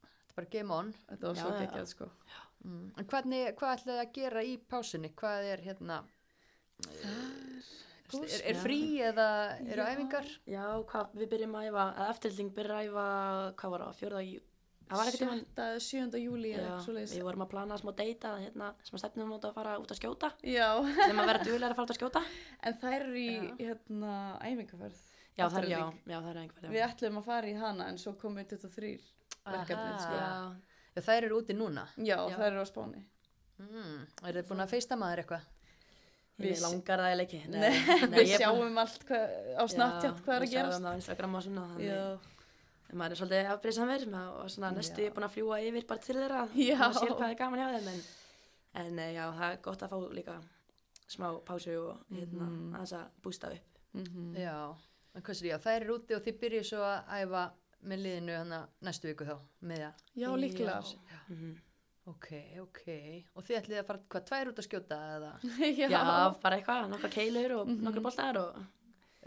þetta 0.03 0.33
er 0.33 0.37
bara 0.41 0.51
game 0.57 0.77
on. 0.81 0.91
Þetta 1.07 1.29
var 1.29 1.39
svo 1.41 1.53
geggjað 1.55 1.89
sko. 1.93 2.09
Mm. 2.65 2.85
En 2.97 3.09
hvernig, 3.13 3.43
hvað 3.59 3.75
ætlaði 3.77 4.03
að 4.03 4.13
gera 4.17 4.43
í 4.43 4.53
pásunni? 4.67 5.13
Hvað 5.15 5.49
er 5.53 5.63
hérna 5.63 6.01
er, 6.87 7.15
er, 8.19 8.43
er 8.51 8.59
frí 8.59 8.81
eða 9.07 9.29
eru 9.63 9.87
æfingar? 9.87 10.29
Já, 10.49 10.65
hvað, 10.91 11.15
við 11.21 11.31
byrjum 11.35 11.57
að 11.59 11.71
æfa, 11.71 11.87
eftirling 12.11 12.53
byrja 12.57 12.81
að 12.81 12.91
æfa 12.91 13.07
hvað 13.61 13.75
var 13.75 13.85
það, 13.85 13.99
fjörða 14.01 14.23
í 14.27 14.37
7. 14.87 15.27
Um 15.27 15.41
eða 15.57 15.81
7. 15.83 16.21
júli 16.21 16.53
við 16.55 17.25
vorum 17.25 17.43
að 17.43 17.51
plana 17.51 17.77
smá 17.81 17.91
deyta 17.97 18.37
hérna, 18.39 18.71
sem 18.87 18.95
að 18.95 19.03
stefnum 19.03 19.33
átt 19.35 19.49
að 19.49 19.57
fara 19.57 19.75
út 19.81 19.91
að 19.91 19.99
skjóta. 19.99 20.31
Sem 20.39 21.19
að 21.19 21.29
vera 21.31 21.43
djúlega 21.43 21.71
að 21.73 21.77
fara 21.79 21.87
út 21.89 21.93
að 21.95 21.99
skjóta. 21.99 22.23
En 22.67 22.79
það 22.81 22.95
er 22.97 23.05
í 23.19 23.27
hérna, 23.59 24.13
æmingaförð 24.47 25.03
já 25.37 25.45
það 25.53 25.67
er, 25.69 25.73
er 26.09 26.39
einhver 26.41 26.71
við 26.73 26.81
ætlum 26.81 27.19
að 27.19 27.27
fara 27.27 27.49
í 27.51 27.53
hana 27.59 27.91
en 27.91 27.99
svo 28.01 28.15
komum 28.17 28.39
við 28.41 28.55
23 28.55 28.95
verkefni 29.45 30.63
Það 30.97 31.19
eru 31.19 31.37
úti 31.37 31.53
núna? 31.53 31.83
Já, 31.97 32.15
Já. 32.25 32.33
það 32.33 32.47
eru 32.47 32.63
á 32.63 32.67
spáni. 32.67 33.03
Mm, 33.61 33.99
Er 34.25 34.37
þið 34.39 34.47
búin 34.49 34.63
að 34.63 34.71
feista 34.73 34.97
maður 34.97 35.21
eitthvað? 35.23 35.43
Við 36.37 36.63
langar 36.63 37.03
það 37.03 37.13
eða 37.13 37.25
ekki. 37.25 37.41
Nei, 37.53 37.59
Nei 38.09 38.17
við 38.17 38.33
sjáum 38.33 38.63
búin... 38.63 38.79
allt 38.81 39.05
hva... 39.09 39.19
á 39.57 39.63
snart 39.69 40.07
hvað 40.23 40.33
er 40.35 40.45
að 40.47 40.55
gerast. 40.55 40.73
Við 40.73 40.73
sjáum 40.73 40.87
það 40.87 40.89
á 40.89 40.99
Instagram 41.01 41.37
og 41.37 41.45
svona 41.45 41.67
þannig 41.73 42.33
þannig, 42.87 42.97
maður 43.01 43.11
er 43.11 43.19
svolítið 43.21 43.51
afbrýðsamur 43.53 44.05
og 44.41 44.49
svona 44.49 44.71
næstu 44.75 45.03
Já. 45.07 45.11
búin 45.13 45.27
að 45.27 45.33
fljúa 45.35 45.59
yfir 45.67 45.85
bara 45.87 45.99
til 45.99 46.15
þeirra, 46.15 46.41
Já. 46.55 46.77
maður 46.77 46.99
sér 47.01 47.15
hvað 47.17 47.29
er 47.33 47.35
gaman 47.41 47.59
hjá 47.59 47.69
þeim, 47.77 47.87
en, 47.93 48.01
en 48.85 48.99
eh, 48.99 49.13
já, 49.13 49.23
það 49.37 49.51
er 49.51 49.61
gott 49.67 49.83
að 49.83 49.89
fá 49.93 49.97
líka 50.17 50.37
smá 51.07 51.27
pásu 51.47 51.77
og 51.79 52.01
hérna, 52.11 52.47
Mhm. 52.47 52.73
aðeins 52.75 52.93
að 52.93 53.05
bústa 53.23 53.51
upp. 53.53 53.77
mhm. 53.93 54.33
já, 54.35 54.75
en 55.15 55.21
hvað 55.21 55.35
sér 55.39 55.47
ég, 55.53 55.61
þær 55.63 55.81
eru 55.81 55.95
úti 55.99 56.15
og 56.15 56.23
þið 56.25 56.39
byrjuð 56.41 56.65
svo 56.71 56.81
að 56.83 57.15
æfa 57.21 57.45
með 57.87 58.01
liðinu 58.03 58.35
hana 58.37 58.67
næstu 58.83 59.07
viku 59.07 59.25
þá 59.25 59.37
með 59.63 59.77
það 59.77 59.93
Já, 60.15 60.29
líklega 60.35 60.81
Mhm. 61.29 61.55
ok, 62.07 62.27
ok, 62.61 62.83
og 63.35 63.43
þið 63.43 63.57
ætlið 63.61 63.79
að 63.81 63.85
fara 63.85 63.99
hvað, 64.09 64.25
tvær 64.29 64.47
út 64.51 64.59
að 64.61 64.67
skjóta 64.67 64.97
eða 65.17 65.31
Já, 65.79 65.87
Já, 65.89 66.01
bara 66.41 66.57
eitthvað, 66.57 66.89
nokkra 66.91 67.09
keilur 67.11 67.51
og 67.61 67.67
Mhm. 67.67 67.83
nokkra 67.83 68.01
boltar 68.01 68.37
og 68.37 68.55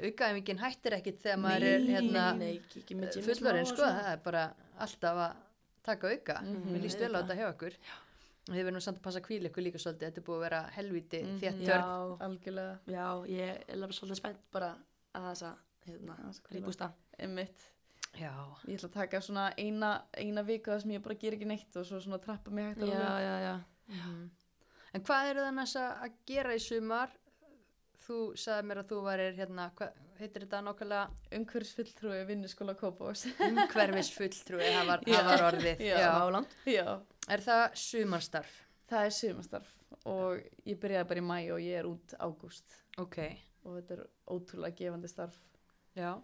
aukaæfingin 0.07 0.59
hættir 0.62 0.92
ekkit 0.98 1.18
þegar 1.22 1.38
maður 1.44 1.66
er 1.70 1.80
hérna 1.88 2.24
fullorinn 3.26 3.66
sko, 3.66 3.82
það 3.82 4.12
er 4.12 4.20
bara 4.24 4.44
alltaf 4.80 5.16
að 5.26 5.36
taka 5.82 6.11
auka, 6.14 6.40
Mhm. 6.42 6.70
mér 6.72 6.82
líst 6.84 6.98
vel 7.01 7.14
á 7.16 7.20
þetta 7.22 7.36
hjá 7.36 7.48
okkur 7.55 7.74
og 8.51 8.55
þið 8.55 8.64
verðum 8.66 8.80
samt 8.82 8.98
að 8.98 9.03
passa 9.03 9.20
kvíl 9.20 9.46
ykkur 9.48 9.62
líka 9.64 9.78
svolítið, 9.78 10.07
þetta 10.11 10.18
er 10.18 10.26
búið 10.28 10.36
að 10.38 10.44
vera 10.46 10.62
helviti 10.76 11.22
Mhm. 11.24 11.38
þétt 11.40 11.61
Já, 11.61 11.66
törn 11.66 12.18
algjörlega 12.20 12.78
já, 12.86 13.07
ég 13.28 13.40
er 13.68 13.74
alveg 13.74 13.92
svolítið 13.98 14.16
spennt 14.16 14.51
bara 14.53 14.76
að 15.14 15.22
þess 15.30 15.42
að, 15.42 15.57
hérna. 15.86 16.16
Einmitt 17.20 17.61
já, 18.18 18.32
Ég 18.66 18.78
ætla 18.78 18.88
að 18.88 18.92
taka 18.92 19.20
svona 19.20 19.53
eina, 19.59 20.03
eina 20.16 20.42
viku 20.42 20.70
þar 20.70 20.80
sem 20.82 20.90
ég 20.90 21.03
bara 21.03 21.14
ger 21.14 21.32
ekki 21.32 21.46
neitt 21.46 21.76
og 21.76 21.84
svo 21.86 22.01
svona 22.01 22.18
trappa 22.20 22.51
mig 22.51 22.64
hægt 22.74 22.78
Já, 22.78 22.84
að 22.86 22.90
rólega. 22.90 23.20
já, 23.20 23.40
já. 23.40 23.61
Mhm. 23.94 24.30
en 24.94 25.01
hvað 25.03 25.30
eru 25.30 25.40
þannig 25.40 25.76
að 25.76 26.12
gera 26.26 26.51
í 26.55 26.59
sumar 26.59 27.11
þú 28.11 28.19
sagði 28.43 28.67
mér 28.71 28.81
að 28.83 28.89
þú 28.93 29.01
varir 29.07 29.37
hérna, 29.39 29.67
hvað 29.79 29.99
heitir 30.21 30.45
þetta 30.45 30.61
nákvæmlega? 30.67 31.19
Umhverfsfulltrúi 31.39 32.23
vinnuskóla 32.29 32.75
Kópavós 32.81 33.23
umhverfis 33.47 34.11
fulltrúi, 34.17 34.65
það 34.67 34.91
var, 34.91 35.05
Já. 35.07 35.17
það 35.19 35.31
var 35.31 35.45
orðið. 35.51 35.85
Já. 35.87 35.95
já. 35.97 36.09
Smáland. 36.17 36.57
Já, 36.75 36.87
er 37.37 37.45
það 37.47 37.63
sumarstarf? 37.85 38.57
Það 38.91 39.07
er 39.07 39.15
sumastarf 39.21 39.77
og 40.11 40.67
ég 40.67 40.79
byrjaði 40.83 41.09
bara 41.13 41.23
í 41.23 41.27
mæ 41.31 41.39
og 41.55 41.63
ég 41.63 41.79
er 41.81 41.89
út 41.89 42.15
ágúst. 42.19 42.77
Ok, 42.99 43.19
og 43.65 43.79
þetta 43.79 43.97
er 43.99 44.05
ótrúlega 44.35 44.77
gefandi 44.83 45.11
starf. 45.13 45.37
Já 45.99 46.15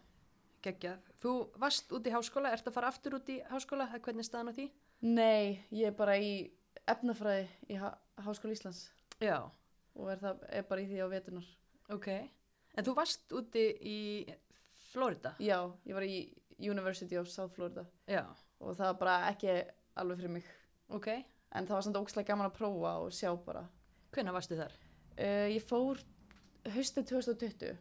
geggjað, 0.66 1.02
þú 1.22 1.32
varst 1.62 1.92
út 1.94 2.06
í 2.08 2.12
háskóla 2.14 2.50
ert 2.56 2.66
að 2.66 2.74
fara 2.74 2.88
aftur 2.90 3.14
út 3.20 3.28
í 3.30 3.36
háskóla, 3.52 3.86
Það 3.86 3.98
er 4.00 4.02
hvernig 4.06 4.24
er 4.24 4.28
staðan 4.30 4.50
á 4.50 4.54
því? 4.56 4.64
Nei, 5.06 5.62
ég 5.70 5.86
er 5.92 5.94
bara 5.94 6.16
í 6.18 6.32
efnafræði 6.90 7.44
í 7.70 7.76
Há- 7.78 7.98
Háskóla 8.24 8.56
Íslands. 8.56 8.80
Já, 9.22 9.36
og 9.94 10.10
er, 10.10 10.18
það, 10.24 10.42
er 10.58 10.66
bara 10.66 10.82
í 10.82 10.88
því 10.90 10.98
á 11.04 11.06
vetunar 11.12 11.46
ok. 11.92 12.08
En 12.76 12.84
þú 12.84 12.94
varst 12.96 13.32
úti 13.32 13.64
í 13.80 13.98
Florida? 14.90 15.34
Já, 15.40 15.58
ég 15.88 15.96
var 15.96 16.04
í 16.04 16.18
University 16.58 17.16
of 17.20 17.28
South 17.28 17.54
Florida. 17.56 17.84
Já, 18.08 18.24
og 18.60 18.76
það 18.76 18.90
var 18.92 18.98
bara 19.00 19.16
ekki 19.30 19.54
alveg 19.96 20.20
fyrir 20.20 20.34
mig. 20.36 20.50
Ok, 20.92 21.08
en 21.52 21.66
það 21.66 21.76
var 21.78 21.86
samt 21.86 21.98
ókslega 22.00 22.30
gaman 22.32 22.50
að 22.50 22.56
prófa 22.58 22.92
og 23.02 23.12
sjá 23.12 23.32
bara. 23.44 23.64
Hvenær 24.14 24.36
varstu 24.36 24.56
þar? 24.58 24.72
uh, 25.18 25.48
Ég 25.52 25.64
fór 25.64 26.00
haustið 26.74 27.08
2020 27.12 27.76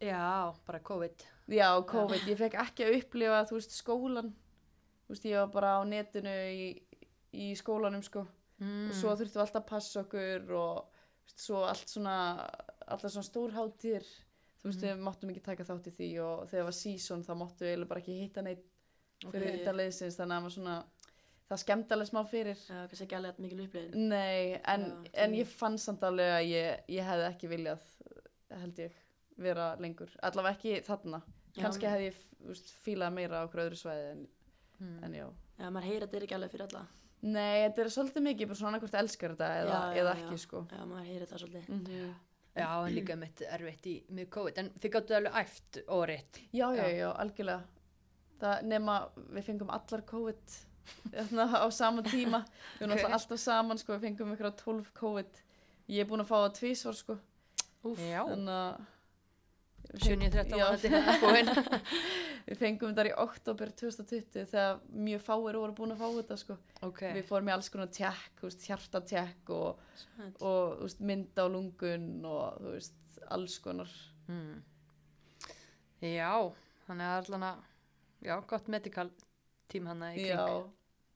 já, 0.00 0.54
bara 0.66 0.80
COVID. 0.80 1.24
Já, 1.50 1.68
COVID, 1.86 2.26
ég 2.30 2.38
fekk 2.38 2.56
ekki 2.62 2.86
að 2.86 2.96
upplifa 3.00 3.42
þú 3.50 3.58
veist 3.58 3.74
skólan 3.74 4.30
þú 4.30 5.14
veist, 5.14 5.26
ég 5.26 5.36
var 5.40 5.50
bara 5.54 5.70
á 5.76 5.80
netinu 5.88 6.34
í, 6.54 6.68
í 7.34 7.50
skólanum 7.58 8.02
sko. 8.06 8.26
Mm. 8.60 8.90
og 8.90 8.96
svo 8.96 9.14
þurftum 9.16 9.38
við 9.40 9.42
alltaf 9.46 9.62
að 9.62 9.68
passa 9.70 10.00
okkur 10.02 10.50
og 10.52 10.80
þú 10.92 11.30
veist, 11.30 11.38
svo 11.46 11.60
allt 11.64 11.88
svona 11.88 12.16
alltaf 12.94 13.14
svona 13.14 13.28
stórháttir 13.28 14.06
þú 14.60 14.68
veist, 14.68 14.84
við 14.84 15.02
máttum 15.06 15.32
ekki 15.32 15.42
taka 15.44 15.66
þátt 15.68 15.88
í 15.88 15.94
því 15.96 16.08
og 16.24 16.48
þegar 16.50 16.68
var 16.68 16.76
season 16.76 17.24
þá 17.24 17.32
máttum 17.40 17.68
við 17.70 17.84
bara 17.90 18.02
ekki 18.02 18.16
hitta 18.20 18.44
neitt 18.44 18.66
fyrir 19.26 19.54
Ok. 19.54 19.60
utan 19.62 19.78
liðsins 19.80 20.16
þannig 20.18 20.36
að 20.36 20.44
maður 20.44 20.56
svona 20.56 20.76
það 21.50 21.62
skemmt 21.64 21.92
alveg 21.96 22.10
smá 22.10 22.20
fyrir 22.30 22.60
Já, 22.62 22.78
kannski 22.86 23.06
ekki 23.06 23.18
alveg 23.18 23.40
mikil 23.42 23.60
upplifin. 23.64 24.08
Nei, 24.12 24.60
en, 24.70 24.86
Já, 24.86 25.10
en 25.24 25.36
ég 25.40 25.50
fann 25.50 25.78
samt 25.82 26.04
alveg 26.06 26.30
að 26.36 26.46
ég, 26.52 26.84
ég 26.96 27.08
hefði 27.08 27.26
ekki 27.30 27.50
viljað 27.50 27.88
held 28.60 28.82
ég 28.84 29.00
vera 29.40 29.70
lengur 29.80 30.12
allavega 30.26 30.56
ekki 30.58 30.76
þarna 30.86 31.22
Já. 31.56 31.64
kannski 31.64 31.88
hefði 31.90 32.10
ég 32.10 32.22
veist, 32.50 32.72
fílað 32.84 33.16
meira 33.16 33.42
á 33.42 33.46
okkur 33.48 33.64
öðru 33.66 33.80
svæði 33.80 34.08
en, 34.14 34.24
mm. 34.78 34.96
en 35.08 35.20
já 35.20 35.26
Já, 35.60 35.68
maður 35.68 35.86
heyrir 35.90 36.04
að 36.04 36.08
þetta 36.08 36.16
er 36.20 36.24
ekki 36.24 36.36
alveg 36.38 36.52
fyrir 36.54 36.66
alla. 36.70 36.86
Nei, 37.20 37.56
þetta 37.66 37.82
er 37.82 37.90
svolítið 37.92 38.22
mikið 38.24 38.48
bara 38.48 38.56
svona 38.56 38.70
annarkvort 38.70 38.94
elskar 39.02 39.34
þetta 39.34 39.48
eða, 39.60 39.72
Já, 39.74 39.80
já, 39.92 40.00
eða 40.00 40.12
ekki 40.16 40.38
sko 40.40 40.62
Já, 40.70 40.78
maður 40.88 41.08
heyrir 41.10 41.24
þetta 41.26 41.40
svolítið. 41.42 41.72
mm 41.74 42.12
já, 42.56 42.86
en 42.86 42.94
líka 42.94 43.16
mitt 43.16 43.42
erfitt 43.46 43.86
í 43.86 43.94
með 44.10 44.28
COVID 44.34 44.58
en 44.58 44.70
þið 44.80 44.90
gáttu 44.96 45.14
alveg 45.16 45.36
æft 45.40 45.78
óriðt 45.86 46.40
Já, 46.52 46.66
já, 46.74 46.82
Já. 46.82 46.88
já, 46.96 47.10
algjörlega. 47.12 47.62
Það 48.40 48.62
nema 48.64 48.96
við 49.36 49.44
fengum 49.50 49.70
allar 49.70 50.02
COVID 50.08 50.56
þarna 51.12 51.44
á 51.60 51.66
sama 51.70 52.02
tíma. 52.02 52.40
Við 52.78 52.86
erum 52.88 52.96
Ok. 52.98 53.12
alltaf 53.12 53.38
saman 53.40 53.78
sko, 53.78 53.92
við 53.94 54.00
fengum 54.08 54.32
ykkur 54.34 54.50
12 54.64 54.92
COVID. 54.94 55.42
Ég 55.88 56.00
er 56.00 56.08
búin 56.10 56.20
að 56.24 56.30
fá 56.30 56.36
það 56.40 56.54
tvísvar 56.58 56.96
sko. 56.98 57.18
Já, 57.96 58.24
þannig 58.26 58.56
að 58.56 58.80
7.13 58.80 58.80
Já. 58.80 58.80
var 58.80 58.80
þetta 58.80 58.80
búinn. 58.80 58.86
Við 62.48 62.60
fengum 62.60 62.92
þetta 62.92 63.10
í 63.10 63.14
oktober 63.22 63.72
2020 63.80 64.48
þegar 64.52 64.80
mjög 65.06 65.24
fáir 65.24 65.58
voru 65.60 65.76
búin 65.76 65.94
að 65.94 66.02
fá 66.02 66.08
þetta 66.16 66.38
sko. 66.40 66.56
Ok, 66.86 67.02
Við 67.16 67.28
fórum 67.28 67.50
í 67.50 67.54
alls 67.54 67.70
konar 67.72 67.90
tjekk, 67.94 68.44
hjartatjekk 68.66 69.52
og, 69.56 69.84
og 70.40 70.40
þú 70.40 70.86
veist, 70.86 71.04
mynd 71.12 71.42
á 71.42 71.44
lungun 71.50 72.08
og 72.28 72.60
veist, 72.68 72.98
alls 73.30 73.58
konar. 73.62 73.92
hmm. 74.28 74.60
já, 76.06 76.32
þannig 76.86 77.10
að 77.10 77.22
allan 77.22 77.48
að, 77.50 77.64
já, 78.30 78.34
gott 78.54 78.70
medical 78.72 79.10
tím 79.70 79.90
hann 79.90 80.06
í 80.10 80.14
kring. 80.16 80.30
Já, 80.30 80.46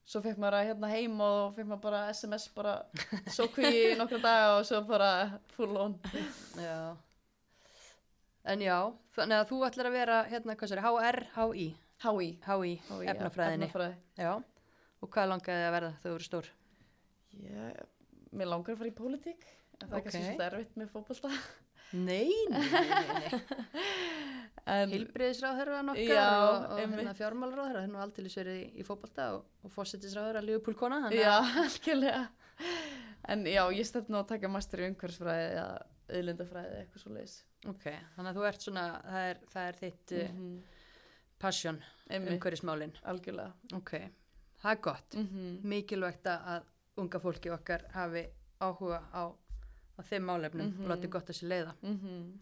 svo 0.04 0.20
fekk 0.24 0.40
maður 0.42 0.60
að 0.60 0.68
hérna 0.70 0.92
heim 0.92 1.16
og 1.24 1.56
fekk 1.56 1.70
maður 1.70 1.84
bara 1.88 2.04
SMS 2.12 2.46
bara 2.54 2.76
svo 3.36 3.48
kví 3.54 3.72
í 3.72 3.96
nokkra 3.98 4.20
daga 4.22 4.54
og 4.58 4.68
svo 4.68 4.84
bara 4.88 5.10
full 5.56 5.74
on. 5.80 5.98
Já. 6.60 6.94
En 8.44 8.60
já, 8.60 8.76
þannig 9.16 9.40
að 9.40 9.48
þú 9.50 9.58
ætlar 9.68 9.88
að 9.88 9.94
vera, 9.96 10.18
hérna, 10.28 10.56
hvað 10.60 10.72
sér, 10.72 10.82
HR, 10.84 11.20
HI. 11.38 11.66
HI, 12.04 12.28
HÍ, 12.44 12.72
efnafræðinni. 13.08 13.68
Efnafræði. 13.70 13.96
Já. 14.20 14.32
Og 15.04 15.10
hvað 15.14 15.30
langaði 15.30 15.58
þig 15.62 15.68
að 15.68 15.74
verða 15.78 15.92
þegar 16.02 16.12
þú 16.12 16.16
eru 16.18 16.26
stór? 16.28 16.48
Ég, 17.44 17.78
mér 18.36 18.50
langar 18.52 18.74
að 18.74 18.80
fara 18.82 18.90
í 18.90 18.96
pólitík, 18.98 19.46
en 19.80 19.88
það 19.88 19.94
Ok. 19.94 19.96
er 19.96 20.04
kannski 20.04 20.24
svolítið 20.24 20.46
erfitt 20.50 20.76
með 20.82 20.92
fótbolta. 20.92 21.30
Nei, 21.94 22.30
nei, 22.50 22.68
nei, 22.74 23.08
nei. 23.14 23.28
En 24.64 24.88
Hilbriðisráðherra 24.88 25.82
nokkar 25.84 26.20
og, 26.24 26.62
og 26.72 26.78
hérna, 26.80 27.12
fjármálaráðherra, 27.18 27.82
hennu 27.84 27.98
aldrei 28.00 28.30
verið 28.32 28.54
í, 28.62 28.62
í 28.80 28.84
fótbolta 28.86 29.26
og, 29.36 29.42
og 29.60 29.72
fórsetisráðherra 29.74 30.40
Liverpool 30.40 30.76
kona. 30.78 31.02
þannig 31.04 31.20
Já, 31.20 31.34
algjörlega. 31.64 32.22
En 33.28 33.44
já, 33.46 33.62
ég 33.72 33.86
stefna 33.88 34.20
að 34.22 34.28
taka 34.34 34.48
master 34.52 34.78
í 34.84 34.88
umhverfisfræði 34.90 35.44
eða 35.54 35.66
auðlindafræði 36.14 36.70
eða 36.74 36.80
eitthvað 36.84 37.02
svo 37.04 37.12
leiðis. 37.14 37.36
Ok, 37.70 37.84
þannig 38.16 38.30
að 38.30 38.36
þú 38.40 38.46
ert 38.48 38.60
svona, 38.66 38.82
það 39.08 39.28
er, 39.30 39.38
það 39.54 39.68
er 39.68 39.78
þitt 39.80 40.12
mm 40.18 40.34
Mhm. 40.34 40.62
passion, 41.38 41.78
umhverfismálin. 42.10 42.92
algjörlega. 43.04 43.52
Ok, 43.74 43.90
það 44.62 44.70
er 44.72 44.80
gott. 44.80 45.14
Mm 45.14 45.60
Mikilvægt 45.64 46.24
að- 46.24 46.44
að 46.46 46.62
unga 46.96 47.18
fólki 47.18 47.50
okkar 47.50 47.82
hafi 47.92 48.26
áhuga 48.60 49.00
á, 49.12 49.32
á 49.98 50.00
þeim 50.02 50.22
málefnum 50.28 50.68
Mhm. 50.74 50.84
og 50.84 50.88
láti 50.90 51.08
gott 51.08 51.26
að 51.26 51.38
sér 51.40 51.48
leiða. 51.48 51.74
-hmm. 51.82 52.38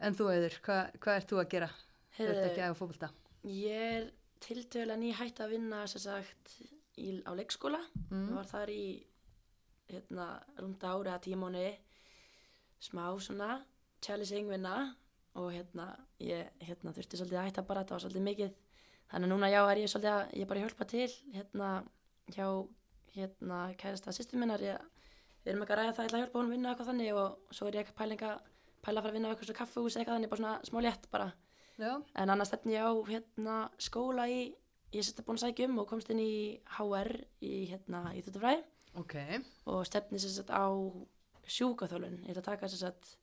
En 0.00 0.14
þú, 0.14 0.30
Eður, 0.32 0.60
hvað, 0.62 0.92
hvað 0.98 1.16
ert 1.16 1.28
þú 1.28 1.36
að 1.44 1.48
gera? 1.50 1.70
Þú 2.18 2.28
ert 2.28 2.50
ekki 2.50 2.60
að 2.60 2.74
fótbolta. 2.76 3.10
Ég 3.44 3.70
er 3.70 4.10
tiltöðlega 4.40 4.98
ný 4.98 5.12
hætt 5.14 5.36
að 5.40 5.50
vinna 5.50 5.86
sem 5.86 6.00
sagt 6.00 6.62
í, 6.98 7.22
á 7.24 7.30
leikskóla. 7.36 7.80
Mm. 8.10 8.34
var 8.34 8.44
þar 8.44 8.68
í 8.68 9.04
hérna, 9.94 10.26
rúnda 10.60 10.94
ári 10.94 11.12
að 11.12 11.24
tímóni 11.28 11.68
smá 12.80 13.04
svona 13.20 13.60
challenging 14.00 14.48
vinna 14.48 14.74
og 15.38 15.52
hérna 15.54 15.92
ég 16.20 16.48
hérna, 16.64 16.92
þurfti 16.94 17.18
svolítið 17.18 17.40
að 17.40 17.48
hætta 17.48 17.64
bara, 17.66 17.84
það 17.84 17.96
var 17.96 18.04
svolítið 18.04 18.26
mikið. 18.26 18.54
Þannig 19.10 19.26
að 19.26 19.32
núna 19.32 19.50
já 19.50 19.60
er 19.64 19.80
ég 19.80 19.90
svolítið 19.92 20.14
að 20.14 20.32
ég 20.40 20.48
bara 20.50 20.62
hjálpa 20.64 20.86
til 20.90 21.10
hérna 21.34 21.68
hjá 22.30 22.46
hérna 23.14 23.60
kærasta 23.78 24.14
sýstur 24.14 24.40
minnar. 24.40 24.64
Ég, 24.64 24.80
við 25.44 25.52
erum 25.52 25.64
ekki 25.64 25.76
að 25.76 25.82
ræða 25.82 25.94
það, 25.96 26.02
ég 26.04 26.10
ætla 26.10 26.18
að 26.18 26.24
hjálpa 26.24 26.40
hún 26.40 26.48
að 26.48 26.56
vinna 26.56 26.72
eitthvað 26.72 26.90
þannig 26.90 27.20
og 27.20 27.54
svo 27.56 27.68
er 27.68 27.78
ég 27.78 27.84
ekki 27.84 27.94
að 27.94 28.00
pæla, 28.00 28.32
að 28.34 28.82
fara 28.86 29.04
að 29.10 29.16
vinna 29.18 29.28
á 29.28 29.32
eitthvað 29.32 29.50
svo 29.50 29.58
kaffehús 29.60 29.96
eitthvað 29.96 30.18
þannig, 30.18 30.32
bara 30.32 30.42
svona 30.42 30.70
smá 30.70 30.82
létt 30.86 31.08
bara. 31.12 31.30
Já, 31.80 31.92
En 32.14 32.28
annars 32.28 32.50
stefni 32.50 32.76
ég 32.76 32.84
á 32.84 32.92
hérna, 33.08 33.56
skóla 33.80 34.26
í, 34.28 34.40
ég 34.92 35.04
sérst 35.04 35.22
búin 35.24 35.38
að 35.40 35.46
sækja 35.46 35.68
um 35.70 35.78
og 35.80 35.88
komst 35.88 36.10
inn 36.12 36.20
í 36.20 36.60
HR 36.76 37.14
í 37.40 37.54
hérna, 37.70 38.10
Íþjóttafræði 38.18 38.66
ok. 38.94 39.14
og 39.66 39.86
stefni 39.86 40.18
sérst 40.18 40.50
á 40.50 40.66
sjúkaþjálun. 41.50 42.20
Ég 42.26 42.34
ætla 42.34 42.42
að 42.42 42.50
taka 42.50 42.68
sérst, 42.70 43.16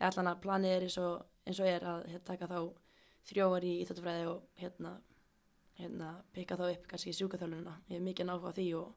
allan 0.00 0.30
að 0.32 0.40
planið 0.44 0.76
er 0.76 0.86
eins 0.86 0.98
og, 1.02 1.26
eins 1.46 1.60
og 1.60 1.70
er 1.70 1.84
að 1.84 2.06
hérna, 2.10 2.24
taka 2.24 2.48
þá 2.50 2.58
þrjóar 3.26 3.66
í 3.66 3.72
Íþjóttafræði 3.82 4.28
og 4.30 4.60
hérna, 4.60 4.92
hérna 5.80 6.12
peka 6.32 6.56
þá 6.56 6.66
upp 6.70 6.86
kannski 6.92 7.14
sjúkaþjálunina. 7.16 7.74
Ég 7.90 7.98
hef 7.98 8.06
mikið 8.06 8.30
náhuga 8.30 8.52
á 8.52 8.56
því 8.56 8.68
og 8.80 8.94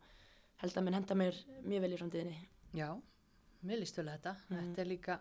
held 0.64 0.78
að 0.78 0.86
minn 0.86 1.00
henda 1.00 1.18
mér 1.18 1.42
mjög 1.66 1.86
vel 1.86 1.92
í 1.92 2.00
framtíðinni. 2.00 2.38
Já, 2.78 2.90
mér 3.66 3.82
líst 3.82 3.98
vel 3.98 4.10
þetta. 4.12 4.36
Mhm. 4.50 4.60
Þetta 4.60 4.82
er 4.82 4.92
líka 4.94 5.20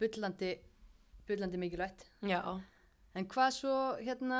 bullandi, 0.00 0.52
bullandi 1.28 1.58
mikilvægt. 1.58 2.08
Já, 2.26 2.60
En 3.14 3.26
hvað 3.28 3.50
svo, 3.52 3.72
hérna, 4.00 4.38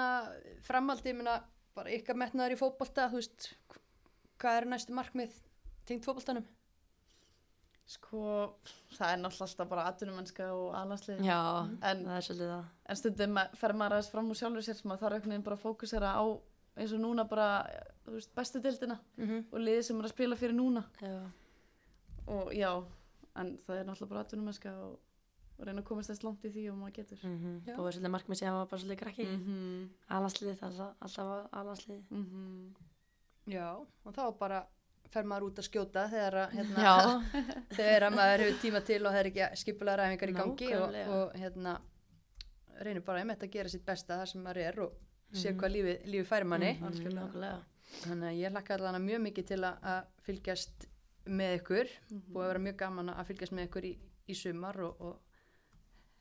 framaldi, 0.64 1.10
ég 1.12 1.18
meina, 1.18 1.42
bara 1.76 1.92
ykkar 1.92 2.16
metnaður 2.16 2.54
í 2.54 2.60
fótbolta, 2.60 3.10
þú 3.12 3.18
veist, 3.20 3.48
hvað 4.40 4.60
eru 4.60 4.70
næstu 4.72 4.94
markmið 4.96 5.34
tengt 5.86 6.04
fótboltanum? 6.04 6.44
Sko, 7.92 8.20
það 8.94 9.10
er 9.12 9.18
náttúrulega 9.20 9.46
alltaf 9.48 9.68
bara 9.68 9.84
atvinnumennska 9.90 10.46
og 10.54 10.74
aðlandslið. 10.78 11.18
já, 11.26 11.38
En- 11.82 12.04
það 12.06 12.16
er 12.16 12.24
svolítið 12.26 12.50
það. 12.52 12.64
En 12.88 12.96
stundum 12.96 13.38
fer 13.58 13.72
maður 13.74 13.92
aðeins 13.96 14.10
fram 14.10 14.30
úr 14.30 14.38
sjálfur 14.38 14.62
sér 14.62 14.74
sem 14.78 14.88
maður 14.90 15.02
þarf 15.02 15.12
einhvern 15.18 15.32
veginn 15.34 15.42
bara 15.44 15.56
að 15.56 15.64
fókusera 15.66 16.12
á 16.14 16.24
eins 16.76 16.92
og 16.92 17.00
núna 17.00 17.24
bara, 17.28 17.66
þú 18.06 18.12
veist, 18.16 18.34
bestu 18.34 18.60
dildina 18.62 18.98
Mm 19.18 19.26
-hmm. 19.28 19.44
og 19.52 19.58
liðið 19.60 19.82
sem 19.82 19.98
er 20.00 20.04
að 20.04 20.08
spila 20.14 20.36
fyrir 20.36 20.54
núna. 20.54 20.84
Já, 21.02 21.30
Og 22.26 22.52
já, 22.54 22.84
en 23.36 23.58
það 23.66 23.76
er 23.80 23.84
náttúrulega 23.84 24.08
bara 24.08 24.20
atvinnumennska 24.20 24.70
og, 24.78 24.98
og 25.58 25.66
reyna 25.66 25.80
að 25.82 25.84
komast 25.84 26.10
þess 26.10 26.22
langt 26.24 26.44
í 26.44 26.50
því 26.52 26.70
og 26.70 26.78
maður 26.78 26.92
getur. 26.94 27.18
mm 27.24 27.62
Já. 27.66 27.78
og 27.78 27.92
svolítið 27.92 28.10
markmið 28.10 28.34
sem 28.38 28.52
var 28.54 28.66
bara 28.66 28.80
svolítið 28.82 28.96
krakki. 28.98 29.24
-hmm. 29.26 29.88
Alanslið, 30.08 30.56
það 30.58 30.80
er 30.80 30.94
alltaf 31.00 31.48
alanslið. 31.52 32.02
Mm 32.10 32.74
Já, 33.46 33.74
og 34.04 34.14
þá 34.14 34.38
bara 34.38 34.66
fer 35.12 35.26
maður 35.28 35.46
út 35.50 35.58
að 35.60 35.66
skjóta 35.68 36.04
þegar 36.12 36.36
að, 36.42 36.52
hérna, 36.58 36.92
þegar 37.78 38.06
að 38.08 38.14
maður 38.16 38.44
hefur 38.46 38.60
tíma 38.62 38.80
til 38.88 39.00
og 39.06 39.12
það 39.12 39.20
er 39.22 39.30
ekki 39.32 39.48
skipulega 39.62 39.96
ræfingar 40.02 40.32
í 40.32 40.36
gangi 40.38 40.70
og, 40.78 40.96
og 41.16 41.34
hérna, 41.42 41.74
reynir 42.82 43.04
bara 43.06 43.20
einmitt 43.22 43.42
að 43.44 43.52
gera 43.56 43.68
sitt 43.72 43.84
besta 43.86 44.16
þar 44.22 44.30
sem 44.32 44.42
maður 44.46 44.62
er 44.68 44.80
og 44.86 44.94
sé 45.32 45.50
Mhm. 45.52 45.58
hvað 45.60 45.70
lífi, 45.72 45.92
lífi 46.12 46.26
færi 46.28 46.44
manni. 46.44 46.70
Nákvæmlega. 46.80 47.58
Þannig 48.02 48.28
að 48.28 48.38
ég 48.40 48.50
hlakka 48.52 48.74
allan 48.76 48.98
mjög 49.06 49.20
mikið 49.26 49.46
til 49.48 49.60
að, 49.64 49.76
að 49.92 50.02
fylgjast 50.26 50.86
með 51.26 51.54
ykkur 51.60 51.88
Mhm. 52.10 52.22
búið 52.32 52.44
að 52.44 52.50
vera 52.52 52.64
mjög 52.66 52.76
gaman 52.82 53.08
að 53.14 53.26
fylgjast 53.30 53.52
með 53.56 53.68
ykkur 53.68 53.84
í, 53.88 53.92
í 54.28 54.34
sumar 54.34 54.80
og, 54.80 55.00
og 55.00 55.20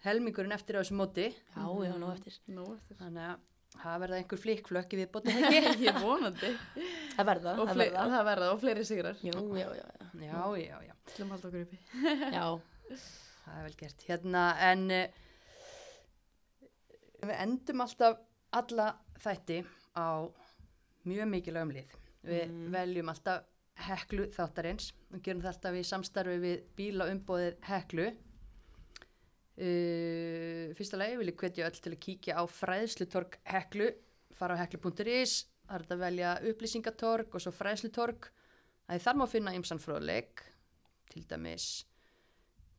helmingurinn 0.06 0.56
eftir 0.56 0.78
á 0.78 0.82
þessu 0.82 0.96
móti 0.98 1.28
Já, 1.32 1.66
já, 1.86 1.94
nú 2.00 2.12
eftir. 2.12 2.38
Nú 2.48 2.66
eftir. 2.76 2.98
þannig 3.02 3.26
að 3.32 3.40
það 3.80 4.00
verða 4.04 4.18
einhver 4.20 4.42
flikkflökk 4.44 4.94
í 4.94 5.00
viðbóti 5.02 5.36
ekki 5.62 5.86
Ég 5.88 6.00
vonandi. 6.04 6.52
Það 7.16 7.28
verða, 7.32 7.54
og 7.56 7.68
það 7.70 7.74
fle- 7.78 7.88
verða. 7.92 8.06
það 8.16 8.26
verða 8.32 8.50
og 8.56 8.60
fleiri 8.66 8.86
sigrar. 8.90 9.22
Jú, 9.26 9.46
já, 9.58 9.68
já, 9.80 9.86
já. 9.88 10.10
já, 10.26 10.42
já, 10.66 10.78
já, 10.90 10.94
Til 11.16 11.24
að 11.26 11.32
halda 11.36 11.48
okkur 11.52 11.66
uppi. 11.66 11.80
Já, 12.38 12.46
það 13.46 13.58
er 13.58 13.64
vel 13.68 13.78
gert 13.82 14.04
hérna 14.10 14.44
en 14.72 14.84
uh, 14.92 15.06
við 17.22 17.36
endum 17.44 17.84
alltaf 17.86 18.20
alla 18.62 18.88
þætti 19.22 19.60
á 19.98 20.08
mjög 21.08 21.30
mikilvægum 21.32 21.74
lið 21.76 21.98
við 22.28 22.44
Mm. 22.52 22.66
veljum 22.76 23.10
alltaf 23.10 23.48
heklu 23.82 24.28
þáttarins 24.36 24.92
og 25.14 25.22
gerum 25.26 25.42
alltaf 25.50 25.74
í 25.74 25.82
samstarfi 25.88 26.36
við 26.44 26.60
bílaumbóðið 26.78 27.56
heklu 27.66 28.12
uh, 29.60 30.72
fyrsta 30.78 31.00
lagi 31.02 31.20
vil 31.20 31.32
ég 31.34 31.44
hvetja 31.44 31.68
öll 31.68 31.80
til 31.80 31.94
að 31.96 32.02
kíkja 32.08 32.40
á 32.40 32.44
fræðslutorg 32.48 33.38
heklu 33.52 33.92
fara 34.36 34.58
á 34.58 34.62
heklu.is 34.64 35.38
það 35.68 35.76
er 35.76 35.86
þetta 35.86 35.98
að 35.98 36.06
velja 36.06 36.34
upplýsingatorg 36.52 37.36
og 37.36 37.44
svo 37.44 37.54
fræðslutorg 37.56 38.32
það 38.88 38.98
er 38.98 39.06
þar 39.06 39.22
má 39.22 39.26
finna 39.30 39.56
ymsan 39.58 39.82
fróðleik 39.84 40.44
til 41.12 41.24
dæmis 41.28 41.72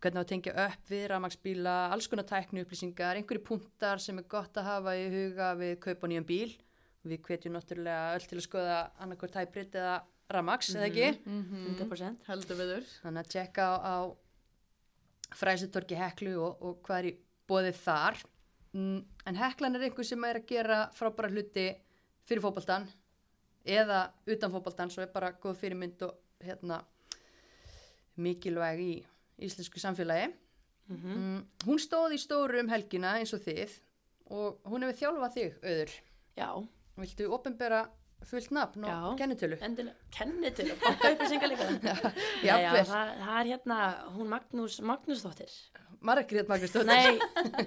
hvernig 0.02 0.18
á 0.18 0.24
að 0.24 0.30
tengja 0.32 0.52
upp 0.66 0.90
við 0.90 1.04
rafmagsbíla, 1.12 1.74
alls 1.94 2.08
konar 2.10 2.26
tækni 2.26 2.64
upplýsingar, 2.64 3.18
einhverju 3.18 3.44
punktar 3.46 4.02
sem 4.02 4.18
er 4.18 4.26
gott 4.30 4.56
að 4.58 4.68
hafa 4.68 4.94
í 4.98 5.04
huga 5.12 5.52
við 5.58 5.76
kaupa 5.84 6.10
nýjan 6.10 6.26
bíl. 6.26 6.50
Við 7.06 7.22
hvetjum 7.26 7.54
náttúrulega 7.56 8.16
öll 8.16 8.26
til 8.30 8.38
að 8.38 8.46
skoða 8.46 8.80
annarkvort 9.02 9.34
tæprit 9.34 9.78
eða 9.78 9.94
rafmags, 10.32 10.70
eða 10.74 10.88
ekki? 10.88 11.08
Mm 11.26 11.68
100%. 11.78 12.26
Heldur 12.28 12.58
viður. 12.58 12.90
Þannig 13.02 13.24
að 13.24 13.32
tjekka 13.36 13.66
á, 13.66 13.74
á 13.78 13.96
fræðsutorki 15.38 15.98
heklu 15.98 16.34
og, 16.40 16.62
og 16.62 16.80
hvað 16.86 16.98
er 16.98 17.08
í 17.10 17.14
bóðið 17.48 17.78
þar. 17.82 18.20
Mm, 18.72 18.98
en 19.28 19.38
heklan 19.40 19.76
er 19.76 19.86
einhver 19.88 20.08
sem 20.08 20.26
er 20.28 20.40
að 20.40 20.48
gera 20.48 20.82
frábæra 20.96 21.30
hluti 21.32 21.68
fyrir 22.28 22.44
fótboltan 22.44 22.86
eða 23.68 24.04
utan 24.26 24.52
fótboltan, 24.52 24.90
svo 24.90 25.04
er 25.04 25.10
bara 25.12 25.34
góð 25.38 25.58
fyrirmynd 25.60 26.02
og 26.06 26.16
hérna 26.42 26.80
mikilvæg 28.18 28.80
í 28.82 28.92
íslensku 29.46 29.80
samfélagi. 29.82 30.32
Mhm. 30.90 31.16
Mm, 31.16 31.42
hún 31.66 31.80
stóð 31.80 32.16
í 32.16 32.20
stóru 32.20 32.60
um 32.60 32.70
helgina 32.72 33.16
eins 33.18 33.32
og 33.36 33.44
þið 33.44 33.78
og 34.32 34.62
hún 34.68 34.84
hefur 34.86 34.98
þjálfað 34.98 35.36
þig, 35.36 35.58
auður. 35.62 35.92
Já, 36.32 36.48
Viltu 36.96 37.30
opinbera 37.32 37.86
fullt 38.28 38.50
nafn 38.54 38.84
og 38.84 38.90
Já. 38.90 38.98
kennitölu? 39.20 39.56
endilega, 39.62 39.94
kenni 40.16 40.50
til 40.56 40.70
og 40.72 40.78
banka 40.82 41.10
upplýsingar 41.14 41.48
líka. 41.52 41.68
Já, 42.48 42.54
já, 42.62 42.70
það, 42.84 43.12
það 43.22 43.38
er 43.40 43.50
hérna, 43.52 43.78
hún 44.16 44.28
Magnús, 44.32 44.80
Magnúsdóttir. 44.80 45.52
Margrét 46.02 46.48
Magnúsdóttir. 46.50 46.88
Nei, 46.88 47.18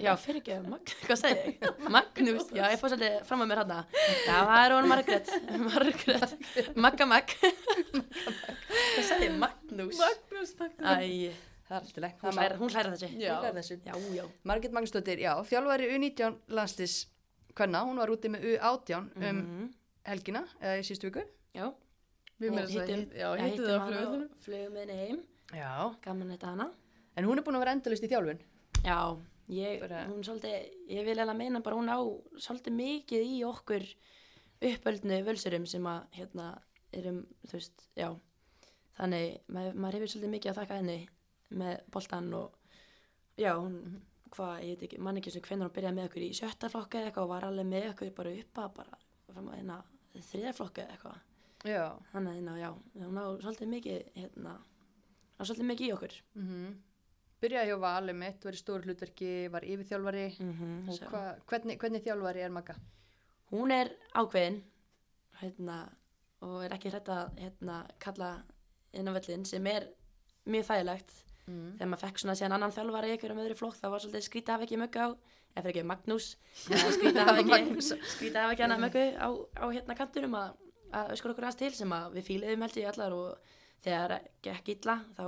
já, 0.04 0.12
fyrir 0.20 0.42
ekki, 0.42 0.56
Mag, 0.68 0.90
hvað 1.06 1.20
segi 1.22 1.54
ég? 1.54 1.80
Magnús, 1.88 2.50
já, 2.52 2.66
ég 2.74 2.80
fór 2.82 2.92
svolítið 2.92 3.14
fram 3.28 3.44
að 3.46 3.48
mér 3.52 3.62
hérna. 3.62 3.78
Já, 4.26 4.36
það 4.36 4.60
er 4.66 4.74
hún 4.76 4.88
Margrét, 4.92 5.30
Margrét, 5.70 6.76
Magga 6.76 7.06
Mag. 7.08 7.32
Hvað 7.96 9.04
segi 9.08 9.28
ég, 9.30 9.36
Magnús? 9.40 10.00
Magnús, 10.00 10.52
Magnús. 10.60 10.84
Æ, 10.84 11.32
það 11.66 11.76
er 11.76 11.80
alltaf 11.80 12.02
leik. 12.04 12.20
Hún 12.22 12.36
hlæra, 12.36 12.58
hún 12.60 12.72
hlæra 12.74 12.92
þessu. 12.94 13.08
Já. 13.20 13.32
Hún 13.32 13.46
hlær 13.46 13.56
þessu. 13.60 13.78
Já, 13.88 13.94
já. 14.20 14.24
Margit 14.52 14.76
Magnúsdóttir, 14.76 15.22
já, 15.24 15.32
þjálfari 15.48 15.88
U19 15.96 16.36
landslís 16.60 16.98
kvenna, 17.56 17.80
hún 17.88 17.96
var 18.02 18.12
úti 18.12 18.28
með 18.32 18.44
U18 18.52 19.00
um 19.00 19.10
Mhm. 19.16 19.66
Helgina, 20.06 20.44
eða 20.60 20.78
í 20.80 20.84
sístu 20.86 21.10
viku. 21.10 21.24
Já. 21.56 21.70
Við 22.40 22.52
Hittum- 22.52 23.06
flugvöldunum. 23.86 24.26
og 24.30 24.42
Flugum 24.44 24.72
með 24.76 24.82
henni 24.84 24.96
heim. 25.02 25.22
Já. 25.56 25.70
Gaman 26.04 26.32
þetta 26.34 26.50
hana. 26.52 26.66
En 27.16 27.24
hún 27.24 27.38
er 27.38 27.42
búin 27.46 27.56
að 27.56 27.64
vera 27.64 27.72
endalust 27.76 28.04
í 28.04 28.10
þjálfun. 28.12 28.40
Já, 28.84 28.98
ég, 29.48 29.80
Bara- 29.80 30.06
hún 30.06 30.22
svolítið, 30.22 30.70
ég 30.90 31.04
vil 31.04 31.16
eiginlega 31.16 31.36
meina 31.36 31.60
bara 31.62 31.76
hún 31.76 31.88
á 31.88 31.98
svolítið 32.38 32.76
mikið 32.76 33.22
í 33.24 33.38
okkur 33.44 33.86
uppöldnu 34.62 35.22
völsurum 35.24 35.66
sem 35.68 35.82
að 35.82 36.06
hérna 36.16 36.58
erum, 36.92 37.26
þú 37.46 37.52
veist, 37.52 37.88
já 37.96 38.08
þannig, 38.98 39.40
maður, 39.52 39.74
maður 39.74 39.92
hefur 39.98 40.12
svolítið 40.12 40.32
mikið 40.34 40.50
að 40.52 40.60
þakka 40.60 40.78
henni 40.80 41.08
með 41.50 41.80
boltan 41.90 42.30
og 42.34 42.54
já, 43.38 43.52
hún, 43.58 44.00
hvað, 44.30 44.54
ég 44.64 44.76
veit 44.78 44.86
ekki 44.88 44.98
mann 45.00 45.16
ekki 45.20 45.32
sem 45.34 45.42
hvernig 45.42 45.66
hún 45.68 45.74
byrjaði 45.76 45.96
með 45.98 46.08
okkur 46.10 46.24
í 46.26 46.30
sjötta 46.38 46.70
flokka 46.72 46.98
eða 47.00 47.10
eitthvað 47.10 47.26
og 47.26 47.28
var 47.34 47.42
alveg 47.50 47.66
með 47.66 47.90
okkur 47.92 48.14
bara 48.16 48.32
uppa 48.40 48.68
bara 48.80 48.98
fram 49.32 49.48
að 49.50 49.58
hérna 49.60 49.82
þriða 50.22 50.52
flokka 50.56 50.82
eða 50.82 50.92
eitthvað 50.96 51.18
Já. 51.66 51.84
þannig 52.12 52.30
að 52.30 52.36
hérna, 52.36 52.58
já, 52.60 52.70
hún 53.02 53.18
á 53.18 53.24
svolítið 53.42 53.68
mikið 53.68 54.02
hérna, 54.14 54.52
á 55.36 55.42
svolítið 55.42 55.70
mikið 55.72 55.86
í 55.88 55.92
okkur 55.96 56.20
Mm 56.34 56.74
Byrjaði 57.40 57.68
hjá 57.68 57.76
Val 57.80 58.10
um 58.10 58.22
eitt, 58.22 58.44
var 58.44 58.52
í 58.56 58.56
stóru 58.56 58.82
hlutverki, 58.86 59.48
var 59.52 59.60
yfirþjálfari. 59.62 60.38
mm 60.40 60.52
-hmm, 60.52 60.88
Og 60.88 61.10
hva, 61.12 61.36
hvernig, 61.46 61.78
hvernig 61.78 62.02
þjálfari 62.02 62.40
er 62.40 62.50
Magga? 62.50 62.74
hún 63.50 63.70
er 63.70 63.90
ákveðin 64.14 64.62
hérna, 65.40 65.90
og 66.40 66.64
er 66.64 66.72
ekki 66.72 66.90
hrætt 66.90 67.08
að 67.08 67.36
hérna, 67.38 67.86
kalla 67.98 68.42
inn 68.92 69.08
á 69.08 69.12
völlin 69.12 69.44
sem 69.44 69.66
er 69.66 69.88
mjög 70.46 70.64
þægilegt 70.64 71.12
Mm. 71.46 71.76
þegar 71.78 71.90
maður 71.92 72.02
fekk 72.02 72.20
svona 72.22 72.34
síðan 72.34 72.56
annan 72.56 72.72
þjálfari 72.74 73.08
í 73.08 73.14
einhverjum 73.14 73.40
öðru 73.44 73.56
flokk 73.58 73.76
það 73.78 73.92
var 73.92 74.02
svolítið 74.02 74.24
skrítið 74.26 74.48
að 74.50 74.56
hafa 74.56 74.66
ekki 74.66 74.78
möggu 74.80 75.02
á 75.06 75.08
eða 75.56 75.62
fyrir 75.62 75.72
ekki 75.72 75.84
Magnús. 75.86 76.26
Skrítið 76.96 77.20
að 77.20 77.28
hafa 77.28 77.42
ekki 77.42 77.54
ekki 78.50 78.64
hana 78.66 78.78
möggu 78.82 79.04
á, 79.16 79.28
á 79.62 79.64
hérna 79.70 79.96
kanturum 79.96 80.34
að, 80.36 80.56
að 80.90 81.12
öskur 81.14 81.32
okkur 81.32 81.46
aðeins 81.46 81.60
til 81.60 81.70
sem 81.78 81.94
að 81.96 82.16
við 82.16 82.26
fíliðum 82.30 82.66
held 82.66 82.80
ég 82.80 82.90
allar. 82.90 83.14
Og 83.16 83.54
þegar 83.86 84.16
gekk 84.44 84.72
illa 84.74 84.98
þá 85.16 85.24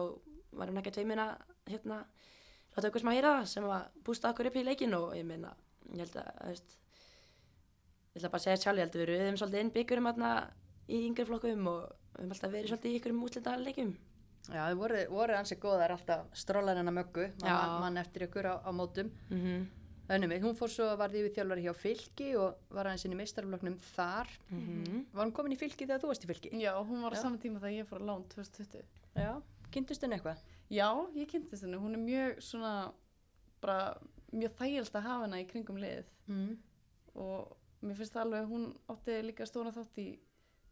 var 0.58 0.72
hún 0.72 0.82
ekki 0.82 0.94
tveimin 0.96 1.22
að 1.22 1.32
hérna 1.68 2.00
láta 2.74 2.90
okkur 2.90 3.04
sem 3.04 3.12
að 3.12 3.22
það 3.28 3.46
sem 3.52 3.70
að 3.78 3.88
bústa 4.06 4.32
okkur 4.32 4.50
upp 4.50 4.58
í 4.58 4.66
leikin 4.66 4.98
og 4.98 5.14
ég 5.16 5.26
meina 5.28 5.54
ég 5.92 6.02
held 6.02 6.18
að, 6.20 6.28
veist 6.48 6.76
ég 8.12 8.20
ætla 8.20 8.32
bara 8.32 8.40
að 8.40 8.46
segja 8.46 8.60
sjálf, 8.64 8.78
ég 8.78 8.86
held 8.86 8.96
að 8.96 9.02
við 9.02 9.10
rauðum 9.12 9.40
svolítið 9.40 9.64
inn 9.64 9.74
byggurum 9.76 10.08
hérna 10.10 10.32
í 10.88 11.00
yngri 11.06 11.26
flokkum 11.28 11.70
og 11.72 11.80
við 11.88 12.22
höfum 12.22 12.34
alltaf 12.34 12.54
verið 12.54 12.72
svolítið 12.72 12.90
í 12.90 13.00
ykkurum 13.00 13.24
útlita 13.28 13.56
leikum 13.60 13.92
Já, 14.48 14.62
þið 14.70 14.78
voru, 14.80 15.00
voru 15.12 15.34
ansið 15.36 15.58
góðar 15.60 15.92
alltaf 15.92 16.30
strólar 16.32 16.78
hennar 16.80 16.94
möggu, 16.96 17.26
mann, 17.42 17.74
mann 17.82 18.00
eftir 18.00 18.24
ykkur 18.28 18.48
á, 18.48 18.54
á 18.64 18.70
mótum. 18.72 19.10
mm 19.30 19.42
-hmm. 19.42 19.66
Önnum 20.08 20.30
við, 20.32 20.44
hún 20.46 20.56
fór 20.56 20.70
svo 20.72 20.86
að 20.88 21.00
varði 21.02 21.20
yfir 21.20 21.32
þjálfari 21.36 21.64
hjá 21.66 21.72
fylki 21.76 22.28
og 22.40 22.54
var 22.72 22.88
aðeins 22.88 23.04
inn 23.04 23.12
í 23.12 23.18
meistarfloknum 23.18 23.74
þar. 23.90 24.30
Mhm. 24.48 25.02
Var 25.12 25.26
hún 25.26 25.34
komin 25.36 25.52
í 25.52 25.58
fylki 25.60 25.84
þegar 25.84 26.00
þú 26.00 26.08
varst 26.08 26.24
í 26.24 26.30
fylki? 26.30 26.52
Já, 26.62 26.72
hún 26.80 27.02
var 27.02 27.12
á 27.12 27.16
saman 27.20 27.38
tíma 27.38 27.60
þegar 27.60 27.76
ég 27.76 27.88
fór 27.90 28.00
að 28.00 28.08
lán 28.08 28.24
2020. 28.32 28.86
Já. 29.14 29.42
Kynntust 29.70 30.00
henni 30.00 30.16
eitthvað? 30.16 30.38
Já, 30.70 30.88
ég 31.14 31.28
kynntist 31.28 31.62
henni. 31.62 31.76
Hún 31.76 31.92
er 31.92 32.00
mjög 32.00 32.40
svona, 32.40 32.92
bara 33.60 33.98
mjög 34.32 34.56
þægild 34.56 34.96
að 34.96 35.06
hafa 35.10 35.26
henni 35.26 35.42
í 35.42 35.48
kringum 35.52 35.76
liðið. 35.76 36.08
Mm. 36.26 36.56
Og 37.14 37.56
mér 37.82 38.00
finnst 38.00 38.16
það 38.16 38.24
alveg, 38.24 38.48
hún 38.48 38.66
átti 38.88 39.22
líka 39.22 39.46
stóra 39.46 39.74
þátt 39.76 40.00
í 40.00 40.08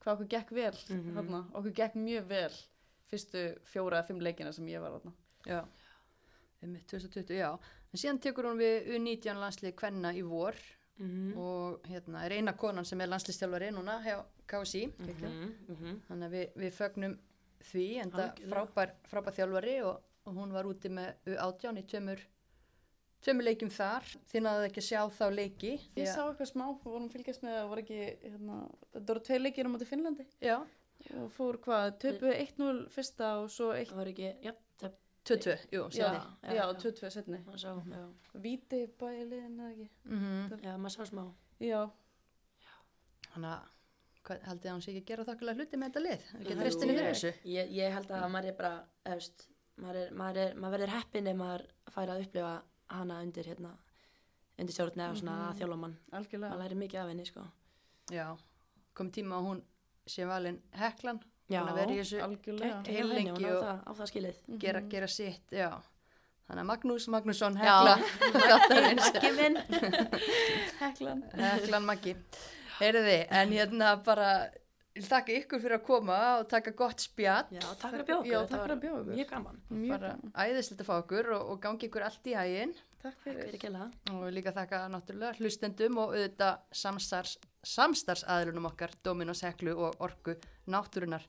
hvað 0.00 0.14
okkur 0.14 0.32
gekk 0.32 0.50
vel 0.56 0.72
þarna. 0.72 1.44
Okkur 1.52 1.76
gekk 1.76 1.94
mjög 2.00 2.24
vel 2.32 2.52
fyrstu 3.10 3.42
fjóra 3.64 4.00
eða 4.00 4.06
fimm 4.10 4.20
leikina 4.20 4.52
sem 4.52 4.66
ég 4.66 4.80
var 4.80 4.96
þarna. 4.98 5.12
Já. 5.46 5.60
Um 6.62 6.74
2020, 6.90 7.36
já. 7.36 7.50
En 7.92 8.00
síðan 8.00 8.18
tekur 8.20 8.44
hún 8.48 8.58
við 8.58 8.88
U19 8.96 9.36
landslið 9.42 9.74
kvenna 9.76 10.12
í 10.16 10.22
vor 10.26 10.54
Mhm. 10.98 11.36
og 11.36 11.82
hérna 11.84 12.22
er 12.24 12.32
eina 12.32 12.52
konan 12.56 12.84
sem 12.84 13.00
er 13.00 13.06
landslistjálfari 13.08 13.70
núna 13.70 13.98
hjá 14.02 14.24
KSI. 14.48 14.86
Mhm. 14.98 15.52
Mhm. 15.68 16.00
Þannig 16.08 16.24
að 16.24 16.30
við, 16.30 16.52
við 16.56 16.72
fögnum 16.72 17.18
því 17.60 18.00
en 18.02 18.10
það 18.10 18.38
frábær, 18.48 18.90
frábær 19.04 19.34
þjálfari 19.36 19.74
og, 19.84 20.00
og 20.24 20.34
hún 20.34 20.52
var 20.52 20.64
úti 20.64 20.88
með 20.88 21.14
U18 21.26 21.76
í 21.78 21.82
tveimur, 21.86 22.18
tveimur 23.22 23.44
leikjum 23.44 23.70
þar. 23.70 24.02
Þið 24.32 24.42
náðu 24.46 24.64
ekki 24.70 24.80
að 24.80 24.88
sjá 24.88 25.00
þá 25.18 25.26
leiki. 25.34 25.72
Ég 25.96 26.06
að- 26.08 26.14
sá 26.14 26.22
eitthvað 26.32 26.52
smá, 26.52 26.64
við 26.80 26.84
vorum 26.84 27.08
að 27.10 27.12
fylgjast 27.12 27.42
með 27.42 27.54
það, 27.58 27.68
var 27.68 27.78
ekki, 27.82 28.00
hérna, 28.24 28.70
þetta 28.94 29.06
voru 29.06 29.20
tvei 29.28 29.38
leikir 29.38 29.66
á 29.66 29.68
móti 29.68 29.86
Finnlandi 29.86 30.26
Já, 30.40 30.66
og 31.20 31.30
fór 31.36 31.58
hvað, 31.64 31.98
töpu 32.02 32.30
1-0 32.32 32.88
fyrsta 32.94 33.32
og 33.42 33.50
svo 33.50 33.72
1 33.76 33.90
það 33.90 33.96
var 34.00 34.10
ekki, 34.12 34.30
já, 34.42 34.52
það 34.80 34.92
2-2, 35.26 35.56
jú, 35.72 35.84
sérni. 35.90 36.20
já, 36.42 36.54
já, 36.54 36.54
já. 36.54 36.64
2-2 36.82 37.10
setni. 37.10 37.38
Víti 38.46 38.80
bæliðin 39.00 39.60
eða 39.60 39.70
ekki. 39.72 39.88
Mm 40.04 40.60
já, 40.62 40.76
maður 40.76 40.94
sá 40.96 41.04
smá 41.10 41.24
Já, 41.60 41.80
Þannig 43.32 43.50
að 43.52 43.72
hvað 44.26 44.42
haldið 44.48 44.68
að 44.70 44.74
hún 44.76 44.82
sé 44.84 44.90
ekki 44.92 45.02
að 45.02 45.08
gera 45.10 45.24
þokkulega 45.28 45.56
hluti 45.60 45.78
með 45.80 45.88
þetta 45.90 46.02
lið? 46.06 46.22
Ekki 46.40 46.52
Jú. 46.54 46.58
treystinni 46.60 46.94
fyrir 46.96 47.10
þessu? 47.12 47.32
ég, 47.52 47.68
ég 47.76 47.92
held 47.94 48.10
að 48.16 48.24
maður 48.34 48.48
er 48.50 48.56
bara, 48.58 48.72
efst 49.14 49.44
maður, 49.76 49.98
er, 50.02 50.14
maður, 50.20 50.40
er, 50.42 50.54
maður 50.56 50.74
verður 50.76 50.94
heppin 50.96 51.26
ef 51.30 51.36
maður 51.36 51.64
fær 51.94 52.12
að 52.14 52.22
upplifa 52.24 52.54
hana 52.96 53.20
undir 53.22 53.44
hérna, 53.50 53.70
undir 54.58 54.74
stjórn 54.74 55.02
eða 55.04 55.18
svona 55.20 55.36
Mhm. 55.36 55.46
að 55.50 55.60
þjóla 55.60 55.78
mann 55.84 55.96
algjörlega. 56.12 56.50
maður 56.56 56.62
læri 56.64 56.80
mikið 56.82 57.00
af 57.02 57.08
henni, 57.12 57.26
sko 57.26 57.46
Já, 58.10 58.26
kom 58.94 59.10
tíma 59.10 59.36
að 59.38 59.46
hún 59.50 59.62
sé 60.06 60.26
valin 60.28 60.60
heklan, 60.78 61.20
já, 61.50 61.60
að 61.62 61.74
vera 61.74 61.92
í 61.92 61.98
þessu, 62.00 62.20
Algjörlega. 62.22 62.82
gegn- 62.82 62.86
heil 62.86 62.96
gegn 62.96 63.10
henni, 63.10 63.14
lengi 63.14 63.44
hún 63.44 63.50
á 63.50 63.56
og- 63.56 63.64
það, 63.64 63.78
á 63.86 63.90
það 63.98 64.10
skilið 64.12 64.58
gera, 64.58 64.80
Mhm. 64.80 64.88
gera 64.90 65.06
sitt, 65.08 65.50
já. 65.50 65.70
Þannig 66.46 66.62
að 66.62 66.66
Magnús 66.70 67.08
Magnússon 67.08 67.56
hekla, 67.58 67.96
Maggi 69.02 69.30
minn 69.36 69.56
Heklan. 70.82 71.24
heklan 71.34 71.84
Maggi. 71.88 72.14
Heyriði, 72.80 73.18
en 73.32 73.50
hérna 73.56 73.96
bara, 74.04 74.28
þakka 74.96 75.32
ykkur 75.40 75.60
fyrir 75.62 75.78
að 75.78 75.84
koma 75.86 76.18
og 76.40 76.48
taka 76.48 76.70
gott 76.76 77.00
spjall. 77.02 77.46
já, 77.50 77.60
takk 77.80 77.92
fyrir 77.94 78.02
að 78.04 78.06
bjóða 78.06 78.20
okkur 78.20 78.32
Já, 78.32 78.40
takk 78.46 78.62
fyrir 78.62 78.76
að 78.76 78.82
bjóða 78.84 79.00
okkur. 79.00 79.14
mjög 79.16 79.30
gaman, 79.30 79.60
Mjög 79.70 79.88
bara 79.96 80.10
gaman. 80.12 80.32
æðislegt 80.44 80.80
að 80.84 80.88
fá 80.90 80.94
okkur 81.02 81.30
og, 81.36 81.50
og 81.50 81.60
gangi 81.64 81.88
ykkur 81.88 82.04
allt 82.06 82.24
í 82.30 82.34
hæginn 82.36 82.74
Takk 82.76 83.02
takk 83.02 83.18
fyrir. 83.24 83.42
fyrir 83.46 83.60
kella 83.60 83.90
og 84.12 84.24
líka 84.32 84.52
þakka 84.56 84.80
náttúrulega 84.92 85.36
hlustendum 85.40 85.98
og 85.98 86.14
auðvitað 86.14 86.58
samstars, 86.72 87.38
samstarfsaðilunum 87.66 88.68
okkar 88.70 88.94
Dominos 89.04 89.42
Heklu 89.46 89.74
og 89.86 90.00
Orku 90.06 90.36
Náttúrunar. 90.70 91.24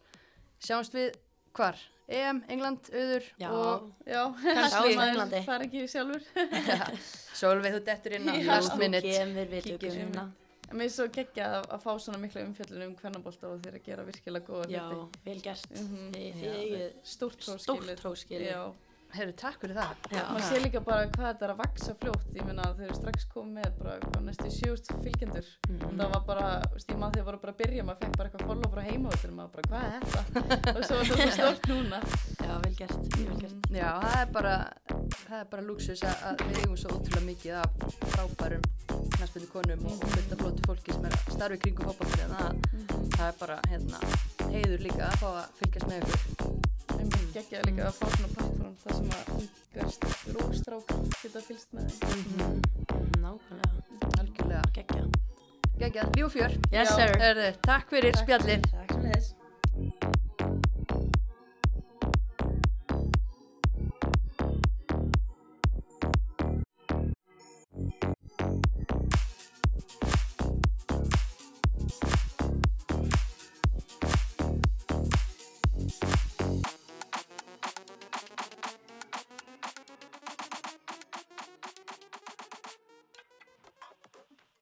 Sjáumst 0.64 0.94
við 0.98 1.16
hvar? 1.58 1.78
EM, 2.08 2.38
England, 2.48 2.88
auður 2.94 3.26
já, 3.42 3.48
og 3.52 3.88
Já, 4.08 4.22
Kannski. 4.40 4.94
maður 4.96 5.10
Englandi. 5.12 5.40
fær 5.44 5.64
ekki 5.66 5.82
sjálfur. 5.92 6.24
Solveig 7.38 7.74
þú 7.76 7.82
dettur 7.90 8.16
inn 8.16 8.30
á 8.32 8.34
Já. 8.38 8.46
last 8.48 8.72
þú 8.74 8.80
minute. 8.86 9.02
kemur, 9.12 9.50
við 9.52 9.64
Kíkir. 9.66 9.80
tökum 9.82 9.98
hérna 10.06 10.28
mér 10.68 10.84
er 10.84 10.92
svo 10.92 11.06
geggja 11.16 11.46
að, 11.58 11.66
að 11.78 11.84
fá 11.86 11.92
svona 12.04 12.18
mikla 12.20 12.42
umfjöllun 12.44 12.82
um 12.90 12.96
hvernabólta 13.00 13.48
og 13.48 13.62
þeir 13.64 13.76
að 13.78 13.84
gera 13.86 14.04
virkilega 14.04 14.48
góða 14.50 14.66
já, 14.74 14.82
hluti. 14.90 15.20
vel 15.24 15.38
gert 15.46 15.70
Mhm. 15.72 16.10
þið 16.12 16.42
Já. 16.44 16.56
þið 16.58 16.98
Stórt 17.04 17.46
stórt 17.46 17.68
hróskilið. 17.68 18.02
tróskilið 18.02 18.50
Já, 18.52 18.64
Herru, 19.18 19.34
takk 19.34 19.62
fyrir 19.64 19.78
það. 19.80 19.94
Já. 20.14 20.24
maður 20.30 20.44
sé 20.46 20.60
líka 20.62 20.82
bara 20.86 21.08
hvað 21.10 21.28
þetta 21.32 21.46
er 21.48 21.54
að 21.54 21.62
vaksa 21.64 21.94
fljótt. 22.02 22.28
Ég 22.38 22.46
meina 22.46 22.66
eru 22.86 22.98
strax 22.98 23.26
komið 23.32 23.56
með 23.58 23.78
bara 23.80 23.96
hvað, 24.04 24.20
næstu 24.28 24.52
sjöust 24.54 24.92
fylgjendur. 25.06 25.48
Mhm. 25.70 25.96
Það 25.98 26.12
var 26.14 26.26
bara, 26.28 26.50
ég 26.78 27.00
maður 27.02 27.16
þegar 27.18 27.28
voru 27.30 27.42
bara 27.46 27.56
að 27.56 27.62
byrja, 27.64 27.86
maður 27.88 28.04
fekk 28.04 28.18
bara 28.20 28.30
eitthvað 28.30 28.52
follow 28.52 28.74
frá 28.76 28.84
heima 28.86 29.10
og 29.10 29.18
þegar 29.24 29.36
maður 29.40 29.52
bara, 29.56 29.66
hvað 29.72 29.88
er 29.88 30.06
þetta? 30.06 30.22
og 30.76 30.82
svo 30.86 31.00
er 31.00 31.10
þetta 31.10 31.18
svo 31.18 31.38
stórt 31.38 31.70
núna. 31.72 32.02
já, 32.44 32.54
vel 32.66 32.76
gert, 32.78 33.18
vel 33.18 33.40
gert 33.42 33.58
Já, 33.78 33.90
það 34.04 34.20
er 34.22 34.32
bara, 34.38 34.54
það 35.26 35.40
er 35.40 35.50
bara 35.56 35.66
luxus 35.68 36.06
að, 36.06 36.24
að 36.30 36.46
við 36.46 36.62
eigum 36.62 36.78
svo 36.78 36.94
ótrúlega 36.98 37.26
mikið 37.32 37.58
af 37.64 37.98
frábærum 38.14 38.70
knæspunni 39.18 39.52
konum 39.52 39.90
og, 39.90 39.98
og 39.98 40.14
fullt 40.14 40.38
af 40.38 40.44
flótu 40.44 40.70
fólki 40.70 40.96
sem 40.96 41.10
er 41.10 41.18
að 41.18 41.36
starfi 41.36 41.60
kringum 41.66 41.92
en 41.92 42.38
það, 42.38 42.64
það 43.18 43.28
er 43.28 43.38
bara 43.42 43.60
hérna, 43.74 44.02
heiður 44.54 44.88
líka 44.88 45.10
að 45.10 45.22
fá 45.24 45.30
að 45.34 45.62
fylgjast 45.62 45.92
með 45.92 46.08
ykkur. 46.08 46.67
En 46.96 47.08
mér 47.12 47.26
geggja 47.34 47.62
líka 47.68 47.88
að 47.90 47.94
fá 48.00 48.06
svona 48.16 48.30
plattform 48.36 48.76
þar 48.84 48.94
sem 48.98 49.10
að 49.18 49.26
ungar 49.38 49.88
og 50.48 50.56
strákar 50.60 51.00
geta 51.22 51.42
fylgst 51.48 51.70
með 51.76 51.86
þeim. 52.00 52.22
Mhm. 52.28 52.62
nákvæmlega, 53.24 53.72
Algjörlega. 54.20 54.64
geggja 54.78 55.04
Gægjað, 55.78 56.08
líf 56.16 56.26
og 56.26 56.32
fjör. 56.34 56.52
yes 56.72 56.90
Já. 56.90 56.96
sir 56.96 57.10
Herðu, 57.22 57.50
takk 57.62 57.90
fyrir 57.92 58.14
spjallið. 58.18 58.62
takk 58.72 58.94
sem 58.94 59.04
þess 59.12 59.34